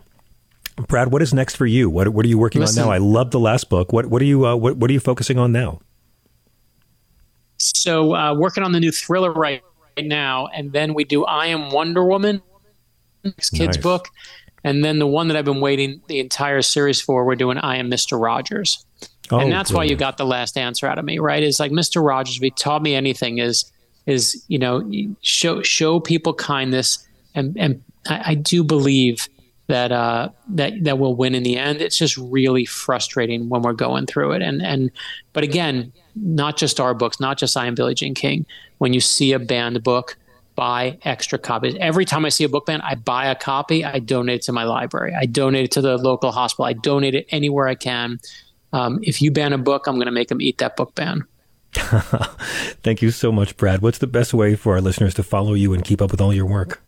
Brad, 0.88 1.12
what 1.12 1.22
is 1.22 1.34
next 1.34 1.56
for 1.56 1.66
you? 1.66 1.90
What 1.90 2.10
what 2.10 2.26
are 2.26 2.30
you 2.30 2.38
working 2.38 2.62
Listen, 2.62 2.84
on 2.84 2.90
now? 2.90 2.94
I 2.94 2.98
love 3.00 3.32
the 3.32 3.40
last 3.40 3.70
book. 3.70 3.92
What 3.92 4.08
what 4.08 4.22
are 4.22 4.26
you 4.26 4.46
uh, 4.46 4.56
what 4.56 4.78
what 4.78 4.90
are 4.90 4.94
you 4.94 5.00
focusing 5.00 5.38
on 5.38 5.52
now? 5.52 5.82
So 7.58 8.16
uh, 8.16 8.36
working 8.36 8.64
on 8.64 8.72
the 8.72 8.80
new 8.80 8.92
thriller 8.92 9.34
right, 9.34 9.64
right 9.98 10.06
now, 10.06 10.48
and 10.48 10.72
then 10.72 10.94
we 10.94 11.04
do 11.04 11.26
I 11.26 11.48
Am 11.48 11.72
Wonder 11.72 12.06
Woman, 12.06 12.42
kids 13.24 13.60
nice. 13.60 13.78
book, 13.78 14.10
and 14.64 14.84
then 14.84 15.00
the 15.00 15.08
one 15.08 15.28
that 15.28 15.38
I've 15.38 15.46
been 15.46 15.62
waiting 15.62 16.02
the 16.08 16.20
entire 16.20 16.62
series 16.62 17.02
for. 17.02 17.26
We're 17.26 17.36
doing 17.36 17.58
I 17.58 17.78
Am 17.78 17.90
Mister 17.90 18.18
Rogers, 18.18 18.86
oh, 19.32 19.40
and 19.40 19.52
that's 19.52 19.72
brilliant. 19.72 19.74
why 19.74 19.84
you 19.92 19.96
got 19.96 20.18
the 20.18 20.26
last 20.26 20.58
answer 20.58 20.88
out 20.88 20.98
of 20.98 21.06
me, 21.06 21.20
right? 21.20 21.44
Is 21.44 21.60
like 21.60 21.72
Mister 21.72 22.02
Rogers. 22.02 22.38
If 22.38 22.42
he 22.42 22.52
taught 22.52 22.82
me 22.82 22.96
anything, 22.96 23.38
is 23.38 23.72
is 24.06 24.44
you 24.48 24.60
know 24.60 24.90
show 25.22 25.62
show 25.62 26.00
people 26.00 26.34
kindness, 26.34 27.08
and 27.36 27.58
and 27.58 27.84
I, 28.08 28.22
I 28.32 28.36
do 28.36 28.64
believe 28.64 29.28
that 29.68 29.92
uh, 29.92 30.30
that 30.48 30.84
that 30.84 30.98
will 30.98 31.16
win 31.16 31.36
in 31.36 31.44
the 31.44 31.58
end. 31.58 31.82
It's 31.82 31.98
just 31.98 32.16
really 32.18 32.66
frustrating 32.66 33.50
when 33.50 33.62
we're 33.64 33.74
going 33.74 34.06
through 34.06 34.32
it. 34.32 34.42
And 34.42 34.62
and 34.62 34.92
but 35.34 35.44
again, 35.44 35.92
not 36.16 36.56
just 36.56 36.80
our 36.80 36.94
books, 36.94 37.20
not 37.20 37.38
just 37.38 37.58
I 37.58 37.68
am 37.68 37.76
Billie 37.76 37.94
Jean 37.94 38.14
King. 38.14 38.46
When 38.78 38.94
you 38.94 39.02
see 39.02 39.34
a 39.34 39.40
banned 39.40 39.84
book, 39.84 40.18
buy 40.58 40.98
extra 41.04 41.38
copies. 41.38 41.76
Every 41.80 42.04
time 42.04 42.26
I 42.26 42.30
see 42.30 42.44
a 42.44 42.50
book 42.50 42.66
ban, 42.66 42.82
I 42.82 42.96
buy 42.96 43.28
a 43.28 43.36
copy. 43.36 43.86
I 43.86 44.00
donate 44.00 44.38
it 44.38 44.42
to 44.44 44.52
my 44.52 44.64
library. 44.64 45.14
I 45.14 45.26
donate 45.28 45.66
it 45.66 45.72
to 45.72 45.82
the 45.82 45.98
local 45.98 46.34
hospital. 46.34 46.66
I 46.66 46.74
donate 46.74 47.16
it 47.16 47.28
anywhere 47.30 47.68
I 47.68 47.76
can. 47.76 48.20
Um, 48.74 49.00
if 49.04 49.22
you 49.22 49.32
ban 49.32 49.54
a 49.54 49.58
book, 49.58 49.88
I'm 49.88 49.96
going 49.96 50.08
to 50.08 50.12
make 50.12 50.28
them 50.28 50.42
eat 50.42 50.58
that 50.58 50.76
book 50.76 50.96
ban. 50.96 51.24
Thank 51.74 53.02
you 53.02 53.12
so 53.12 53.32
much, 53.32 53.56
Brad. 53.56 53.82
What's 53.82 54.00
the 54.00 54.08
best 54.08 54.34
way 54.34 54.56
for 54.56 54.74
our 54.74 54.82
listeners 54.82 55.14
to 55.14 55.24
follow 55.24 55.54
you 55.54 55.74
and 55.74 55.84
keep 55.86 56.02
up 56.02 56.12
with 56.12 56.20
all 56.20 56.34
your 56.34 56.48
work? 56.48 56.82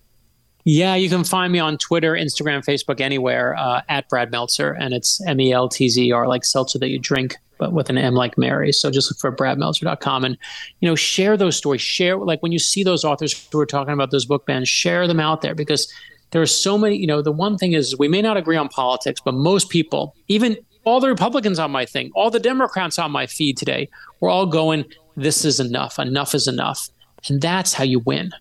Yeah, 0.65 0.95
you 0.95 1.07
can 1.09 1.23
find 1.23 1.53
me 1.53 1.59
on 1.59 1.77
Twitter, 1.77 2.13
Instagram, 2.13 2.65
Facebook, 2.65 2.99
anywhere 2.99 3.55
uh, 3.55 3.81
at 3.87 4.09
Brad 4.09 4.31
Meltzer, 4.31 4.71
and 4.71 4.93
it's 4.93 5.25
M 5.25 5.39
E 5.39 5.53
L 5.53 5.69
T 5.69 5.87
Z 5.89 6.11
R, 6.11 6.27
like 6.27 6.43
seltzer 6.43 6.79
that 6.79 6.89
you 6.89 6.99
drink, 6.99 7.37
but 7.59 7.73
with 7.73 7.91
an 7.91 7.97
M 7.99 8.15
like 8.15 8.37
Mary. 8.37 8.71
So 8.71 8.89
just 8.89 9.11
look 9.11 9.19
for 9.19 9.31
bradmeltzer.com 9.31 10.25
and 10.25 10.35
you 10.79 10.89
know 10.89 10.95
share 10.95 11.37
those 11.37 11.55
stories. 11.55 11.81
Share 11.81 12.17
like 12.17 12.41
when 12.41 12.51
you 12.51 12.57
see 12.57 12.83
those 12.83 13.05
authors 13.05 13.47
who 13.51 13.59
are 13.59 13.67
talking 13.67 13.93
about 13.93 14.09
those 14.09 14.25
book 14.25 14.47
bans, 14.47 14.67
share 14.67 15.07
them 15.07 15.19
out 15.19 15.41
there 15.41 15.53
because 15.53 15.93
there 16.31 16.41
are 16.41 16.47
so 16.47 16.75
many. 16.77 16.97
You 16.97 17.05
know, 17.05 17.21
the 17.21 17.31
one 17.31 17.57
thing 17.57 17.73
is 17.73 17.95
we 17.99 18.07
may 18.07 18.23
not 18.23 18.37
agree 18.37 18.57
on 18.57 18.69
politics, 18.69 19.21
but 19.23 19.35
most 19.35 19.69
people, 19.69 20.15
even 20.27 20.57
all 20.85 20.99
the 20.99 21.09
Republicans 21.09 21.59
on 21.59 21.69
my 21.69 21.85
thing, 21.85 22.09
all 22.15 22.31
the 22.31 22.39
Democrats 22.39 22.97
on 22.97 23.11
my 23.11 23.27
feed 23.27 23.57
today, 23.57 23.89
we're 24.19 24.29
all 24.29 24.47
going, 24.47 24.85
"This 25.15 25.45
is 25.45 25.59
enough. 25.59 25.99
Enough 25.99 26.33
is 26.33 26.47
enough," 26.47 26.89
and 27.27 27.39
that's 27.39 27.73
how 27.73 27.83
you 27.83 27.99
win. 27.99 28.31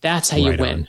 That's 0.00 0.30
how 0.30 0.36
right 0.36 0.58
you 0.58 0.62
win. 0.62 0.80
On 0.80 0.88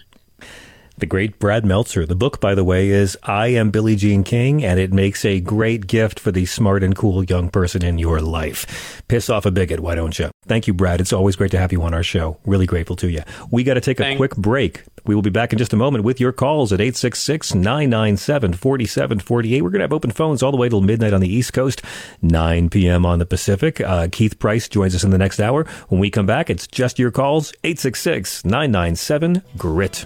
the 0.99 1.05
great 1.05 1.39
Brad 1.39 1.65
Meltzer. 1.65 2.05
The 2.05 2.15
book, 2.15 2.39
by 2.39 2.55
the 2.55 2.63
way, 2.63 2.89
is 2.89 3.17
I 3.23 3.47
Am 3.47 3.71
Billie 3.71 3.95
Jean 3.95 4.23
King, 4.23 4.63
and 4.63 4.79
it 4.79 4.93
makes 4.93 5.25
a 5.25 5.39
great 5.39 5.87
gift 5.87 6.19
for 6.19 6.31
the 6.31 6.45
smart 6.45 6.83
and 6.83 6.95
cool 6.95 7.23
young 7.23 7.49
person 7.49 7.83
in 7.83 7.97
your 7.97 8.21
life. 8.21 9.01
Piss 9.07 9.29
off 9.29 9.45
a 9.45 9.51
bigot, 9.51 9.79
why 9.79 9.95
don't 9.95 10.17
you? 10.19 10.29
Thank 10.45 10.67
you, 10.67 10.73
Brad. 10.73 11.01
It's 11.01 11.13
always 11.13 11.35
great 11.35 11.51
to 11.51 11.59
have 11.59 11.71
you 11.71 11.81
on 11.83 11.93
our 11.93 12.03
show. 12.03 12.37
Really 12.45 12.65
grateful 12.65 12.95
to 12.97 13.09
you. 13.09 13.21
We 13.51 13.63
got 13.63 13.75
to 13.75 13.81
take 13.81 13.99
a 13.99 14.03
Thanks. 14.03 14.17
quick 14.17 14.35
break. 14.35 14.83
We 15.05 15.15
will 15.15 15.21
be 15.21 15.29
back 15.29 15.53
in 15.53 15.59
just 15.59 15.73
a 15.73 15.77
moment 15.77 16.03
with 16.03 16.19
your 16.19 16.31
calls 16.31 16.73
at 16.73 16.81
866 16.81 17.55
997 17.55 18.53
4748. 18.53 19.61
We're 19.61 19.69
going 19.69 19.79
to 19.79 19.83
have 19.83 19.93
open 19.93 20.11
phones 20.11 20.43
all 20.43 20.51
the 20.51 20.57
way 20.57 20.69
till 20.69 20.81
midnight 20.81 21.13
on 21.13 21.21
the 21.21 21.33
East 21.33 21.53
Coast, 21.53 21.81
9 22.21 22.69
p.m. 22.69 23.05
on 23.05 23.19
the 23.19 23.25
Pacific. 23.25 23.79
Uh, 23.81 24.07
Keith 24.11 24.39
Price 24.39 24.67
joins 24.67 24.95
us 24.95 25.03
in 25.03 25.11
the 25.11 25.17
next 25.17 25.39
hour. 25.39 25.65
When 25.87 25.99
we 25.99 26.09
come 26.11 26.25
back, 26.25 26.49
it's 26.49 26.67
just 26.67 26.99
your 26.99 27.11
calls, 27.11 27.53
866 27.63 28.45
997 28.45 29.41
GRIT. 29.57 30.05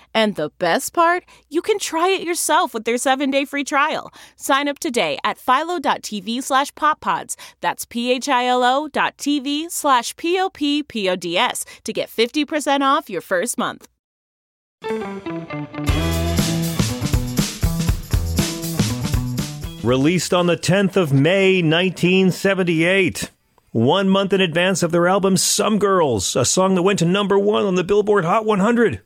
And 0.13 0.35
the 0.35 0.51
best 0.59 0.93
part, 0.93 1.23
you 1.49 1.61
can 1.61 1.79
try 1.79 2.09
it 2.09 2.21
yourself 2.23 2.73
with 2.73 2.83
their 2.83 2.95
7-day 2.95 3.45
free 3.45 3.63
trial. 3.63 4.11
Sign 4.35 4.67
up 4.67 4.79
today 4.79 5.17
at 5.23 5.37
philo.tv 5.37 6.43
slash 6.43 6.71
poppods. 6.73 7.35
That's 7.61 7.85
p-h-i-l-o 7.85 8.87
dot 8.89 9.17
tv 9.17 9.71
slash 9.71 10.15
p-o-p-p-o-d-s 10.17 11.65
to 11.83 11.93
get 11.93 12.09
50% 12.09 12.81
off 12.81 13.09
your 13.09 13.21
first 13.21 13.57
month. 13.57 13.87
Released 19.83 20.33
on 20.33 20.45
the 20.45 20.57
10th 20.57 20.95
of 20.95 21.11
May, 21.11 21.61
1978. 21.61 23.31
One 23.71 24.09
month 24.09 24.33
in 24.33 24.41
advance 24.41 24.83
of 24.83 24.91
their 24.91 25.07
album 25.07 25.37
Some 25.37 25.79
Girls, 25.79 26.35
a 26.35 26.43
song 26.45 26.75
that 26.75 26.83
went 26.83 26.99
to 26.99 27.05
number 27.05 27.39
one 27.39 27.65
on 27.65 27.75
the 27.75 27.83
Billboard 27.83 28.25
Hot 28.25 28.45
100. 28.45 29.01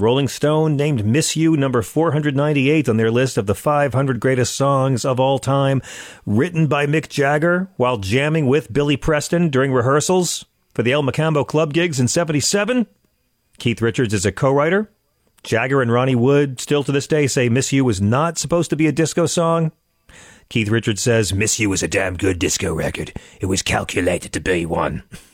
Rolling 0.00 0.28
Stone 0.28 0.76
named 0.76 1.04
Miss 1.04 1.34
You 1.34 1.56
number 1.56 1.82
498 1.82 2.88
on 2.88 2.98
their 2.98 3.10
list 3.10 3.36
of 3.36 3.46
the 3.46 3.54
500 3.54 4.20
greatest 4.20 4.54
songs 4.54 5.04
of 5.04 5.18
all 5.18 5.40
time, 5.40 5.82
written 6.24 6.68
by 6.68 6.86
Mick 6.86 7.08
Jagger 7.08 7.68
while 7.76 7.96
jamming 7.96 8.46
with 8.46 8.72
Billy 8.72 8.96
Preston 8.96 9.48
during 9.48 9.72
rehearsals 9.72 10.44
for 10.72 10.84
the 10.84 10.92
El 10.92 11.02
Mocambo 11.02 11.44
club 11.44 11.72
gigs 11.72 11.98
in 11.98 12.06
77. 12.06 12.86
Keith 13.58 13.82
Richards 13.82 14.14
is 14.14 14.24
a 14.24 14.30
co-writer. 14.30 14.88
Jagger 15.42 15.82
and 15.82 15.90
Ronnie 15.90 16.14
Wood 16.14 16.60
still 16.60 16.84
to 16.84 16.92
this 16.92 17.08
day 17.08 17.26
say 17.26 17.48
Miss 17.48 17.72
You 17.72 17.84
was 17.84 18.00
not 18.00 18.38
supposed 18.38 18.70
to 18.70 18.76
be 18.76 18.86
a 18.86 18.92
disco 18.92 19.26
song. 19.26 19.72
Keith 20.48 20.68
Richards 20.68 21.02
says 21.02 21.34
Miss 21.34 21.58
You 21.58 21.70
was 21.70 21.82
a 21.82 21.88
damn 21.88 22.16
good 22.16 22.38
disco 22.38 22.72
record. 22.72 23.12
It 23.40 23.46
was 23.46 23.62
calculated 23.62 24.32
to 24.32 24.40
be 24.40 24.64
one. 24.64 25.02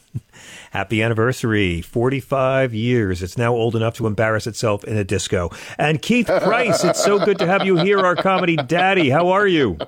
Happy 0.74 1.02
anniversary. 1.04 1.80
45 1.82 2.74
years. 2.74 3.22
It's 3.22 3.38
now 3.38 3.54
old 3.54 3.76
enough 3.76 3.94
to 3.98 4.08
embarrass 4.08 4.48
itself 4.48 4.82
in 4.82 4.96
a 4.96 5.04
disco. 5.04 5.50
And 5.78 6.02
Keith 6.02 6.26
Price, 6.26 6.82
it's 6.82 7.02
so 7.02 7.24
good 7.24 7.38
to 7.38 7.46
have 7.46 7.64
you 7.64 7.76
here, 7.76 8.00
our 8.00 8.16
comedy 8.16 8.56
daddy. 8.56 9.08
How 9.08 9.28
are 9.28 9.46
you? 9.46 9.78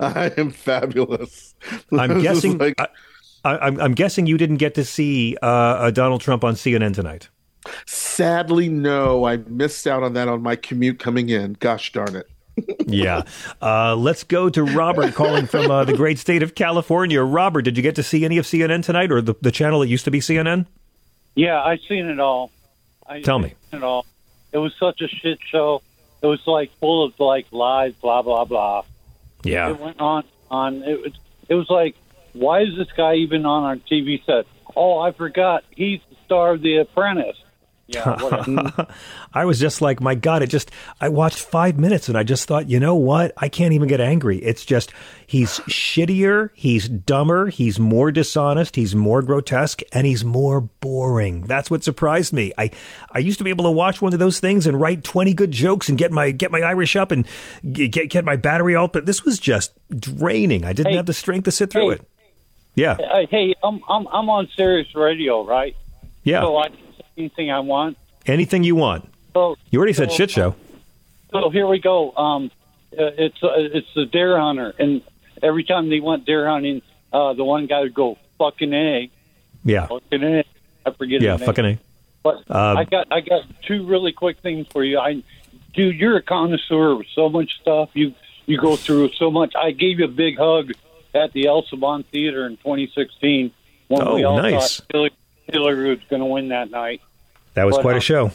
I 0.00 0.32
am 0.36 0.50
fabulous. 0.50 1.54
I'm 1.92 2.20
guessing 2.20 2.58
like- 2.58 2.76
I, 3.44 3.56
I'm 3.68 3.94
guessing 3.94 4.26
you 4.26 4.36
didn't 4.36 4.56
get 4.56 4.74
to 4.74 4.84
see 4.84 5.36
uh, 5.42 5.46
uh, 5.46 5.90
Donald 5.92 6.20
Trump 6.22 6.42
on 6.42 6.54
CNN 6.54 6.92
tonight. 6.94 7.28
sadly, 7.86 8.68
no. 8.68 9.24
I 9.24 9.36
missed 9.36 9.86
out 9.86 10.02
on 10.02 10.12
that 10.14 10.26
on 10.26 10.42
my 10.42 10.56
commute 10.56 10.98
coming 10.98 11.28
in. 11.28 11.52
Gosh 11.60 11.92
darn 11.92 12.16
it. 12.16 12.28
Yeah. 12.86 13.22
Uh, 13.60 13.96
let's 13.96 14.24
go 14.24 14.48
to 14.50 14.62
Robert 14.62 15.14
calling 15.14 15.46
from 15.46 15.70
uh, 15.70 15.84
the 15.84 15.94
great 15.94 16.18
state 16.18 16.42
of 16.42 16.54
California. 16.54 17.22
Robert, 17.22 17.62
did 17.62 17.76
you 17.76 17.82
get 17.82 17.94
to 17.96 18.02
see 18.02 18.24
any 18.24 18.38
of 18.38 18.44
CNN 18.44 18.84
tonight 18.84 19.10
or 19.10 19.20
the, 19.20 19.34
the 19.40 19.50
channel 19.50 19.80
that 19.80 19.88
used 19.88 20.04
to 20.04 20.10
be 20.10 20.20
CNN? 20.20 20.66
Yeah, 21.34 21.62
I've 21.62 21.80
seen 21.88 22.06
it 22.06 22.20
all. 22.20 22.50
I 23.06 23.22
Tell 23.22 23.38
me. 23.38 23.54
it 23.72 23.82
all. 23.82 24.06
It 24.52 24.58
was 24.58 24.74
such 24.78 25.00
a 25.00 25.08
shit 25.08 25.38
show. 25.50 25.82
It 26.20 26.26
was 26.26 26.46
like 26.46 26.70
full 26.78 27.04
of 27.04 27.18
like 27.18 27.46
lies, 27.52 27.94
blah 27.94 28.22
blah 28.22 28.44
blah. 28.44 28.82
Yeah. 29.42 29.70
It 29.70 29.80
went 29.80 30.00
on 30.00 30.24
on. 30.50 30.82
It 30.82 31.00
was 31.00 31.12
it 31.48 31.54
was 31.54 31.68
like, 31.70 31.96
why 32.32 32.60
is 32.62 32.76
this 32.76 32.88
guy 32.96 33.14
even 33.16 33.44
on 33.46 33.64
our 33.64 33.76
TV 33.76 34.24
set? 34.24 34.44
Oh, 34.76 34.98
I 34.98 35.12
forgot. 35.12 35.64
He's 35.70 36.00
the 36.10 36.16
star 36.24 36.52
of 36.52 36.62
The 36.62 36.76
Apprentice. 36.78 37.36
Yeah. 37.92 38.16
Mm. 38.42 38.90
I 39.34 39.44
was 39.44 39.58
just 39.60 39.80
like, 39.80 40.00
my 40.00 40.14
God, 40.14 40.42
it 40.42 40.48
just, 40.48 40.70
I 41.00 41.08
watched 41.08 41.38
five 41.38 41.78
minutes 41.78 42.08
and 42.08 42.18
I 42.18 42.22
just 42.22 42.46
thought, 42.48 42.68
you 42.68 42.78
know 42.80 42.94
what? 42.96 43.32
I 43.36 43.48
can't 43.48 43.72
even 43.72 43.88
get 43.88 44.00
angry. 44.00 44.38
It's 44.38 44.64
just, 44.64 44.92
he's 45.26 45.58
shittier, 45.68 46.50
he's 46.54 46.88
dumber, 46.88 47.46
he's 47.48 47.78
more 47.78 48.10
dishonest, 48.10 48.76
he's 48.76 48.94
more 48.94 49.22
grotesque, 49.22 49.80
and 49.92 50.06
he's 50.06 50.24
more 50.24 50.60
boring. 50.60 51.42
That's 51.42 51.70
what 51.70 51.84
surprised 51.84 52.32
me. 52.32 52.52
I, 52.58 52.70
I 53.12 53.18
used 53.20 53.38
to 53.38 53.44
be 53.44 53.50
able 53.50 53.64
to 53.64 53.70
watch 53.70 54.02
one 54.02 54.12
of 54.12 54.18
those 54.18 54.40
things 54.40 54.66
and 54.66 54.80
write 54.80 55.04
20 55.04 55.32
good 55.34 55.50
jokes 55.50 55.88
and 55.88 55.96
get 55.96 56.10
my, 56.12 56.30
get 56.30 56.50
my 56.50 56.60
Irish 56.60 56.96
up 56.96 57.10
and 57.12 57.26
get, 57.72 58.10
get 58.10 58.24
my 58.24 58.36
battery 58.36 58.74
out, 58.76 58.92
but 58.92 59.06
this 59.06 59.24
was 59.24 59.38
just 59.38 59.72
draining. 59.98 60.64
I 60.64 60.72
didn't 60.72 60.92
Hey. 60.92 60.96
have 60.96 61.06
the 61.06 61.14
strength 61.14 61.44
to 61.44 61.52
sit 61.52 61.70
through 61.70 61.90
Hey. 61.90 61.96
it. 61.96 62.08
Yeah. 62.74 62.96
Hey, 63.30 63.54
I'm 63.62 63.82
I'm 63.86 64.06
I'm 64.08 64.30
on 64.30 64.48
Sirius 64.56 64.94
Radio, 64.94 65.44
right? 65.44 65.76
Yeah. 66.24 66.40
So 66.40 66.56
I 66.56 66.68
anything 67.16 67.50
I 67.50 67.60
want. 67.60 67.96
Anything 68.26 68.62
you 68.64 68.76
want. 68.76 69.08
So 69.34 69.56
You 69.70 69.78
already 69.78 69.92
said 69.94 70.10
so- 70.10 70.16
shit 70.16 70.30
show. 70.30 70.54
So 71.30 71.48
here 71.50 71.66
we 71.66 71.78
go. 71.78 72.12
Um, 72.14 72.50
uh, 72.98 73.04
it's 73.16 73.42
uh, 73.42 73.52
it's 73.56 73.88
the 73.94 74.04
deer 74.04 74.38
hunter, 74.38 74.74
and 74.78 75.00
every 75.42 75.64
time 75.64 75.88
they 75.88 75.98
went 76.00 76.26
deer 76.26 76.46
hunting, 76.46 76.82
uh, 77.10 77.32
the 77.32 77.42
one 77.44 77.66
guy 77.66 77.80
would 77.80 77.94
go 77.94 78.18
fucking 78.36 78.72
a, 78.74 79.10
Yeah. 79.64 79.86
fucking 79.86 80.22
a. 80.22 80.44
I 80.84 80.90
forget. 80.90 81.22
Yeah, 81.22 81.32
his 81.32 81.40
name. 81.40 81.46
fucking 81.46 81.64
A. 81.64 81.78
But 82.22 82.36
Um, 82.50 82.76
I 82.76 82.84
got 82.84 83.06
I 83.10 83.20
got 83.22 83.44
two 83.62 83.86
really 83.86 84.12
quick 84.12 84.40
things 84.40 84.66
for 84.70 84.84
you. 84.84 84.98
I, 84.98 85.22
dude, 85.72 85.96
you're 85.96 86.16
a 86.18 86.22
connoisseur 86.22 86.92
of 86.92 87.06
so 87.14 87.30
much 87.30 87.58
stuff. 87.62 87.88
You 87.94 88.12
you 88.44 88.58
go 88.58 88.76
through 88.76 89.12
so 89.14 89.30
much. 89.30 89.54
I 89.56 89.70
gave 89.70 89.98
you 90.00 90.04
a 90.04 90.08
big 90.08 90.36
hug 90.36 90.72
at 91.14 91.32
the 91.32 91.46
El 91.46 91.62
Saban 91.62 92.04
Theater 92.04 92.44
in 92.46 92.58
2016 92.58 93.52
when 93.88 94.14
we 94.14 94.24
Oh, 94.24 94.28
all 94.32 94.36
nice. 94.42 94.80
thought 94.92 95.10
Hillary 95.50 95.90
was 95.90 95.98
going 96.08 96.20
to 96.20 96.26
win 96.26 96.48
that 96.48 96.70
night. 96.70 97.00
That 97.54 97.64
was 97.64 97.76
But, 97.76 97.82
quite 97.82 97.92
um, 97.92 97.98
a 97.98 98.00
show. 98.00 98.30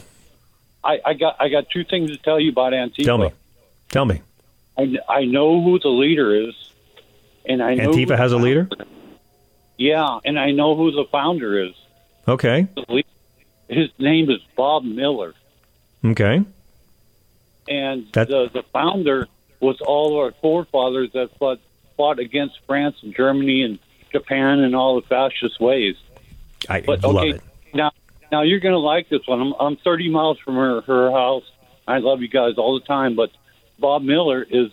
I, 0.84 1.00
I 1.04 1.14
got 1.14 1.36
I 1.40 1.48
got 1.48 1.68
two 1.70 1.84
things 1.84 2.10
to 2.10 2.16
tell 2.18 2.38
you 2.38 2.50
about 2.50 2.72
Antifa. 2.72 3.04
Tell 3.04 3.18
me. 3.18 3.30
Tell 3.88 4.04
me. 4.04 4.22
I, 4.76 4.96
I 5.08 5.24
know 5.24 5.60
who 5.62 5.78
the 5.80 5.88
leader 5.88 6.34
is, 6.48 6.54
and 7.44 7.62
I 7.62 7.74
know 7.74 7.90
Antifa 7.90 8.16
has 8.16 8.32
a 8.32 8.36
leader? 8.36 8.68
Yeah, 9.76 10.18
and 10.24 10.38
I 10.38 10.52
know 10.52 10.76
who 10.76 10.92
the 10.92 11.04
founder 11.10 11.64
is. 11.64 11.74
Okay. 12.28 12.68
His 13.68 13.90
name 13.98 14.30
is 14.30 14.38
Bob 14.56 14.84
Miller, 14.84 15.34
Okay. 16.04 16.44
and 17.68 18.06
That- 18.12 18.28
the 18.28 18.50
the 18.52 18.62
founder 18.72 19.26
was 19.60 19.80
all 19.80 20.18
our 20.20 20.30
forefathers 20.40 21.10
that 21.12 21.36
fought 21.38 21.58
fought 21.96 22.20
against 22.20 22.60
France 22.66 22.96
and 23.02 23.14
Germany 23.14 23.62
and 23.62 23.78
Japan 24.12 24.60
and 24.60 24.76
all 24.76 25.00
the 25.00 25.06
fascist 25.08 25.58
ways. 25.60 25.96
I 26.68 26.80
But 26.80 27.02
love 27.04 27.16
okay, 27.16 27.30
it. 27.30 27.42
now 27.74 27.90
now 28.32 28.42
you're 28.42 28.60
gonna 28.60 28.78
like 28.78 29.08
this 29.08 29.26
one. 29.26 29.40
I'm 29.40 29.54
I'm 29.60 29.76
30 29.76 30.10
miles 30.10 30.38
from 30.40 30.56
her 30.56 30.80
her 30.82 31.10
house. 31.10 31.44
I 31.86 31.98
love 31.98 32.20
you 32.20 32.28
guys 32.28 32.54
all 32.58 32.78
the 32.78 32.84
time, 32.86 33.16
but 33.16 33.30
Bob 33.78 34.02
Miller 34.02 34.42
is 34.42 34.70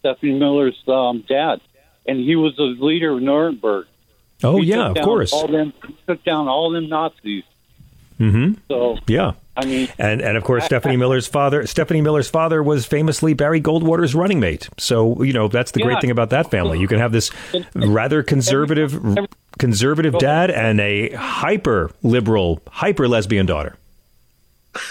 Stephanie 0.00 0.38
Miller's 0.38 0.76
um, 0.88 1.24
dad, 1.28 1.60
and 2.06 2.18
he 2.18 2.36
was 2.36 2.56
the 2.56 2.62
leader 2.64 3.12
of 3.12 3.22
Nuremberg. 3.22 3.86
Oh 4.42 4.58
He 4.58 4.66
yeah, 4.66 4.90
of 4.90 4.96
course. 5.00 5.32
All 5.32 5.48
them 5.48 5.72
he 5.86 5.96
took 6.06 6.24
down 6.24 6.48
all 6.48 6.70
them 6.70 6.88
Nazis. 6.88 7.44
Mm-hmm. 8.20 8.54
So 8.68 8.98
Yeah. 9.08 9.32
I 9.56 9.64
mean, 9.66 9.88
And 9.98 10.20
and 10.20 10.36
of 10.36 10.42
course 10.42 10.64
Stephanie 10.64 10.96
Miller's 10.96 11.26
father 11.28 11.64
Stephanie 11.66 12.00
Miller's 12.00 12.28
father 12.28 12.60
was 12.62 12.86
famously 12.86 13.34
Barry 13.34 13.60
Goldwater's 13.60 14.14
running 14.14 14.40
mate. 14.40 14.68
So, 14.78 15.22
you 15.22 15.32
know, 15.32 15.46
that's 15.48 15.70
the 15.70 15.80
Yeah. 15.80 15.86
great 15.86 16.00
thing 16.00 16.10
about 16.10 16.30
that 16.30 16.50
family. 16.50 16.80
You 16.80 16.88
can 16.88 16.98
have 16.98 17.12
this 17.12 17.30
rather 17.74 18.22
conservative 18.24 19.00
conservative 19.58 20.18
dad 20.18 20.50
and 20.50 20.80
a 20.80 21.10
hyper 21.12 21.92
liberal, 22.02 22.60
hyper 22.70 23.06
lesbian 23.06 23.46
daughter. 23.46 23.76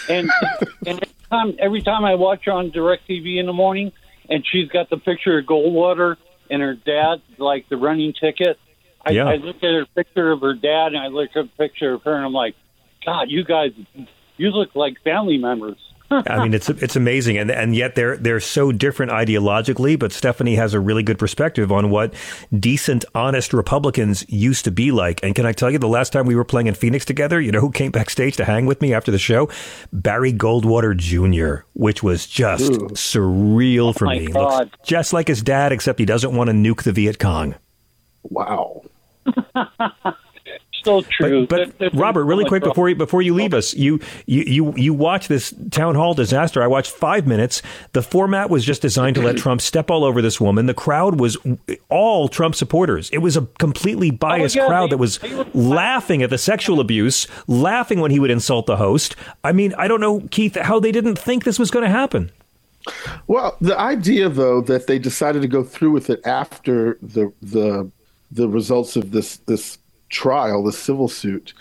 and 0.09 0.29
and 0.87 0.99
every 1.03 1.09
time 1.29 1.55
every 1.59 1.81
time 1.81 2.05
I 2.05 2.15
watch 2.15 2.45
her 2.45 2.53
on 2.53 2.71
Directv 2.71 3.37
in 3.39 3.45
the 3.45 3.53
morning, 3.53 3.91
and 4.29 4.45
she's 4.49 4.69
got 4.69 4.89
the 4.89 4.97
picture 4.97 5.37
of 5.39 5.45
Goldwater 5.45 6.15
and 6.49 6.61
her 6.61 6.73
dad, 6.75 7.21
like 7.37 7.67
the 7.67 7.75
running 7.77 8.13
ticket. 8.13 8.57
I, 9.05 9.11
Yeah. 9.11 9.25
I 9.27 9.35
look 9.35 9.57
at 9.57 9.73
her 9.73 9.85
picture 9.93 10.31
of 10.31 10.39
her 10.39 10.53
dad, 10.53 10.93
and 10.93 10.99
I 10.99 11.07
look 11.07 11.31
at 11.35 11.43
a 11.43 11.47
picture 11.57 11.93
of 11.95 12.03
her, 12.03 12.15
and 12.15 12.23
I'm 12.25 12.31
like, 12.31 12.55
God, 13.05 13.29
you 13.29 13.43
guys, 13.43 13.71
you 14.37 14.49
look 14.51 14.75
like 14.75 15.01
family 15.03 15.37
members. 15.37 15.77
I 16.27 16.43
mean, 16.43 16.53
it's 16.53 16.69
it's 16.69 16.95
amazing, 16.95 17.37
and 17.37 17.49
and 17.49 17.75
yet 17.75 17.95
they're 17.95 18.17
they're 18.17 18.39
so 18.39 18.71
different 18.71 19.11
ideologically. 19.11 19.97
But 19.97 20.11
Stephanie 20.11 20.55
has 20.55 20.73
a 20.73 20.79
really 20.79 21.01
good 21.01 21.17
perspective 21.17 21.71
on 21.71 21.89
what 21.89 22.13
decent, 22.57 23.05
honest 23.15 23.53
Republicans 23.53 24.25
used 24.29 24.65
to 24.65 24.71
be 24.71 24.91
like. 24.91 25.23
And 25.23 25.33
can 25.33 25.45
I 25.45 25.53
tell 25.53 25.71
you, 25.71 25.79
the 25.79 25.87
last 25.87 26.13
time 26.13 26.25
we 26.25 26.35
were 26.35 26.43
playing 26.43 26.67
in 26.67 26.75
Phoenix 26.75 27.05
together, 27.05 27.41
you 27.41 27.51
know 27.51 27.61
who 27.61 27.71
came 27.71 27.91
backstage 27.91 28.35
to 28.37 28.45
hang 28.45 28.65
with 28.65 28.81
me 28.81 28.93
after 28.93 29.11
the 29.11 29.17
show? 29.17 29.49
Barry 29.91 30.33
Goldwater 30.33 30.95
Jr., 30.95 31.65
which 31.73 32.03
was 32.03 32.27
just 32.27 32.71
Ooh. 32.71 32.89
surreal 32.89 33.89
oh 33.89 33.93
for 33.93 34.05
my 34.05 34.19
me. 34.19 34.27
God. 34.27 34.65
Looks 34.71 34.87
just 34.87 35.13
like 35.13 35.27
his 35.27 35.41
dad, 35.41 35.71
except 35.71 35.99
he 35.99 36.05
doesn't 36.05 36.35
want 36.35 36.49
to 36.49 36.53
nuke 36.53 36.83
the 36.83 36.91
Viet 36.91 37.17
Cong. 37.17 37.55
Wow. 38.23 38.83
So 40.83 41.01
true. 41.01 41.47
But, 41.47 41.77
but 41.77 41.93
Robert, 41.93 42.25
really 42.25 42.45
quick 42.45 42.63
before 42.63 42.89
you, 42.89 42.95
before 42.95 43.21
you 43.21 43.33
leave 43.33 43.53
us, 43.53 43.73
you, 43.73 43.99
you 44.25 44.43
you 44.43 44.73
you 44.75 44.93
watch 44.93 45.27
this 45.27 45.53
town 45.71 45.95
hall 45.95 46.13
disaster. 46.13 46.61
I 46.61 46.67
watched 46.67 46.91
five 46.91 47.25
minutes. 47.25 47.61
The 47.93 48.01
format 48.01 48.49
was 48.49 48.65
just 48.65 48.81
designed 48.81 49.15
to 49.15 49.21
let 49.21 49.37
Trump 49.37 49.61
step 49.61 49.89
all 49.89 50.03
over 50.03 50.21
this 50.21 50.41
woman. 50.41 50.65
The 50.65 50.73
crowd 50.73 51.19
was 51.19 51.37
all 51.89 52.27
Trump 52.27 52.55
supporters. 52.55 53.09
It 53.11 53.19
was 53.19 53.37
a 53.37 53.47
completely 53.59 54.11
biased 54.11 54.55
yeah, 54.55 54.67
crowd 54.67 54.87
they- 54.87 54.91
that 54.91 54.97
was 54.97 55.19
laughing 55.53 56.21
at 56.21 56.29
the 56.29 56.37
sexual 56.37 56.79
abuse, 56.79 57.27
laughing 57.47 57.99
when 58.01 58.11
he 58.11 58.19
would 58.19 58.31
insult 58.31 58.65
the 58.65 58.77
host. 58.77 59.15
I 59.43 59.51
mean, 59.51 59.73
I 59.77 59.87
don't 59.87 60.01
know, 60.01 60.21
Keith, 60.31 60.55
how 60.55 60.79
they 60.79 60.91
didn't 60.91 61.17
think 61.17 61.43
this 61.43 61.59
was 61.59 61.71
going 61.71 61.83
to 61.83 61.91
happen. 61.91 62.31
Well, 63.27 63.55
the 63.61 63.79
idea 63.79 64.27
though 64.29 64.61
that 64.61 64.87
they 64.87 64.99
decided 64.99 65.41
to 65.41 65.47
go 65.47 65.63
through 65.63 65.91
with 65.91 66.09
it 66.09 66.25
after 66.25 66.97
the 67.01 67.31
the 67.41 67.89
the 68.31 68.49
results 68.49 68.95
of 68.95 69.11
this 69.11 69.37
this 69.37 69.77
trial, 70.13 70.63
the 70.63 70.71
civil 70.71 71.09
suit, 71.09 71.53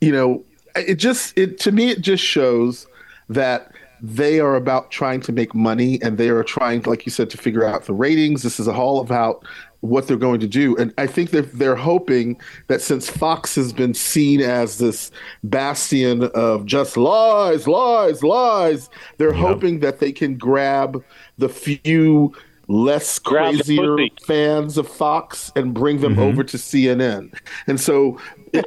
you 0.00 0.12
know, 0.12 0.44
it 0.76 0.96
just 0.96 1.36
it 1.36 1.58
to 1.60 1.72
me 1.72 1.90
it 1.90 2.00
just 2.00 2.22
shows 2.22 2.86
that 3.28 3.72
they 4.02 4.38
are 4.40 4.54
about 4.54 4.90
trying 4.90 5.20
to 5.22 5.32
make 5.32 5.54
money 5.54 6.00
and 6.02 6.18
they 6.18 6.28
are 6.28 6.44
trying 6.44 6.82
like 6.82 7.06
you 7.06 7.10
said 7.10 7.30
to 7.30 7.38
figure 7.38 7.64
out 7.64 7.86
the 7.86 7.94
ratings. 7.94 8.42
This 8.42 8.60
is 8.60 8.68
all 8.68 9.00
about 9.00 9.44
what 9.80 10.06
they're 10.06 10.16
going 10.16 10.40
to 10.40 10.46
do. 10.46 10.76
And 10.76 10.92
I 10.98 11.06
think 11.06 11.30
that 11.30 11.52
they're 11.52 11.76
hoping 11.76 12.40
that 12.66 12.82
since 12.82 13.08
Fox 13.08 13.54
has 13.54 13.72
been 13.72 13.94
seen 13.94 14.40
as 14.40 14.78
this 14.78 15.10
bastion 15.44 16.24
of 16.34 16.66
just 16.66 16.96
lies, 16.96 17.66
lies, 17.66 18.22
lies, 18.22 18.90
they're 19.18 19.32
hoping 19.32 19.80
that 19.80 20.00
they 20.00 20.12
can 20.12 20.36
grab 20.36 21.02
the 21.38 21.48
few 21.48 22.34
less 22.68 23.18
Grab 23.18 23.54
crazier 23.54 23.96
fans 24.26 24.76
of 24.76 24.88
Fox 24.88 25.52
and 25.54 25.72
bring 25.72 26.00
them 26.00 26.14
mm-hmm. 26.14 26.22
over 26.22 26.44
to 26.44 26.56
CNN. 26.56 27.32
And 27.66 27.80
so 27.80 28.18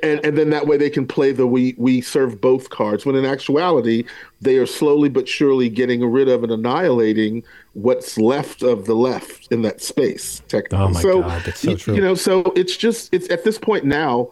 and, 0.04 0.24
and 0.24 0.38
then 0.38 0.50
that 0.52 0.68
way 0.68 0.78
they 0.78 0.90
can 0.90 1.08
play 1.08 1.32
the 1.32 1.48
we 1.48 1.76
we 1.78 2.02
serve 2.02 2.40
both 2.40 2.70
cards. 2.70 3.06
When 3.06 3.16
in 3.16 3.26
actuality, 3.26 4.06
they 4.42 4.58
are 4.58 4.66
slowly 4.66 5.10
but 5.10 5.28
surely 5.28 5.70
getting 5.70 6.06
rid 6.10 6.30
of 6.30 6.44
and 6.44 6.52
annihilating 6.52 7.44
what's 7.74 8.18
left 8.18 8.64
of 8.64 8.86
the 8.86 8.96
left 8.96 9.52
in 9.52 9.62
that 9.62 9.82
space. 9.82 10.42
Technically, 10.48 10.78
Oh 10.78 10.90
my 10.90 11.02
so, 11.02 11.22
God, 11.22 11.44
that's 11.46 11.60
so 11.60 11.76
true. 11.76 11.96
You 11.96 12.02
know, 12.02 12.16
so 12.16 12.42
it's 12.56 12.76
just 12.76 13.14
it's 13.14 13.30
at 13.30 13.44
this 13.44 13.58
point 13.58 13.86
now. 13.86 14.32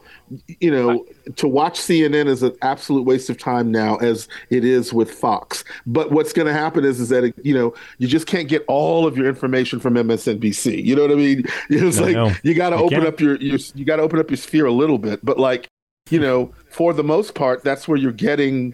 You 0.60 0.72
know, 0.72 1.06
to 1.38 1.48
watch 1.48 1.80
CNN 1.80 2.28
is 2.28 2.44
an 2.44 2.56
absolute 2.62 3.04
waste 3.04 3.30
of 3.30 3.38
time 3.38 3.72
now, 3.72 3.96
as 3.98 4.28
it 4.50 4.66
is 4.66 4.92
with 4.92 5.10
Fox. 5.12 5.64
But 5.86 6.12
what's 6.12 6.34
going 6.34 6.48
to 6.48 6.54
happen 6.54 6.84
is, 6.84 7.00
is 7.00 7.10
that 7.10 7.34
you 7.46 7.54
know 7.54 7.74
you 7.98 8.08
just 8.08 8.28
can't 8.28 8.50
get 8.50 8.66
all 8.68 9.08
of 9.08 9.18
your 9.18 9.28
information 9.28 9.80
from 9.80 9.94
MSNBC. 9.94 10.84
You 10.84 10.96
know 10.96 11.04
what 11.04 11.12
I 11.12 11.16
mean? 11.16 11.44
It's 11.70 12.00
I 12.00 12.02
like 12.02 12.16
know. 12.16 12.32
you 12.44 12.54
got 12.54 12.72
to 12.72 12.76
open 12.78 13.02
can't. 13.02 13.08
up 13.08 13.20
your, 13.20 13.36
your 13.38 13.60
you 13.76 13.86
got 13.86 13.98
to 13.98 14.02
open 14.02 14.20
up 14.20 14.30
your 14.30 14.38
sphere 14.38 14.66
a 14.66 14.72
little 14.72 14.98
bit. 14.98 15.24
But 15.24 15.38
like 15.40 15.68
you 16.10 16.20
know, 16.20 16.52
for 16.70 16.94
the 16.94 17.04
most 17.04 17.36
part, 17.36 17.64
that's 17.64 17.88
where 17.88 17.98
you're 17.98 18.12
getting 18.12 18.74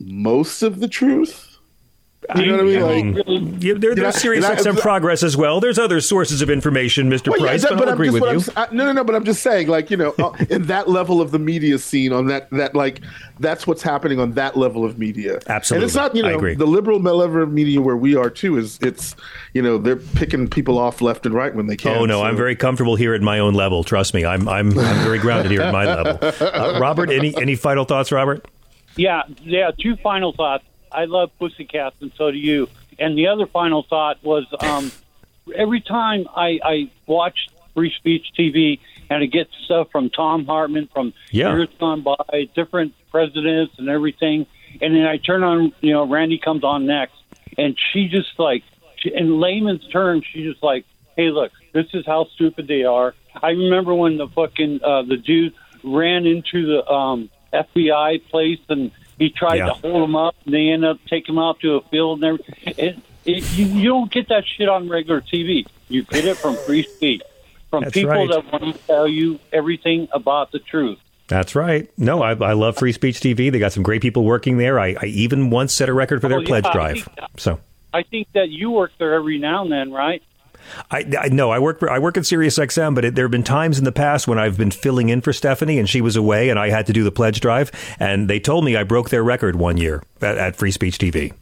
most 0.00 0.62
of 0.62 0.80
the 0.80 0.88
truth. 0.88 1.55
You 2.34 2.46
know 2.46 2.52
what 2.56 2.60
I 2.60 3.02
mean? 3.02 3.14
Like, 3.14 3.62
yeah, 3.62 3.74
there, 3.76 3.94
there's 3.94 4.16
Sirius 4.16 4.44
and 4.44 4.58
I- 4.58 4.60
XM 4.60 4.78
progress 4.80 5.22
as 5.22 5.36
well. 5.36 5.60
There's 5.60 5.78
other 5.78 6.00
sources 6.00 6.42
of 6.42 6.50
information, 6.50 7.08
Mr. 7.08 7.28
Well, 7.28 7.38
yeah, 7.40 7.46
Price, 7.46 7.62
that- 7.62 7.78
but, 7.78 7.86
I'll 7.88 7.94
agree 7.94 8.08
just- 8.08 8.14
with 8.14 8.22
you. 8.24 8.28
I'm 8.30 8.36
s- 8.36 8.50
I- 8.56 8.74
no, 8.74 8.84
no, 8.84 8.92
no. 8.92 9.04
But 9.04 9.14
I'm 9.14 9.24
just 9.24 9.42
saying, 9.42 9.68
like 9.68 9.90
you 9.90 9.96
know, 9.96 10.14
uh, 10.18 10.32
in 10.50 10.62
that 10.64 10.88
level 10.88 11.20
of 11.20 11.30
the 11.30 11.38
media 11.38 11.78
scene, 11.78 12.12
on 12.12 12.26
that 12.26 12.50
that 12.50 12.74
like 12.74 13.00
that's 13.38 13.66
what's 13.66 13.82
happening 13.82 14.18
on 14.18 14.32
that 14.32 14.56
level 14.56 14.84
of 14.84 14.98
media. 14.98 15.38
Absolutely. 15.48 15.84
and 15.84 15.88
it's 15.88 15.94
not 15.94 16.16
you 16.16 16.24
I 16.24 16.30
know 16.30 16.36
agree. 16.36 16.54
the 16.56 16.66
liberal 16.66 16.98
level 16.98 17.42
of 17.42 17.52
media 17.52 17.80
where 17.80 17.96
we 17.96 18.16
are 18.16 18.30
too. 18.30 18.56
Is 18.58 18.78
it's 18.82 19.14
you 19.54 19.62
know 19.62 19.78
they're 19.78 19.96
picking 19.96 20.48
people 20.48 20.78
off 20.78 21.00
left 21.00 21.26
and 21.26 21.34
right 21.34 21.54
when 21.54 21.66
they 21.66 21.76
can. 21.76 21.96
Oh 21.96 22.06
no, 22.06 22.20
so- 22.20 22.24
I'm 22.24 22.36
very 22.36 22.56
comfortable 22.56 22.96
here 22.96 23.14
at 23.14 23.22
my 23.22 23.38
own 23.38 23.54
level. 23.54 23.84
Trust 23.84 24.14
me, 24.14 24.24
I'm 24.24 24.48
I'm 24.48 24.76
I'm 24.78 25.04
very 25.04 25.18
grounded 25.18 25.52
here 25.52 25.62
at 25.62 25.72
my 25.72 25.84
level. 25.84 26.18
Uh, 26.56 26.78
Robert, 26.80 27.10
any 27.10 27.34
any 27.40 27.54
final 27.54 27.84
thoughts, 27.84 28.10
Robert? 28.10 28.46
Yeah, 28.96 29.22
yeah. 29.42 29.70
Two 29.78 29.96
final 29.96 30.32
thoughts. 30.32 30.64
I 30.96 31.04
love 31.04 31.30
Pussycats, 31.38 31.96
and 32.00 32.10
so 32.16 32.30
do 32.30 32.38
you. 32.38 32.68
And 32.98 33.16
the 33.16 33.28
other 33.28 33.46
final 33.46 33.82
thought 33.82 34.24
was, 34.24 34.44
um, 34.58 34.90
every 35.54 35.82
time 35.82 36.26
I, 36.34 36.58
I 36.64 36.90
watch 37.06 37.50
Free 37.74 37.92
Speech 37.98 38.26
TV 38.36 38.80
and 39.10 39.22
I 39.22 39.26
get 39.26 39.48
stuff 39.66 39.88
from 39.92 40.08
Thom 40.10 40.46
Hartmann 40.46 40.88
from 40.92 41.12
Yeah. 41.30 41.50
years 41.54 41.68
gone 41.78 42.02
by, 42.02 42.48
different 42.54 42.94
presidents 43.10 43.74
and 43.78 43.88
everything, 43.88 44.46
and 44.80 44.94
then 44.96 45.04
I 45.06 45.18
turn 45.18 45.42
on, 45.42 45.72
you 45.80 45.92
know, 45.92 46.06
Randy 46.06 46.38
comes 46.38 46.64
on 46.64 46.86
next, 46.86 47.14
and 47.58 47.76
she 47.92 48.08
just 48.08 48.38
like, 48.38 48.64
she, 48.96 49.12
in 49.14 49.38
layman's 49.38 49.86
terms, 49.88 50.24
she 50.32 50.44
just 50.44 50.62
like, 50.62 50.84
hey, 51.16 51.30
look, 51.30 51.52
this 51.72 51.86
is 51.92 52.04
how 52.06 52.26
stupid 52.34 52.66
they 52.68 52.84
are. 52.84 53.14
I 53.42 53.50
remember 53.50 53.94
when 53.94 54.16
the 54.16 54.28
fucking 54.28 54.80
uh, 54.82 55.02
the 55.02 55.18
dude 55.18 55.52
ran 55.84 56.26
into 56.26 56.66
the 56.66 56.90
um, 56.90 57.28
FBI 57.52 58.24
place 58.30 58.58
and 58.70 58.90
he 59.18 59.30
tried 59.30 59.56
Yeah. 59.56 59.66
to 59.66 59.72
hold 59.74 60.02
him 60.08 60.16
up, 60.16 60.34
and 60.44 60.54
they 60.54 60.68
end 60.68 60.84
up 60.84 60.98
taking 61.08 61.34
him 61.34 61.38
out 61.38 61.60
to 61.60 61.76
a 61.76 61.80
field 61.82 62.22
and 62.22 62.40
everything. 62.40 62.74
It, 62.76 62.98
it, 63.24 63.56
you, 63.58 63.66
you 63.66 63.88
don't 63.88 64.10
get 64.10 64.28
that 64.28 64.44
shit 64.46 64.68
on 64.68 64.88
regular 64.88 65.20
TV. 65.20 65.66
You 65.88 66.02
get 66.04 66.24
it 66.24 66.36
from 66.36 66.56
free 66.56 66.82
speech, 66.84 67.22
from 67.70 67.84
That's 67.84 67.94
people 67.94 68.10
right. 68.10 68.28
that 68.30 68.52
want 68.52 68.74
to 68.76 68.86
tell 68.86 69.06
you 69.08 69.38
everything 69.52 70.08
about 70.12 70.52
the 70.52 70.58
truth. 70.58 70.98
That's 71.28 71.54
right. 71.56 71.90
No, 71.98 72.22
I, 72.22 72.30
I 72.34 72.52
love 72.52 72.76
Free 72.76 72.92
Speech 72.92 73.18
TV. 73.18 73.50
They 73.50 73.58
got 73.58 73.72
some 73.72 73.82
great 73.82 74.00
people 74.00 74.24
working 74.24 74.58
there. 74.58 74.78
I, 74.78 74.94
I 75.02 75.06
even 75.06 75.50
once 75.50 75.72
set 75.72 75.88
a 75.88 75.92
record 75.92 76.20
for 76.20 76.28
their 76.28 76.38
Oh, 76.38 76.42
yeah, 76.42 76.46
pledge 76.46 76.66
I 76.66 76.72
drive. 76.72 76.94
think- 77.02 77.18
So 77.38 77.58
I 77.92 78.02
think 78.04 78.28
that 78.34 78.48
you 78.50 78.70
work 78.70 78.92
there 78.98 79.14
every 79.14 79.38
now 79.38 79.62
and 79.62 79.72
then, 79.72 79.90
right? 79.90 80.22
I, 80.90 81.04
I 81.20 81.28
no, 81.28 81.50
I 81.50 81.58
work 81.58 81.78
for, 81.78 81.90
I 81.90 81.98
work 81.98 82.16
at 82.16 82.26
Sirius 82.26 82.58
XM, 82.58 82.94
but 82.94 83.04
it, 83.04 83.14
there 83.14 83.24
have 83.24 83.30
been 83.30 83.42
times 83.42 83.78
in 83.78 83.84
the 83.84 83.92
past 83.92 84.26
when 84.28 84.38
I've 84.38 84.56
been 84.58 84.70
filling 84.70 85.08
in 85.08 85.20
for 85.20 85.32
Stephanie 85.32 85.78
and 85.78 85.88
she 85.88 86.00
was 86.00 86.16
away 86.16 86.48
and 86.48 86.58
I 86.58 86.70
had 86.70 86.86
to 86.86 86.92
do 86.92 87.04
the 87.04 87.10
pledge 87.12 87.40
drive, 87.40 87.70
and 87.98 88.28
they 88.28 88.40
told 88.40 88.64
me 88.64 88.76
I 88.76 88.82
broke 88.84 89.10
their 89.10 89.22
record 89.24 89.56
one 89.56 89.76
year 89.76 90.02
at, 90.20 90.38
at 90.38 90.56
Free 90.56 90.70
Speech 90.70 90.98
TV 90.98 91.32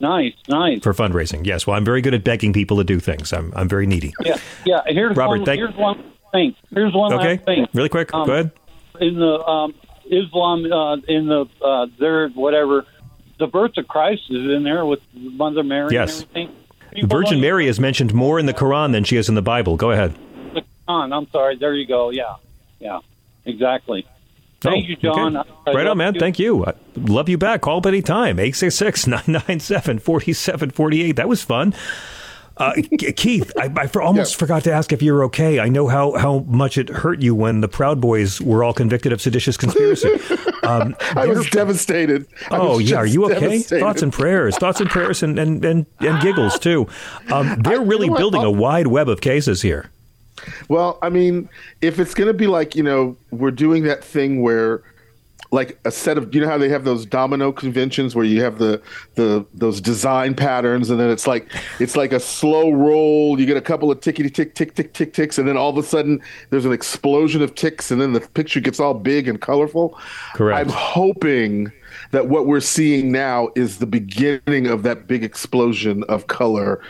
Nice, 0.00 0.34
nice. 0.48 0.82
for 0.82 0.92
fundraising. 0.94 1.44
Yes, 1.44 1.66
well, 1.66 1.76
I'm 1.76 1.84
very 1.84 2.00
good 2.00 2.14
at 2.14 2.22
begging 2.22 2.52
people 2.52 2.76
to 2.76 2.84
do 2.84 3.00
things. 3.00 3.32
I'm 3.32 3.52
I'm 3.56 3.68
very 3.68 3.86
needy. 3.86 4.14
Yeah, 4.24 4.36
yeah. 4.64 4.82
Here's 4.86 5.16
Robert, 5.16 5.38
one. 5.38 5.44
thank- 5.44 5.58
here's 5.58 5.74
one 5.74 6.12
thing. 6.32 6.54
Here's 6.72 6.94
one 6.94 7.12
Okay, 7.14 7.36
last 7.36 7.44
thing. 7.44 7.66
really 7.74 7.88
quick. 7.88 8.14
Um, 8.14 8.26
Go 8.26 8.32
ahead. 8.34 8.52
In 9.00 9.14
the 9.18 9.44
um, 9.44 9.74
Islam, 10.10 10.64
uh, 10.72 10.96
in 11.08 11.26
the 11.26 11.46
uh, 11.64 11.86
their 11.98 12.28
whatever, 12.28 12.86
the 13.40 13.46
birth 13.48 13.72
of 13.78 13.88
Christ 13.88 14.22
is 14.30 14.48
in 14.48 14.62
there 14.62 14.86
with 14.86 15.00
Mother 15.12 15.64
Mary 15.64 15.88
Yes. 15.92 16.20
and 16.20 16.28
everything. 16.30 16.56
The 16.92 17.06
Virgin 17.06 17.40
Mary 17.40 17.66
is 17.66 17.80
mentioned 17.80 18.14
more 18.14 18.38
in 18.38 18.46
the 18.46 18.54
Quran 18.54 18.92
than 18.92 19.04
she 19.04 19.16
is 19.16 19.28
in 19.28 19.34
the 19.34 19.42
Bible. 19.42 19.76
Go 19.76 19.90
ahead. 19.90 20.14
The 20.54 20.62
Quran, 20.88 21.14
I'm 21.16 21.28
sorry. 21.30 21.56
There 21.56 21.74
you 21.74 21.86
go. 21.86 22.10
Yeah, 22.10 22.36
yeah, 22.80 23.00
exactly. 23.44 24.06
Thank 24.60 24.86
Oh, 24.86 24.88
you, 24.88 24.96
John. 24.96 25.36
okay. 25.36 25.50
I- 25.66 25.70
I 25.70 25.74
right 25.74 25.86
on, 25.86 25.98
man. 25.98 26.14
you. 26.14 26.20
Thank 26.20 26.38
you. 26.40 26.64
I 26.66 26.72
love 26.96 27.28
you 27.28 27.38
back. 27.38 27.60
Call 27.60 27.78
up 27.78 27.86
any 27.86 28.02
time. 28.02 28.38
866-997-4748. 28.38 31.16
That 31.16 31.28
was 31.28 31.42
fun. 31.42 31.74
Uh, 32.56 32.72
Keith, 33.16 33.52
I, 33.56 33.70
I 33.76 33.86
for, 33.86 34.02
almost 34.02 34.34
forgot 34.36 34.64
to 34.64 34.72
ask 34.72 34.92
if 34.92 35.00
you're 35.00 35.22
okay. 35.26 35.60
I 35.60 35.68
know 35.68 35.86
how, 35.86 36.16
how 36.16 36.40
much 36.40 36.76
it 36.76 36.88
hurt 36.88 37.22
you 37.22 37.32
when 37.34 37.60
the 37.60 37.68
Proud 37.68 38.00
Boys 38.00 38.40
were 38.40 38.64
all 38.64 38.72
convicted 38.72 39.12
of 39.12 39.20
seditious 39.20 39.56
conspiracy. 39.56 40.08
Um, 40.62 40.96
I 41.16 41.26
was 41.26 41.48
devastated. 41.50 42.26
I 42.50 42.58
Oh 42.58 42.76
was 42.78 42.90
yeah, 42.90 42.96
are 42.96 43.06
you 43.06 43.24
okay? 43.26 43.40
devastated. 43.40 43.80
Thoughts 43.80 44.02
and 44.02 44.12
prayers, 44.12 44.56
thoughts 44.56 44.80
and 44.80 44.90
prayers, 44.90 45.22
and 45.22 45.38
and 45.38 45.64
and, 45.64 45.86
and 46.00 46.20
giggles 46.22 46.58
too. 46.58 46.86
Um, 47.32 47.60
they're 47.62 47.80
really 47.80 48.10
what? 48.10 48.18
building 48.18 48.42
a 48.42 48.50
wide 48.50 48.86
web 48.88 49.08
of 49.08 49.20
cases 49.20 49.62
here. 49.62 49.90
Well, 50.68 50.98
I 51.02 51.08
mean, 51.08 51.48
if 51.80 51.98
it's 51.98 52.14
going 52.14 52.28
to 52.28 52.34
be 52.34 52.46
like, 52.46 52.76
you 52.76 52.82
know, 52.82 53.16
we're 53.30 53.50
doing 53.50 53.82
that 53.84 54.04
thing 54.04 54.40
where 54.40 54.82
like 55.50 55.78
a 55.84 55.90
set 55.90 56.18
of 56.18 56.34
you 56.34 56.40
know 56.40 56.48
how 56.48 56.58
they 56.58 56.68
have 56.68 56.84
those 56.84 57.06
domino 57.06 57.50
conventions 57.50 58.14
where 58.14 58.24
you 58.24 58.42
have 58.42 58.58
the 58.58 58.80
the 59.14 59.44
those 59.54 59.80
design 59.80 60.34
patterns 60.34 60.90
and 60.90 61.00
then 61.00 61.10
it's 61.10 61.26
like 61.26 61.50
it's 61.80 61.96
like 61.96 62.12
a 62.12 62.20
slow 62.20 62.70
roll 62.70 63.38
you 63.40 63.46
get 63.46 63.56
a 63.56 63.62
couple 63.62 63.90
of 63.90 64.00
tickety 64.00 64.32
tick 64.32 64.54
tick 64.54 64.74
tick 64.74 64.92
tick 64.92 65.12
ticks 65.12 65.38
and 65.38 65.48
then 65.48 65.56
all 65.56 65.70
of 65.70 65.78
a 65.78 65.82
sudden 65.82 66.20
there's 66.50 66.64
an 66.64 66.72
explosion 66.72 67.40
of 67.40 67.54
ticks 67.54 67.90
and 67.90 68.00
then 68.00 68.12
the 68.12 68.20
picture 68.20 68.60
gets 68.60 68.78
all 68.78 68.94
big 68.94 69.26
and 69.26 69.40
colorful 69.40 69.98
Correct. 70.34 70.60
i'm 70.60 70.72
hoping 70.72 71.72
that 72.10 72.28
what 72.28 72.46
we're 72.46 72.60
seeing 72.60 73.10
now 73.10 73.48
is 73.56 73.78
the 73.78 73.86
beginning 73.86 74.66
of 74.66 74.82
that 74.82 75.06
big 75.06 75.24
explosion 75.24 76.04
of 76.04 76.26
color 76.26 76.80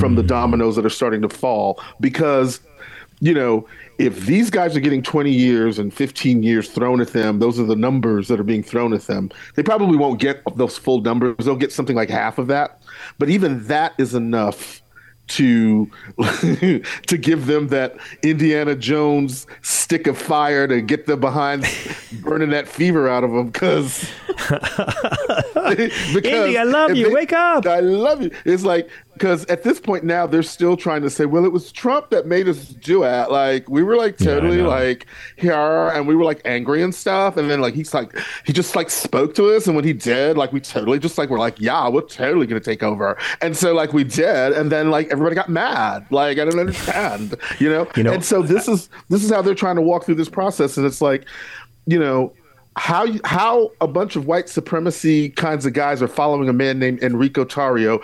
from 0.00 0.16
the 0.16 0.22
mm. 0.22 0.26
dominoes 0.26 0.74
that 0.76 0.84
are 0.84 0.90
starting 0.90 1.22
to 1.22 1.28
fall 1.28 1.80
because 2.00 2.60
you 3.20 3.34
know, 3.34 3.66
if 3.98 4.26
these 4.26 4.48
guys 4.48 4.76
are 4.76 4.80
getting 4.80 5.02
20 5.02 5.30
years 5.30 5.78
and 5.78 5.92
15 5.92 6.42
years 6.42 6.68
thrown 6.68 7.00
at 7.00 7.08
them, 7.08 7.40
those 7.40 7.58
are 7.58 7.64
the 7.64 7.76
numbers 7.76 8.28
that 8.28 8.38
are 8.38 8.44
being 8.44 8.62
thrown 8.62 8.92
at 8.92 9.02
them. 9.02 9.30
They 9.56 9.62
probably 9.62 9.96
won't 9.96 10.20
get 10.20 10.42
those 10.56 10.78
full 10.78 11.00
numbers. 11.00 11.36
They'll 11.44 11.56
get 11.56 11.72
something 11.72 11.96
like 11.96 12.08
half 12.08 12.38
of 12.38 12.46
that. 12.46 12.80
But 13.18 13.28
even 13.28 13.66
that 13.66 13.94
is 13.98 14.14
enough 14.14 14.82
to 15.28 15.90
to 17.06 17.18
give 17.18 17.46
them 17.46 17.68
that 17.68 17.96
Indiana 18.22 18.74
Jones 18.74 19.46
stick 19.62 20.06
of 20.06 20.18
fire 20.18 20.66
to 20.66 20.80
get 20.80 21.06
them 21.06 21.20
behind 21.20 21.66
burning 22.22 22.50
that 22.50 22.66
fever 22.66 23.08
out 23.08 23.24
of 23.24 23.30
them 23.32 23.46
because 23.50 24.10
Indy, 26.24 26.58
I 26.58 26.64
love 26.64 26.94
you. 26.96 27.12
Wake 27.12 27.32
up. 27.32 27.66
I 27.66 27.80
love 27.80 28.22
you. 28.22 28.30
It's 28.44 28.64
like 28.64 28.88
because 29.18 29.44
at 29.46 29.64
this 29.64 29.80
point 29.80 30.04
now 30.04 30.28
they're 30.28 30.44
still 30.44 30.76
trying 30.76 31.02
to 31.02 31.10
say, 31.10 31.26
well, 31.26 31.44
it 31.44 31.50
was 31.50 31.72
Trump 31.72 32.10
that 32.10 32.26
made 32.26 32.48
us 32.48 32.68
do 32.68 33.02
it. 33.02 33.30
Like 33.32 33.68
we 33.68 33.82
were 33.82 33.96
like 33.96 34.16
totally 34.16 34.58
know. 34.58 34.68
like 34.68 35.06
here, 35.34 35.88
and 35.88 36.06
we 36.06 36.14
were 36.14 36.22
like 36.22 36.40
angry 36.44 36.84
and 36.84 36.94
stuff. 36.94 37.36
And 37.36 37.50
then 37.50 37.60
like 37.60 37.74
he's 37.74 37.92
like 37.92 38.16
he 38.46 38.52
just 38.52 38.76
like 38.76 38.90
spoke 38.90 39.34
to 39.34 39.50
us, 39.50 39.66
and 39.66 39.74
when 39.74 39.84
he 39.84 39.92
did, 39.92 40.38
like 40.38 40.52
we 40.52 40.60
totally 40.60 41.00
just 41.00 41.18
like 41.18 41.30
we're 41.30 41.40
like, 41.40 41.60
yeah, 41.60 41.88
we're 41.88 42.02
totally 42.02 42.46
gonna 42.46 42.60
take 42.60 42.84
over. 42.84 43.18
And 43.40 43.56
so 43.56 43.74
like 43.74 43.92
we 43.92 44.04
did, 44.04 44.52
and 44.52 44.70
then 44.70 44.90
like 44.90 45.08
everybody 45.10 45.34
got 45.34 45.48
mad. 45.48 46.06
Like 46.10 46.38
I 46.38 46.44
don't 46.44 46.60
understand, 46.60 47.34
you 47.58 47.68
know. 47.68 47.88
You 47.96 48.04
know, 48.04 48.12
and 48.12 48.24
so 48.24 48.40
this 48.40 48.68
is 48.68 48.88
this 49.08 49.24
is 49.24 49.30
how 49.30 49.42
they're 49.42 49.56
trying 49.56 49.76
to 49.76 49.82
walk 49.82 50.04
through 50.04 50.14
this 50.14 50.28
process, 50.28 50.76
and 50.76 50.86
it's 50.86 51.00
like, 51.00 51.26
you 51.86 51.98
know 51.98 52.32
how 52.78 53.06
how 53.24 53.72
a 53.80 53.88
bunch 53.88 54.14
of 54.14 54.26
white 54.26 54.48
supremacy 54.48 55.30
kinds 55.30 55.66
of 55.66 55.72
guys 55.72 56.00
are 56.00 56.08
following 56.08 56.48
a 56.48 56.52
man 56.52 56.78
named 56.78 57.02
Enrico 57.02 57.44
Tarrio 57.44 58.02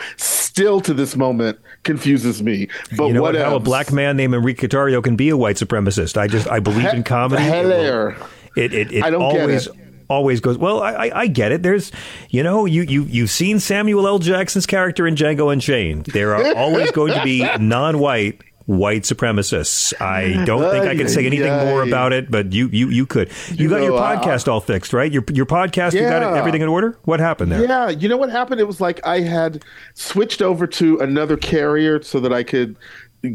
still 0.54 0.80
to 0.80 0.94
this 0.94 1.16
moment 1.16 1.58
confuses 1.82 2.40
me. 2.40 2.68
But 2.96 3.06
you 3.08 3.12
know 3.12 3.22
what 3.22 3.34
what? 3.34 3.44
How 3.44 3.56
a 3.56 3.60
black 3.60 3.92
man 3.92 4.16
named 4.16 4.34
Enrique 4.34 4.68
Tarrio 4.68 5.02
can 5.02 5.16
be 5.16 5.28
a 5.28 5.36
white 5.36 5.56
supremacist. 5.56 6.16
I 6.16 6.28
just 6.28 6.46
I 6.48 6.60
believe 6.60 6.86
in 6.94 7.02
comedy. 7.02 7.42
Hilaire. 7.42 8.16
It 8.56 8.72
it, 8.72 8.92
it 8.92 9.04
I 9.04 9.10
don't 9.10 9.32
get 9.32 9.40
always 9.40 9.66
it. 9.66 9.72
always 10.08 10.40
goes 10.40 10.56
well. 10.56 10.80
I, 10.80 10.92
I 10.92 11.20
I 11.22 11.26
get 11.26 11.50
it. 11.50 11.64
There's 11.64 11.90
you 12.30 12.44
know 12.44 12.66
you 12.66 12.82
you 12.82 13.02
you've 13.02 13.30
seen 13.30 13.58
Samuel 13.58 14.06
L. 14.06 14.20
Jackson's 14.20 14.64
character 14.64 15.08
in 15.08 15.16
Django 15.16 15.52
Unchained. 15.52 16.06
There 16.06 16.36
are 16.36 16.54
always 16.56 16.92
going 16.92 17.14
to 17.14 17.24
be 17.24 17.40
non-white. 17.58 18.40
White 18.66 19.02
supremacists. 19.02 19.92
I 20.00 20.44
don't 20.46 20.70
think 20.70 20.86
I 20.86 20.96
can 20.96 21.08
say 21.08 21.26
anything 21.26 21.52
more 21.52 21.82
about 21.82 22.12
it, 22.12 22.30
but 22.30 22.52
you 22.52 22.68
you 22.68 22.88
you 22.88 23.06
could. 23.06 23.30
You, 23.50 23.68
got 23.68 23.78
know, 23.80 23.84
your 23.84 24.00
podcast 24.00 24.48
all 24.48 24.60
fixed, 24.60 24.92
right? 24.92 25.12
Your 25.12 25.24
your 25.30 25.46
podcast, 25.46 25.92
you 25.92 26.00
got 26.00 26.22
it, 26.22 26.36
everything 26.36 26.62
in 26.62 26.68
order. 26.68 26.98
What 27.04 27.20
happened 27.20 27.52
there? 27.52 27.62
Yeah, 27.62 27.90
you 27.90 28.08
know 28.08 28.16
what 28.16 28.30
happened? 28.30 28.60
It 28.60 28.66
was 28.66 28.80
like 28.80 29.04
I 29.06 29.20
had 29.20 29.64
switched 29.92 30.40
over 30.40 30.66
to 30.66 30.98
another 31.00 31.36
carrier 31.36 32.02
so 32.02 32.20
that 32.20 32.32
I 32.32 32.42
could 32.42 32.76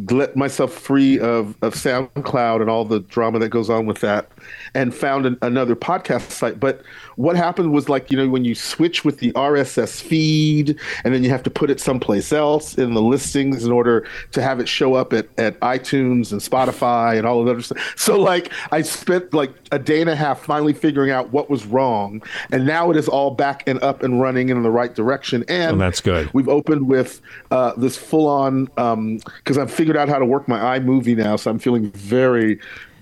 let 0.09 0.35
myself 0.35 0.73
free 0.73 1.19
of, 1.19 1.55
of 1.61 1.73
SoundCloud 1.73 2.61
and 2.61 2.69
all 2.69 2.85
the 2.85 3.01
drama 3.01 3.39
that 3.39 3.49
goes 3.49 3.69
on 3.69 3.85
with 3.85 3.99
that 3.99 4.31
and 4.73 4.93
found 4.93 5.25
an, 5.25 5.37
another 5.41 5.75
podcast 5.75 6.31
site. 6.31 6.59
But 6.59 6.81
what 7.15 7.35
happened 7.35 7.71
was 7.71 7.89
like, 7.89 8.11
you 8.11 8.17
know, 8.17 8.29
when 8.29 8.45
you 8.45 8.55
switch 8.55 9.03
with 9.03 9.19
the 9.19 9.31
RSS 9.33 10.01
feed 10.01 10.77
and 11.03 11.13
then 11.13 11.23
you 11.23 11.29
have 11.29 11.43
to 11.43 11.49
put 11.49 11.69
it 11.69 11.79
someplace 11.79 12.31
else 12.31 12.77
in 12.77 12.93
the 12.93 13.01
listings 13.01 13.65
in 13.65 13.71
order 13.71 14.07
to 14.31 14.41
have 14.41 14.59
it 14.59 14.67
show 14.67 14.95
up 14.95 15.13
at, 15.13 15.27
at 15.37 15.59
iTunes 15.59 16.31
and 16.31 16.41
Spotify 16.41 17.17
and 17.17 17.27
all 17.27 17.39
of 17.39 17.45
that 17.45 17.59
other 17.59 17.61
stuff. 17.61 17.93
So 17.97 18.19
like 18.19 18.51
I 18.71 18.81
spent 18.81 19.33
like 19.33 19.51
a 19.71 19.79
day 19.79 20.01
and 20.01 20.09
a 20.09 20.15
half 20.15 20.43
finally 20.43 20.73
figuring 20.73 21.11
out 21.11 21.31
what 21.31 21.49
was 21.49 21.65
wrong. 21.65 22.21
And 22.51 22.65
now 22.65 22.91
it 22.91 22.97
is 22.97 23.07
all 23.07 23.31
back 23.31 23.67
and 23.67 23.81
up 23.83 24.03
and 24.03 24.21
running 24.21 24.49
in 24.49 24.61
the 24.63 24.71
right 24.71 24.93
direction. 24.93 25.43
And 25.47 25.75
Oh, 25.75 25.79
that's 25.79 26.01
good. 26.01 26.29
We've 26.33 26.49
opened 26.49 26.87
with 26.87 27.21
uh, 27.51 27.73
this 27.75 27.97
full 27.97 28.27
on 28.27 28.65
because 28.65 29.57
I've 29.57 29.71
figured 29.79 29.95
out 29.95 30.09
how 30.09 30.19
to 30.19 30.25
work 30.25 30.45
my 30.45 30.77
iMovie 30.77 31.15
now, 31.15 31.37
so 31.37 31.49
I'm 31.49 31.57
feeling 31.57 31.89
very, 31.91 32.59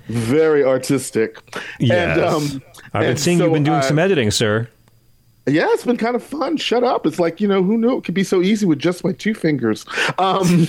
very 0.10 0.64
artistic. 0.64 1.40
Yes. 1.80 2.20
And, 2.20 2.24
um, 2.24 2.64
I've 2.94 3.02
been 3.02 3.18
seeing 3.18 3.40
you've 3.40 3.52
been 3.52 3.64
doing 3.64 3.80
uh, 3.80 3.82
some 3.82 3.98
editing, 3.98 4.30
sir. 4.30 4.70
Yeah, 5.48 5.66
it's 5.72 5.86
been 5.86 5.98
kind 5.98 6.16
of 6.16 6.22
fun. 6.22 6.56
Shut 6.58 6.84
up. 6.84 7.08
It's 7.08 7.18
like, 7.18 7.41
you 7.41 7.48
know, 7.48 7.64
who 7.64 7.80
knew 7.80 7.98
it 7.98 8.04
could 8.04 8.14
be 8.14 8.24
so 8.24 8.44
easy 8.44 8.68
with 8.68 8.78
just 8.78 9.04
my 9.04 9.12
two 9.12 9.34
fingers. 9.34 9.88
Um, 10.20 10.68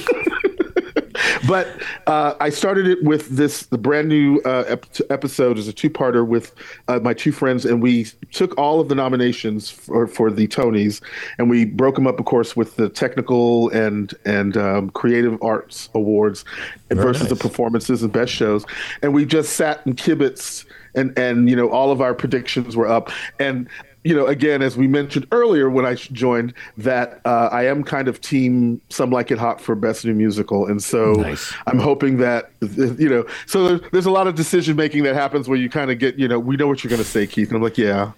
but 1.46 1.68
uh, 2.06 2.34
I 2.40 2.50
started 2.50 2.86
it 2.86 3.02
with 3.02 3.28
this 3.28 3.66
the 3.66 3.78
brand 3.78 4.08
new 4.08 4.40
uh, 4.44 4.64
ep- 4.68 4.86
episode 5.10 5.58
is 5.58 5.68
a 5.68 5.72
two 5.72 5.90
parter 5.90 6.26
with 6.26 6.54
uh, 6.88 7.00
my 7.00 7.14
two 7.14 7.32
friends, 7.32 7.64
and 7.64 7.82
we 7.82 8.06
took 8.32 8.56
all 8.58 8.80
of 8.80 8.88
the 8.88 8.94
nominations 8.94 9.70
for, 9.70 10.06
for 10.06 10.30
the 10.30 10.46
Tonys, 10.48 11.00
and 11.38 11.50
we 11.50 11.64
broke 11.64 11.94
them 11.94 12.06
up, 12.06 12.18
of 12.18 12.26
course, 12.26 12.56
with 12.56 12.76
the 12.76 12.88
technical 12.88 13.68
and 13.70 14.14
and 14.24 14.56
um, 14.56 14.90
creative 14.90 15.42
arts 15.42 15.88
awards 15.94 16.44
Very 16.88 17.02
versus 17.02 17.28
the 17.28 17.36
performances 17.36 18.02
and 18.02 18.12
best 18.12 18.32
shows, 18.32 18.64
and 19.02 19.14
we 19.14 19.24
just 19.24 19.54
sat 19.54 19.84
and 19.86 19.96
kibitz, 19.96 20.64
and 20.94 21.16
and 21.18 21.48
you 21.48 21.56
know 21.56 21.70
all 21.70 21.90
of 21.90 22.00
our 22.00 22.14
predictions 22.14 22.76
were 22.76 22.88
up, 22.88 23.10
and 23.38 23.68
you 24.08 24.14
know, 24.14 24.26
again, 24.26 24.62
as 24.62 24.74
we 24.74 24.86
mentioned 24.86 25.26
earlier 25.32 25.68
when 25.68 25.84
I 25.84 25.94
joined, 25.96 26.54
that 26.78 27.20
uh, 27.26 27.50
I 27.52 27.66
am 27.66 27.84
kind 27.84 28.08
of 28.08 28.20
team 28.22 28.80
Some 28.88 29.10
Like 29.10 29.30
It 29.30 29.38
Hot 29.38 29.60
for 29.60 29.74
Best 29.74 30.04
New 30.06 30.14
Musical. 30.14 30.66
And 30.66 30.82
so 30.82 31.22
I'm 31.66 31.78
hoping 31.78 32.16
that, 32.18 32.50
you 32.60 33.08
know, 33.10 33.26
so 33.46 33.68
there's, 33.68 33.90
there's 33.92 34.06
a 34.06 34.10
lot 34.10 34.26
of 34.26 34.34
decision 34.34 34.76
making 34.76 35.02
that 35.02 35.14
happens 35.14 35.46
where 35.46 35.58
you 35.58 35.68
kind 35.68 35.90
of 35.90 35.98
get, 35.98 36.18
you 36.18 36.26
know, 36.26 36.38
we 36.38 36.56
know 36.56 36.66
what 36.66 36.82
you're 36.82 36.88
going 36.88 37.02
to 37.02 37.08
say, 37.08 37.26
Keith. 37.26 37.48
And 37.48 37.56
I'm 37.56 37.62
like, 37.62 37.76
yeah. 37.76 38.12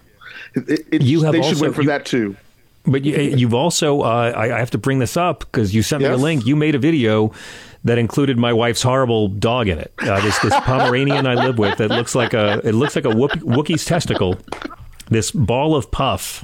It, 0.55 0.85
it, 0.93 1.01
You 1.01 1.23
have 1.23 1.33
they 1.33 1.41
should 1.41 1.55
also- 1.55 1.65
win 1.65 1.73
for 1.73 1.81
you- 1.81 1.87
that 1.89 2.05
too. 2.05 2.37
But 2.85 3.03
you, 3.05 3.15
you've 3.15 3.53
also, 3.53 4.01
uh, 4.01 4.33
I, 4.35 4.55
I 4.55 4.59
have 4.59 4.71
to 4.71 4.77
bring 4.79 4.97
this 4.99 5.15
up 5.15 5.41
because 5.41 5.75
you 5.75 5.83
sent 5.83 6.01
me 6.01 6.07
a 6.09 6.17
link. 6.17 6.47
You 6.47 6.55
made 6.55 6.73
a 6.73 6.79
video 6.79 7.31
that 7.83 7.99
included 7.99 8.39
my 8.39 8.53
wife's 8.53 8.81
horrible 8.81 9.27
dog 9.27 9.67
in 9.67 9.77
it. 9.77 9.93
Uh, 9.99 10.19
this 10.21 10.39
this 10.39 10.53
Pomeranian 10.61 11.27
I 11.27 11.35
live 11.35 11.59
with 11.59 11.77
that 11.77 11.89
looks 11.89 12.15
like 12.15 12.33
a 12.33 12.59
it 12.63 12.73
looks 12.73 12.95
like 12.95 13.05
a 13.05 13.09
Wook- 13.09 13.43
Wookiee's 13.43 13.85
testicle. 13.85 14.35
This 15.11 15.29
ball 15.31 15.75
of 15.75 15.91
puff 15.91 16.43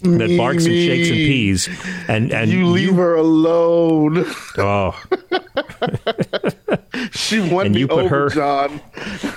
that 0.00 0.36
barks 0.36 0.66
and 0.66 0.74
shakes 0.74 1.08
and 1.08 1.16
pees, 1.16 1.68
and 2.08 2.32
and 2.32 2.50
you 2.50 2.66
leave 2.66 2.94
her 2.96 3.14
alone. 3.14 4.24
Oh, 4.58 5.00
she 7.12 7.40
won 7.40 7.66
And 7.66 7.74
me 7.74 7.80
you 7.82 7.88
put 7.88 8.04
over, 8.06 8.08
her- 8.08 8.28
John. 8.30 8.80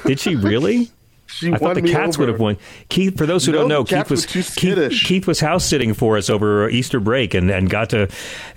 did 0.05 0.19
she 0.19 0.35
really? 0.35 0.89
She 1.33 1.51
I 1.51 1.57
thought 1.57 1.75
the 1.75 1.81
cats 1.81 2.15
over. 2.17 2.23
would 2.23 2.29
have 2.29 2.39
won. 2.39 2.57
Keith, 2.89 3.17
for 3.17 3.25
those 3.25 3.45
who 3.45 3.51
No, 3.51 3.59
don't 3.59 3.67
know, 3.69 3.83
Keith 3.83 4.09
was 4.09 4.25
Keith. 4.25 4.53
Keith 4.55 5.25
was 5.27 5.39
house 5.39 5.65
sitting 5.65 5.93
for 5.93 6.17
us 6.17 6.29
over 6.29 6.69
Easter 6.69 6.99
break, 6.99 7.33
and, 7.33 7.49
and 7.49 7.69
got 7.69 7.89
to 7.91 8.07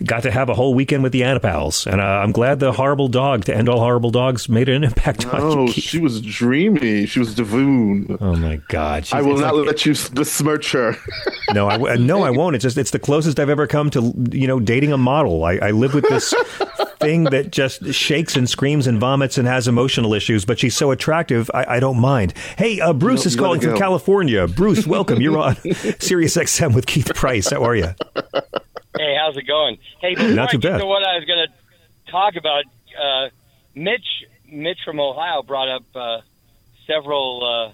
got 0.04 0.22
to 0.24 0.30
have 0.30 0.48
a 0.48 0.54
whole 0.54 0.74
weekend 0.74 1.02
with 1.02 1.12
the 1.12 1.22
Annapals. 1.22 1.86
And 1.90 2.00
uh, 2.00 2.04
I'm 2.04 2.32
glad 2.32 2.60
the 2.60 2.72
horrible 2.72 3.08
dog 3.08 3.44
to 3.46 3.56
end 3.56 3.68
all 3.68 3.78
horrible 3.78 4.10
dogs 4.10 4.48
made 4.48 4.68
an 4.68 4.84
impact 4.84 5.26
on 5.26 5.40
Oh, 5.40 5.66
you. 5.66 5.72
Keith. 5.72 5.84
she 5.84 5.98
was 5.98 6.20
dreamy. 6.20 7.06
She 7.06 7.18
was 7.20 7.34
Devoon. 7.34 8.18
Oh 8.20 8.34
my 8.36 8.56
God! 8.68 9.08
I 9.12 9.22
will 9.22 9.38
not 9.38 9.54
like- 9.56 9.66
let 9.66 9.86
you 9.86 9.94
besmirch 10.12 10.72
her. 10.72 10.96
No, 11.52 11.68
I 11.68 11.96
no, 11.96 12.22
I 12.22 12.30
won't. 12.36 12.54
It's 12.56 12.62
just 12.64 12.76
it's 12.76 12.90
the 12.90 12.98
closest 12.98 13.38
I've 13.40 13.48
ever 13.50 13.66
come 13.66 13.90
to 13.90 14.12
you 14.32 14.46
know 14.46 14.60
dating 14.60 14.92
a 14.92 14.98
model. 14.98 15.44
I, 15.44 15.54
I 15.56 15.70
live 15.70 15.94
with 15.94 16.04
this 16.08 16.34
thing 17.00 17.24
that 17.24 17.50
just 17.50 17.92
shakes 17.94 18.36
and 18.36 18.48
screams 18.48 18.86
and 18.86 18.98
vomits 18.98 19.36
and 19.38 19.46
has 19.48 19.68
emotional 19.68 20.14
issues, 20.14 20.44
but 20.44 20.58
she's 20.58 20.74
so 20.76 20.90
attractive, 20.90 21.50
I, 21.52 21.76
I 21.76 21.80
don't 21.80 21.98
mind. 22.00 22.32
Hey, 22.56 22.63
uh, 22.80 22.92
Bruce 22.92 23.24
You 23.24 23.28
is 23.28 23.36
calling 23.36 23.60
from. 23.60 23.76
California. 23.76 24.46
Bruce, 24.46 24.86
welcome. 24.96 25.20
You're 25.20 25.38
on 25.38 25.54
Sirius 25.98 26.36
XM 26.36 26.74
with 26.74 26.86
Keith 26.86 27.14
Price. 27.14 27.50
How 27.50 27.64
are 27.64 27.74
you? 27.76 27.88
Hey, 28.96 29.16
how's 29.18 29.36
it 29.36 29.46
going? 29.46 29.78
Hey, 30.00 30.14
before 30.14 30.30
Not 30.30 30.50
too 30.50 30.58
I 30.58 30.60
get 30.60 30.72
bad. 30.72 30.78
to 30.78 30.86
what 30.86 31.04
I 31.04 31.16
was 31.16 31.24
going 31.24 31.46
to 31.46 32.10
talk 32.12 32.36
about, 32.36 32.64
uh, 33.00 33.28
Mitch, 33.74 34.06
Mitch 34.48 34.78
from 34.84 35.00
Ohio 35.00 35.42
brought 35.42 35.68
up 35.68 35.82
uh, 35.94 36.20
several 36.86 37.44
uh, 37.44 37.72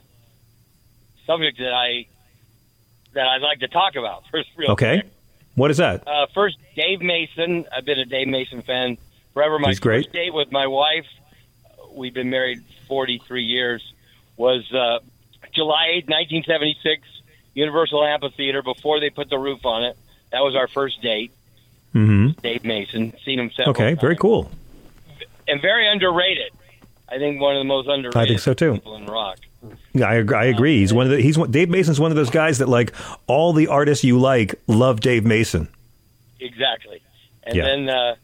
subjects 1.26 1.58
that 1.60 1.72
I 1.72 2.06
that 3.12 3.26
I'd 3.26 3.42
like 3.42 3.58
to 3.60 3.68
talk 3.68 3.96
about. 3.96 4.22
First, 4.30 4.48
real 4.56 4.70
Okay, 4.72 5.00
quick. 5.02 5.12
what 5.56 5.70
is 5.70 5.76
that? 5.78 6.06
Uh, 6.06 6.26
first, 6.34 6.56
Dave 6.76 7.00
Mason. 7.02 7.64
I've 7.76 7.84
been 7.84 7.98
a 7.98 8.04
Dave 8.04 8.28
Mason 8.28 8.62
fan 8.62 8.96
forever. 9.34 9.58
My 9.58 9.68
He's 9.68 9.80
great. 9.80 10.04
first 10.06 10.12
date 10.14 10.32
with 10.32 10.50
my 10.52 10.66
wife, 10.68 11.06
we've 11.92 12.14
been 12.14 12.30
married 12.30 12.62
43 12.88 13.42
years, 13.42 13.82
was 14.40 14.64
uh, 14.72 14.98
July 15.52 15.88
8, 15.96 16.08
1976, 16.08 17.02
Universal 17.54 18.02
Amphitheater, 18.04 18.62
before 18.62 18.98
they 18.98 19.10
put 19.10 19.28
the 19.28 19.38
roof 19.38 19.66
on 19.66 19.84
it. 19.84 19.96
That 20.32 20.40
was 20.40 20.56
our 20.56 20.66
first 20.66 21.02
date. 21.02 21.30
Mm-hmm. 21.94 22.40
Dave 22.40 22.64
Mason. 22.64 23.12
Seen 23.24 23.38
him 23.38 23.50
several 23.50 23.70
Okay, 23.72 23.94
very 23.94 24.16
cool. 24.16 24.50
And 25.46 25.60
very 25.60 25.86
underrated. 25.88 26.52
I 27.08 27.18
think 27.18 27.40
one 27.40 27.56
of 27.56 27.60
the 27.60 27.64
most 27.64 27.88
underrated 27.88 28.16
I 28.16 28.26
think 28.26 28.40
so, 28.40 28.54
too. 28.54 28.74
people 28.74 28.96
in 28.96 29.06
rock. 29.06 29.38
Yeah, 29.92 30.06
I, 30.06 30.14
I 30.34 30.44
agree. 30.44 30.78
He's 30.78 30.94
one 30.94 31.04
of 31.06 31.12
the 31.12 31.20
he's 31.20 31.36
one, 31.36 31.50
Dave 31.50 31.68
Mason's 31.68 32.00
one 32.00 32.10
of 32.12 32.16
those 32.16 32.30
guys 32.30 32.58
that 32.58 32.68
like 32.68 32.94
all 33.26 33.52
the 33.52 33.66
artists 33.66 34.04
you 34.04 34.18
like 34.18 34.54
love 34.68 35.00
Dave 35.00 35.26
Mason. 35.26 35.68
Exactly. 36.38 37.02
And 37.42 37.56
Yeah. 37.56 37.64
then 37.64 37.88
uh, 37.90 38.14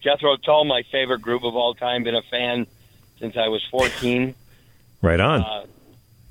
Jethro 0.00 0.36
Tull, 0.36 0.64
my 0.64 0.82
favorite 0.90 1.20
group 1.22 1.44
of 1.44 1.54
all 1.54 1.74
time, 1.74 2.02
been 2.02 2.16
a 2.16 2.22
fan 2.22 2.66
since 3.20 3.36
I 3.36 3.48
was 3.48 3.62
14. 3.70 4.34
Right 5.04 5.20
on. 5.20 5.42
Uh, 5.42 5.66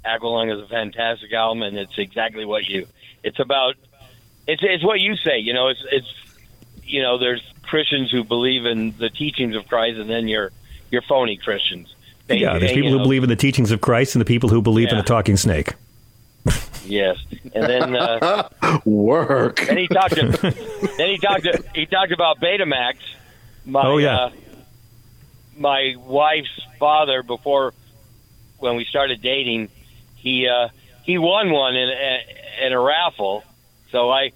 Aqualung 0.04 0.52
is 0.54 0.60
a 0.60 0.68
fantastic 0.68 1.32
album, 1.32 1.62
and 1.62 1.78
it's 1.78 1.98
exactly 1.98 2.44
what 2.44 2.66
you. 2.66 2.88
It's 3.24 3.40
about. 3.40 3.76
It's 4.48 4.64
it's 4.64 4.84
what 4.84 5.00
you 5.00 5.16
say. 5.16 5.38
You 5.40 5.54
know, 5.54 5.68
it's 5.70 5.84
it's. 5.92 6.08
You 6.86 7.02
know, 7.02 7.18
there's 7.18 7.42
Christians 7.62 8.12
who 8.12 8.24
believe 8.24 8.66
in 8.66 8.98
the 8.98 9.10
teachings 9.10 9.56
of 9.56 9.68
Christ, 9.68 10.00
and 10.00 10.10
then 10.10 10.28
you're 10.28 10.52
you're 10.92 11.04
phony 11.04 11.38
Christians. 11.38 11.94
They- 12.28 12.38
yeah, 12.38 12.58
there's 12.58 12.72
they, 12.72 12.76
people 12.76 12.90
who 12.92 12.98
know, 12.98 13.04
believe 13.04 13.24
in 13.24 13.30
the 13.30 13.36
teachings 13.36 13.70
of 13.72 13.80
Christ 13.80 14.16
and 14.16 14.22
the 14.22 14.26
people 14.26 14.50
who 14.50 14.62
believe 14.62 14.90
in 14.90 14.96
Yeah. 14.96 15.02
a 15.02 15.06
talking 15.06 15.38
snake. 15.38 15.74
Yes, 16.86 17.18
and 17.56 17.64
then 17.64 17.96
uh, 17.96 18.50
work. 18.86 19.62
Then 19.66 19.78
he 19.78 19.88
talked. 19.88 20.16
To, 20.16 20.26
then 20.98 21.10
he 21.10 21.18
talked. 21.20 21.44
To, 21.44 21.64
he 21.76 21.86
talked 21.86 22.12
about 22.12 22.40
Betamax. 22.42 22.96
My, 23.66 23.82
Oh, 23.86 23.98
yeah. 23.98 24.18
Uh, 24.18 24.32
my 25.58 25.96
wife's 26.06 26.60
father, 26.80 27.24
before 27.24 27.74
when 28.64 28.78
we 28.78 28.86
started 28.86 29.22
dating, 29.22 29.70
he 30.16 30.48
uh, 30.48 30.70
he 31.04 31.18
won 31.18 31.52
one 31.52 31.76
in 31.76 31.90
a, 31.90 32.66
in 32.66 32.74
a 32.74 32.80
raffle. 32.80 33.44
So 33.92 34.10
I 34.10 34.32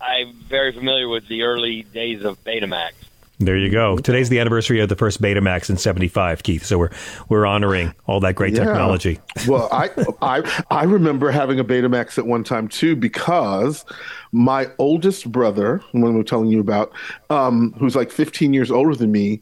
I'm 0.00 0.34
very 0.48 0.72
familiar 0.72 1.08
with 1.08 1.26
the 1.26 1.42
early 1.42 1.82
days 1.82 2.22
of 2.22 2.42
Betamax. 2.44 2.92
There 3.38 3.56
you 3.56 3.70
go. 3.70 3.96
Today's 3.96 4.28
the 4.28 4.38
anniversary 4.38 4.78
of 4.80 4.88
the 4.88 4.94
first 4.94 5.20
Betamax 5.20 5.68
in 5.70 5.76
'75, 5.78 6.42
Keith. 6.44 6.64
So 6.64 6.78
we're 6.78 6.90
we're 7.28 7.46
honoring 7.46 7.94
all 8.06 8.20
that 8.20 8.34
great 8.34 8.54
Yeah. 8.54 8.66
technology. 8.66 9.18
well, 9.48 9.68
I, 9.72 9.88
I 10.20 10.62
I 10.70 10.84
remember 10.84 11.30
having 11.30 11.58
a 11.58 11.64
Betamax 11.64 12.18
at 12.18 12.26
one 12.26 12.44
time 12.44 12.68
too 12.68 12.94
because 12.94 13.84
my 14.32 14.68
oldest 14.78 15.32
brother, 15.32 15.82
the 15.92 16.00
one 16.00 16.14
we're 16.14 16.22
telling 16.22 16.48
you 16.48 16.60
about, 16.60 16.92
um, 17.30 17.72
who's 17.78 17.96
like 17.96 18.10
15 18.12 18.52
years 18.54 18.70
older 18.70 18.94
than 18.94 19.10
me, 19.10 19.40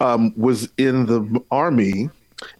um, 0.00 0.32
was 0.36 0.68
in 0.76 1.06
the 1.06 1.44
army, 1.52 2.10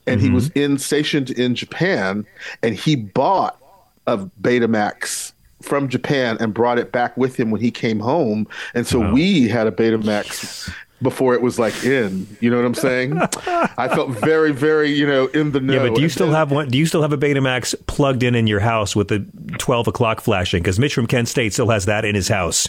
and 0.07 0.21
he 0.21 0.31
was 0.31 0.51
mm-hmm. 0.51 0.73
in 0.73 0.79
stationed 0.79 1.31
in 1.31 1.55
Japan, 1.55 2.27
and 2.63 2.75
he 2.75 2.97
bought 2.97 3.59
a 4.07 4.19
Betamax 4.19 5.33
from 5.63 5.89
Japan 5.89 6.37
and 6.41 6.55
brought 6.55 6.79
it 6.79 6.93
back 6.93 7.17
with 7.17 7.39
him 7.39 7.51
when 7.51 7.61
he 7.61 7.71
came 7.71 8.01
home, 8.01 8.47
and 8.75 8.87
so 8.87 9.13
we 9.13 9.49
had 9.49 9.67
a 9.67 9.73
Betamax. 9.73 10.73
Before 11.03 11.33
it 11.33 11.41
was 11.41 11.59
like 11.59 11.83
in, 11.83 12.27
you 12.41 12.51
know 12.51 12.57
what 12.57 12.67
I'm 12.67 12.75
saying? 12.75 13.19
I 13.19 13.89
felt 13.89 14.11
very, 14.21 14.53
very, 14.53 14.91
you 14.91 15.07
know, 15.07 15.29
in 15.29 15.53
the 15.53 15.59
know. 15.59 15.73
Yeah, 15.73 15.89
but 15.89 15.95
do 15.95 16.03
you 16.03 16.11
still 16.11 16.31
have 16.31 16.53
one? 16.53 16.69
Do 16.69 16.77
you 16.77 16.85
still 16.85 17.01
have 17.01 17.15
a 17.15 17.17
Betamax 17.17 17.75
plugged 17.87 18.23
in 18.23 18.35
in 18.35 18.47
your 18.47 18.61
house 18.61 18.95
with 18.95 19.09
the 19.09 19.27
12 19.57 19.87
o'clock 19.89 20.21
flashing? 20.21 20.63
Because 20.63 20.79
Mitch 20.79 20.93
from 20.93 21.07
Kent 21.07 21.29
State 21.29 21.55
still 21.55 21.71
has 21.71 21.87
that 21.87 22.05
in 22.05 22.15
his 22.15 22.29
house. 22.29 22.69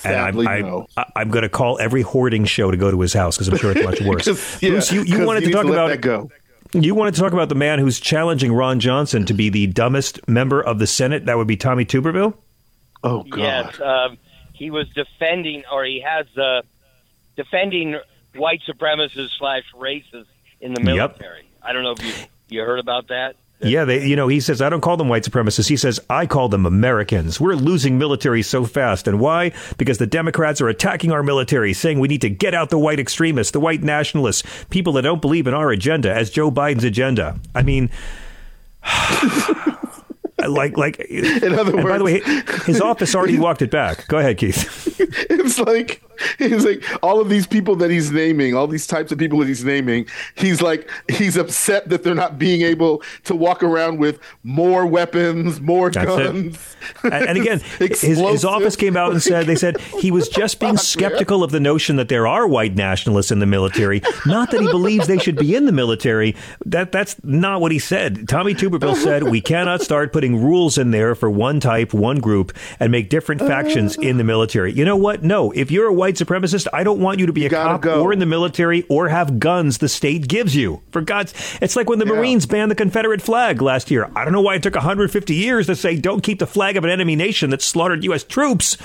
Sadly, 0.00 0.46
and 0.46 0.54
I'm, 0.54 0.62
no. 0.62 0.86
I, 0.98 1.04
I'm 1.16 1.30
going 1.30 1.42
to 1.42 1.48
call 1.48 1.78
every 1.78 2.02
hoarding 2.02 2.44
show 2.44 2.70
to 2.70 2.76
go 2.76 2.90
to 2.90 3.00
his 3.00 3.14
house 3.14 3.36
because 3.36 3.48
I'm 3.48 3.56
sure 3.56 3.70
it's 3.72 3.82
much 3.82 4.00
worse. 4.26 4.62
yeah, 4.62 4.70
Bruce, 4.70 4.92
you, 4.92 5.02
you 5.04 5.26
wanted 5.26 5.42
you 5.42 5.48
to 5.48 5.54
talk 5.54 5.66
to 5.66 5.72
about 5.72 5.88
that 5.88 6.02
go. 6.02 6.30
You 6.72 6.94
wanted 6.94 7.14
to 7.14 7.20
talk 7.20 7.32
about 7.32 7.48
the 7.48 7.56
man 7.56 7.78
who's 7.80 7.98
challenging 7.98 8.52
Ron 8.52 8.78
Johnson 8.78 9.24
to 9.26 9.34
be 9.34 9.48
the 9.48 9.66
dumbest 9.66 10.26
member 10.28 10.60
of 10.60 10.78
the 10.78 10.86
Senate. 10.86 11.26
That 11.26 11.36
would 11.36 11.48
be 11.48 11.56
Tommy 11.56 11.84
Tuberville. 11.84 12.34
Oh 13.02 13.24
God! 13.24 13.38
Yes, 13.38 13.80
um, 13.80 14.18
he 14.52 14.70
was 14.70 14.88
defending, 14.90 15.64
or 15.72 15.84
he 15.84 16.00
has 16.06 16.26
uh, 16.36 16.62
defending 17.34 17.96
white 18.36 18.60
supremacists 18.68 19.30
slash 19.38 19.64
racists 19.76 20.26
in 20.60 20.74
the 20.74 20.80
military. 20.80 21.48
I 21.62 21.72
don't 21.72 21.82
know 21.82 21.92
if 21.92 22.04
you 22.04 22.12
you 22.48 22.60
heard 22.60 22.78
about 22.78 23.08
that. 23.08 23.36
Yeah, 23.62 23.84
they, 23.84 24.06
you 24.06 24.16
know, 24.16 24.28
he 24.28 24.40
says, 24.40 24.62
I 24.62 24.70
don't 24.70 24.80
call 24.80 24.96
them 24.96 25.08
white 25.08 25.24
supremacists. 25.24 25.68
He 25.68 25.76
says, 25.76 26.00
I 26.08 26.26
call 26.26 26.48
them 26.48 26.64
Americans. 26.64 27.40
We're 27.40 27.54
losing 27.54 27.98
military 27.98 28.42
so 28.42 28.64
fast. 28.64 29.06
And 29.06 29.20
why? 29.20 29.52
Because 29.76 29.98
the 29.98 30.06
Democrats 30.06 30.60
are 30.60 30.68
attacking 30.68 31.12
our 31.12 31.22
military, 31.22 31.74
saying 31.74 32.00
we 32.00 32.08
need 32.08 32.22
to 32.22 32.30
get 32.30 32.54
out 32.54 32.70
the 32.70 32.78
white 32.78 32.98
extremists, 32.98 33.52
the 33.52 33.60
white 33.60 33.82
nationalists, 33.82 34.42
people 34.70 34.94
that 34.94 35.02
don't 35.02 35.20
believe 35.20 35.46
in 35.46 35.54
our 35.54 35.70
agenda 35.70 36.14
as 36.14 36.30
Joe 36.30 36.50
Biden's 36.50 36.84
agenda. 36.84 37.38
I 37.54 37.62
mean, 37.62 37.90
like, 40.48 40.76
like, 40.76 41.00
in 41.00 41.54
other 41.54 41.74
words, 41.74 41.88
by 41.88 41.98
the 41.98 42.04
way, 42.04 42.20
his 42.64 42.80
office 42.80 43.14
already 43.14 43.38
walked 43.38 43.62
it 43.62 43.70
back. 43.70 44.06
Go 44.08 44.18
ahead, 44.18 44.38
Keith. 44.38 44.96
it's 45.30 45.58
like 45.58 46.02
he's 46.38 46.64
like 46.64 46.84
all 47.02 47.20
of 47.20 47.28
these 47.28 47.46
people 47.46 47.76
that 47.76 47.90
he's 47.90 48.10
naming, 48.10 48.54
all 48.54 48.66
these 48.66 48.86
types 48.86 49.12
of 49.12 49.18
people 49.18 49.38
that 49.38 49.48
he's 49.48 49.64
naming. 49.64 50.06
He's 50.34 50.60
like 50.60 50.90
he's 51.10 51.36
upset 51.36 51.88
that 51.88 52.02
they're 52.02 52.14
not 52.14 52.38
being 52.38 52.62
able 52.62 53.02
to 53.24 53.34
walk 53.34 53.62
around 53.62 53.98
with 53.98 54.20
more 54.42 54.86
weapons, 54.86 55.60
more 55.60 55.90
That's 55.90 56.06
guns. 56.06 56.76
And, 57.02 57.12
and 57.12 57.38
again, 57.38 57.60
his, 57.78 58.00
his 58.00 58.44
office 58.44 58.76
came 58.76 58.96
out 58.96 59.12
and 59.12 59.22
said 59.22 59.46
they 59.46 59.56
said 59.56 59.80
he 59.80 60.10
was 60.10 60.28
just 60.28 60.60
being 60.60 60.76
skeptical 60.76 61.42
of 61.42 61.50
the 61.50 61.60
notion 61.60 61.96
that 61.96 62.08
there 62.08 62.26
are 62.26 62.46
white 62.46 62.74
nationalists 62.74 63.30
in 63.30 63.38
the 63.38 63.46
military, 63.46 64.02
not 64.26 64.50
that 64.50 64.60
he 64.60 64.66
believes 64.66 65.06
they 65.06 65.18
should 65.18 65.36
be 65.36 65.54
in 65.54 65.66
the 65.66 65.72
military. 65.72 66.36
That 66.64 66.92
that's 66.92 67.16
not 67.24 67.60
what 67.60 67.72
he 67.72 67.78
said. 67.78 68.28
Tommy 68.28 68.54
Tuberville 68.54 68.96
said 68.96 69.24
we 69.24 69.40
cannot 69.40 69.80
start 69.80 70.12
putting 70.12 70.29
rules 70.36 70.78
in 70.78 70.90
there 70.90 71.14
for 71.14 71.30
one 71.30 71.60
type, 71.60 71.92
one 71.92 72.18
group, 72.18 72.56
and 72.78 72.92
make 72.92 73.08
different 73.08 73.40
factions 73.40 73.96
in 73.96 74.16
the 74.16 74.24
military. 74.24 74.72
You 74.72 74.84
know 74.84 74.96
what? 74.96 75.22
No, 75.22 75.50
if 75.52 75.70
you're 75.70 75.86
a 75.86 75.92
white 75.92 76.14
supremacist, 76.14 76.66
I 76.72 76.84
don't 76.84 77.00
want 77.00 77.20
you 77.20 77.26
to 77.26 77.32
be 77.32 77.46
a 77.46 77.50
cop 77.50 77.84
or 77.86 78.12
in 78.12 78.18
the 78.18 78.26
military 78.26 78.84
or 78.88 79.08
have 79.08 79.38
guns 79.38 79.78
the 79.78 79.88
state 79.88 80.28
gives 80.28 80.54
you. 80.54 80.82
For 80.90 81.00
God's, 81.00 81.34
it's 81.60 81.76
like 81.76 81.88
when 81.88 81.98
the 81.98 82.06
Marines 82.06 82.46
banned 82.46 82.70
the 82.70 82.76
Confederate 82.76 83.22
flag 83.22 83.62
last 83.62 83.90
year. 83.90 84.10
I 84.14 84.24
don't 84.24 84.32
know 84.32 84.40
why 84.40 84.56
it 84.56 84.62
took 84.62 84.74
150 84.74 85.34
years 85.34 85.66
to 85.66 85.76
say 85.76 85.96
don't 85.96 86.22
keep 86.22 86.38
the 86.38 86.46
flag 86.46 86.76
of 86.76 86.84
an 86.84 86.90
enemy 86.90 87.16
nation 87.16 87.50
that 87.50 87.62
slaughtered 87.62 88.04
U.S. 88.04 88.24
troops. 88.24 88.76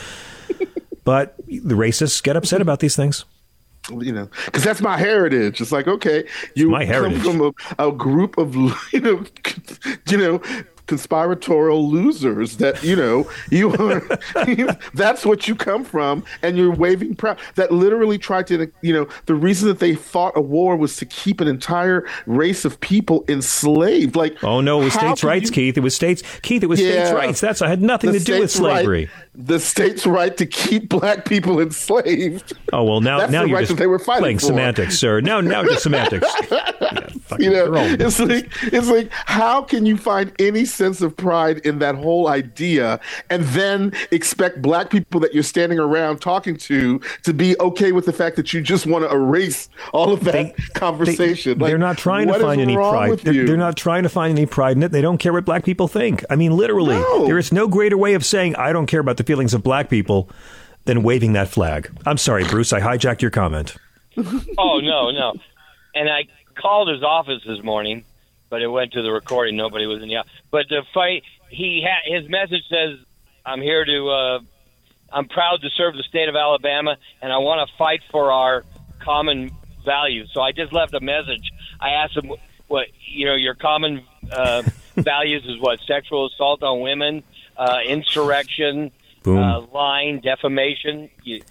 but 1.03 1.35
the 1.47 1.75
racists 1.75 2.21
get 2.21 2.35
upset 2.35 2.61
about 2.61 2.79
these 2.79 2.95
things. 2.95 3.25
You 3.89 4.11
know, 4.11 4.29
because 4.45 4.63
that's 4.63 4.81
my 4.81 4.97
heritage. 4.97 5.61
It's 5.61 5.71
like 5.71 5.87
okay, 5.87 6.27
you 6.55 6.69
my 6.69 6.85
heritage. 6.85 7.21
come 7.21 7.37
from 7.37 7.53
a, 7.77 7.89
a 7.89 7.91
group 7.91 8.35
of 8.39 8.55
you 8.91 8.99
know, 8.99 9.23
you 10.09 10.17
know, 10.17 10.41
conspiratorial 10.87 11.89
losers 11.89 12.57
that 12.57 12.83
you 12.83 12.95
know 12.95 13.29
you 13.49 13.73
are 13.73 14.01
that's 14.93 15.25
what 15.25 15.47
you 15.47 15.55
come 15.55 15.83
from 15.83 16.23
and 16.41 16.57
you're 16.57 16.73
waving 16.73 17.15
proud 17.15 17.39
that 17.55 17.71
literally 17.71 18.17
tried 18.17 18.45
to 18.47 18.71
you 18.81 18.93
know 18.93 19.07
the 19.25 19.35
reason 19.35 19.67
that 19.67 19.79
they 19.79 19.95
fought 19.95 20.35
a 20.35 20.41
war 20.41 20.75
was 20.75 20.97
to 20.97 21.05
keep 21.05 21.41
an 21.41 21.47
entire 21.47 22.05
race 22.25 22.65
of 22.65 22.79
people 22.79 23.25
enslaved. 23.27 24.15
Like 24.15 24.43
oh 24.43 24.61
no 24.61 24.81
it 24.81 24.85
was 24.85 24.93
states' 24.93 25.23
rights 25.23 25.49
you... 25.49 25.55
keith. 25.55 25.77
It 25.77 25.81
was 25.81 25.95
states 25.95 26.23
keith 26.41 26.63
it 26.63 26.67
was 26.67 26.81
yeah, 26.81 27.05
states' 27.05 27.11
rights. 27.13 27.41
That's 27.41 27.61
I 27.61 27.69
had 27.69 27.81
nothing 27.81 28.13
to 28.13 28.19
do 28.19 28.39
with 28.39 28.51
slavery 28.51 29.05
right, 29.05 29.24
the 29.37 29.59
state's 29.59 30.05
right 30.05 30.37
to 30.37 30.45
keep 30.45 30.89
black 30.89 31.25
people 31.25 31.59
enslaved 31.59 32.53
oh 32.73 32.83
well 32.83 33.01
now 33.01 33.19
that's 33.19 33.31
now 33.31 33.43
the 33.43 33.49
you're 33.49 33.61
just 33.61 33.77
they 33.77 33.87
were 33.87 33.99
fighting 33.99 34.21
playing 34.21 34.39
for. 34.39 34.45
semantics 34.45 34.97
sir 34.97 35.21
now 35.21 35.41
now 35.41 35.63
just 35.63 35.83
semantics 35.83 36.27
yeah, 36.51 37.37
you 37.39 37.49
know 37.49 37.73
it's 37.73 38.19
like 38.19 38.49
it's 38.63 38.87
like 38.87 39.11
how 39.11 39.61
can 39.61 39.85
you 39.85 39.97
find 39.97 40.31
any 40.39 40.65
sense 40.65 41.01
of 41.01 41.15
pride 41.15 41.59
in 41.59 41.79
that 41.79 41.95
whole 41.95 42.27
idea 42.27 42.99
and 43.29 43.43
then 43.45 43.91
expect 44.11 44.61
black 44.61 44.89
people 44.89 45.19
that 45.19 45.33
you're 45.33 45.43
standing 45.43 45.79
around 45.79 46.19
talking 46.21 46.55
to 46.55 46.99
to 47.23 47.33
be 47.33 47.59
okay 47.59 47.91
with 47.91 48.05
the 48.05 48.13
fact 48.13 48.35
that 48.35 48.53
you 48.53 48.61
just 48.61 48.85
want 48.85 49.03
to 49.03 49.13
erase 49.13 49.69
all 49.93 50.11
of 50.13 50.23
that 50.23 50.33
they, 50.33 50.53
conversation. 50.73 51.57
They, 51.57 51.65
like, 51.65 51.73
are 51.73 51.77
not 51.77 51.97
trying 51.97 52.27
to 52.27 52.39
find 52.39 52.61
any 52.61 52.75
pride. 52.75 53.19
They're, 53.19 53.45
they're, 53.45 53.57
not 53.57 53.77
trying 53.77 54.03
to 54.03 54.09
find 54.09 54.37
any 54.37 54.45
pride 54.45 54.77
in 54.77 54.83
it. 54.83 54.91
They 54.91 55.01
don't 55.01 55.17
care 55.17 55.33
what 55.33 55.45
black 55.45 55.63
people 55.63 55.87
think. 55.87 56.23
I 56.29 56.35
mean, 56.35 56.55
literally, 56.55 56.95
no. 56.95 57.25
there 57.25 57.37
is 57.37 57.51
no 57.51 57.67
greater 57.67 57.97
way 57.97 58.13
of 58.13 58.25
saying 58.25 58.55
I 58.55 58.73
don't 58.73 58.85
care 58.85 58.99
about 58.99 59.17
the 59.17 59.23
feelings 59.25 59.53
of 59.53 59.63
black 59.63 59.89
people 59.89 60.29
than 60.85 61.03
waving 61.03 61.33
that 61.33 61.49
flag. 61.49 61.91
I'm 62.05 62.17
sorry, 62.17 62.43
Bruce. 62.43 62.71
I 62.73 62.79
hijacked 62.79 63.21
your 63.21 63.31
comment. 63.31 63.75
oh 64.17 64.79
no, 64.79 65.11
no. 65.11 65.33
And 65.93 66.09
I 66.09 66.27
called 66.55 66.89
his 66.89 67.03
office 67.03 67.41
this 67.45 67.63
morning 67.63 68.05
but 68.49 68.61
it 68.61 68.67
went 68.67 68.93
to 68.93 69.01
the 69.01 69.11
recording. 69.11 69.55
Nobody 69.55 69.85
was 69.85 70.01
in 70.01 70.09
the. 70.09 70.23
But 70.51 70.67
the 70.69 70.83
fight, 70.93 71.23
he 71.49 71.85
ha- 71.85 72.03
his 72.05 72.29
message 72.29 72.63
says, 72.69 72.99
"I'm 73.45 73.61
here 73.61 73.83
to. 73.85 74.09
Uh, 74.09 74.39
I'm 75.11 75.27
proud 75.27 75.61
to 75.61 75.69
serve 75.71 75.95
the 75.95 76.03
state 76.03 76.29
of 76.29 76.35
Alabama, 76.35 76.97
and 77.21 77.31
I 77.31 77.37
want 77.39 77.67
to 77.67 77.75
fight 77.77 78.01
for 78.11 78.31
our 78.31 78.63
common 78.99 79.51
values." 79.83 80.29
So 80.33 80.41
I 80.41 80.51
just 80.51 80.73
left 80.73 80.93
a 80.93 80.99
message. 80.99 81.51
I 81.79 81.91
asked 81.91 82.15
him 82.15 82.31
what 82.67 82.87
you 83.05 83.25
know 83.25 83.35
your 83.35 83.55
common 83.55 84.03
uh, 84.31 84.63
values 84.95 85.45
is 85.45 85.59
what 85.59 85.79
sexual 85.87 86.27
assault 86.27 86.63
on 86.63 86.79
women, 86.81 87.23
uh, 87.57 87.79
insurrection, 87.85 88.91
uh, 89.27 89.65
lying, 89.73 90.19
defamation. 90.19 91.09
You, 91.23 91.41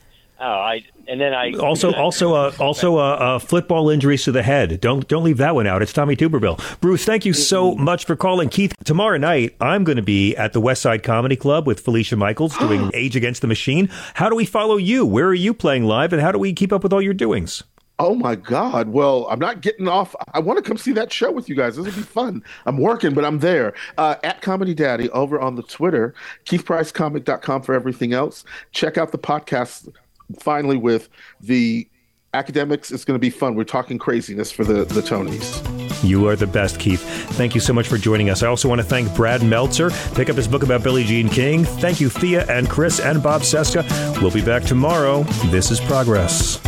oh, 0.40 0.44
I 0.44 0.84
and 1.08 1.20
then 1.20 1.32
I 1.32 1.52
also 1.52 1.92
also 1.94 2.34
uh, 2.34 2.52
also 2.58 2.98
uh, 2.98 3.02
uh, 3.02 3.38
football 3.38 3.90
injuries 3.90 4.24
to 4.24 4.32
the 4.32 4.42
head. 4.42 4.80
Don't 4.80 5.06
don't 5.08 5.24
leave 5.24 5.38
that 5.38 5.54
one 5.54 5.66
out. 5.66 5.82
It's 5.82 5.92
Tommy 5.92 6.16
Tuberville. 6.16 6.80
Bruce, 6.80 7.04
thank 7.04 7.24
you 7.24 7.32
so 7.32 7.74
much 7.74 8.04
for 8.04 8.16
calling. 8.16 8.48
Keith, 8.48 8.74
tomorrow 8.84 9.18
night 9.18 9.56
I'm 9.60 9.84
going 9.84 9.96
to 9.96 10.02
be 10.02 10.36
at 10.36 10.52
the 10.52 10.60
West 10.60 10.82
Side 10.82 11.02
Comedy 11.02 11.36
Club 11.36 11.66
with 11.66 11.80
Felicia 11.80 12.16
Michaels 12.16 12.56
doing 12.58 12.90
Age 12.94 13.16
Against 13.16 13.40
the 13.40 13.48
Machine. 13.48 13.88
How 14.14 14.28
do 14.28 14.36
we 14.36 14.44
follow 14.44 14.76
you? 14.76 15.04
Where 15.06 15.26
are 15.26 15.34
you 15.34 15.54
playing 15.54 15.84
live, 15.84 16.12
and 16.12 16.22
how 16.22 16.32
do 16.32 16.38
we 16.38 16.52
keep 16.52 16.72
up 16.72 16.82
with 16.82 16.92
all 16.92 17.02
your 17.02 17.14
doings? 17.14 17.62
Oh 17.98 18.14
my 18.14 18.34
God. 18.34 18.88
Well, 18.88 19.26
I'm 19.30 19.38
not 19.38 19.60
getting 19.60 19.86
off. 19.86 20.16
I 20.32 20.40
want 20.40 20.62
to 20.62 20.68
come 20.68 20.76
see 20.76 20.92
that 20.92 21.12
show 21.12 21.30
with 21.30 21.48
you 21.48 21.54
guys. 21.54 21.76
This 21.76 21.86
will 21.86 21.92
be 21.92 22.02
fun. 22.02 22.42
I'm 22.66 22.78
working, 22.78 23.14
but 23.14 23.24
I'm 23.24 23.38
there. 23.38 23.72
Uh, 23.96 24.16
at 24.24 24.42
Comedy 24.42 24.74
Daddy 24.74 25.08
over 25.10 25.38
on 25.38 25.54
the 25.54 25.62
Twitter, 25.62 26.14
KeithPriceComic.com 26.44 27.62
for 27.62 27.72
everything 27.74 28.12
else. 28.12 28.44
Check 28.72 28.98
out 28.98 29.12
the 29.12 29.18
podcast 29.18 29.88
finally 30.40 30.76
with 30.76 31.08
the 31.40 31.88
academics. 32.32 32.90
It's 32.90 33.04
going 33.04 33.14
to 33.14 33.20
be 33.20 33.30
fun. 33.30 33.54
We're 33.54 33.62
talking 33.62 33.96
craziness 33.96 34.50
for 34.50 34.64
the, 34.64 34.84
the 34.84 35.00
Tonys. 35.00 36.02
You 36.02 36.26
are 36.28 36.34
the 36.34 36.48
best, 36.48 36.80
Keith. 36.80 37.00
Thank 37.34 37.54
you 37.54 37.60
so 37.60 37.72
much 37.72 37.86
for 37.86 37.96
joining 37.96 38.28
us. 38.28 38.42
I 38.42 38.48
also 38.48 38.68
want 38.68 38.80
to 38.80 38.86
thank 38.86 39.14
Brad 39.14 39.42
Meltzer. 39.44 39.90
Pick 40.14 40.28
up 40.28 40.36
his 40.36 40.48
book 40.48 40.64
about 40.64 40.82
Billie 40.82 41.04
Jean 41.04 41.28
King. 41.28 41.64
Thank 41.64 42.00
you, 42.00 42.08
Thea 42.08 42.44
and 42.50 42.68
Chris 42.68 42.98
and 42.98 43.22
Bob 43.22 43.42
Cesca. 43.42 44.20
We'll 44.20 44.32
be 44.32 44.44
back 44.44 44.64
tomorrow. 44.64 45.22
This 45.46 45.70
is 45.70 45.80
Progress. 45.80 46.58